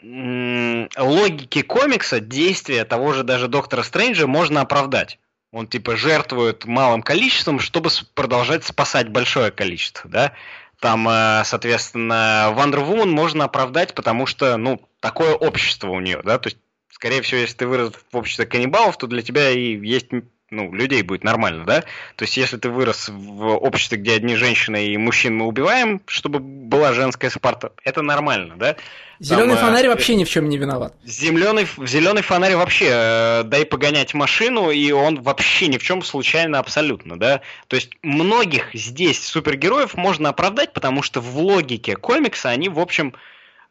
[0.96, 5.18] логике комикса действия того же даже Доктора Стрэнджа можно оправдать.
[5.52, 10.32] Он типа жертвует малым количеством, чтобы продолжать спасать большое количество, да?
[10.80, 16.38] Там, э, соответственно, Wonder Woman можно оправдать, потому что, ну, такое общество у нее, да?
[16.38, 16.58] То есть,
[16.90, 20.08] скорее всего, если ты вырос в обществе каннибалов, то для тебя и есть
[20.50, 21.80] ну, людей будет нормально, да?
[22.14, 26.38] То есть, если ты вырос в обществе, где одни женщины и мужчин мы убиваем, чтобы
[26.38, 28.76] была женская Спарта, это нормально, да?
[29.18, 30.94] Зеленый Там, фонарь э, вообще ни в чем не виноват.
[31.04, 36.60] Зеленый, зеленый фонарь вообще э, дай погонять машину, и он вообще ни в чем случайно
[36.60, 37.40] абсолютно, да?
[37.66, 43.14] То есть многих здесь супергероев можно оправдать, потому что в логике комикса они, в общем,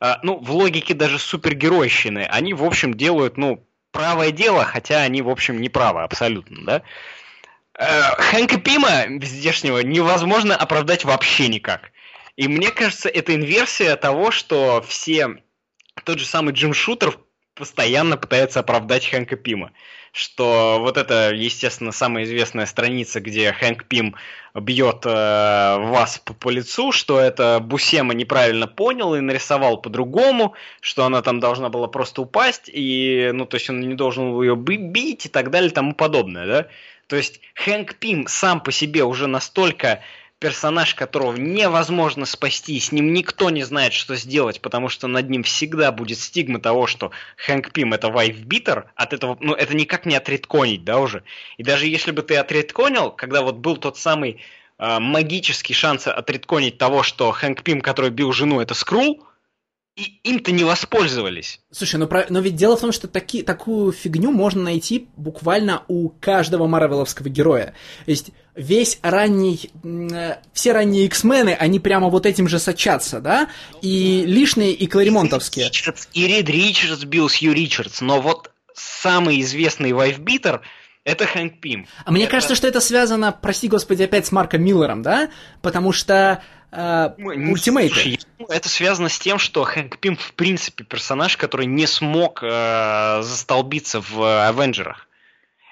[0.02, 3.64] э, ну, в логике даже супергеройщины, они, в общем, делают, ну,
[3.96, 6.82] правое дело, хотя они, в общем, не правы абсолютно, да?
[7.80, 11.92] Э, Хэнка Пима здешнего невозможно оправдать вообще никак.
[12.36, 15.38] И мне кажется, это инверсия того, что все...
[16.04, 17.18] Тот же самый Джим Шутер
[17.56, 19.72] постоянно пытается оправдать Хэнка Пима.
[20.16, 24.16] Что вот это, естественно, самая известная страница, где Хэнк Пим
[24.54, 31.04] бьет э, вас по, по лицу, что это Бусема неправильно понял и нарисовал по-другому, что
[31.04, 35.26] она там должна была просто упасть, и, ну, то есть он не должен ее бить
[35.26, 36.68] и так далее тому подобное, да?
[37.08, 40.00] То есть Хэнк Пим сам по себе уже настолько
[40.46, 45.42] персонаж, которого невозможно спасти, с ним никто не знает, что сделать, потому что над ним
[45.42, 50.16] всегда будет стигма того, что Хэнк Пим это вайф-битер, от этого, ну, это никак не
[50.16, 51.24] отредконить, да, уже.
[51.58, 54.40] И даже если бы ты отредконил, когда вот был тот самый
[54.78, 59.26] э, магический шанс отредконить того, что Хэнк Пим, который бил жену, это Скрул,
[59.96, 61.62] и им-то не воспользовались.
[61.72, 62.26] Слушай, но, про...
[62.30, 63.44] но ведь дело в том, что таки...
[63.44, 67.74] такую фигню можно найти буквально у каждого марвеловского героя.
[68.04, 69.72] То есть весь ранний...
[69.84, 73.50] Э, все ранние X-мены, они прямо вот этим же сочатся, да?
[73.82, 75.68] И лишние, и кларимонтовские.
[76.14, 80.62] И Рид Ричардс бил Сью Ричардс, но вот самый известный вайфбитер
[81.06, 81.88] это Хэнк Пим.
[82.04, 85.30] А мне кажется, что это связано, прости господи, опять с Марком Миллером, да?
[85.62, 88.20] Потому что э, ультимейты.
[88.50, 94.02] это связано с тем, что Хэнк Пим в принципе персонаж, который не смог э, застолбиться
[94.02, 95.08] в Авенджерах.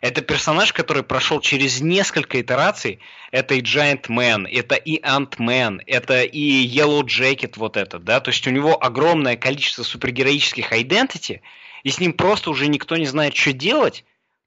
[0.04, 3.00] Это персонаж, который прошел через несколько итераций.
[3.32, 8.20] Это и Giant Man, это и Ant-Man, это и Yellow Jacket вот этот, да.
[8.20, 11.40] То есть у него огромное количество супергероических identity,
[11.84, 14.04] и с ним просто уже никто не знает, что делать.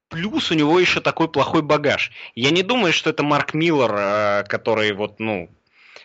[0.09, 2.11] Плюс у него еще такой плохой багаж.
[2.35, 5.49] Я не думаю, что это Марк Миллер, э, который вот, ну,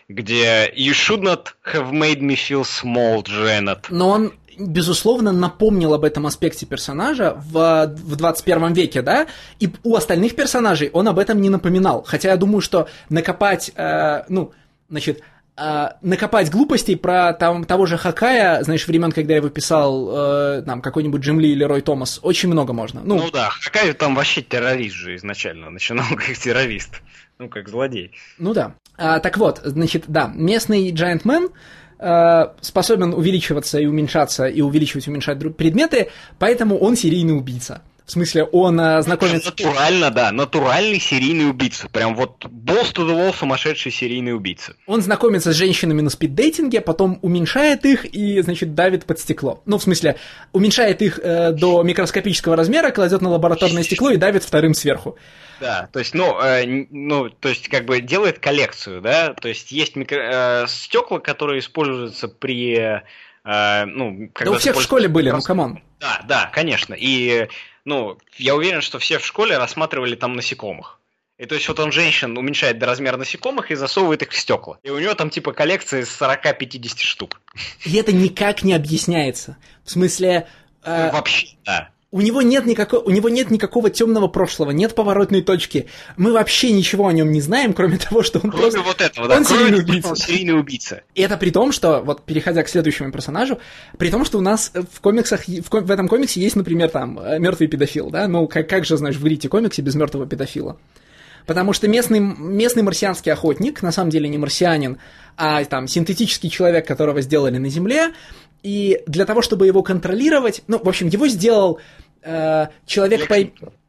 [0.09, 3.85] где You should not have made me feel small, Janet.
[3.89, 9.27] Но он безусловно, напомнил об этом аспекте персонажа в, в 21 веке, да,
[9.59, 12.03] и у остальных персонажей он об этом не напоминал.
[12.03, 14.51] Хотя я думаю, что накопать, э, ну,
[14.89, 15.21] значит,
[15.57, 20.63] э, накопать глупостей про там, того же Хакая, знаешь, времен, когда я его писал, э,
[20.65, 23.01] там, какой-нибудь Джим Ли или Рой Томас, очень много можно.
[23.03, 27.01] Ну, ну да, Хакай там вообще террорист же изначально, начинал как террорист.
[27.39, 28.11] Ну, как злодей.
[28.37, 28.75] Ну да.
[28.95, 31.51] А, так вот, значит, да, местный Giant Man
[31.99, 37.81] э, способен увеличиваться и уменьшаться, и увеличивать и уменьшать предметы, поэтому он серийный убийца.
[38.05, 39.49] В смысле, он э, знакомится...
[39.49, 41.87] Натурально, да, натуральный серийный убийца.
[41.87, 44.75] Прям вот balls to the wall сумасшедший серийный убийца.
[44.87, 49.61] Он знакомится с женщинами на спиддейтинге, потом уменьшает их и, значит, давит под стекло.
[49.65, 50.17] Ну, в смысле,
[50.51, 55.17] уменьшает их э, до микроскопического размера, кладет на лабораторное стекло и давит вторым сверху.
[55.61, 59.71] Да, то есть, ну, э, ну, то есть, как бы делает коллекцию, да, то есть
[59.71, 60.63] есть микро...
[60.63, 63.01] э, стекла, которые используются при,
[63.45, 65.81] э, ну, когда да у всех в школе были, ну, come on.
[66.01, 67.47] Да, да, конечно, и
[67.85, 70.99] ну, я уверен, что все в школе рассматривали там насекомых.
[71.37, 74.79] И то есть вот он женщин уменьшает до размера насекомых и засовывает их в стекла.
[74.83, 77.41] И у него там типа коллекция из 40-50 штук.
[77.85, 79.57] И это никак не объясняется.
[79.83, 80.47] В смысле...
[80.83, 85.41] Э, Вообще, да у него нет никакого, у него нет никакого темного прошлого, нет поворотной
[85.41, 85.87] точки.
[86.15, 88.81] Мы вообще ничего о нем не знаем, кроме того, что он кроме просто...
[88.81, 90.09] вот этого, да, он кроме серийный убийца.
[90.09, 91.01] Он серийный убийца.
[91.15, 93.57] И это при том, что, вот переходя к следующему персонажу,
[93.97, 97.39] при том, что у нас в комиксах, в, в этом комиксе есть, например, там, э,
[97.39, 100.77] мертвый педофил, да, ну, как, как же, знаешь, в Грите комиксе без мертвого педофила?
[101.47, 104.99] Потому что местный, местный марсианский охотник, на самом деле не марсианин,
[105.35, 108.13] а там синтетический человек, которого сделали на Земле,
[108.63, 111.81] и для того, чтобы его контролировать, ну, в общем, его сделал
[112.23, 113.35] э, человек по...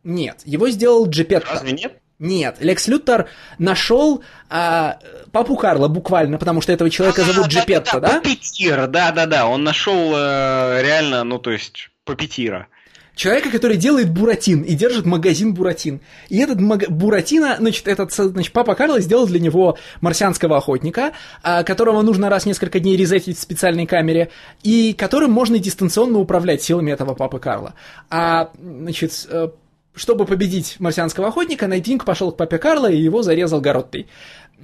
[0.02, 1.51] Нет, его сделал Джепетто.
[1.52, 1.94] Разве нет?
[2.20, 3.28] Нет, Лекс Лютер
[3.59, 4.98] нашел а,
[5.32, 8.20] папу Карла буквально, потому что этого человека а, зовут Джепетто, да?
[8.20, 12.69] Папетира, да-да-да, он нашел э, реально, ну то есть, Папетира.
[13.15, 16.01] Человека, который делает буратин и держит магазин буратин.
[16.28, 16.89] И этот маг...
[16.91, 21.12] буратино, значит, этот, значит, папа Карло сделал для него марсианского охотника,
[21.43, 24.31] а, которого нужно раз в несколько дней резетить в специальной камере,
[24.62, 27.74] и которым можно дистанционно управлять силами этого папы Карла.
[28.11, 29.49] А, значит, э,
[29.95, 34.09] чтобы победить марсианского охотника, Найтвинг пошел к папе Карло и его зарезал Гороттой.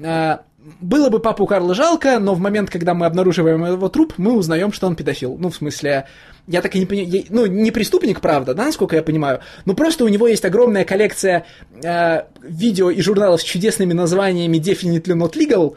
[0.02, 0.42] А,
[0.80, 4.72] было бы папу Карла жалко, но в момент, когда мы обнаруживаем его труп, мы узнаем,
[4.72, 5.36] что он педофил.
[5.38, 6.06] Ну, в смысле,
[6.46, 10.04] я так и не понимаю, ну, не преступник, правда, да, насколько я понимаю, но просто
[10.04, 11.46] у него есть огромная коллекция
[11.82, 15.76] э, видео и журналов с чудесными названиями Definitely Not Legal,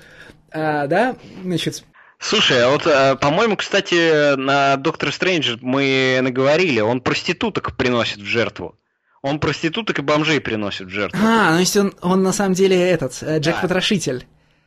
[0.52, 1.84] э, да, значит,
[2.20, 8.26] Слушай, а вот, э, по-моему, кстати, на Доктор Стрэндж мы наговорили, он проституток приносит в
[8.26, 8.78] жертву.
[9.22, 11.20] Он проституток и бомжей приносит в жертву.
[11.22, 13.68] А, ну есть он, он на самом деле этот, э, Джек да.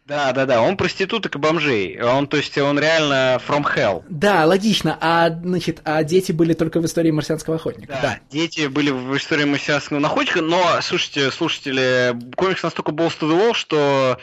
[0.06, 2.00] Да, да, да, он проституток и бомжей.
[2.00, 4.04] Он, то есть, он реально from hell.
[4.08, 4.96] Да, логично.
[5.00, 7.92] А, значит, а дети были только в истории марсианского охотника.
[7.94, 8.20] Да, да.
[8.30, 13.54] дети были в истории марсианского охотника, но, слушайте, слушатели, комикс настолько balls to the wall,
[13.54, 14.18] что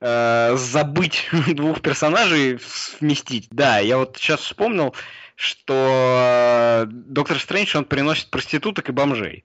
[0.00, 2.60] э, забыть двух персонажей
[3.00, 3.48] вместить.
[3.50, 4.94] Да, я вот сейчас вспомнил,
[5.34, 9.44] что э, Доктор Стрэндж, он приносит проституток и бомжей.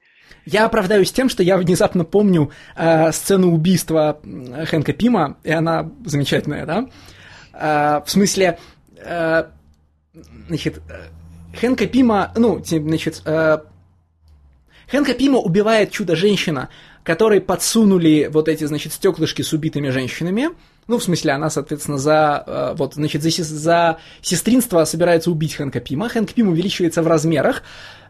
[0.52, 6.66] Я оправдаюсь тем, что я внезапно помню э, сцену убийства Хэнка Пима, и она замечательная,
[6.66, 6.90] да?
[7.54, 8.58] Э, в смысле,
[8.98, 9.44] э,
[10.48, 10.82] значит,
[11.60, 13.60] Хэнка Пима, ну, значит, э,
[14.90, 16.70] Хэнка Пима убивает чудо-женщина,
[17.04, 20.50] которой подсунули вот эти, значит, стеклышки с убитыми женщинами.
[20.88, 25.80] Ну, в смысле, она, соответственно, за, э, вот, значит, за, за сестринство собирается убить Хэнка
[25.80, 26.10] Пима.
[26.10, 27.62] Хэнк Пим увеличивается в размерах.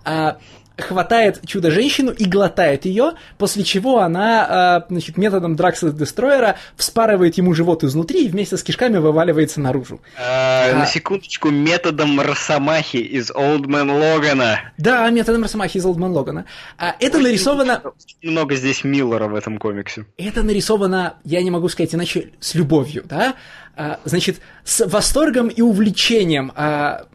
[0.05, 0.37] А
[0.81, 7.53] хватает чудо-женщину и глотает ее, после чего она, э, значит, методом Дракса Дестройера вспарывает ему
[7.53, 10.01] живот изнутри и вместе с кишками вываливается наружу.
[10.17, 14.59] А, а, на секундочку, методом Росомахи из Олдмен Логана.
[14.77, 16.45] Да, методом Росомахи из Олдмен Логана.
[16.77, 17.81] А, это Очень нарисовано...
[18.21, 20.05] Много здесь Миллера в этом комиксе.
[20.17, 23.35] Это нарисовано, я не могу сказать иначе, с любовью, да?
[23.75, 27.05] А, значит, с восторгом и увлечением а,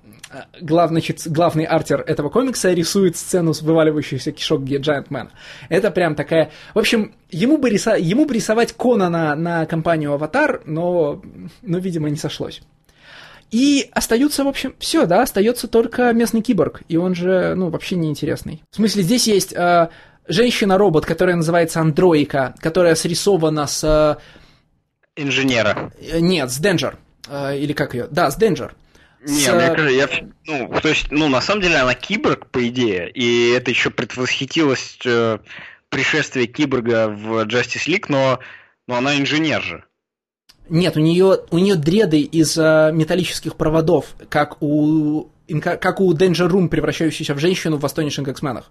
[0.60, 5.28] глав, значит, главный артер этого комикса рисует сцену с вываливающихся кишок Giant Man.
[5.68, 6.50] Это прям такая...
[6.74, 7.96] В общем, ему бы, риса...
[7.96, 11.22] ему бы рисовать Конана на компанию «Аватар», но,
[11.62, 12.62] но, видимо, не сошлось.
[13.50, 17.94] И остаются, в общем, все, да, остается только местный киборг, и он же, ну, вообще
[17.94, 18.62] неинтересный.
[18.70, 19.90] В смысле, здесь есть э,
[20.26, 23.84] женщина-робот, которая называется Андроика, которая срисована с...
[23.84, 24.16] Э,
[25.16, 25.92] Инженера.
[26.18, 26.98] Нет, с Денджер.
[27.28, 28.08] Э, или как ее?
[28.10, 28.74] Да, с Денджер.
[29.26, 29.52] Не, с...
[29.52, 30.08] мне кажется, я,
[30.46, 34.98] ну, то есть, ну, на самом деле она киборг, по идее, и это еще предвосхитилось
[35.04, 35.38] э,
[35.88, 38.40] пришествие киборга в Justice League, но,
[38.86, 39.84] но она инженер же.
[40.68, 45.30] Нет, у нее, у нее дреды из э, металлических проводов, как у,
[45.60, 48.64] как у Danger Room, превращающейся в женщину в Astonishing X-Men.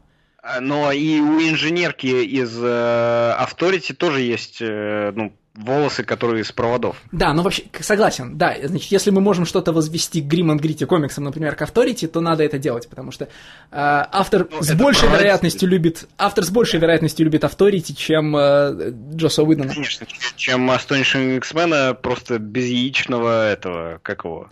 [0.59, 7.01] Но и у инженерки из э, Authority тоже есть э, ну, волосы, которые из проводов.
[7.11, 11.23] Да, ну вообще, согласен, да, значит, если мы можем что-то возвести к Грим Грите комиксам,
[11.23, 13.29] например, к Авторити, то надо это делать, потому что э,
[13.71, 15.19] автор ну, с большей правда.
[15.19, 19.73] вероятностью любит, автор с большей вероятностью любит Авторити, чем э, Джосса Уидона.
[19.73, 24.49] Конечно, чем Astonishing X-Men, просто без яичного этого, как его,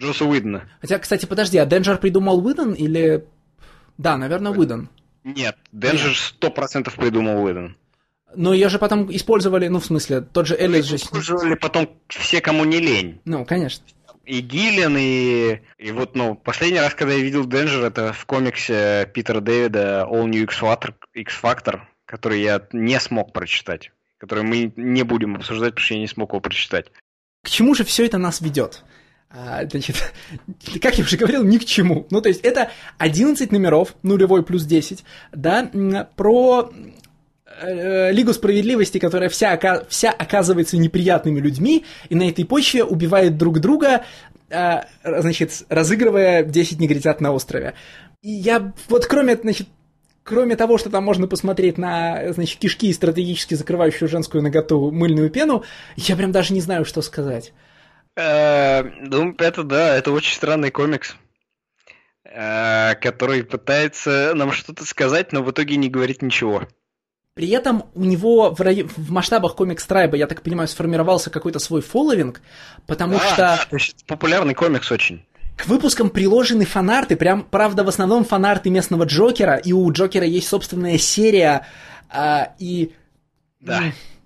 [0.00, 0.68] Джосса Уидона.
[0.80, 3.24] Хотя, кстати, подожди, а Денджер придумал Уидон или...
[3.98, 4.88] Да, наверное, Уидон.
[5.22, 7.76] Нет, Денджер сто процентов придумал Уидон.
[8.34, 10.96] Но ее же потом использовали, ну, в смысле, тот же Эллис же...
[10.96, 13.20] Использовали потом все, кому не лень.
[13.24, 13.84] Ну, конечно.
[14.24, 15.60] И Гиллен, и...
[15.78, 20.26] И вот, ну, последний раз, когда я видел Денджер, это в комиксе Питера Дэвида All
[20.26, 21.80] New X-Factor, X-Factor
[22.10, 23.92] который я не смог прочитать.
[24.18, 26.90] Который мы не будем обсуждать, потому что я не смог его прочитать.
[27.44, 28.82] К чему же все это нас ведет?
[29.30, 30.12] А, значит,
[30.82, 32.08] как я уже говорил, ни к чему.
[32.10, 35.70] Ну, то есть это 11 номеров, нулевой плюс 10, да,
[36.16, 36.72] про
[37.60, 39.58] Э, Лигу справедливости, которая вся,
[39.88, 44.04] вся оказывается неприятными людьми, и на этой почве убивает друг друга,
[44.48, 47.74] э, значит, разыгрывая 10 негритят на острове.
[48.22, 49.68] И я вот кроме, значит,
[50.22, 55.28] кроме того, что там можно посмотреть на, значит, кишки и стратегически закрывающую женскую наготу мыльную
[55.28, 55.64] пену,
[55.96, 57.52] я прям даже не знаю, что сказать.
[58.16, 61.14] Э, ну, это да, это очень странный комикс,
[62.24, 66.66] который пытается нам что-то сказать, но в итоге не говорит ничего.
[67.40, 71.80] При этом у него в, в масштабах комикс Трайба, я так понимаю, сформировался какой-то свой
[71.80, 72.42] фолловинг,
[72.86, 73.78] потому а, что...
[74.06, 75.24] Популярный комикс очень.
[75.56, 80.48] К выпускам приложены фанарты, прям, правда, в основном фанарты местного Джокера, и у Джокера есть
[80.48, 81.66] собственная серия,
[82.10, 82.92] а, и...
[83.60, 83.84] Да.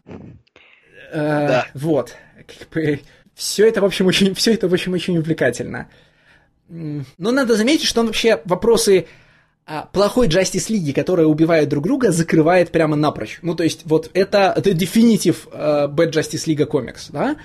[0.08, 1.66] А, да.
[1.74, 2.16] Вот.
[2.48, 3.00] Как бы,
[3.36, 5.88] все это, в общем, очень, все это, в общем, очень увлекательно.
[6.68, 9.06] Но надо заметить, что он вообще вопросы
[9.92, 13.38] плохой Justice League, которая убивает друг друга, закрывает прямо напрочь.
[13.42, 17.36] Ну, то есть, вот это, это definitive uh, Bad Justice League комикс, да?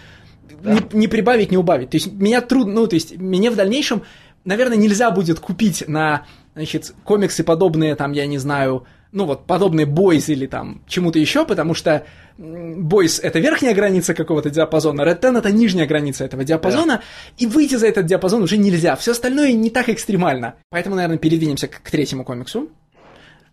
[0.62, 0.74] да.
[0.74, 1.91] Не, не прибавить, не убавить.
[1.91, 4.04] То есть, меня трудно, ну, то есть, мне в дальнейшем,
[4.44, 6.26] наверное, нельзя будет купить на,
[6.56, 11.46] значит, комиксы подобные, там, я не знаю, ну, вот, подобные Boys или там чему-то еще,
[11.46, 12.06] потому что
[12.40, 17.03] Бойс— это верхняя граница какого-то диапазона, Red Ten— это нижняя граница этого диапазона, да.
[17.38, 18.95] и выйти за этот диапазон уже нельзя.
[18.95, 20.56] Все остальное не так экстремально.
[20.70, 22.70] Поэтому, наверное, передвинемся к, к третьему комиксу.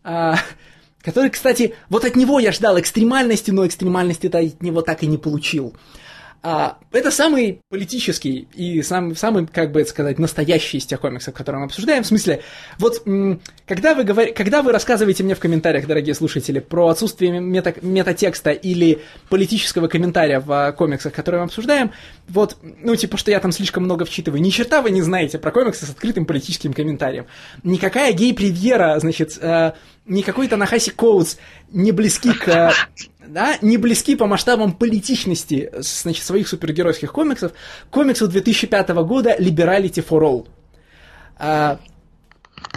[0.04, 0.36] А,
[1.02, 5.18] который, кстати, вот от него я ждал экстремальности, но экстремальности-то от него так и не
[5.18, 5.74] получил.
[6.42, 11.34] А, это самый политический и сам, самый, как бы это сказать, настоящий из тех комиксов,
[11.34, 12.02] которые мы обсуждаем.
[12.02, 12.42] В смысле,
[12.78, 13.02] вот
[13.66, 14.32] когда вы, говор...
[14.32, 17.74] когда вы рассказываете мне в комментариях, дорогие слушатели, про отсутствие мета...
[17.82, 21.92] метатекста или политического комментария в а, комиксах, которые мы обсуждаем,
[22.28, 25.50] вот, ну, типа, что я там слишком много вчитываю, ни черта вы не знаете про
[25.50, 27.26] комиксы с открытым политическим комментарием.
[27.62, 29.72] Никакая гей-премьера, значит, э,
[30.06, 31.36] ни какой-то Нахаси Коутс
[31.72, 32.72] не близки к
[33.28, 37.52] да, не близки по масштабам политичности значит, своих супергеройских комиксов
[37.90, 40.46] комиксу 2005 года Liberality for All.
[41.38, 41.78] А,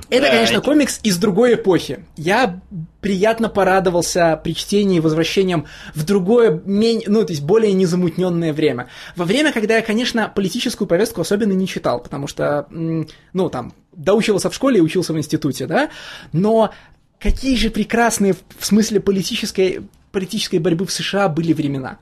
[0.09, 2.05] это, да, конечно, комикс из другой эпохи.
[2.17, 2.59] Я
[2.99, 8.87] приятно порадовался при чтении возвращением в другое, ну, то есть более незамутненное время.
[9.15, 14.49] Во время, когда я, конечно, политическую повестку особенно не читал, потому что, ну, там, доучивался
[14.49, 15.89] в школе и учился в институте, да,
[16.33, 16.71] но
[17.19, 19.81] какие же прекрасные в смысле политической
[20.11, 21.99] политической борьбы в США были времена.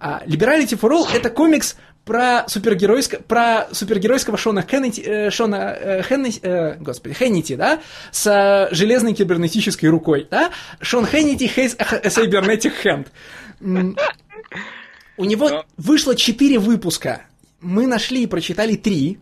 [0.00, 6.02] А, Liberality for All— это комикс про, супергеройско, про супергеройского Шона Хеннити, э, Шона э,
[6.02, 7.80] Хеннити, э, господи, Хеннити, да,
[8.10, 10.50] с э, железной кибернетической рукой, да,
[10.80, 13.06] Шон Хеннити has a cybernetic hand.
[15.16, 17.22] У него вышло четыре выпуска.
[17.60, 19.20] Мы нашли и прочитали три.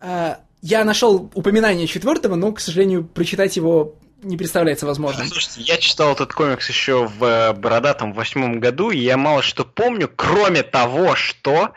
[0.00, 5.26] Э, я нашел упоминание четвертого, но, к сожалению, прочитать его не представляется возможным.
[5.26, 9.64] Слушайте, я читал этот комикс еще в э, бородатом восьмом году, и я мало что
[9.64, 11.72] помню, кроме того, что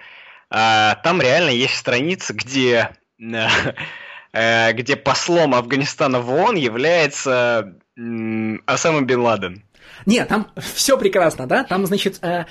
[0.50, 3.48] э, там реально есть страница, где, э,
[4.34, 9.64] э, где послом Афганистана в ООН является э, Осама Бен Ладен.
[10.06, 11.64] Нет, там все прекрасно, да?
[11.64, 12.46] Там, значит, э,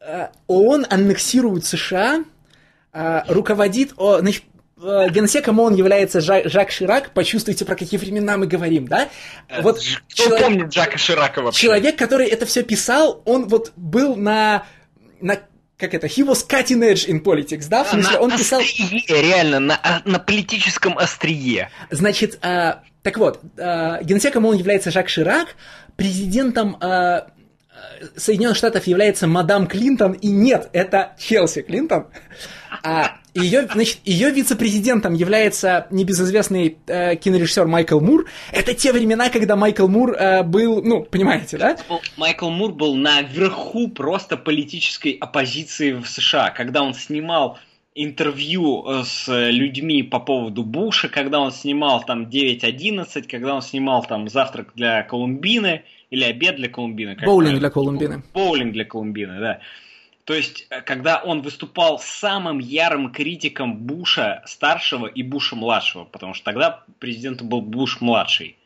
[0.00, 2.24] э, ООН аннексирует США,
[2.92, 4.44] э, руководит, значит,
[4.78, 9.08] генсеком он является Жак, Жак Ширак, почувствуйте, про какие времена мы говорим, да?
[9.48, 11.62] Э, вот Кто человек, помнит Жака Ширака вообще?
[11.62, 14.64] Человек, который это все писал, он вот был на,
[15.20, 15.38] на
[15.76, 17.84] как это, he was cutting edge in politics, да?
[17.84, 18.60] В смысле, на он писал...
[18.60, 21.70] Острие, реально, на, а, на политическом острие.
[21.90, 25.56] Значит, а, так вот, а, генсеком он является Жак Ширак,
[25.96, 27.28] президентом а,
[28.16, 32.08] Соединенных Штатов является мадам Клинтон, и нет, это Челси Клинтон.
[32.82, 38.26] А ее, значит, ее вице-президентом является небезызвестный э, кинорежиссер Майкл Мур.
[38.52, 41.76] Это те времена, когда Майкл Мур э, был, ну, понимаете, да?
[42.16, 47.58] Майкл Мур был наверху просто политической оппозиции в США, когда он снимал
[47.94, 54.04] интервью э, с людьми по поводу Буша, когда он снимал там 9.11, когда он снимал
[54.04, 57.16] там завтрак для Колумбины или обед для Колумбины.
[57.24, 58.22] Боулинг для Колумбины.
[58.32, 59.60] Боулинг для Колумбины, да.
[60.28, 66.34] То есть, э, когда он выступал самым ярым критиком Буша старшего и Буша младшего, потому
[66.34, 68.58] что тогда президентом был Буш младший.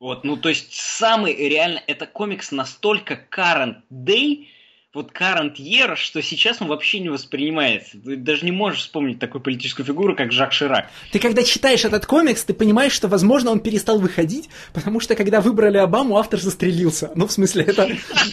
[0.00, 4.46] Вот, ну то есть самый реально, это комикс настолько current day,
[4.94, 7.98] вот current year, что сейчас он вообще не воспринимается.
[7.98, 10.88] Ты даже не можешь вспомнить такую политическую фигуру, как Жак Ширак.
[11.10, 15.42] Ты когда читаешь этот комикс, ты понимаешь, что, возможно, он перестал выходить, потому что, когда
[15.42, 17.10] выбрали Обаму, автор застрелился.
[17.14, 17.90] Ну, в смысле, это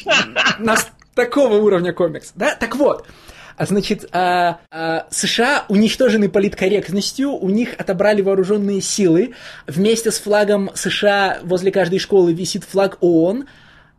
[1.16, 2.56] такого уровня комикс, да?
[2.56, 3.06] Так вот,
[3.60, 9.34] а значит, а, а, США уничтожены политкорректностью, у них отобрали вооруженные силы.
[9.68, 13.48] Вместе с флагом США возле каждой школы висит флаг ООН.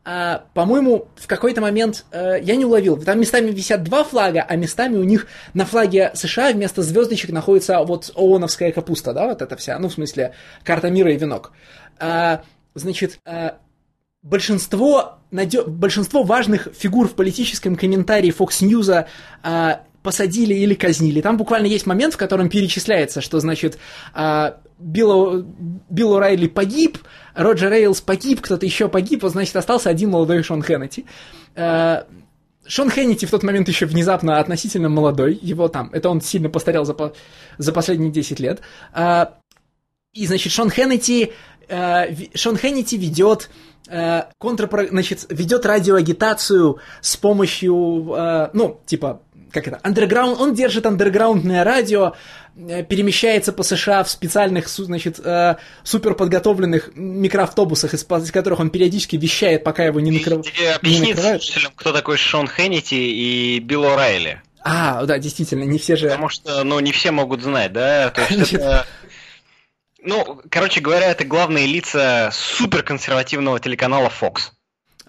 [0.02, 2.96] А, по-моему, в какой-то момент а, я не уловил.
[3.02, 7.80] Там местами висят два флага, а местами у них на флаге США вместо звездочек находится
[7.80, 10.32] вот ООНовская капуста, да, вот эта вся, ну, в смысле,
[10.64, 11.52] карта мира и венок.
[11.98, 13.58] А, значит, а,
[14.22, 15.66] большинство, надё...
[15.66, 19.06] большинство важных фигур в политическом комментарии Fox News
[19.42, 21.20] а, посадили или казнили.
[21.20, 23.78] Там буквально есть момент, в котором перечисляется, что, значит,
[24.14, 25.44] а, Билл,
[25.90, 26.98] Билл Райли погиб,
[27.34, 31.04] Роджер Рейлс погиб, кто-то еще погиб, вот, значит, остался один молодой Шон Хеннети.
[31.54, 32.06] А,
[32.66, 36.84] Шон Хеннити в тот момент еще внезапно относительно молодой, его там, это он сильно постарел
[36.84, 37.12] за, по,
[37.58, 38.60] за последние 10 лет.
[38.92, 39.38] А,
[40.14, 41.32] и, значит, Шон Хеннити,
[41.68, 43.50] а, Шон Хеннити ведет
[43.88, 44.86] э, контрпро...
[44.88, 49.20] значит, ведет радиоагитацию с помощью, э, ну, типа,
[49.52, 52.14] как это, underground, он держит андерграундное радио,
[52.56, 59.16] э, перемещается по США в специальных, значит, э, суперподготовленных микроавтобусах, из, из которых он периодически
[59.16, 60.44] вещает, пока его не, накрыв...
[60.82, 61.42] не накрывают.
[61.42, 64.38] слушателям, кто такой Шон Хеннити и Билл О'Райли.
[64.62, 66.08] А, да, действительно, не все же...
[66.08, 68.10] Потому что, ну, не все могут знать, да?
[68.10, 68.86] То есть это
[70.02, 74.52] ну, короче говоря, это главные лица суперконсервативного телеканала Fox.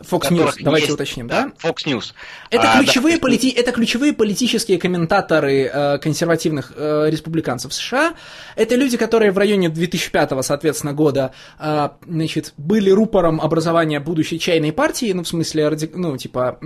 [0.01, 1.51] Fox News, давайте есть, уточним, да?
[1.61, 2.13] Fox News.
[2.49, 3.21] Это, а, ключевые да.
[3.21, 3.49] полити...
[3.49, 8.15] это ключевые политические комментаторы э, консервативных э, республиканцев США.
[8.55, 14.71] Это люди, которые в районе 2005, соответственно, года э, значит, были рупором образования будущей чайной
[14.71, 15.89] партии, ну, в смысле, ради...
[15.93, 16.59] ну, типа,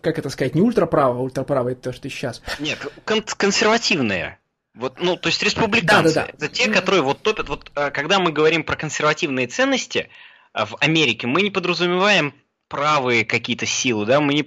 [0.00, 2.42] как это сказать, не ультраправо, ультраправо это то, что сейчас.
[2.58, 4.38] Нет, кон- консервативные.
[4.76, 6.14] Вот, ну, то есть республиканцы.
[6.14, 6.46] Да, да, да.
[6.46, 7.48] Это те, которые вот топят.
[7.48, 10.10] Вот э, когда мы говорим про консервативные ценности
[10.52, 12.34] э, в Америке, мы не подразумеваем
[12.68, 14.42] правые какие-то силы, да, мы не,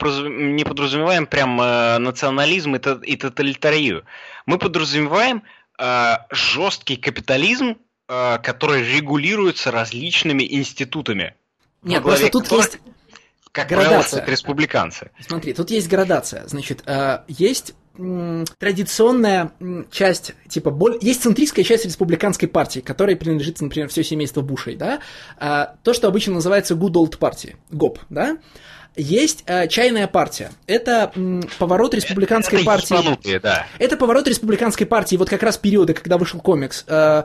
[0.56, 4.06] не подразумеваем прям э, национализм и, и тоталитарию.
[4.46, 5.44] Мы подразумеваем
[5.80, 7.78] э, жесткий капитализм,
[8.08, 11.34] э, который регулируется различными институтами.
[11.82, 12.80] Нет, просто тут которых, есть
[13.52, 14.18] как градация.
[14.18, 15.12] Правило, республиканцы.
[15.26, 16.46] Смотри, тут есть градация.
[16.46, 16.84] Значит,
[17.28, 19.52] есть традиционная
[19.92, 20.98] часть, типа, боль...
[21.02, 25.00] есть центристская часть республиканской партии, которой принадлежит, например, все семейство Бушей, да,
[25.38, 28.38] а, то, что обычно называется Good Old Party, ГОП, да,
[28.96, 30.52] есть э, чайная партия.
[30.68, 33.40] Это м, поворот республиканской это партии.
[33.42, 33.68] Да.
[33.78, 35.16] Это поворот республиканской партии.
[35.16, 37.24] Вот как раз периода, когда вышел комикс, э,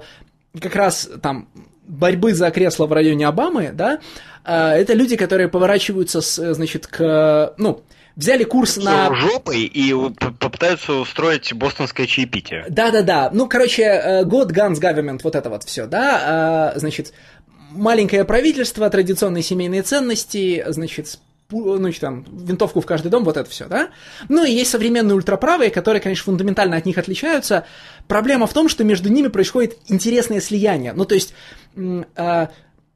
[0.61, 1.49] как раз там
[1.87, 3.99] борьбы за кресло в районе Обамы, да,
[4.45, 7.83] э, это люди, которые поворачиваются, с, значит, к, ну,
[8.17, 9.15] взяли курс на...
[9.15, 9.95] жопой и
[10.41, 12.67] попытаются устроить бостонское чаепитие.
[12.69, 13.31] Да-да-да.
[13.33, 16.73] Ну, короче, э, God, Guns, Government, вот это вот все, да.
[16.75, 17.13] А, значит,
[17.71, 21.19] маленькое правительство, традиционные семейные ценности, значит,
[21.51, 23.91] ну, там, винтовку в каждый дом, вот это все, да?
[24.29, 27.67] Ну, и есть современные ультраправые, которые, конечно, фундаментально от них отличаются.
[28.09, 30.93] Проблема в том, что между ними происходит интересное слияние.
[30.95, 31.35] Ну, то есть,
[31.77, 32.47] э,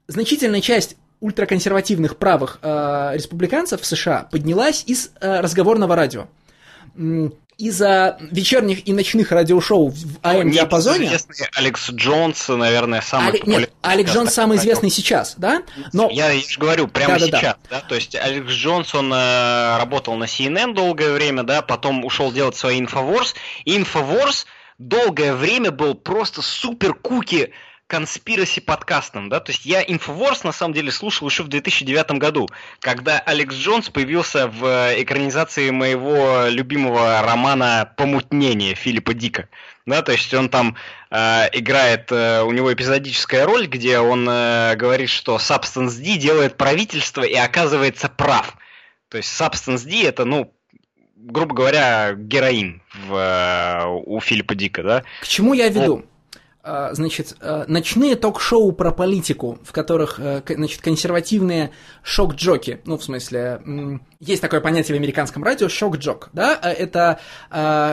[0.07, 6.27] значительная часть ультраконсервативных правых э, республиканцев в США поднялась из э, разговорного радио.
[7.59, 11.11] Из-за вечерних и ночных радиошоу в АМ-диапазоне...
[11.57, 13.43] Алекс Джонс, наверное, самый Али...
[13.47, 15.63] Нет, Алекс Джонс самый известный сейчас, да?
[15.93, 16.09] Но...
[16.09, 17.81] Я, я же говорю, прямо да, сейчас, да, да.
[17.81, 17.81] да?
[17.81, 22.55] То есть Алекс Джонс, он э, работал на CNN долгое время, да, потом ушел делать
[22.55, 24.47] свои и Инфоворс
[24.79, 27.53] долгое время был просто супер куки
[27.89, 32.47] конспираси подкастом, да, то есть я Infowars на самом деле слушал еще в 2009 году,
[32.81, 39.49] когда Алекс Джонс появился в э, экранизации моего любимого романа «Помутнение» Филиппа Дика,
[39.87, 40.77] да, то есть он там
[41.11, 46.59] э, играет, э, у него эпизодическая роль, где он э, говорит, что Substance D делает
[46.59, 48.59] правительство и оказывается прав,
[49.09, 50.53] то есть Substance D это, ну,
[51.17, 55.05] грубо говоря, героин в, э, у Филиппа Дика, да.
[55.23, 55.97] К чему я веду?
[55.97, 56.18] Вот.
[56.71, 61.71] А, значит, а, ночные ток-шоу про политику, в которых, э, значит, консервативные
[62.03, 63.63] шок-джоки, ну, в смысле,
[64.21, 67.21] есть такое понятие в американском радио шок-джок, да, это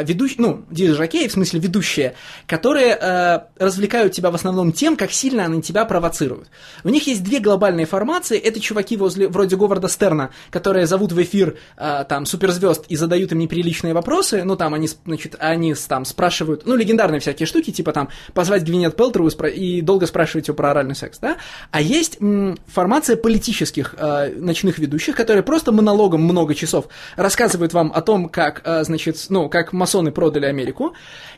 [0.06, 2.16] ведущие, ну, дизжокеи, в смысле ведущие,
[2.48, 6.50] которые развлекают тебя в основном тем, как сильно они тебя провоцируют.
[6.84, 11.22] У них есть две глобальные формации, это чуваки возле, вроде Говарда Стерна, которые зовут в
[11.22, 16.66] эфир там суперзвезд и задают им неприличные вопросы, ну, там они, значит, они там спрашивают,
[16.66, 20.96] ну, легендарные всякие штуки, типа там, позвать Гвинет Пелтрову и долго спрашивать его про оральный
[20.96, 21.38] секс, да?
[21.72, 27.92] А есть м, формация политических э, ночных ведущих, которые просто монологом много часов рассказывают вам
[27.94, 30.94] о том, как, э, значит, ну, как масоны продали Америку.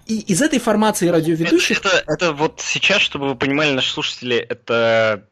[0.05, 1.79] И из этой формации радиоведущих...
[1.79, 5.27] Это, это, это вот сейчас, чтобы вы понимали, наши слушатели, это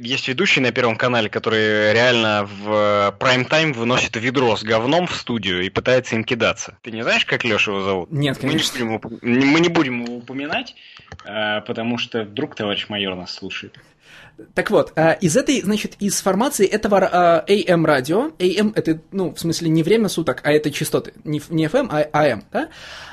[0.00, 5.64] есть ведущий на Первом канале, который реально в прайм-тайм выносит ведро с говном в студию
[5.64, 6.78] и пытается им кидаться.
[6.82, 8.12] Ты не знаешь, как Леша его зовут?
[8.12, 8.84] Нет, конечно.
[8.84, 10.74] Мы не будем, мы не будем его упоминать,
[11.24, 13.78] э, потому что вдруг товарищ майор нас слушает.
[14.54, 19.40] Так вот, э, из этой, значит, из формации этого э, радио, AM это, ну, в
[19.40, 22.68] смысле не время суток, а это частоты, не, FM, а AM, да,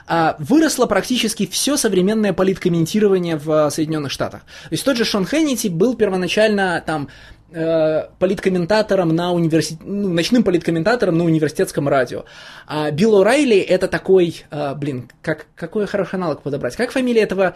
[0.08, 4.42] а, выросло практически все современное политкомментирование в Соединенных Штатах.
[4.42, 7.10] То есть тот же Шон Хеннити был первоначально там
[7.52, 12.26] э, политкомментатором на университет, ну, ночным политкомментатором на университетском радио.
[12.68, 14.46] А Билл О'Райли это такой,
[14.76, 16.76] блин, как, какой хороший аналог подобрать.
[16.76, 17.56] Как фамилия этого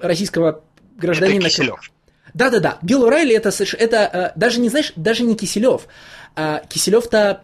[0.00, 0.62] российского
[0.96, 1.42] гражданина?
[1.42, 1.80] Это Киселев.
[2.34, 5.82] Да-да-да, Билл О'Райли это, это даже не, знаешь, даже не Киселев.
[6.34, 7.40] А Киселев-то...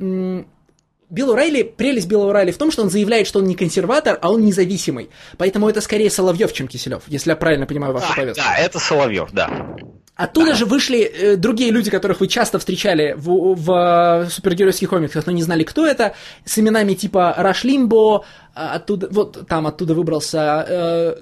[1.10, 4.30] Билл О'Райли, прелесть Билла О'Райли в том, что он заявляет, что он не консерватор, а
[4.30, 5.08] он независимый.
[5.38, 8.44] Поэтому это скорее Соловьев, чем Киселев, если я правильно понимаю вашу а, повестку.
[8.44, 9.74] Да, это Соловьев, да.
[10.16, 10.56] Оттуда да.
[10.56, 15.42] же вышли э, другие люди, которых вы часто встречали в, в супергеройских комиксах, но не
[15.42, 18.24] знали, кто это, с именами типа Раш Лимбо,
[18.58, 21.16] оттуда, вот там оттуда выбрался э,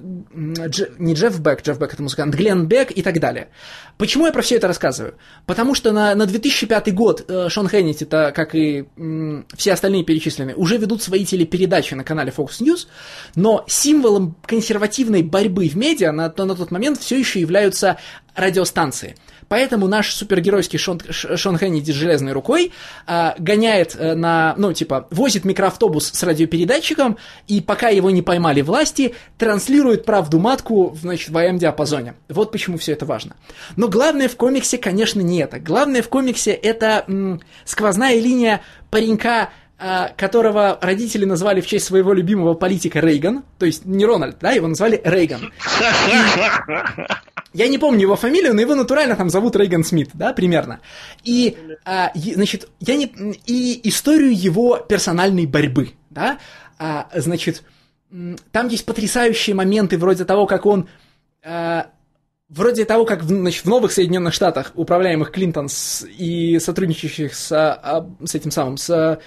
[0.68, 3.48] Дж, не Джефф Бек, Джефф Бек это музыкант, Глен Бек и так далее.
[3.98, 5.14] Почему я про все это рассказываю?
[5.46, 10.04] Потому что на, на 2005 год э, Шон Хеннити, -то, как и э, все остальные
[10.04, 12.86] перечисленные, уже ведут свои телепередачи на канале Fox News,
[13.34, 17.98] но символом консервативной борьбы в медиа на, на тот момент все еще являются
[18.34, 19.16] радиостанции.
[19.48, 22.72] Поэтому наш супергеройский Шон, Шон Хенниди с железной рукой
[23.06, 27.16] э, гоняет э, на, ну, типа, возит микроавтобус с радиопередатчиком,
[27.48, 32.15] и пока его не поймали власти, транслирует правду матку, значит, в AM-диапазоне.
[32.28, 33.36] Вот почему все это важно.
[33.77, 35.59] Но главное в комиксе, конечно, не это.
[35.59, 42.15] Главное в комиксе это м, сквозная линия паренька а, которого родители назвали в честь своего
[42.15, 45.53] любимого политика Рейган, то есть не Рональд, да, его назвали Рейган.
[47.53, 50.81] Я не помню его фамилию, но его натурально там зовут Рейган Смит, да, примерно.
[51.24, 53.05] И, а, значит, я не...
[53.44, 56.39] И историю его персональной борьбы, да,
[56.78, 57.62] а, значит,
[58.53, 60.89] там есть потрясающие моменты вроде того, как он...
[61.43, 61.90] А,
[62.48, 68.09] вроде того, как значит, в новых Соединенных Штатах, управляемых Клинтон с, и сотрудничающих с, а,
[68.24, 69.20] с этим самым, с,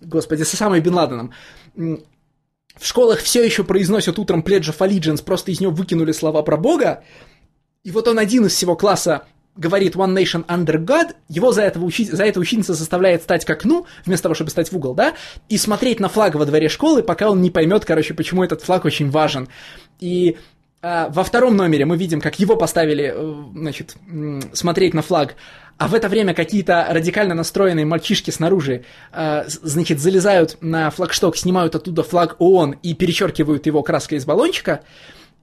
[0.00, 1.32] господи, с самой Бен Ладеном,
[1.74, 6.56] в школах все еще произносят утром Pledge of Allegiance, просто из него выкинули слова про
[6.56, 7.04] Бога,
[7.84, 9.26] и вот он один из всего класса
[9.56, 12.04] говорит One Nation Under God, его за, этого учи...
[12.04, 15.14] за это ученица заставляет стать к окну, вместо того, чтобы стать в угол, да,
[15.48, 18.84] и смотреть на флаг во дворе школы, пока он не поймет, короче, почему этот флаг
[18.84, 19.48] очень важен.
[20.00, 20.36] И
[20.82, 23.96] а, во втором номере мы видим, как его поставили, э, значит,
[24.52, 25.36] смотреть на флаг,
[25.78, 31.74] а в это время какие-то радикально настроенные мальчишки снаружи, а, значит, залезают на флагшток, снимают
[31.74, 34.80] оттуда флаг ООН и перечеркивают его краской из баллончика–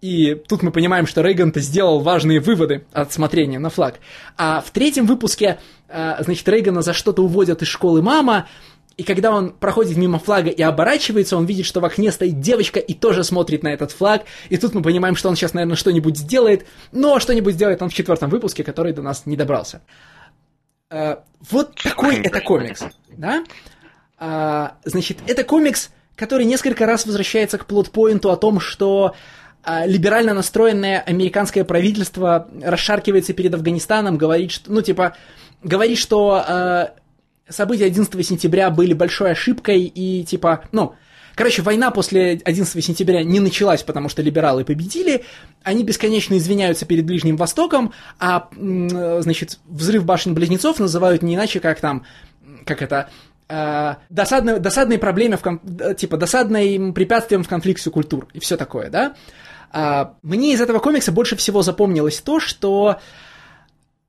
[0.03, 4.01] и тут мы понимаем, что Рейган-то сделал важные выводы от смотрения на флаг.
[4.35, 8.49] А в третьем выпуске, а, значит, Рейгана за что-то уводят из школы мама,
[8.97, 12.81] и когда он проходит мимо флага и оборачивается, он видит, что в окне стоит девочка
[12.81, 14.23] и тоже смотрит на этот флаг.
[14.49, 16.65] И тут мы понимаем, что он сейчас, наверное, что-нибудь сделает.
[16.91, 19.83] Но что-нибудь сделает он в четвертом выпуске, который до нас не добрался.
[20.89, 22.83] А, вот такой это комикс.
[23.15, 23.45] Да?
[24.17, 29.15] А, значит, это комикс, который несколько раз возвращается к плотпоинту о том, что
[29.85, 35.15] либерально настроенное американское правительство расшаркивается перед Афганистаном, говорит, что, ну, типа,
[35.63, 36.87] говорит, что э,
[37.49, 40.95] события 11 сентября были большой ошибкой и, типа, ну,
[41.35, 45.23] короче, война после 11 сентября не началась, потому что либералы победили,
[45.63, 52.05] они бесконечно извиняются перед Ближним Востоком, а, значит, взрыв башен-близнецов называют не иначе, как там,
[52.65, 53.09] как это,
[53.49, 59.07] э, досадные, досадные проблемы, в, типа, досадным препятствием в конфликте культур и все такое, да,
[59.07, 59.17] а,
[59.73, 62.99] мне из этого комикса больше всего запомнилось то, что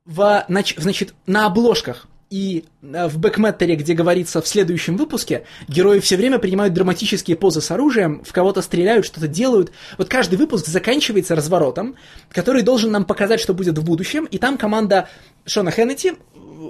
[0.05, 0.47] в,
[0.77, 6.39] значит, на обложках и э, в бэкметтере, где говорится в следующем выпуске, герои все время
[6.39, 9.71] принимают драматические позы с оружием, в кого-то стреляют, что-то делают.
[9.99, 11.95] Вот каждый выпуск заканчивается разворотом,
[12.31, 15.09] который должен нам показать, что будет в будущем, и там команда
[15.47, 16.15] Шона Хеннети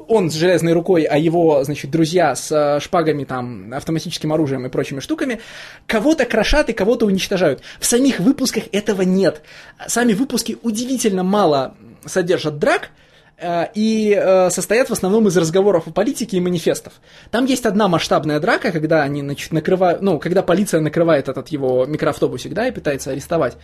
[0.09, 4.69] он с железной рукой, а его, значит, друзья с э, шпагами, там, автоматическим оружием и
[4.69, 5.41] прочими штуками,
[5.87, 7.63] кого-то крошат и кого-то уничтожают.
[7.81, 9.43] В самих выпусках этого нет.
[9.87, 11.77] Сами выпуски удивительно мало
[12.07, 12.91] содержат драк,
[13.37, 16.95] э, и э, состоят в основном из разговоров о политике и манифестов.
[17.31, 21.87] Там есть одна масштабная драка, когда они значит, накрывают, ну, когда полиция накрывает этот его
[21.87, 23.57] микроавтобусик, да, и пытается арестовать.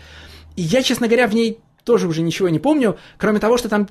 [0.56, 3.88] И я, честно говоря, в ней тоже уже ничего не помню, кроме того, что там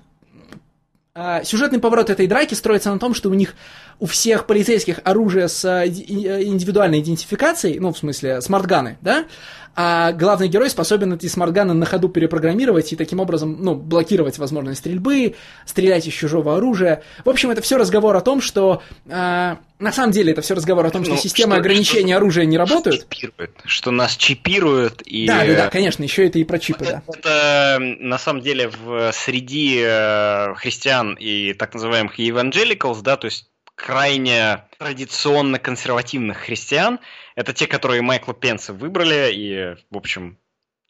[1.43, 3.55] сюжетный поворот этой драки строится на том, что у них
[3.99, 9.25] у всех полицейских оружие с э, индивидуальной идентификацией, ну, в смысле, смартганы, да,
[9.75, 14.79] а главный герой способен эти смартганы на ходу перепрограммировать и таким образом, ну, блокировать возможность
[14.79, 15.35] стрельбы,
[15.65, 17.03] стрелять из чужого оружия.
[17.23, 20.85] В общем, это все разговор о том, что э, на самом деле это все разговор
[20.85, 23.07] о том, что ну, системы что, ограничения что, оружия не работают.
[23.09, 25.25] Чипирует, что нас чипируют и.
[25.27, 27.13] Да, да, да, конечно, еще это и про чипы, это, да.
[27.13, 33.49] Это на самом деле в среди э, христиан и так называемых evangelicals, да, то есть
[33.79, 36.99] крайне традиционно консервативных христиан.
[37.39, 40.37] Это те, которые Майкла Пенса выбрали, и, в общем,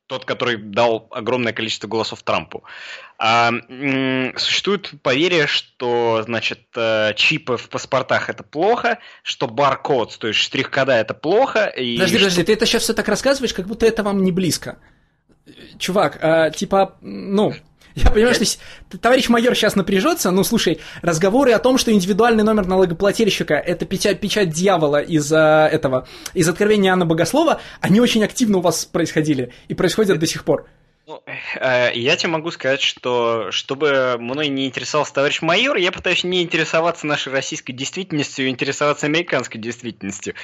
[0.08, 2.64] тот, который дал огромное количество голосов Трампу.
[3.20, 3.52] А,
[4.36, 10.94] существует поверье, что, значит, э, чипы в паспортах это плохо, что баркод, то есть штрих-кода
[10.94, 11.66] это плохо.
[11.66, 12.26] И подожди, что...
[12.26, 14.80] подожди, ты это сейчас все так рассказываешь, как будто это вам не близко.
[15.78, 17.54] Чувак, а, типа, ну,
[17.96, 20.32] я понимаю, что товарищ майор сейчас напряжется.
[20.32, 26.08] Ну, слушай, разговоры о том, что индивидуальный номер налогоплательщика– это печать, печать дьявола из этого,
[26.34, 30.68] из откровения Анны Богослова, они очень активно у вас происходили и происходят до сих пор.
[31.10, 31.24] Ну,
[31.60, 36.44] э, я тебе могу сказать, что чтобы мной не интересовался товарищ майор, я пытаюсь не
[36.44, 40.36] интересоваться нашей российской действительностью, а интересоваться американской действительностью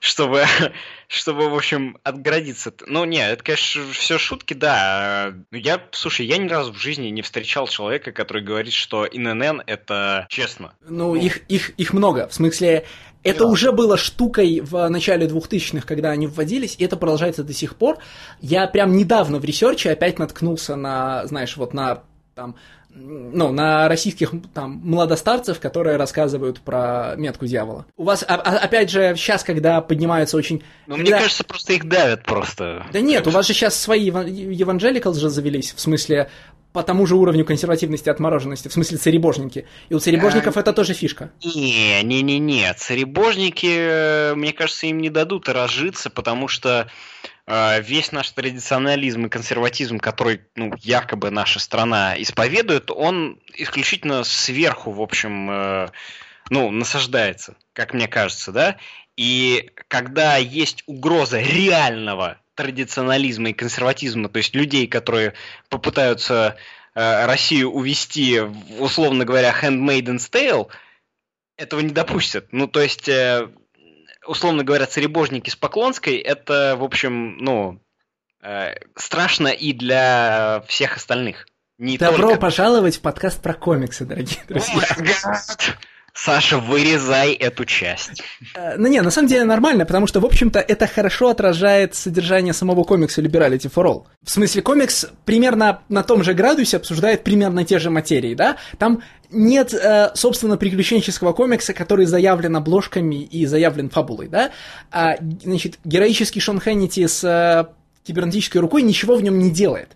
[0.00, 0.44] чтобы,
[1.08, 2.72] чтобы, в общем, отгородиться.
[2.86, 5.34] Ну, не, это, конечно, все шутки, да.
[5.50, 10.26] Я, слушай, я ни разу в жизни не встречал человека, который говорит, что ИНН это
[10.28, 10.74] честно.
[10.86, 11.20] Ну, ну.
[11.20, 12.28] Их, их, их много.
[12.28, 12.86] В смысле,
[13.24, 13.46] это да.
[13.46, 17.98] уже было штукой в начале 2000-х, когда они вводились, и это продолжается до сих пор.
[18.40, 22.04] Я прям недавно в ресерче опять наткнулся на, знаешь, вот на
[22.34, 22.56] там,
[22.94, 27.86] ну, на российских там младостарцев, которые рассказывают про метку дьявола.
[27.96, 30.62] У вас, а, а, опять же, сейчас, когда поднимаются очень...
[30.86, 31.10] Ну, когда...
[31.10, 32.86] мне кажется, просто их давят просто.
[32.92, 36.30] Да нет, у вас же сейчас свои евангеликал же завелись, в смысле,
[36.72, 39.66] по тому же уровню консервативности и отмороженности, в смысле царебожники.
[39.88, 40.60] И у царебожников а...
[40.60, 41.30] это тоже фишка.
[41.44, 42.72] Не, не, не, не.
[42.74, 46.88] Царебожники, э, мне кажется, им не дадут разжиться, потому что
[47.46, 55.02] весь наш традиционализм и консерватизм, который, ну, якобы наша страна исповедует, он исключительно сверху, в
[55.02, 55.88] общем, э,
[56.50, 58.76] ну, насаждается, как мне кажется, да.
[59.16, 65.34] И когда есть угроза реального традиционализма и консерватизма, то есть людей, которые
[65.68, 66.56] попытаются
[66.94, 68.40] э, Россию увести,
[68.78, 70.68] условно говоря, handmaiden's tale,
[71.56, 72.52] этого не допустят.
[72.52, 73.48] Ну, то есть, э,
[74.26, 77.80] условно говоря, царебожники с Поклонской, это, в общем, ну,
[78.42, 81.46] э, страшно и для всех остальных.
[81.78, 82.40] Не Добро только...
[82.40, 84.74] пожаловать в подкаст про комиксы, дорогие друзья.
[84.74, 85.74] Oh
[86.16, 88.22] Саша, вырезай эту часть.
[88.54, 92.52] Э, ну не, на самом деле нормально, потому что, в общем-то, это хорошо отражает содержание
[92.52, 94.04] самого комикса Liberality for All.
[94.22, 98.58] В смысле, комикс примерно на том же градусе обсуждает примерно те же материи, да?
[98.78, 104.52] Там нет, э, собственно, приключенческого комикса, который заявлен обложками и заявлен фабулой, да?
[104.92, 107.74] А, значит, героический Шон Хеннити с э,
[108.04, 109.90] кибернетической рукой ничего в нем не делает.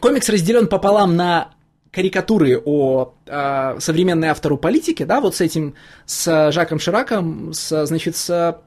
[0.00, 1.54] Комикс разделен пополам на
[1.92, 5.74] карикатуры о э, современной автору политики, да, вот с этим,
[6.06, 8.58] с Жаком Шираком, с, значит, с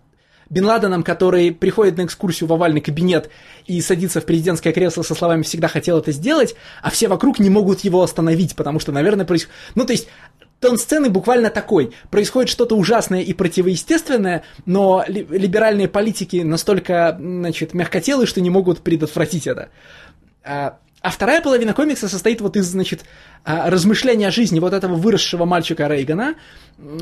[0.50, 3.30] Бен Ладеном, который приходит на экскурсию в овальный кабинет
[3.66, 7.50] и садится в президентское кресло со словами «всегда хотел это сделать», а все вокруг не
[7.50, 9.56] могут его остановить, потому что, наверное, происходит...
[9.74, 10.08] Ну, то есть,
[10.60, 11.94] тон сцены буквально такой.
[12.12, 18.82] Происходит что-то ужасное и противоестественное, но ли- либеральные политики настолько, значит, мягкотелые, что не могут
[18.82, 19.70] предотвратить это.
[20.44, 23.06] А, а вторая половина комикса состоит вот из, значит,
[23.44, 26.34] а, размышления о жизни вот этого выросшего мальчика Рейгана,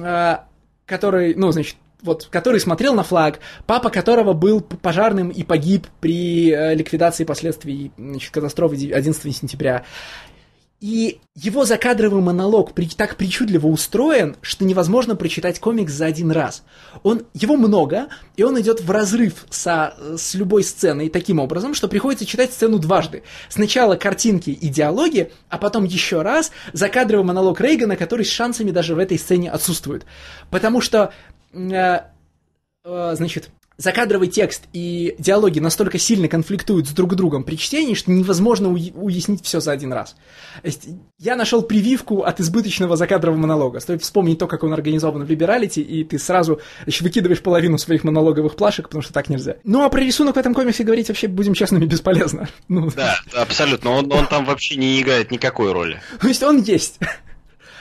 [0.01, 0.45] а,
[0.85, 6.51] который, ну, значит, вот, который смотрел на флаг, папа которого был пожарным и погиб при
[6.51, 9.85] э, ликвидации последствий значит, катастрофы 11 сентября.
[10.83, 16.63] И его закадровый монолог при, так причудливо устроен, что невозможно прочитать комикс за один раз.
[17.03, 21.87] Он, его много, и он идет в разрыв со, с любой сценой таким образом, что
[21.87, 23.23] приходится читать сцену дважды.
[23.47, 28.93] Сначала картинки и диалоги, а потом еще раз закадровый монолог Рейгана, который с шансами даже
[28.93, 30.05] в этой сцене отсутствует.
[30.49, 31.13] Потому что,
[31.53, 31.99] э,
[32.83, 38.11] э, значит, закадровый текст и диалоги настолько сильно конфликтуют с друг другом при чтении, что
[38.11, 40.15] невозможно уяснить все за один раз.
[41.19, 43.79] Я нашел прививку от избыточного закадрового монолога.
[43.79, 48.03] Стоит вспомнить то, как он организован в Либералити, и ты сразу значит, выкидываешь половину своих
[48.03, 49.57] монологовых плашек, потому что так нельзя.
[49.63, 52.47] Ну а про рисунок в этом комиксе говорить вообще, будем честными, бесполезно.
[52.67, 53.91] Ну, да, абсолютно.
[53.91, 56.01] Он, он там вообще не играет никакой роли.
[56.21, 56.99] То есть он есть.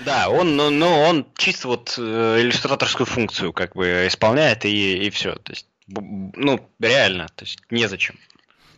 [0.05, 5.11] Да, он, но, но он чисто вот э, иллюстраторскую функцию как бы исполняет и, и
[5.11, 5.35] все.
[5.35, 8.19] То есть ну, реально, то есть незачем.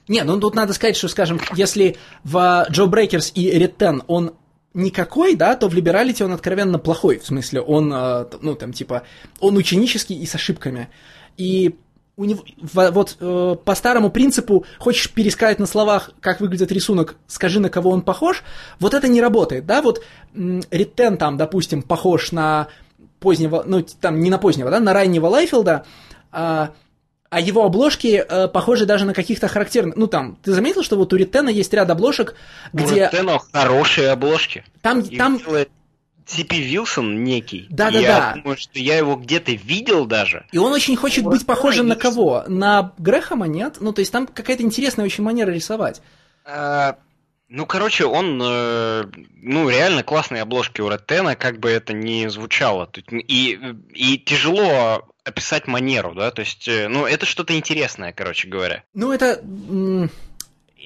[0.09, 4.35] Не, ну тут надо сказать, что, скажем, если в Джо Брейкерс и Red Ten он
[4.75, 7.19] никакой, да, то в Либералити он откровенно плохой.
[7.19, 9.05] В смысле, он, э, ну, там, типа,
[9.41, 10.89] он ученический и с ошибками.
[11.37, 11.77] И
[12.17, 17.61] у него, вот э, по старому принципу, хочешь пересказать на словах, как выглядит рисунок, скажи,
[17.61, 18.43] на кого он похож,
[18.79, 20.05] вот это не работает, да, вот
[20.35, 22.69] Риттен там, допустим, похож на
[23.19, 25.87] позднего, ну, там, не на позднего, да, на раннего Лайфилда,
[26.31, 26.73] а,
[27.35, 29.97] а его обложки э, похожи даже на каких-то характерных...
[29.97, 32.37] Ну, там, ты заметил, что вот у Риттена есть ряд обложек,
[32.73, 32.85] где...
[32.85, 34.65] У Риттена хорошие обложки.
[34.83, 35.01] Там...
[35.01, 35.41] И там...
[36.25, 37.67] Типи Вилсон некий.
[37.71, 38.35] Да, да, я да.
[38.41, 40.47] думаю, что я его где-то видел даже.
[40.53, 42.45] И он очень хочет быть похожим на кого?
[42.47, 43.79] На Грэхэма, нет?
[43.81, 46.01] Ну, то есть там какая-то интересная очень манера рисовать.
[46.47, 46.97] А,
[47.49, 49.05] ну, короче, он, э,
[49.43, 52.89] ну, реально классные обложки у Реттена, как бы это ни звучало.
[53.11, 53.59] И,
[53.93, 58.85] и тяжело описать манеру, да, то есть, э, ну, это что-то интересное, короче говоря.
[58.95, 59.41] Ну, это...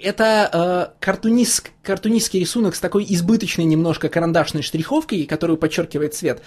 [0.00, 6.40] Это э, картунист, картунистский рисунок с такой избыточной немножко карандашной штриховкой, которую подчеркивает цвет,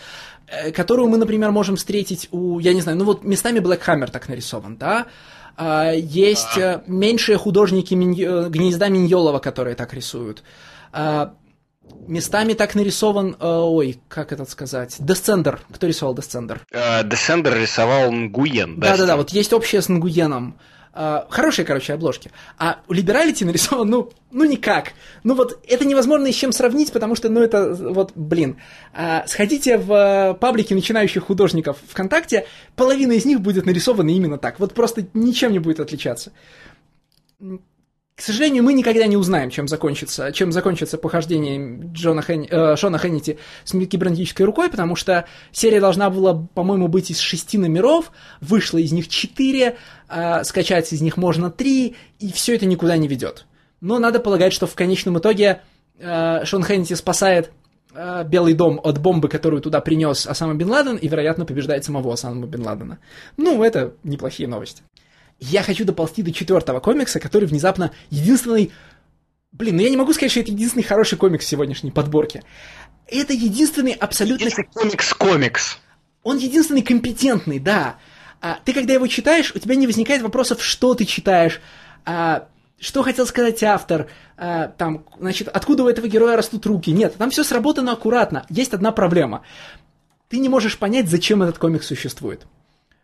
[0.47, 4.09] э, которую мы, например, можем встретить у, я не знаю, ну вот местами Black Hammer
[4.09, 5.07] так нарисован, да,
[5.57, 8.15] э, есть э, меньшие художники Минь...
[8.21, 10.43] Э, гнезда Миньолова, которые так рисуют.
[10.93, 11.31] Э,
[12.07, 15.61] Местами так нарисован, э, ой, как это сказать, Descender.
[15.71, 16.61] Кто рисовал Descender?
[16.71, 18.79] Э, Descender рисовал Нгуен.
[18.79, 20.57] Да-да-да, вот есть общее с Нгуеном.
[20.93, 22.31] Э, хорошие, короче, обложки.
[22.57, 24.91] А у Либералити нарисован, ну, ну никак.
[25.23, 28.57] Ну вот это невозможно с чем сравнить, потому что, ну это, вот, блин.
[28.93, 32.45] Э, сходите в э, паблики начинающих художников ВКонтакте,
[32.75, 34.59] половина из них будет нарисована именно так.
[34.59, 36.33] Вот просто ничем не будет отличаться.
[38.15, 42.99] К сожалению, мы никогда не узнаем, чем закончится, чем закончится похождение Джона Хэн, э, Шона
[42.99, 48.77] Хеннити с кибернетической рукой, потому что серия должна была, по-моему, быть из шести номеров, вышло
[48.77, 53.45] из них четыре, э, скачать из них можно три, и все это никуда не ведет.
[53.79, 55.61] Но надо полагать, что в конечном итоге
[55.97, 57.51] э, Шон Хеннити спасает
[57.95, 62.13] э, Белый дом от бомбы, которую туда принес Осама Бен Ладен, и, вероятно, побеждает самого
[62.13, 62.99] Осама Бен Ладена.
[63.37, 64.83] Ну, это неплохие новости
[65.41, 68.71] я хочу доползти до четвертого комикса, который внезапно единственный...
[69.51, 72.43] Блин, ну я не могу сказать, что это единственный хороший комикс в сегодняшней подборке.
[73.07, 74.49] Это единственный абсолютно...
[74.73, 75.79] Комикс-комикс.
[76.23, 77.97] Он единственный компетентный, да.
[78.39, 81.59] А, ты когда его читаешь, у тебя не возникает вопросов, что ты читаешь,
[82.05, 82.47] а,
[82.79, 86.91] что хотел сказать автор, а, там, значит, откуда у этого героя растут руки.
[86.91, 88.45] Нет, там все сработано аккуратно.
[88.49, 89.41] Есть одна проблема.
[90.29, 92.41] Ты не можешь понять, зачем этот комикс существует.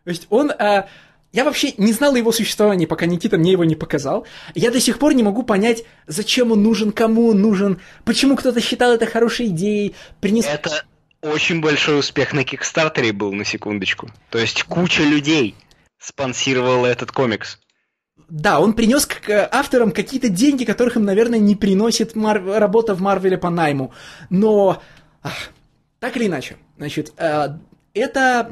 [0.04, 0.52] То есть он...
[0.52, 0.88] А,
[1.34, 4.26] я вообще не знал его существовании, пока Никита мне его не показал.
[4.56, 8.62] Я до сих пор не могу понять, зачем он нужен, кому он нужен, почему кто-то
[8.62, 9.96] считал это хорошей идеей.
[10.22, 10.46] Принес...
[10.46, 10.84] Это
[11.22, 14.10] очень большой успех на Кикстартере был, на секундочку.
[14.30, 15.56] То есть куча людей
[16.00, 17.60] спонсировала этот комикс.
[18.30, 22.44] Да, он принес к авторам какие-то деньги, которых им, наверное, не приносит Мар...
[22.44, 23.94] работа в Марвеле по найму.
[24.30, 24.82] Но,
[25.24, 25.50] ах,
[26.00, 27.58] так или иначе, значит, э,
[27.94, 28.50] это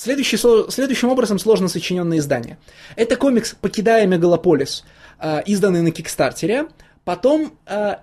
[0.00, 0.38] следующий,
[0.70, 2.58] следующим образом сложно сочиненное издание.
[2.96, 4.84] Это комикс «Покидая Мегалополис»,
[5.18, 6.68] э, изданный на Кикстартере.
[7.04, 7.96] Потом э,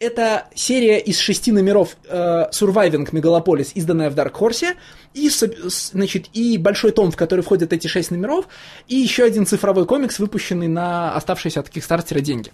[0.00, 4.74] это серия из шести номеров э, Surviving Мегалополис, изданная в Dark Horse,
[5.14, 8.48] и, значит, и большой том, в который входят эти шесть номеров,
[8.88, 12.50] и еще один цифровой комикс, выпущенный на оставшиеся от Кикстартера деньги.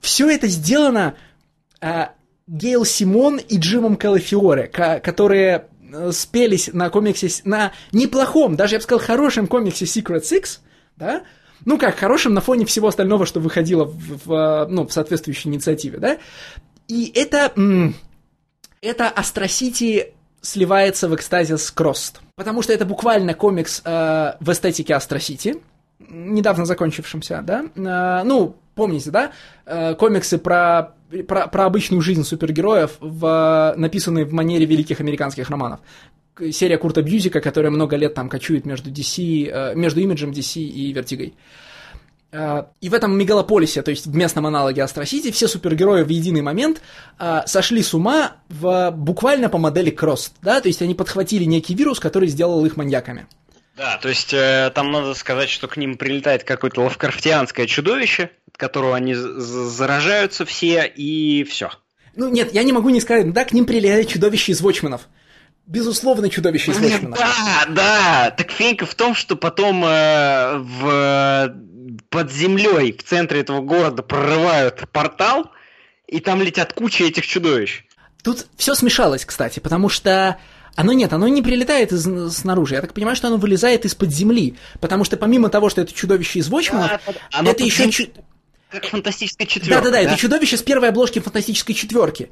[0.00, 1.14] Все это сделано
[1.80, 2.06] э,
[2.48, 5.66] Гейл Симон и Джимом Калафиоре, которые
[6.12, 10.58] спелись на комиксе, на неплохом, даже я бы сказал, хорошем комиксе Secret Six,
[10.96, 11.22] да,
[11.64, 15.98] ну как, хорошем на фоне всего остального, что выходило в, в, ну, в соответствующей инициативе,
[15.98, 16.18] да,
[16.86, 17.52] и это,
[18.80, 24.94] это Астросити сливается в экстазе с Crossed, потому что это буквально комикс э, в эстетике
[24.94, 25.56] Астросити,
[25.98, 29.32] недавно закончившимся, да, э, ну, помните, да,
[29.66, 30.94] э, комиксы про,
[31.26, 35.80] про, про обычную жизнь супергероев, в, написанные в манере великих американских романов.
[36.52, 40.92] Серия Курта Бьюзика, которая много лет там кочует между DC, э, между имиджем DC и
[40.92, 41.34] Вертигой.
[42.30, 46.42] Э, и в этом мегалополисе, то есть в местном аналоге Астросити, все супергерои в единый
[46.42, 46.82] момент
[47.46, 51.98] сошли с ума в, буквально по модели Крост, да, то есть они подхватили некий вирус,
[51.98, 53.26] который сделал их маньяками.
[53.78, 58.96] Да, то есть э, там надо сказать, что к ним прилетает какое-то лавкрафтианское чудовище, которого
[58.96, 61.70] они заражаются все, и все.
[62.14, 65.08] Ну нет, я не могу не сказать, да, к ним прилетает чудовище из Вотчманов.
[65.66, 67.18] Безусловно, чудовище из Вотчманов.
[67.18, 71.54] Да, да, так фенька в том, что потом э, в,
[72.10, 75.50] под землей в центре этого города прорывают портал,
[76.06, 77.84] и там летят куча этих чудовищ.
[78.24, 80.38] Тут все смешалось, кстати, потому что
[80.74, 82.04] оно нет, оно не прилетает из,
[82.34, 82.74] снаружи.
[82.74, 84.56] Я так понимаю, что оно вылезает из-под земли.
[84.80, 87.90] Потому что помимо того, что это чудовище из Вотчмана, да, это еще...
[87.90, 88.04] Чу...
[88.70, 89.84] Как фантастическая четверка.
[89.84, 92.30] Да-да-да, это чудовище с первой обложки фантастической четверки.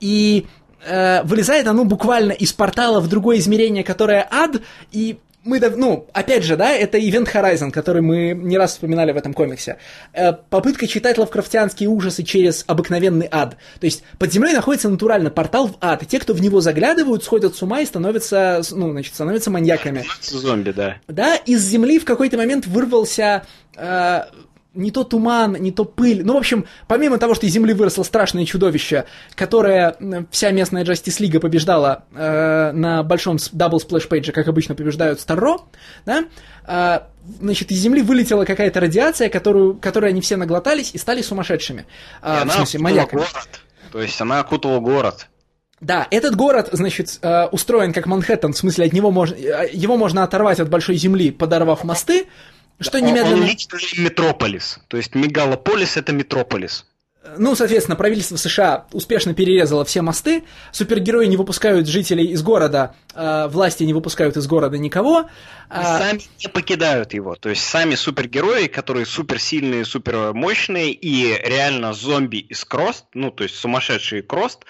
[0.00, 0.46] И
[0.84, 4.60] э, вылезает оно буквально из портала в другое измерение, которое ад,
[4.92, 5.18] и
[5.48, 9.32] мы, ну, опять же, да, это Event Horizon, который мы не раз вспоминали в этом
[9.32, 9.78] комиксе.
[10.12, 13.56] Э, попытка читать лавкрафтианские ужасы через обыкновенный ад.
[13.80, 17.24] То есть под землей находится натурально портал в ад, и те, кто в него заглядывают,
[17.24, 20.04] сходят с ума и становятся, ну, значит, становятся маньяками.
[20.20, 20.96] Зомби, да.
[21.08, 24.22] Да, из земли в какой-то момент вырвался э,
[24.78, 26.24] не то туман, не то пыль.
[26.24, 29.96] Ну, в общем, помимо того, что из земли выросло страшное чудовище, которое
[30.30, 35.20] вся местная Justice League побеждала э, на большом double splash page е, как обычно побеждают
[35.20, 35.58] Старро,
[36.06, 36.24] да,
[36.66, 37.00] э,
[37.40, 41.86] значит, из земли вылетела какая-то радиация, которую, которой они все наглотались и стали сумасшедшими.
[42.22, 43.20] Э, в смысле, маньяками.
[43.20, 43.60] Город.
[43.92, 45.28] То есть она окутала город.
[45.80, 49.96] Да, этот город, значит, э, устроен как Манхэттен, в смысле, от него можно, э, его
[49.96, 52.26] можно оторвать от большой земли, подорвав мосты,
[52.80, 53.42] что немедленно...
[53.42, 54.78] Он лично метрополис.
[54.88, 56.86] То есть мегалополис это метрополис.
[57.36, 63.48] ну, соответственно, правительство США успешно перерезало все мосты, супергерои не выпускают жителей из города, э,
[63.48, 65.28] власти не выпускают из города никого.
[65.68, 65.98] А...
[65.98, 67.34] Сами не покидают его.
[67.34, 73.56] То есть сами супергерои, которые суперсильные, супермощные и реально зомби из Крост, ну, то есть
[73.56, 74.64] сумасшедшие Крост,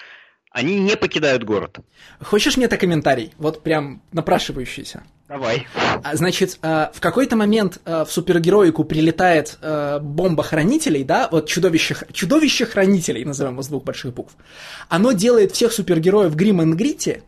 [0.51, 1.79] они не покидают город.
[2.21, 3.33] Хочешь мне это комментарий?
[3.37, 5.03] Вот прям напрашивающийся.
[5.29, 5.67] Давай.
[6.03, 11.47] А, значит, э, в какой-то момент э, в супергероику прилетает э, бомба хранителей, да, вот
[11.47, 14.33] чудовище, чудовище хранителей, назовем его с двух больших букв.
[14.87, 17.21] Оно делает всех супергероев грим и.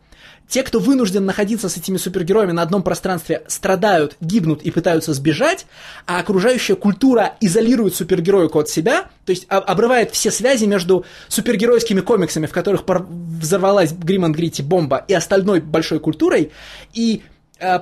[0.48, 5.66] Те, кто вынужден находиться с этими супергероями на одном пространстве, страдают, гибнут и пытаются сбежать,
[6.04, 12.46] а окружающая культура изолирует супергероику от себя, то есть обрывает все связи между супергеройскими комиксами,
[12.46, 16.50] в которых взорвалась Грим Грити бомба, и остальной большой культурой,
[16.92, 17.22] и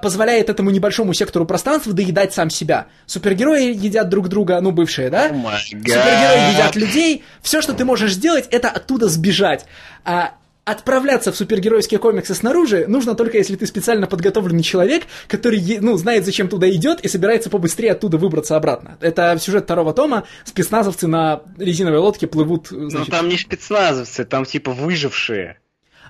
[0.03, 2.87] позволяет этому небольшому сектору пространства доедать сам себя.
[3.07, 5.29] Супергерои едят друг друга, ну, бывшие, да?
[5.29, 7.25] Oh Супергерои едят людей.
[7.43, 9.67] Все, что ты можешь сделать, это оттуда сбежать.
[10.05, 10.35] А
[10.65, 16.25] отправляться в супергеройские комиксы снаружи нужно только если ты специально подготовленный человек, который, ну, знает,
[16.25, 18.97] зачем туда идет и собирается побыстрее оттуда выбраться обратно.
[19.01, 20.25] Это сюжет второго тома.
[20.45, 22.99] Спецназовцы на резиновой лодке плывут, значит...
[22.99, 25.60] Ну, там не спецназовцы, там типа выжившие.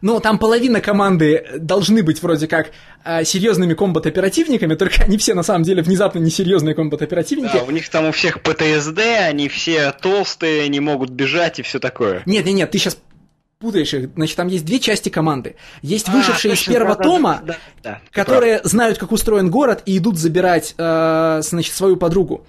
[0.01, 2.71] Но там половина команды должны быть вроде как
[3.05, 7.53] э, серьезными комбат-оперативниками, только они все на самом деле внезапно несерьезные комбат-оперативники.
[7.55, 8.99] Да, у них там у всех ПТСД,
[9.29, 12.23] они все толстые, не могут бежать и все такое.
[12.27, 12.97] Нет, нет, нет, ты сейчас
[13.61, 14.11] путаешь их.
[14.15, 15.57] Значит, там есть две части команды.
[15.83, 19.83] Есть а, выжившие точно, из первого да, тома, да, да, которые знают, как устроен город,
[19.85, 22.47] и идут забирать, э, значит, свою подругу.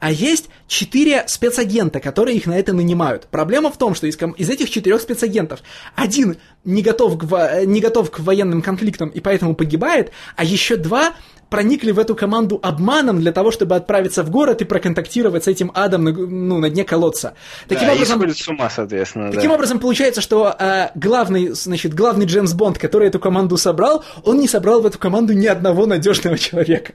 [0.00, 3.26] А есть четыре спецагента, которые их на это нанимают.
[3.30, 5.60] Проблема в том, что из, из этих четырех спецагентов
[5.94, 11.14] один не готов, к, не готов к военным конфликтам и поэтому погибает, а еще два
[11.54, 15.70] проникли в эту команду обманом для того, чтобы отправиться в город и проконтактировать с этим
[15.74, 17.34] адом на, ну, на дне колодца.
[17.68, 19.30] Таким да, образом, с ума, соответственно.
[19.30, 19.54] Таким да.
[19.54, 24.48] образом, получается, что э, главный, значит, главный Джеймс Бонд, который эту команду собрал, он не
[24.48, 26.94] собрал в эту команду ни одного надежного человека.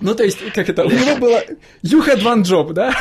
[0.00, 1.42] Ну, то есть, как это, у него было
[1.82, 2.94] You had one job, да?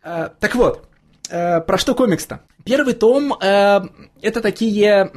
[0.00, 0.88] А, так вот,
[1.28, 2.40] э, про что комикс-то?
[2.64, 3.80] Первый том э,
[4.22, 5.10] это такие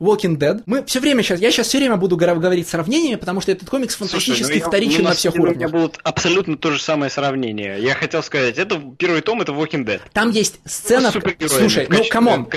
[0.00, 0.62] Walking Dead.
[0.66, 3.94] Мы все время сейчас, я сейчас все время буду говорить сравнениями, потому что этот комикс
[3.94, 5.54] фантастически Слушай, ну, вторичен я, на всех уровнях.
[5.56, 7.80] У меня будут абсолютно то же самое сравнение.
[7.80, 10.00] Я хотел сказать, это первый том, это Walking Dead.
[10.12, 11.10] Там есть сцена...
[11.10, 12.48] Слушай, ну, come on.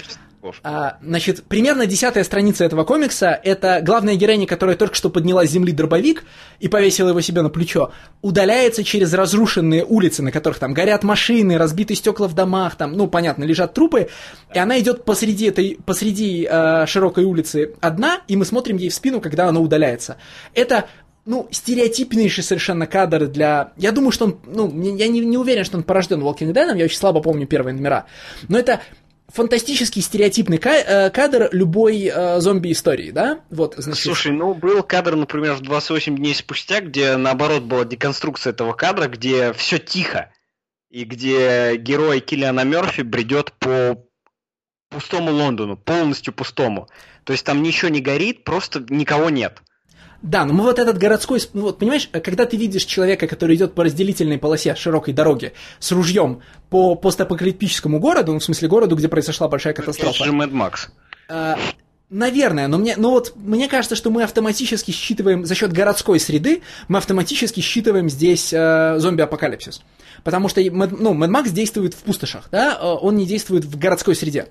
[0.64, 5.50] А, значит, примерно десятая страница этого комикса– это главная героиня, которая только что подняла с
[5.50, 6.24] земли дробовик
[6.60, 11.58] и повесила его себе на плечо, удаляется через разрушенные улицы, на которых там горят машины,
[11.58, 14.10] разбиты стекла в домах, там, ну, понятно, лежат трупы,
[14.54, 18.94] и она идет посреди этой, посреди э, широкой улицы одна, и мы смотрим ей в
[18.94, 20.18] спину, когда она удаляется.
[20.54, 20.86] Это
[21.28, 23.74] ну, стереотипнейший совершенно кадр для...
[23.76, 24.38] Я думаю, что он...
[24.46, 27.76] Ну, я не, не уверен, что он порожден Walking Dead, я очень слабо помню первые
[27.76, 28.06] номера.
[28.48, 28.80] Но это
[29.28, 33.42] фантастический стереотипный э, кадр любой э, зомби-истории, да?
[33.50, 34.04] Вот, значит...
[34.04, 39.08] Слушай, ну был кадр, например, в 28 дней спустя, где наоборот была деконструкция этого кадра,
[39.08, 40.32] где все тихо,
[40.90, 44.04] и где герой Киллиана Мерфи бредет по
[44.90, 46.88] пустому Лондону, полностью пустому.
[47.26, 49.62] То есть там ничего не горит, просто никого нет.
[50.22, 53.74] Да, но мы вот этот городской, ну вот понимаешь, когда ты видишь человека, который идет
[53.74, 59.08] по разделительной полосе широкой дороги с ружьем по постапокалиптическому городу, ну в смысле городу, где
[59.08, 60.24] произошла большая катастрофа.
[60.24, 60.90] Это же Mad Max.
[61.30, 61.58] А,
[62.10, 66.62] наверное, но мне, но вот мне кажется, что мы автоматически считываем за счет городской среды,
[66.88, 69.82] мы автоматически считываем здесь э, зомби-апокалипсис.
[70.24, 74.16] Потому что ну, Mad Max действует в пустошах, да, э, он не действует в городской
[74.16, 74.48] среде.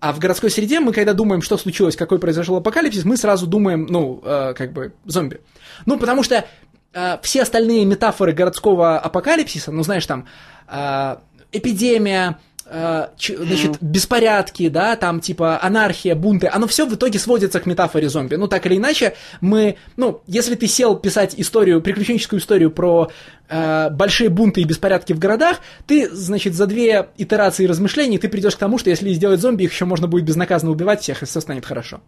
[0.00, 3.86] А в городской среде мы, когда думаем, что случилось, какой произошел апокалипсис, мы сразу думаем,
[3.88, 5.40] ну, э, как бы, зомби.
[5.86, 6.44] Ну, потому что
[6.92, 10.26] э, все остальные метафоры городского апокалипсиса, ну, знаешь, там,
[10.68, 11.16] э,
[11.50, 12.38] эпидемия,
[12.70, 18.34] значит, беспорядки, да, там типа анархия, бунты, оно все в итоге сводится к метафоре зомби.
[18.34, 23.10] Ну, так или иначе, мы, ну, если ты сел писать историю, приключенческую историю про
[23.48, 28.56] э, большие бунты и беспорядки в городах, ты, значит, за две итерации размышлений ты придешь
[28.56, 31.40] к тому, что если сделать зомби, их еще можно будет безнаказанно убивать всех, и все
[31.40, 32.00] станет хорошо.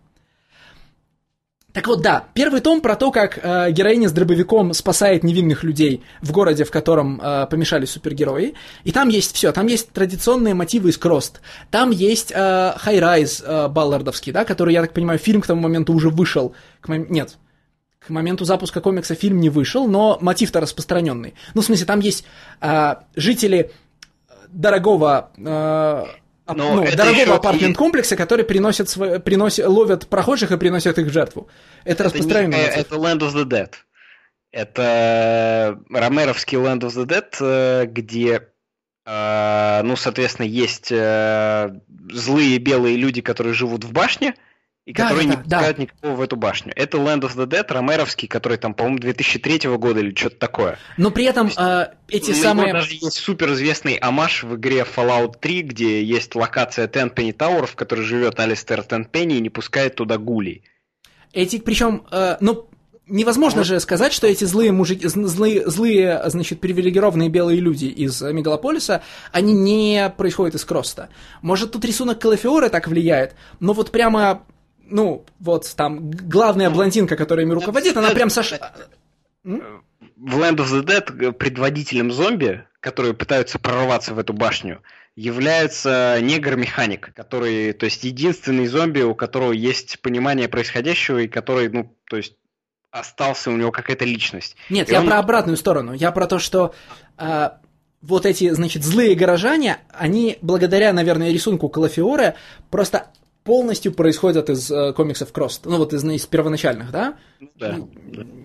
[1.73, 6.03] Так вот, да, первый том про то, как э, героиня с дробовиком спасает невинных людей
[6.21, 8.55] в городе, в котором э, помешали супергерои.
[8.83, 11.41] И там есть все, там есть традиционные мотивы из Крост.
[11.71, 15.93] Там есть э, High э, Баллардовский, да, который, я так понимаю, фильм к тому моменту
[15.93, 16.55] уже вышел.
[16.81, 17.07] К мом...
[17.09, 17.39] Нет,
[18.01, 21.35] к моменту запуска комикса фильм не вышел, но мотив-то распространенный.
[21.55, 22.25] Ну, в смысле, там есть
[22.61, 23.71] э, жители
[24.49, 26.05] дорогого э,
[26.55, 31.49] но ну, дорогого апартмент-комплекса, который приносят, свой, приносят, ловят прохожих и приносят их в жертву.
[31.85, 32.67] Это, это распространенное.
[32.67, 33.73] Это Land of the Dead.
[34.53, 38.49] Это ромеровский Land of the Dead, где
[39.07, 44.35] ну, соответственно, есть злые белые люди, которые живут в башне,
[44.86, 45.83] и да, которые да, не пускают да.
[45.83, 46.73] никого в эту башню.
[46.75, 50.78] Это Land of the Dead, ромеровский, который там, по-моему, 2003 года или что-то такое.
[50.97, 52.73] Но при этом э, эти самые...
[52.73, 58.02] даже есть суперизвестный амаш в игре Fallout 3, где есть локация Tenpenny Tower, в которой
[58.02, 60.65] живет Алистер Tenpenny и не пускает туда гулей.
[61.33, 62.68] Эти, причем, э, ну,
[63.07, 69.02] невозможно же сказать, что эти злые мужики, злые, злые, значит, привилегированные белые люди из Мегалополиса,
[69.31, 71.10] они не происходят из Кроста.
[71.42, 74.42] Может, тут рисунок Калафиора так влияет, но вот прямо
[74.91, 78.73] ну, вот там главная блондинка, которая ими руководит, она прям Саша...
[79.43, 84.83] В Land of the Dead предводителем зомби, которые пытаются прорваться в эту башню,
[85.17, 91.97] является негр-механик, который, то есть единственный зомби, у которого есть понимание происходящего и который, ну,
[92.09, 92.35] то есть
[92.91, 94.57] остался у него какая-то личность.
[94.69, 95.07] Нет, и я он...
[95.07, 95.93] про обратную сторону.
[95.93, 96.75] Я про то, что
[97.17, 97.51] э,
[98.02, 102.35] вот эти, значит, злые горожане, они благодаря, наверное, рисунку Калафиоре
[102.70, 103.10] просто
[103.44, 107.17] полностью происходят из э, комиксов Кросс, ну вот из, из первоначальных, да?
[107.57, 107.78] Да.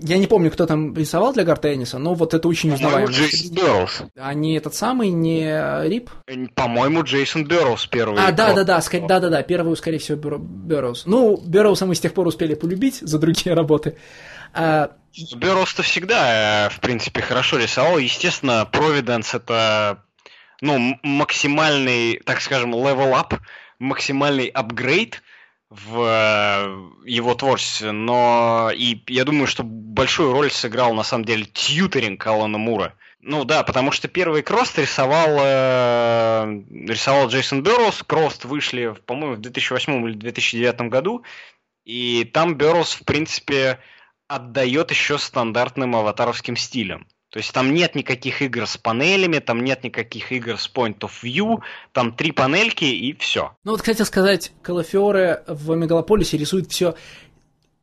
[0.02, 3.12] Я не помню, кто там рисовал для Гартенниса, но вот это очень узнаваемо.
[3.12, 4.02] Джейсон Дерлс.
[4.16, 6.10] А не этот самый, не Рип?
[6.56, 8.22] По-моему, Джейсон Дерлс первый.
[8.22, 11.06] А, да-да-да, да-да-да, первую, скорее всего, Берроуз.
[11.06, 13.98] Ну, Берроуза мы с тех пор успели полюбить за другие работы.
[14.54, 14.92] А...
[15.36, 17.98] Берроуз-то всегда, э, в принципе, хорошо рисовал.
[17.98, 20.04] Естественно, Провиденс это
[20.62, 23.40] ну, максимальный, так скажем, level-up
[23.80, 25.22] максимальный апгрейд
[25.70, 31.46] в э, его творчестве, но и я думаю, что большую роль сыграл на самом деле
[31.46, 32.94] тьютеринг Алана Мура.
[33.20, 38.04] Ну да, потому что первый Крост рисовал, э, рисовал Джейсон Берроуз.
[38.04, 41.24] Крост вышли, по-моему, в 2008 или 2009 году.
[41.86, 43.80] И там Берроуз, в принципе,
[44.28, 47.08] отдает еще стандартным аватаровским стилем.
[47.36, 51.12] То есть там нет никаких игр с панелями, там нет никаких игр с point of
[51.22, 51.60] view,
[51.92, 53.52] там три панельки и все.
[53.66, 56.96] Ну вот, кстати сказать, Калафиоре в Мегалополисе рисует все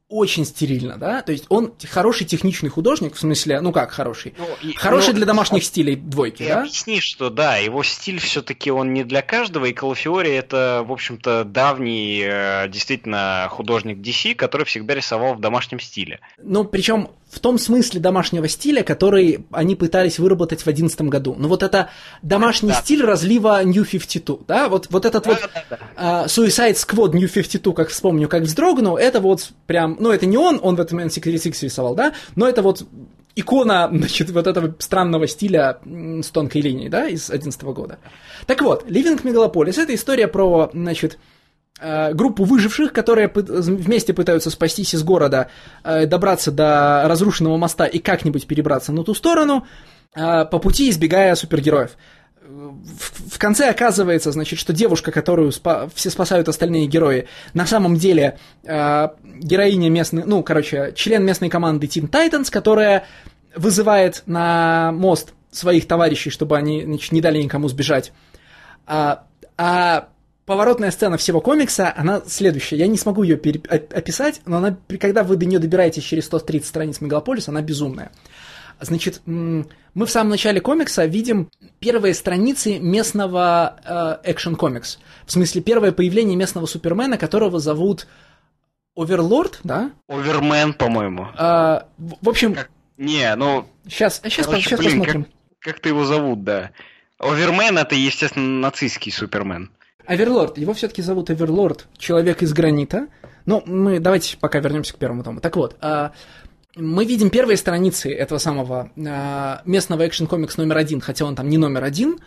[0.08, 4.47] очень стерильно, да, то есть он хороший техничный художник, в смысле, ну как хороший, ну,
[4.62, 6.60] и, хороший ну, для домашних стилей двойки, да?
[6.60, 11.44] Объясни, что да, его стиль все-таки он не для каждого, и Калафиори это, в общем-то,
[11.44, 16.20] давний э, действительно художник DC, который всегда рисовал в домашнем стиле.
[16.42, 21.35] Ну, причем в том смысле домашнего стиля, который они пытались выработать в 2011 году.
[21.39, 21.89] Ну вот это
[22.20, 22.75] домашний да.
[22.75, 25.65] стиль разлива New 52, да, вот, вот этот да, вот да,
[25.97, 26.25] да.
[26.25, 30.36] Uh, Suicide Squad New 52, как вспомню, как вздрогнул, это вот прям, ну это не
[30.36, 32.85] он, он в этом Secret Six рисовал, да, но это вот
[33.35, 37.99] икона, значит, вот этого странного стиля с тонкой линией, да, из 2011 года.
[38.47, 41.19] Так вот, Living Megalopolis— это история про, значит, Э,
[41.81, 45.49] группу выживших, которые вместе пытаются спастись из города,
[45.83, 49.67] э, добраться до разрушенного моста и как-нибудь перебраться на ту сторону,
[50.15, 51.97] э, по пути избегая супергероев.
[52.44, 58.39] В, конце оказывается, значит, что девушка, которую спа- все спасают остальные герои, на самом деле
[58.62, 63.07] героиня местной, ну, короче, член местной команды Teen Titans, которая
[63.57, 68.12] вызывает на мост своих товарищей, чтобы они значит, не дали никому сбежать.
[68.86, 69.25] А,
[69.57, 70.09] а
[70.47, 72.77] поворотная сцена всего комикса, она следующая.
[72.77, 76.67] Я не смогу ее пере- описать, но она, когда вы до нее добираетесь через 130
[76.67, 78.12] страниц Мегалополиса, она безумная.
[78.81, 79.65] Значит, мы
[79.95, 84.99] в самом начале комикса видим первые страницы местного экшен-комикс.
[85.25, 88.09] В смысле, первое появление местного Супермена, которого зовут
[88.97, 89.93] Оверлорд, да?
[90.09, 91.29] Овермен, по-моему.
[91.37, 92.55] А, в, в общем...
[92.55, 92.71] Как?
[92.99, 93.67] Не, ну...
[93.87, 95.25] Сейчас, сейчас, короче, сейчас блин, посмотрим.
[95.25, 96.73] Как, как ты его зовут, да.
[97.19, 99.71] Овермен это, естественно, нацистский Супермен.
[100.06, 103.08] Аверлорд, его все-таки зовут Аверлорд, человек из гранита.
[103.47, 105.40] Ну, мы давайте пока вернемся к первому тому.
[105.40, 106.12] Так вот, а,
[106.76, 111.58] мы видим первые страницы этого самого а, местного экшен-комикс номер один, хотя он там не
[111.58, 112.18] номер один,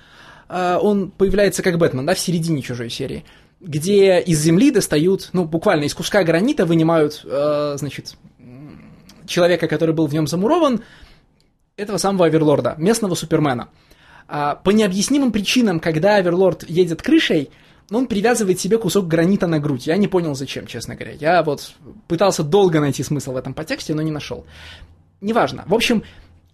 [0.47, 3.25] а, он появляется как Бэтмен, да, в середине чужой серии,
[3.59, 8.15] где из земли достают, ну, буквально из куска гранита вынимают, значит,
[9.25, 10.83] человека, который был в нем замурован,
[11.77, 13.69] этого самого Аверлорда, местного Супермена.
[14.27, 17.49] По необъяснимым причинам, когда Аверлорд едет крышей,
[17.91, 19.88] он привязывает себе кусок гранита на грудь.
[19.88, 21.14] Я не понял, зачем, честно говоря.
[21.19, 21.73] Я вот
[22.07, 24.45] пытался долго найти смысл в этом подтексте, но не нашел.
[25.22, 25.64] Неважно.
[25.67, 26.03] В общем,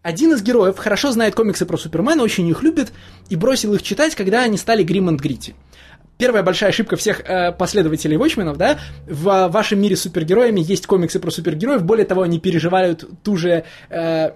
[0.01, 2.91] один из героев хорошо знает комиксы про Супермена, очень их любит,
[3.29, 5.55] и бросил их читать, когда они стали Грим энд Грити.
[6.17, 11.19] Первая большая ошибка всех э, последователей Watchmen'ов, да, в вашем мире с супергероями есть комиксы
[11.19, 14.31] про супергероев, более того, они переживают ту же, э,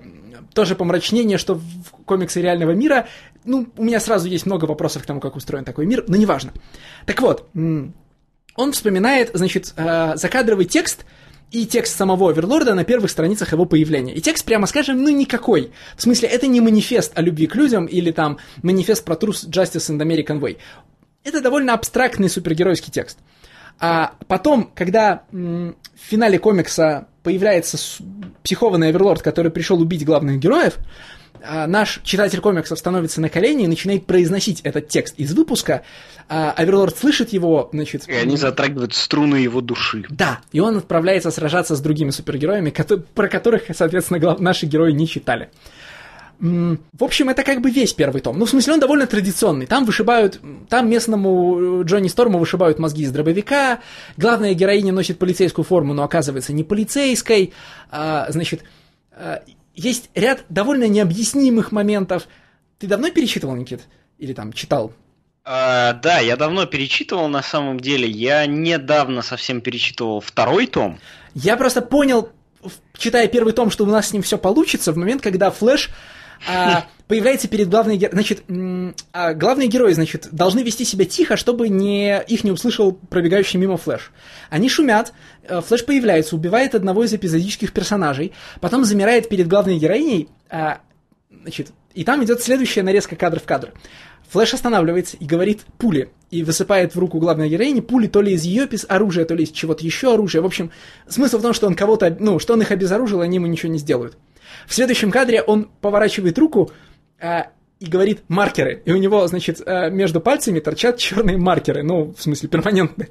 [0.53, 3.07] то же помрачнение, что в комиксы реального мира,
[3.45, 6.51] ну, у меня сразу есть много вопросов к тому, как устроен такой мир, но неважно.
[7.05, 11.05] Так вот, он вспоминает, значит, э, закадровый текст
[11.51, 14.13] и текст самого Оверлорда на первых страницах его появления.
[14.13, 15.71] И текст, прямо скажем, ну никакой.
[15.95, 19.95] В смысле, это не манифест о любви к людям или там манифест про Truth, Justice
[19.95, 20.57] and American Way.
[21.23, 23.19] Это довольно абстрактный супергеройский текст.
[23.79, 27.77] А потом, когда в финале комикса появляется
[28.43, 30.77] психованный Оверлорд, который пришел убить главных героев,
[31.67, 35.83] наш читатель комиксов становится на колени и начинает произносить этот текст из выпуска.
[36.27, 38.07] А, Оверлорд слышит его, значит...
[38.07, 40.05] И они затрагивают струны его души.
[40.09, 42.73] Да, и он отправляется сражаться с другими супергероями,
[43.13, 45.49] про которых, соответственно, наши герои не читали.
[46.39, 48.37] В общем, это как бы весь первый том.
[48.37, 49.67] Ну, в смысле, он довольно традиционный.
[49.67, 53.79] Там вышибают, там местному Джонни Сторму вышибают мозги из дробовика.
[54.17, 57.53] Главная героиня носит полицейскую форму, но оказывается не полицейской.
[57.89, 58.63] А, значит,
[59.13, 59.43] а,
[59.75, 62.27] есть ряд довольно необъяснимых моментов.
[62.79, 63.81] Ты давно перечитывал, Никит?
[64.17, 64.93] Или там читал?
[65.43, 68.09] А, да, я давно перечитывал на самом деле.
[68.09, 70.99] Я недавно совсем перечитывал второй том.
[71.35, 72.29] Я просто понял,
[72.97, 75.91] читая первый том, что у нас с ним все получится, в момент, когда Флэш
[76.49, 78.13] а, появляется перед главной героем.
[78.13, 78.43] Значит,
[79.13, 83.77] а, главные герои, значит, должны вести себя тихо, чтобы не, их не услышал пробегающий мимо
[83.77, 84.11] Флэш.
[84.49, 90.29] Они шумят, э, Флэш появляется, убивает одного из эпизодических персонажей, потом замирает перед главной героиней,
[90.49, 90.79] а,
[91.41, 93.71] значит, и там идет следующая нарезка кадр в кадр.
[94.29, 98.43] Флэш останавливается и говорит пули, и высыпает в руку главной героини пули то ли из
[98.43, 100.41] ее оружия, то ли из чего-то еще оружия.
[100.41, 100.71] В общем,
[101.07, 103.77] смысл в том, что он кого-то, ну, что он их обезоружил, они ему ничего не
[103.77, 104.17] сделают.
[104.67, 106.71] В следующем кадре он поворачивает руку
[107.79, 108.81] и говорит маркеры.
[108.85, 111.83] И у него, значит, а, между пальцами торчат черные маркеры.
[111.83, 113.09] Ну, в смысле, перманентные.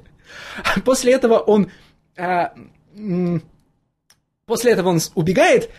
[0.83, 1.69] После этого он...
[2.17, 2.53] А,
[4.45, 5.69] после этого он убегает,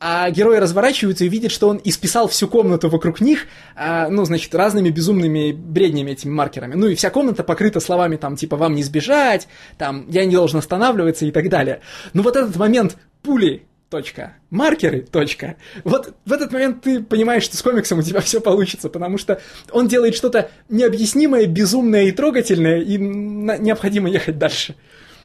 [0.00, 3.46] а герои разворачиваются и видят, что он исписал всю комнату вокруг них,
[3.76, 6.74] а, ну, значит, разными безумными бреднями этими маркерами.
[6.74, 9.48] Ну, и вся комната покрыта словами, там, типа, вам не сбежать,
[9.78, 11.80] там, я не должен останавливаться и так далее.
[12.12, 15.56] Но вот этот момент пули точка, маркеры, точка.
[15.84, 19.40] Вот в этот момент ты понимаешь, что с комиксом у тебя все получится, потому что
[19.70, 24.76] он делает что-то необъяснимое, безумное и трогательное, и необходимо ехать дальше.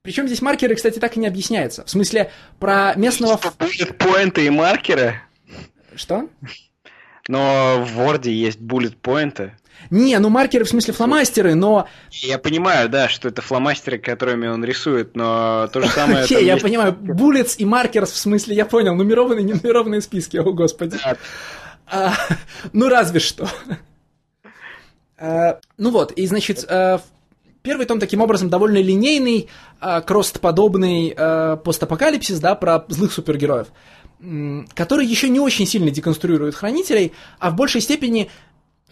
[0.01, 1.83] Причем здесь маркеры, кстати, так и не объясняются.
[1.83, 3.37] В смысле, про местного...
[3.37, 5.21] Что, bullet поинты и маркеры?
[5.95, 6.29] Что?
[7.27, 9.53] Но в Word есть bullet поинты.
[9.89, 11.87] Не, ну маркеры в смысле фломастеры, но...
[12.11, 16.23] Я понимаю, да, что это фломастеры, которыми он рисует, но то же самое...
[16.23, 20.51] Окей, я понимаю, bullets и маркерс в смысле, я понял, нумерованные, не нумерованные списки, о
[20.51, 20.97] господи.
[21.87, 22.13] А,
[22.71, 23.49] ну разве что.
[25.17, 27.01] А, ну вот, и значит, а,
[27.63, 29.49] первый том таким образом довольно линейный,
[30.05, 31.15] крост-подобный
[31.63, 33.67] постапокалипсис, да, про злых супергероев
[34.73, 38.29] который еще не очень сильно деконструирует хранителей, а в большей степени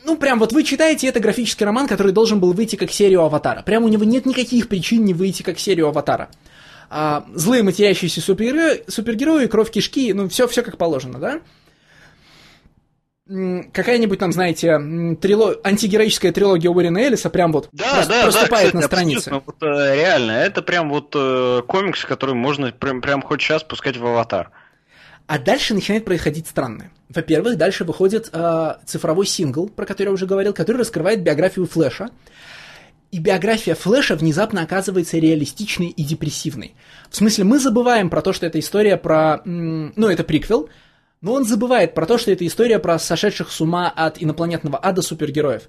[0.07, 3.61] ну, прям вот вы читаете, это графический роман, который должен был выйти как серию Аватара.
[3.61, 6.29] Прям у него нет никаких причин не выйти как серию Аватара.
[6.89, 11.41] А, злые матерящиеся супергерои, супергерои, кровь кишки, ну, все, все как положено, да?
[13.73, 14.79] какая-нибудь там, знаете,
[15.19, 15.57] трило...
[15.61, 19.31] антигероическая трилогия Уоррена Эллиса прям вот да, просто, да, проступает да, кстати, на странице.
[19.45, 23.97] Вот, э, реально, это прям вот э, комикс, который можно прям, прям хоть сейчас пускать
[23.97, 24.51] в аватар.
[25.25, 26.89] А дальше начинает происходить странное.
[27.09, 32.09] Во-первых, дальше выходит э, цифровой сингл, про который я уже говорил, который раскрывает биографию Флэша.
[33.11, 36.75] И биография Флэша внезапно оказывается реалистичной и депрессивной.
[37.09, 39.41] В смысле, мы забываем про то, что это история про...
[39.45, 40.69] Ну, это приквел,
[41.21, 45.01] но он забывает про то, что это история про сошедших с ума от инопланетного ада
[45.01, 45.63] супергероев.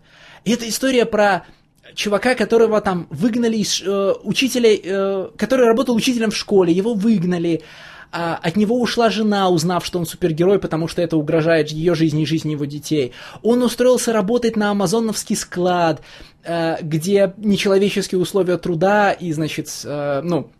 [0.45, 1.47] И это история про
[1.95, 7.63] чувака, которого там выгнали из э, учителя, э, который работал учителем в школе, его выгнали,
[8.11, 12.27] от него ушла жена, узнав, что он супергерой, потому что это угрожает ее жизни и
[12.27, 13.13] жизни его детей.
[13.43, 16.01] Он устроился работать на амазоновский склад,
[16.45, 20.51] а, где нечеловеческие условия труда и, значит, а, ну,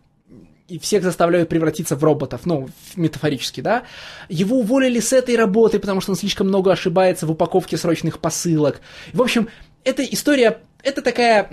[0.67, 3.83] и всех заставляют превратиться в роботов, ну, метафорически, да.
[4.29, 8.81] Его уволили с этой работы, потому что он слишком много ошибается в упаковке срочных посылок.
[9.13, 9.49] В общем,
[9.83, 11.49] эта история, это такая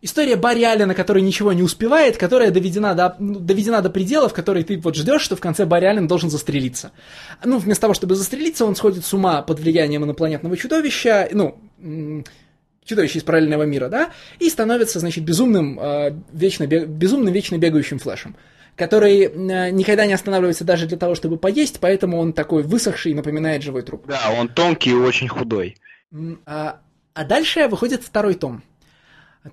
[0.00, 4.32] История Барри Аллена, который ничего не успевает, которая доведена до, ну, доведена до предела, в
[4.32, 6.92] которой ты вот ждешь, что в конце Барри Аллен должен застрелиться.
[7.44, 11.58] Ну, вместо того, чтобы застрелиться, он сходит с ума под влиянием инопланетного чудовища, ну,
[12.84, 18.36] чудовище из параллельного мира, да, и становится, значит, безумным, э, вечно, безумным, вечно бегающим флешем
[18.76, 23.14] который э, никогда не останавливается даже для того, чтобы поесть, поэтому он такой высохший и
[23.16, 24.04] напоминает живой труп.
[24.06, 25.76] Да, он тонкий и очень худой.
[26.46, 26.78] А,
[27.12, 28.62] а дальше выходит второй том–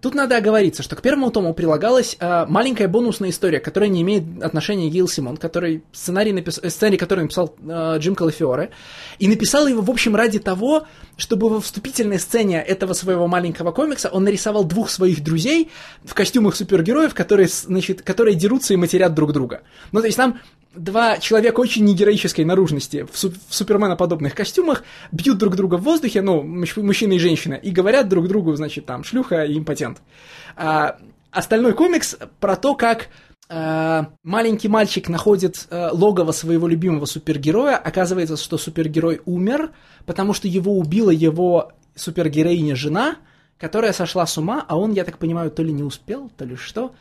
[0.01, 4.24] Тут надо оговориться, что к первому тому прилагалась э, маленькая бонусная история, которая не имеет
[4.41, 6.59] отношения Гейл Симон, который сценарий, напис...
[6.67, 8.72] сценарий который написал э, Джим Калафиоре,
[9.19, 14.09] и написал его, в общем, ради того, чтобы во вступительной сцене этого своего маленького комикса
[14.09, 15.72] он нарисовал двух своих друзей
[16.03, 19.61] в костюмах супергероев, которые, значит, которые дерутся и матерят друг друга.
[19.91, 20.40] Ну, то есть там
[20.76, 26.22] два человека очень негероической наружности в, су- в суперменоподобных костюмах бьют друг друга в воздухе,
[26.22, 30.02] ну, мужчина и женщина, и говорят друг другу, значит, там, шлюха и импотент.
[30.56, 30.98] А,
[31.32, 33.10] остальной комикс про то, как
[33.48, 39.72] а, маленький мальчик находит а, логово своего любимого супергероя, оказывается, что супергерой умер,
[40.06, 43.18] потому что его убила его супергероиня жена,
[43.58, 46.56] которая сошла с ума, а он, я так понимаю, то ли не успел, то ли
[46.56, 46.94] что.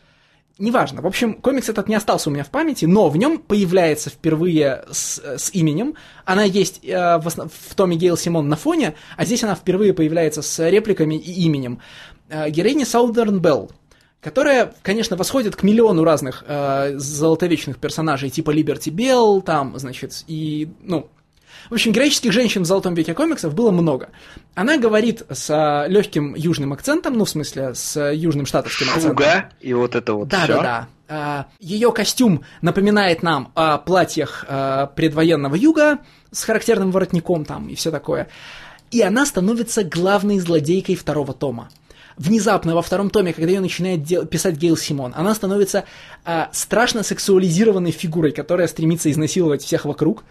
[0.58, 1.02] Неважно.
[1.02, 4.84] В общем, комикс этот не остался у меня в памяти, но в нем появляется впервые
[4.89, 5.94] с, с именем.
[6.24, 7.52] Она есть э, в, основ...
[7.52, 11.81] в томе Гейл Симон на фоне, а здесь она впервые появляется с репликами и именем.
[12.28, 13.73] Э, героиня Саудерн Белл,
[14.20, 20.68] которая, конечно, восходит к миллиону разных э, золотовечных персонажей, типа Либерти Белл, там, значит, и,
[20.83, 21.08] ну,
[21.70, 24.10] в общем, героических женщин в золотом веке комиксов было много.
[24.55, 29.17] Она говорит с а, легким южным акцентом, ну, в смысле, с южным штатовским Шуга акцентом.
[29.17, 30.55] Шуга и вот это вот Да, всё.
[30.57, 30.89] да, да.
[31.09, 35.99] А, Ее костюм напоминает нам о платьях а, предвоенного юга
[36.31, 38.28] с характерным воротником там и все такое.
[38.91, 41.68] И она становится главной злодейкой второго тома.
[42.17, 45.84] Внезапно во втором томе, когда ее начинает дел- писать Гейл Симон, она становится
[46.25, 50.23] а, страшно сексуализированной фигурой, которая стремится изнасиловать всех вокруг,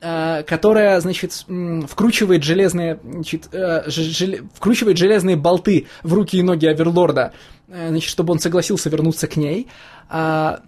[0.00, 1.46] которая, значит,
[1.88, 7.32] вкручивает железные, значит, э, ж- желе- вкручивает железные болты в руки и ноги Оверлорда,
[7.68, 9.68] э, значит, чтобы он согласился вернуться к ней.
[10.08, 10.60] А,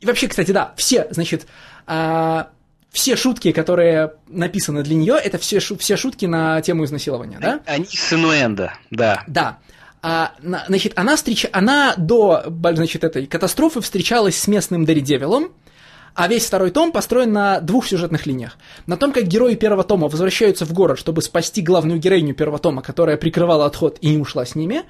[0.00, 1.46] и вообще, кстати, да, все, значит,
[1.86, 2.50] а,
[2.92, 7.60] все шутки, которые написаны для нее, это все, все шутки на тему изнасилования, да?
[7.66, 9.24] Они с инуэнда, да.
[9.26, 9.58] Да.
[10.02, 11.46] А, на- значит, она, встреч...
[11.52, 15.52] она до значит, этой катастрофы встречалась с местным Деридевилом,
[16.16, 18.56] а весь второй том построен на двух сюжетных линиях.
[18.86, 22.80] На том, как герои первого тома возвращаются в город, чтобы спасти главную героиню первого тома,
[22.80, 24.82] которая прикрывала отход и не ушла с ними,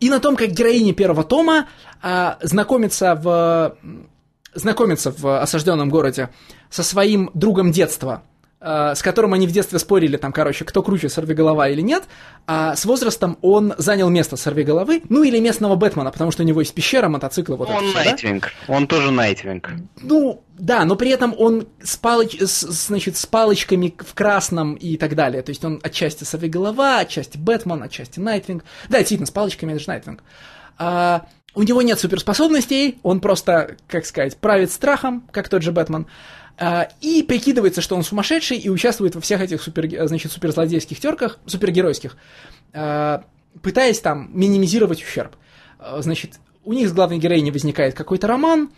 [0.00, 1.68] и на том, как героиня первого тома
[2.02, 3.76] а, знакомится в
[4.54, 6.30] знакомится в осажденном городе
[6.70, 11.08] со своим другом детства, э, с которым они в детстве спорили, там, короче, кто круче,
[11.08, 12.04] сорвиголова или нет,
[12.46, 16.60] а с возрастом он занял место сорвиголовы, ну или местного Бэтмена, потому что у него
[16.60, 18.04] есть пещера, мотоциклы, вот он это да?
[18.04, 18.52] Найтвинг.
[18.66, 19.70] Он тоже Найтвинг.
[20.00, 22.40] Ну, да, но при этом он с, палоч...
[22.40, 25.42] с, значит, с палочками в красном и так далее.
[25.42, 28.64] То есть он отчасти Сорвиголова, отчасти Бэтмен, отчасти Найтвинг.
[28.88, 30.22] Да, действительно, с палочками это же Найтвинг.
[30.78, 36.06] А, у него нет суперспособностей, он просто, как сказать, правит страхом, как тот же Бэтмен.
[36.58, 41.38] А, и прикидывается, что он сумасшедший и участвует во всех этих супер, значит, суперзлодейских терках,
[41.46, 42.16] супергеройских,
[42.72, 43.24] а,
[43.62, 45.36] пытаясь там минимизировать ущерб.
[45.78, 48.70] А, значит, у них с главной героиней возникает какой-то роман,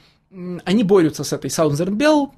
[0.65, 2.35] они борются с этой Саунзерн Белл,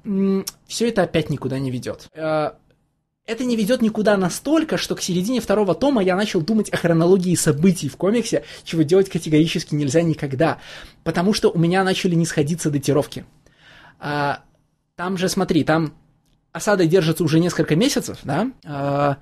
[0.65, 2.07] все это опять никуда не ведет.
[2.13, 7.35] Это не ведет никуда настолько, что к середине второго тома я начал думать о хронологии
[7.35, 10.59] событий в комиксе, чего делать категорически нельзя никогда,
[11.03, 13.25] потому что у меня начали не сходиться датировки.
[15.01, 15.93] Там же, смотри, там
[16.51, 19.17] осада держится уже несколько месяцев, да, а,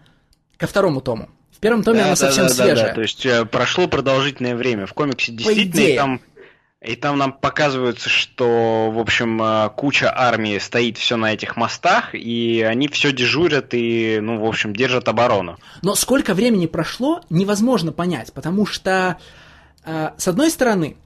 [0.57, 1.29] ко второму тому.
[1.55, 2.87] В первом томе Да, она да, совсем да, свежая.
[2.89, 2.93] да.
[2.95, 4.87] То есть э, прошло продолжительное время.
[4.87, 6.21] В комиксе действительно и там,
[6.81, 12.13] и там нам показывается, что, в общем, э, куча армии стоит все на этих мостах,
[12.13, 15.57] и они все дежурят и, ну, в общем, держат оборону.
[15.81, 19.15] Но сколько времени прошло, невозможно понять, потому что,
[19.85, 20.97] э, с одной стороны,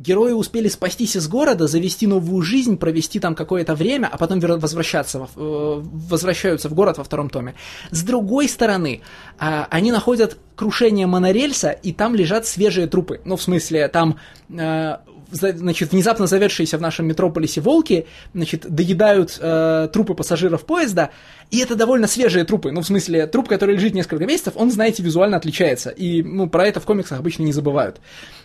[0.00, 5.18] герои успели спастись из города, завести новую жизнь, провести там какое-то время, а потом возвращаться,
[5.18, 7.54] во- э, возвращаются в город во втором томе.
[7.90, 9.02] С другой стороны,
[9.38, 13.22] э, они находят крушение монорельса, и там лежат свежие трупы.
[13.24, 14.18] Ну, в смысле, там
[14.50, 14.96] э,
[15.32, 21.12] значит, внезапно заведшиеся в нашем метрополисе волки, значит, доедают э, трупы пассажиров поезда,
[21.50, 22.72] и это довольно свежие трупы.
[22.72, 25.88] Ну, в смысле, труп, который лежит несколько месяцев, он, знаете, визуально отличается.
[25.88, 27.98] И, ну, про это в комиксах обычно не забывают.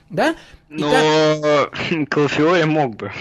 [0.09, 0.35] Да?
[0.69, 1.73] И Но так-
[2.65, 3.11] мог бы.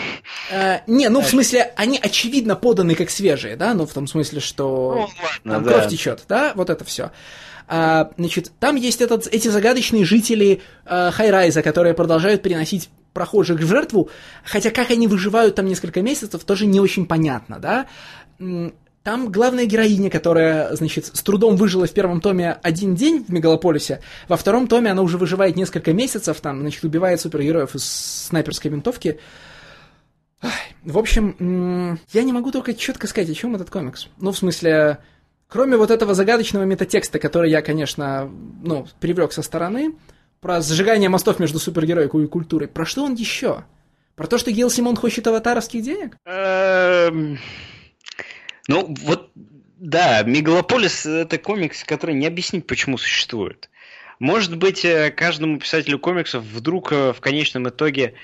[0.53, 3.75] э, не, ну, в смысле, они очевидно поданы как свежие, да?
[3.75, 5.73] Ну, в том смысле, что Ну, ладно, там да.
[5.73, 6.53] кровь течет, да?
[6.55, 7.11] Вот это все.
[7.67, 13.67] А, значит, там есть этот, эти загадочные жители э, Хайрайза, которые продолжают переносить прохожих в
[13.67, 14.11] жертву,
[14.45, 17.87] хотя как они выживают там несколько месяцев, тоже не очень понятно, да?
[19.05, 24.01] Там главная героиня, которая, значит, с трудом выжила в первом томе один день в Мегалополисе,
[24.29, 29.21] во втором томе она уже выживает несколько месяцев, там, значит, убивает супергероев из снайперской винтовки.
[30.83, 34.09] В общем, я не могу только четко сказать, о чем этот комикс.
[34.19, 34.99] Ну, в смысле,
[35.49, 38.31] кроме вот этого загадочного метатекста, который я, конечно,
[38.63, 39.95] ну, привлек со стороны,
[40.41, 42.69] про сжигание мостов между супергероикой и культурой.
[42.69, 43.65] Про что он еще?
[44.15, 46.17] Про то, что Гейл Симон хочет аватаровских денег?
[46.25, 47.39] Эм,
[48.69, 53.71] ну, вот, да, Мегалополис— это комикс, который не объяснить, почему существует.
[54.19, 58.15] Может быть, э, каждому писателю комиксов вдруг э, в конечном итоге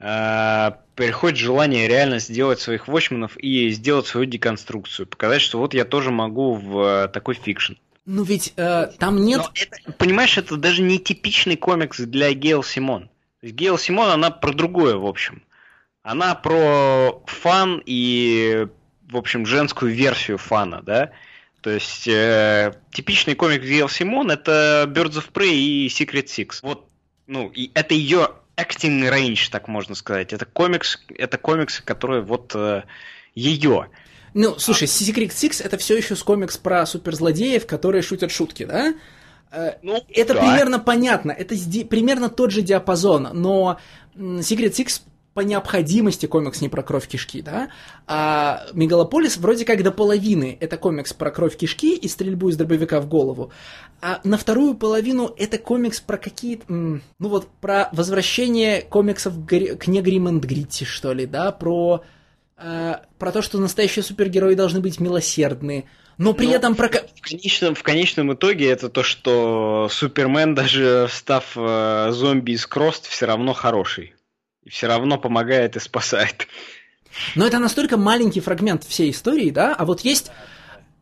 [0.00, 5.84] э, приходит желание реально сделать своих вочманов и сделать свою деконструкцию, показать, что вот я
[5.84, 7.74] тоже могу в такой fiction.
[8.06, 9.42] Ну ведь э, там нет...
[9.54, 13.08] это, понимаешь, это даже не типичный комикс для Гейл Симон.
[13.42, 15.42] Гейл Симон, она про другое, в общем.
[16.02, 18.66] Она про fun и,
[19.08, 21.12] в общем, женскую версию fun а, да?
[21.62, 26.58] То есть э, типичный комикс Гейл Симон это Birds of Prey и Secret Six.
[26.60, 26.86] Вот,
[27.26, 30.32] ну, и это ее acting range, так можно сказать.
[30.32, 32.82] Это комикс, это комиксы, которые вот э,
[33.34, 33.88] ее.
[34.34, 38.94] Ну, слушай, Secret Six это все еще с комикс про суперзлодеев, которые шутят шутки, да?
[39.52, 40.40] Э, ну, это да.
[40.40, 41.54] примерно понятно, это
[41.88, 43.78] примерно тот же диапазон, но
[44.16, 45.02] Secret Six
[45.34, 47.68] по необходимости комикс не про кровь кишки, да?
[48.06, 53.00] А Мегалополис вроде как до половины это комикс про кровь кишки и стрельбу из дробовика
[53.00, 53.52] в голову.
[54.00, 56.64] А на вторую половину это комикс про какие-то...
[56.68, 61.50] Ну вот, про возвращение комиксов к не Грим Гритти, что ли, да?
[61.50, 62.04] Про
[62.56, 66.88] э, про то, что настоящие супергерои должны быть милосердны, но при но этом про...
[66.88, 73.06] В конечном, в конечном итоге это то, что Супермен, даже став э, зомби из Крост,
[73.08, 74.13] все равно хороший.
[74.64, 76.46] И все равно помогает и спасает.
[77.34, 79.74] Но это настолько маленький фрагмент всей истории, да?
[79.74, 80.30] А вот есть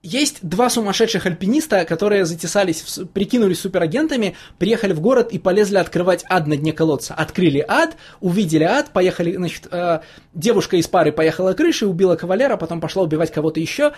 [0.02, 6.24] есть два сумасшедших альпиниста, которые затесались, в, прикинулись суперагентами, приехали в город и полезли открывать
[6.28, 7.15] ад на дне колодца.
[7.15, 10.00] Открыли ад, увидели ад, поехали, значит, э,
[10.34, 13.92] девушка из пары поехала крышей, убила кавалера, потом пошла убивать кого-то еще.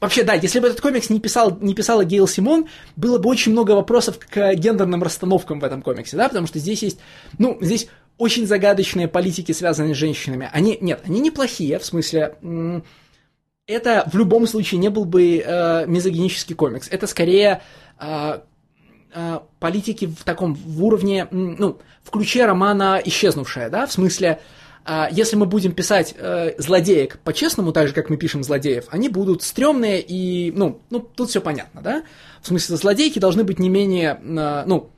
[0.00, 3.52] Вообще, да, если бы этот комикс не, писал, не писала Гейл Симон, было бы очень
[3.52, 6.98] много вопросов к гендерным расстановкам в этом комиксе, да, потому что здесь есть,
[7.38, 7.88] ну, здесь
[8.22, 10.48] очень загадочные политики, связанные с женщинами.
[10.52, 12.36] Они, нет, они неплохие, в смысле
[13.66, 16.86] это в любом случае не был бы э, мизогинический комикс.
[16.88, 17.62] Это скорее
[17.98, 18.40] э,
[19.12, 24.40] э, политики в таком в уровне, ну, в ключе романа «Исчезнувшая», да, в смысле,
[24.84, 29.08] э, если мы будем писать э, злодеек по-честному, так же, как мы пишем злодеев, они
[29.08, 32.04] будут стрёмные и, ну, ну тут все понятно, да?
[32.40, 34.90] В смысле, злодейки должны быть не менее, э, ну,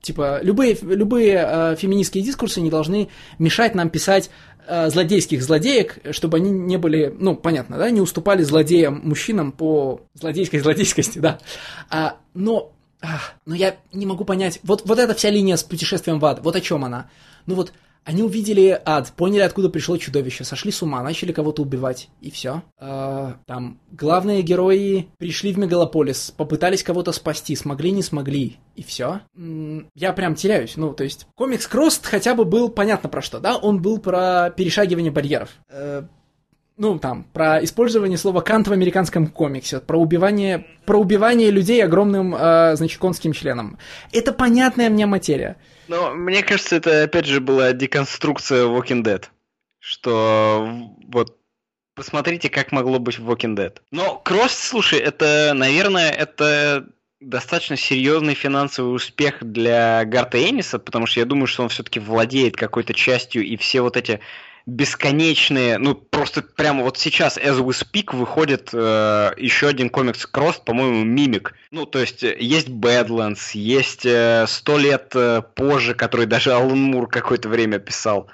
[0.00, 3.08] Типа, любые, любые э, феминистские дискурсы не должны
[3.38, 4.30] мешать нам писать
[4.66, 10.02] э, злодейских злодеек, чтобы они не были, ну, понятно, да, не уступали злодеям мужчинам по
[10.14, 11.38] злодейской злодейскости, да.
[11.90, 16.20] А, но, а, но я не могу понять, вот, вот эта вся линия с путешествием
[16.20, 17.10] в ад, вот о чем она.
[17.46, 17.72] Ну вот,
[18.06, 22.62] они увидели ад, поняли, откуда пришло чудовище, сошли с ума, начали кого-то убивать, и все.
[22.78, 29.22] Э, там главные герои пришли в мегалополис, попытались кого-то спасти, смогли, не смогли, и все.
[29.96, 30.76] Я прям теряюсь.
[30.76, 33.56] Ну, то есть, комикс Крост хотя бы был понятно про что, да?
[33.56, 35.50] Он был про перешагивание барьеров.
[35.68, 36.04] Э,
[36.76, 42.36] ну, там, про использование слова «кант» в американском комиксе, про убивание, про убивание людей огромным,
[42.36, 43.78] э, значит, конским членом.
[44.12, 45.56] Это понятная мне материя.
[45.88, 49.24] Но мне кажется, это опять же была деконструкция Walking Dead.
[49.78, 50.68] Что
[51.08, 51.38] вот
[51.94, 53.76] посмотрите, как могло быть в Walking Dead.
[53.90, 56.88] Но Кросс, слушай, это, наверное, это
[57.20, 62.56] достаточно серьезный финансовый успех для Гарта Эниса, потому что я думаю, что он все-таки владеет
[62.56, 64.20] какой-то частью, и все вот эти
[64.66, 70.56] бесконечные, ну просто прямо вот сейчас, as we speak, выходит э, еще один комикс Кросс,
[70.56, 71.54] по-моему, Мимик.
[71.70, 76.52] Ну, то есть э, есть Badlands, есть э, сто э, лет э, позже, который даже
[76.52, 78.28] Алан Мур какое-то время писал.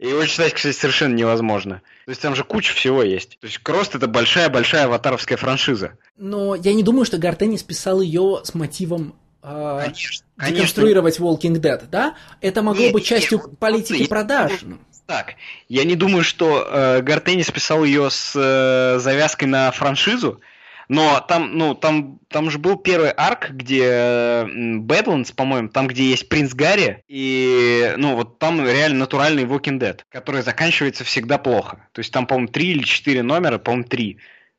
[0.00, 1.80] И его читать, кстати, совершенно невозможно.
[2.06, 3.38] То есть там же куча всего есть.
[3.38, 5.96] То есть Крост это большая-большая аватаровская франшиза.
[6.16, 11.48] Но я не думаю, что Гартенис писал ее с мотивом э, конечно, деконструировать конечно.
[11.48, 12.16] Walking Dead, да?
[12.40, 14.62] Это могло нет, быть частью нет, политики нет, продаж.
[14.62, 14.80] Нет,
[15.12, 15.34] так.
[15.68, 20.40] Я не думаю, что э, Гартенис писал ее с э, завязкой на франшизу,
[20.88, 24.44] но там, ну, там, там же был первый арк, где э,
[24.78, 30.00] Badlands, по-моему, там, где есть принц Гарри, и, ну, вот там реально натуральный Walking Dead,
[30.08, 31.86] который заканчивается всегда плохо.
[31.92, 34.16] То есть там, по-моему, три или четыре номера, по-моему, три,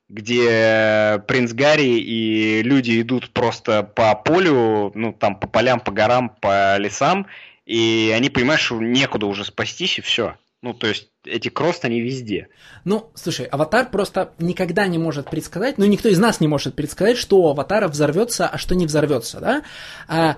[0.08, 6.30] где принц Гарри и люди идут просто по полю, ну, там, по полям, по горам,
[6.30, 7.26] по лесам,
[7.66, 10.36] и они понимают, что некуда уже спастись, и все.
[10.64, 12.48] Ну, то есть эти кросты, они везде.
[12.86, 17.18] Ну, слушай, Аватар просто никогда не может предсказать, ну, никто из нас не может предсказать,
[17.18, 19.64] что у Аватара взорвется, а что не взорвется, да?
[20.08, 20.38] А,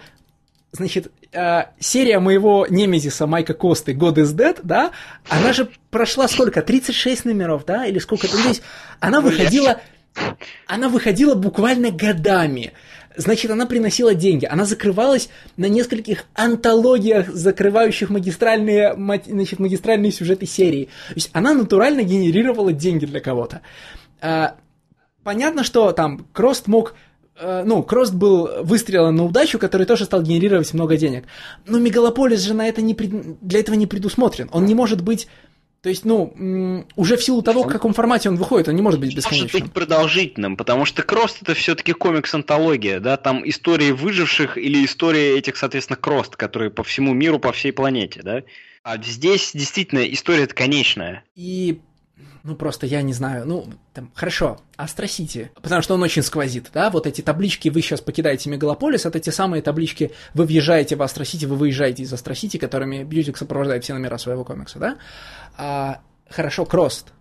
[0.71, 4.93] значит, а, серия моего немезиса Майка Косты God is Dead, да,
[5.29, 6.63] она же прошла сколько?
[6.63, 7.85] 36 номеров, да?
[7.85, 8.63] Или сколько-то здесь?
[8.99, 9.79] Она выходила...
[10.65, 12.71] Она выходила буквально годами.
[13.17, 14.45] Значит, она приносила деньги.
[14.45, 18.95] Она закрывалась на нескольких антологиях, закрывающих магистральные,
[19.27, 20.85] значит, магистральные сюжеты серии.
[21.09, 23.61] То есть она натурально генерировала деньги для кого-то.
[24.21, 24.55] А,
[25.23, 26.95] понятно, что там Крост мог
[27.39, 31.25] э, ну, Крост был выстрелом на удачу, который тоже стал генерировать много денег.
[31.67, 33.39] Но Мегалополис же на это не пред...
[33.41, 34.49] для этого не предусмотрен.
[34.51, 35.27] Он не может быть
[35.85, 38.99] то есть, ну, уже в силу того, в каком формате он выходит, он не может
[38.99, 39.51] быть бесконечным.
[39.51, 45.37] Может быть продолжительным, потому что Crossed это все-таки комикс-антология, да, там истории выживших или истории
[45.37, 48.41] этих, соответственно, Crossed, которые по всему миру, по всей планете, да.
[48.81, 51.23] А здесь действительно история конечная.
[51.35, 51.79] И
[52.45, 56.69] ну просто я не знаю, ну, там, хорошо, Astro City, потому что он очень сквозит,
[56.73, 61.01] да, вот эти таблички, вы сейчас покидаете Мегалополис, это те самые таблички, вы въезжаете в
[61.01, 64.97] Astro City, вы выезжаете из Astro City, которыми Бьюсик сопровождает все номера своего комикса, да,
[65.57, 67.11] а, хорошо, Крост,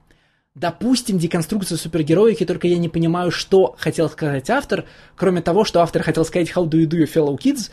[0.54, 4.84] Допустим, деконструкция супергероики, только я не понимаю, что хотел сказать автор,
[5.16, 7.72] кроме того, что автор хотел сказать «How do you do, fellow kids?»,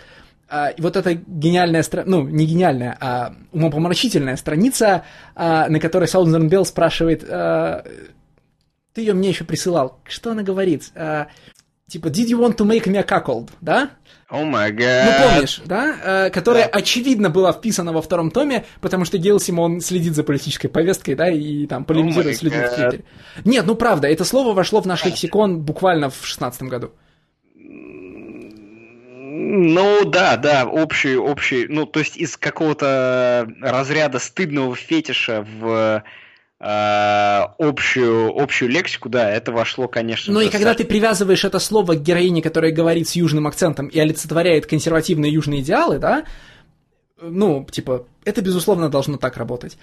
[0.51, 2.03] а, вот эта гениальная, стра...
[2.05, 7.85] ну, не гениальная, а умопомрачительная страница, а, на которой Саузерн Белл спрашивает, а,
[8.93, 10.91] ты ее мне еще присылал, что она говорит?
[11.87, 13.91] Типа, did you want to make me a cuckold, да?
[14.29, 15.05] О май гад.
[15.05, 16.29] Ну, помнишь, да?
[16.29, 16.77] Которая, да.
[16.77, 21.29] очевидно, была вписана во втором томе, потому что Гейл Симон следит за политической повесткой, да,
[21.29, 23.03] и там полемизирует с людьми в Твиттере.
[23.45, 26.91] Нет, ну правда, это слово вошло в наш лексикон буквально в шестнадцатом году.
[29.43, 36.03] Ну да, да, общий, общий, ну то есть из какого-то разряда стыдного фетиша в
[36.59, 40.31] э, общую, общую лексику, да, это вошло, конечно.
[40.31, 43.97] Ну и когда ты привязываешь это слово к героине, которая говорит с южным акцентом и
[43.97, 46.25] олицетворяет консервативные южные идеалы, да,
[47.19, 49.77] ну, типа, это, безусловно, должно так работать.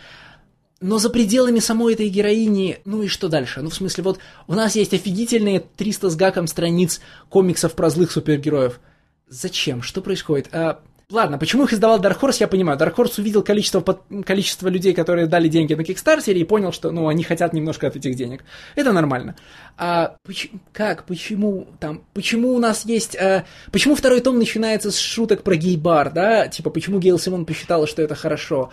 [0.80, 3.60] Но за пределами самой этой героини, ну и что дальше?
[3.60, 8.12] Ну, в смысле, вот у нас есть офигительные 300 с гаком страниц комиксов про злых
[8.12, 8.78] супергероев–
[9.28, 9.82] Зачем?
[9.82, 10.48] Что происходит?
[10.52, 12.78] А, ладно, почему их издавал Dark Horse, я понимаю.
[12.78, 16.90] Dark Horse увидел количество, под, количество людей, которые дали деньги на Kickstarter, и понял, что
[16.90, 18.44] ну, они хотят немножко от этих денег.
[18.74, 19.36] Это нормально.
[19.76, 21.04] А поч- как?
[21.04, 22.04] Почему там?
[22.14, 23.16] Почему у нас есть...
[23.16, 26.48] А, почему второй том начинается с шуток про гей-бар, да?
[26.48, 28.70] Типа, почему Гейл Симон посчитала, что это хорошо?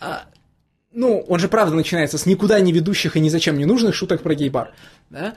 [0.00, 0.24] А,
[0.92, 4.22] ну, он же правда начинается с никуда не ведущих и ни зачем не нужных шуток
[4.22, 4.72] про гей-бар,
[5.10, 5.34] да?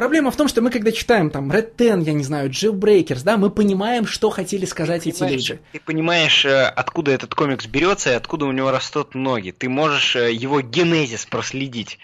[0.00, 3.36] Проблема в том, что мы, когда читаем там Red Ten, я не знаю, Jailbreakers, да,
[3.36, 5.60] мы понимаем, что хотели сказать ты эти люди.
[5.72, 9.50] Ты понимаешь, э, откуда этот комикс берется и откуда у него растут ноги.
[9.50, 11.98] Ты можешь э, его генезис проследить.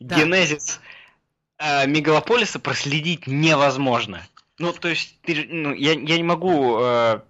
[0.00, 0.16] Да.
[0.16, 0.82] Генезис
[1.56, 4.20] э, Мегалополиса проследить невозможно.
[4.58, 6.78] Ну, то есть, ты, ну, я, я не могу...
[6.82, 7.20] Э,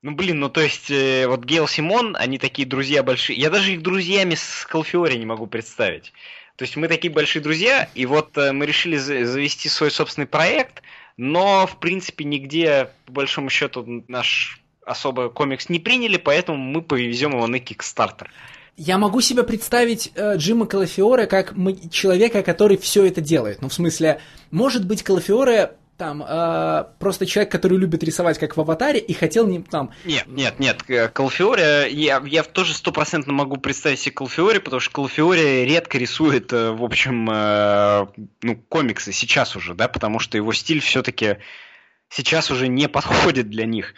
[0.00, 3.38] ну, блин, ну, то есть, э, вот Гейл Симон, они такие друзья большие.
[3.38, 6.14] Я даже их друзьями с Калфиори не могу представить.
[6.56, 10.82] То есть мы такие большие друзья, и вот э, мы решили завести свой собственный проект,
[11.16, 17.32] но, в принципе, нигде, по большому счету, наш особо комикс не приняли, поэтому мы повезем
[17.32, 18.28] его на Kickstarter.
[18.78, 21.54] Я могу себе представить э, Джима Калафиоре как
[21.90, 23.62] человека, который все это делает.
[23.62, 24.20] Ну, в смысле,
[24.50, 29.46] может быть, Калафиоре там э, просто человек, который любит рисовать как в аватаре и хотел
[29.46, 29.90] не там.
[30.04, 35.64] Нет, нет, нет, Калфиори, я, я тоже стопроцентно могу представить себе Калфиори, потому что Калфиори
[35.64, 38.06] редко рисует, э, в общем, э,
[38.42, 41.38] ну, комиксы сейчас уже, да, потому что его стиль все-таки
[42.08, 43.94] сейчас уже не подходит для них.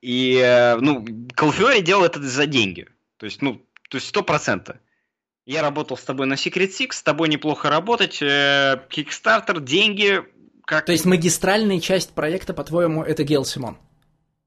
[0.00, 1.04] И, э, ну,
[1.34, 2.88] Калфиори делал это за деньги.
[3.18, 4.76] То есть, ну, то есть сто процентов.
[5.44, 10.22] Я работал с тобой на Secret Six, с тобой неплохо работать, э, Kickstarter, деньги,
[10.72, 10.86] как...
[10.86, 13.76] То есть магистральная часть проекта, по-твоему, это Гейл Симон?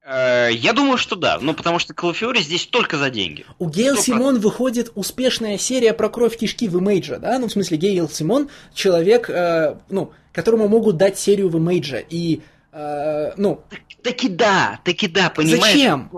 [0.03, 1.37] Э, я думаю, что да.
[1.39, 3.45] Ну, потому что Калафиори здесь только за деньги.
[3.59, 7.37] У Гейл Симон выходит успешная серия про кровь кишки в Имейджа, да?
[7.37, 11.99] Ну, в смысле, Гейл Симон человек, э, ну, которому могут дать серию в Имейджа.
[12.09, 13.63] И, э, ну...
[13.69, 15.73] Так, таки да, таки да, понимаешь?
[15.73, 16.11] Зачем?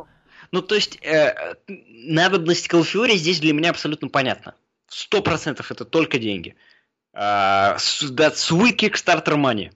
[0.54, 4.56] Ну, то есть, э, надобность Калафиори здесь для меня абсолютно понятна.
[4.88, 6.56] Сто процентов это только деньги.
[7.14, 7.76] Uh,
[8.12, 9.72] that's sweet Kickstarter money.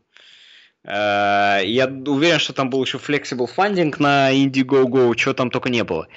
[0.84, 5.84] Э, я уверен, что там был еще flexible funding на Indiegogo, чего там только не
[5.84, 6.08] было.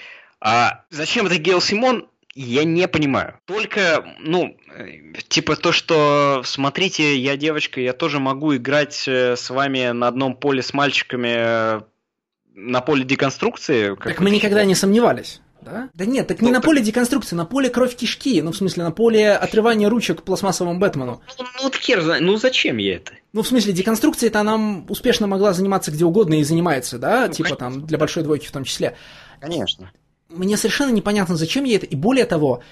[0.41, 3.39] А зачем это Гейл Симон, я не понимаю.
[3.45, 4.57] Только, ну,
[5.29, 10.37] типа то, что смотрите, я девочка, я тоже могу играть э, с вами на одном
[10.37, 11.81] поле с мальчиками э,
[12.55, 13.95] на поле деконструкции.
[13.95, 15.41] так мы никогда не сомневались.
[15.65, 15.89] Да?
[15.95, 18.85] Да нет, так ну, не на поле деконструкции, на поле кровь кишки, ну в смысле
[18.85, 21.23] на поле отрывания ручек пластмассовому Бэтмену.
[21.39, 23.13] Ну, ну вот хер знает, ну зачем я это?
[23.33, 27.33] Ну в смысле деконструкция это она успешно могла заниматься где угодно и занимается, да, ну,
[27.33, 27.57] типа конечно.
[27.57, 28.97] там для большой двойки в том числе.
[29.41, 29.91] Конечно.
[30.29, 32.63] Мне совершенно непонятно, зачем ей это, и более того,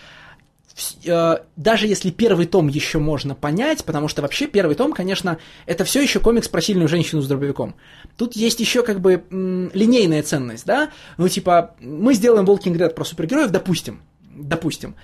[1.57, 6.03] даже если первый том еще можно понять, потому что вообще первый том, конечно, это все
[6.03, 7.75] еще комикс про сильную женщину с дробовиком.
[8.17, 10.91] Тут есть еще как бы линейная ценность, да?
[11.19, 14.03] Ну, типа, мы сделаем Walking Dead про супергероев, допустим,
[14.35, 14.95] допустим.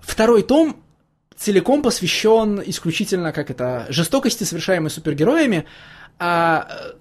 [0.00, 0.76] Второй том
[1.36, 5.66] целиком посвящен исключительно, как это, жестокости, совершаемой супергероями,
[6.18, 6.92] а э,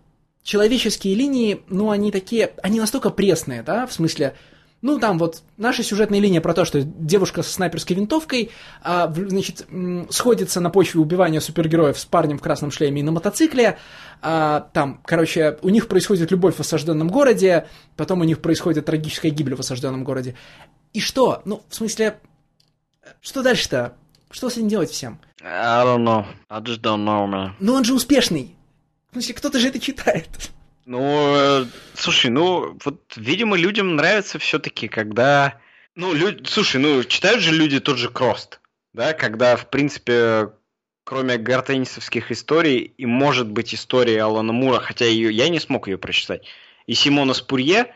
[0.44, 4.36] человеческие линии, ну, они такие, они настолько пресные, да, в смысле,
[4.82, 8.50] ну, там вот наша сюжетная линия про то, что девушка со снайперской винтовкой,
[8.82, 9.68] а, значит,
[10.10, 13.78] сходится на почве убивания супергероев с парнем в красном шлеме и на мотоцикле.
[14.22, 19.32] А, там, короче, у них происходит любовь в осажденном городе, потом у них происходит трагическая
[19.32, 20.36] гибель в осажденном городе.
[20.94, 21.44] И что?
[21.46, 22.20] Ну, в смысле,
[23.22, 23.94] что дальше-то?
[24.32, 25.20] Что с этим делать всем?
[25.44, 26.26] I don't know.
[26.50, 27.52] I just don't know, man.
[27.60, 28.56] Ну, он же успешный.
[29.10, 30.52] В смысле, кто-то же это читает.
[30.86, 35.60] Ну, э, слушай, ну, вот, видимо, людям нравится все-таки, когда...
[35.96, 38.62] Ну, люди, слушай, ну, читают же люди тот же Крост,
[38.94, 40.52] да, когда, в принципе,
[41.04, 45.98] кроме гартенисовских историй, и может быть история Алана Мура, хотя ее, я не смог ее
[45.98, 46.48] прочитать,
[46.88, 47.94] и Симона Спурье,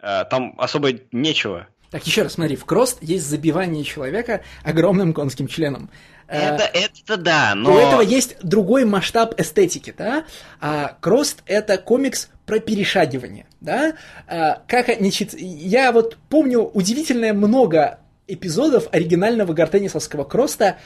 [0.00, 1.68] э, там особо нечего.
[1.90, 5.90] Так, еще раз, смотри, в Крост есть забивание человека огромным конским членом.
[6.28, 7.74] Э, это, это да, но...
[7.74, 10.24] У этого есть другой масштаб эстетики, да?
[10.60, 13.94] А Крост— это комикс про перешагивание, да?
[14.26, 20.78] А, как, значит, я вот помню удивительное много эпизодов оригинального гартенисовского Кроста,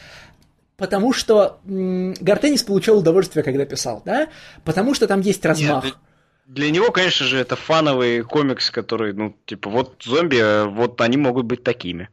[0.77, 4.29] потому что м- Гартенис получал удовольствие, когда писал, да?
[4.65, 5.85] Потому что там есть размах.
[5.85, 5.95] Нет,
[6.47, 11.45] для него, конечно же, это фановый комикс, который, ну, типа, вот зомби, вот они могут
[11.47, 12.09] быть такими.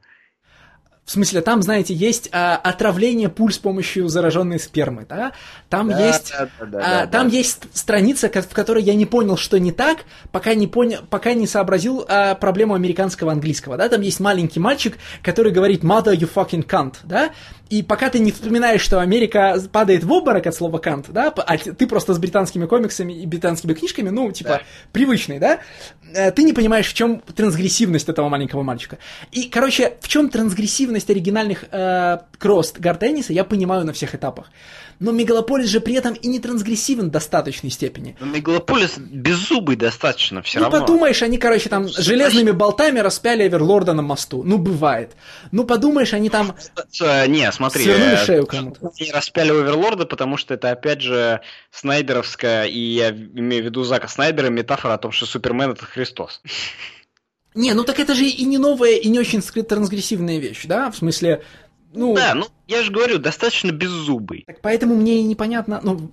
[1.06, 5.34] В смысле, там, знаете, есть а, отравление пуль с помощью зараженной спермы, да?
[5.70, 7.38] Там да, есть, да, да, да, а, да, там да.
[7.38, 10.00] есть страница, в которой я не понял, что не так,
[10.32, 13.88] пока не понял, пока не сообразил а, проблему американского английского, да?
[13.88, 17.30] Там есть маленький мальчик, который говорит "mother you fucking can't", да?
[17.76, 21.58] И пока ты не вспоминаешь, что Америка падает в обморок от слова кант, да, а
[21.58, 24.62] ты просто с британскими комиксами и британскими книжками, ну, типа, да.
[24.94, 25.60] привычный, да,
[26.14, 28.98] э, ты не понимаешь, в чем трансгрессивность этого маленького мальчика.
[29.34, 34.50] И, короче, в чем трансгрессивность оригинальных э, Крост Гартениса, я понимаю на всех этапах
[35.00, 38.16] но Мегалополис же при этом и не трансгрессивен в достаточной степени.
[38.20, 40.80] Но Мегалополис беззубый достаточно все ну, равно.
[40.80, 42.58] Ну, подумаешь, они, короче, там Все железными значит...
[42.58, 44.44] болтами распяли Эверлорда на мосту.
[44.44, 45.12] Ну, бывает.
[45.52, 46.56] Ну, подумаешь, они там...
[47.00, 47.84] Не, смотри.
[47.84, 48.92] Свернули э, шею кому-то.
[49.00, 51.42] Они распяли Оверлорда, потому что это, опять же,
[51.72, 56.42] снайдеровская, и я имею в виду Зака Снайдера, метафора о том, что Супермен— это Христос.
[57.56, 60.92] Не, ну так это же и не новая, и не очень трансгрессивная вещь, да?
[60.92, 61.42] В смысле,
[61.96, 64.44] ну, да, ну я же говорю, достаточно беззубый.
[64.46, 66.12] Так поэтому мне и непонятно, ну,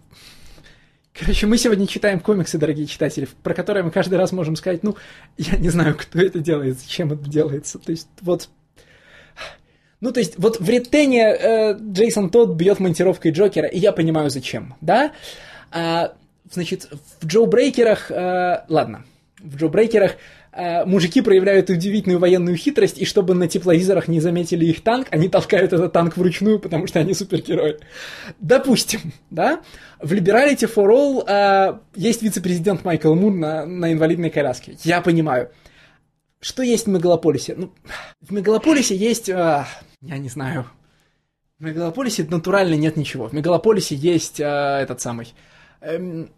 [1.19, 4.97] Короче, мы сегодня читаем комиксы, дорогие читатели, про которые мы каждый раз можем сказать, ну,
[5.37, 7.79] я не знаю, кто это делает, зачем это делается.
[7.79, 8.49] То есть, вот...
[10.01, 14.31] Ну, то есть, вот в Риттене э, Джейсон Тодд бьет монтировкой Джокера, и я понимаю,
[14.31, 15.13] зачем, да?
[15.71, 16.15] А,
[16.51, 16.89] значит,
[17.21, 18.11] в Джо Брейкерах...
[18.11, 19.05] Э, ладно,
[19.39, 20.17] в Джо Брейкерах Э,
[20.55, 25.73] мужики проявляют удивительную военную хитрость, и чтобы на тепловизорах не заметили их танк, они толкают
[25.73, 27.79] этот танк вручную, потому что они супергерои.
[28.39, 29.01] Допустим,
[29.31, 29.63] да?
[30.01, 34.77] В Liberality for All э, есть вице-президент Майкл Мур на, на инвалидной коляске.
[34.83, 35.51] Я понимаю.
[36.41, 37.55] Что есть в Мегалополисе?
[37.57, 37.73] Ну,
[38.21, 39.29] в Мегалополисе есть...
[39.29, 39.65] Э,
[40.01, 40.67] я не знаю.
[41.61, 43.29] В Мегалополисе натурально нет ничего.
[43.29, 45.33] В Мегалополисе есть э, этот самый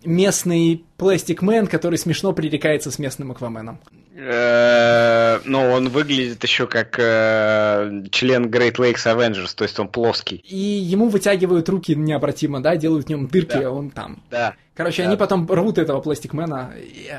[0.04, 3.80] местный Пластик Мэн, который смешно пререкается с местным Акваменом.
[4.16, 10.36] Э, ну, он выглядит еще как э, член Great Lakes Avengers, то есть он плоский.
[10.36, 14.22] И ему вытягивают руки необратимо, да, делают в нем дырки, а он там.
[14.30, 14.54] Да.
[14.74, 16.72] Короче, они потом рвут этого пластикмена.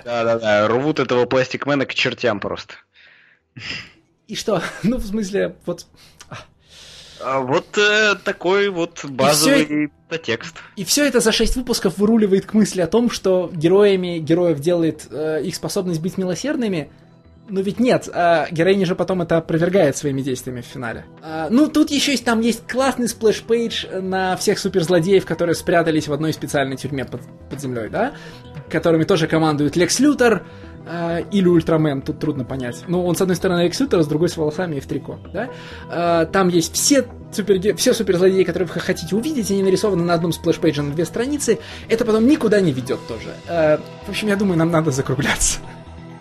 [0.06, 2.76] Да-да-да, рвут этого пластикмена к чертям просто.
[4.28, 4.62] И что?
[4.84, 5.86] Ну, в смысле, вот
[7.22, 10.56] а вот э, такой вот базовый и текст.
[10.76, 15.08] И все это за шесть выпусков выруливает к мысли о том, что героями героев делает
[15.10, 16.90] э, их способность быть милосердными.
[17.48, 21.06] Но ведь нет, а героиня же потом это опровергает своими действиями в финале.
[21.22, 26.08] А, ну, тут еще есть, там есть классный splash page на всех суперзлодеев, которые спрятались
[26.08, 28.14] в одной специальной тюрьме под, под землей, да?
[28.72, 30.44] Которыми тоже командует Лекс Лютер,
[30.86, 32.84] э, или Ультрамен, тут трудно понять.
[32.88, 35.20] Ну, он, с одной стороны, Лекс Лютер, а с другой с волосами и в трико,
[35.34, 35.50] да?
[35.90, 40.32] Э, там есть все, супер, все суперзлодеи, которые вы хотите увидеть, они нарисованы на одном
[40.32, 41.60] splash page е на две страницы.
[41.90, 43.34] Это потом никуда не ведет тоже.
[43.48, 45.60] Э, в общем, я думаю, нам надо закругляться.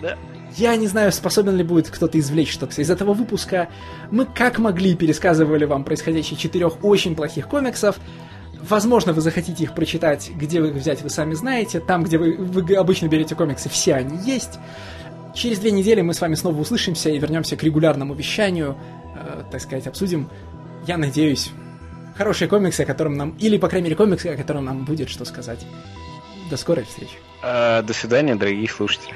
[0.01, 0.17] Да.
[0.57, 3.68] Я не знаю, способен ли будет кто-то извлечь что-то из этого выпуска.
[4.12, 7.97] Мы как могли пересказывали вам происходящее четырех очень плохих комиксов.
[8.68, 11.81] Возможно, вы захотите их прочитать, где вы их взять, вы сами знаете.
[11.81, 14.59] Там, где вы, вы обычно берете комиксы, все они есть.
[15.34, 18.76] Через две недели мы с вами снова услышимся и вернемся к регулярному вещанию,
[19.17, 20.31] э, так сказать, обсудим
[20.86, 21.51] я надеюсь,
[22.17, 23.31] хорошие комиксы, о котором нам...
[23.39, 25.67] Или, по крайней мере, комиксы, о котором нам будет что сказать.
[26.51, 27.17] До скорой встречи.
[27.43, 29.15] До свидания, дорогие слушатели.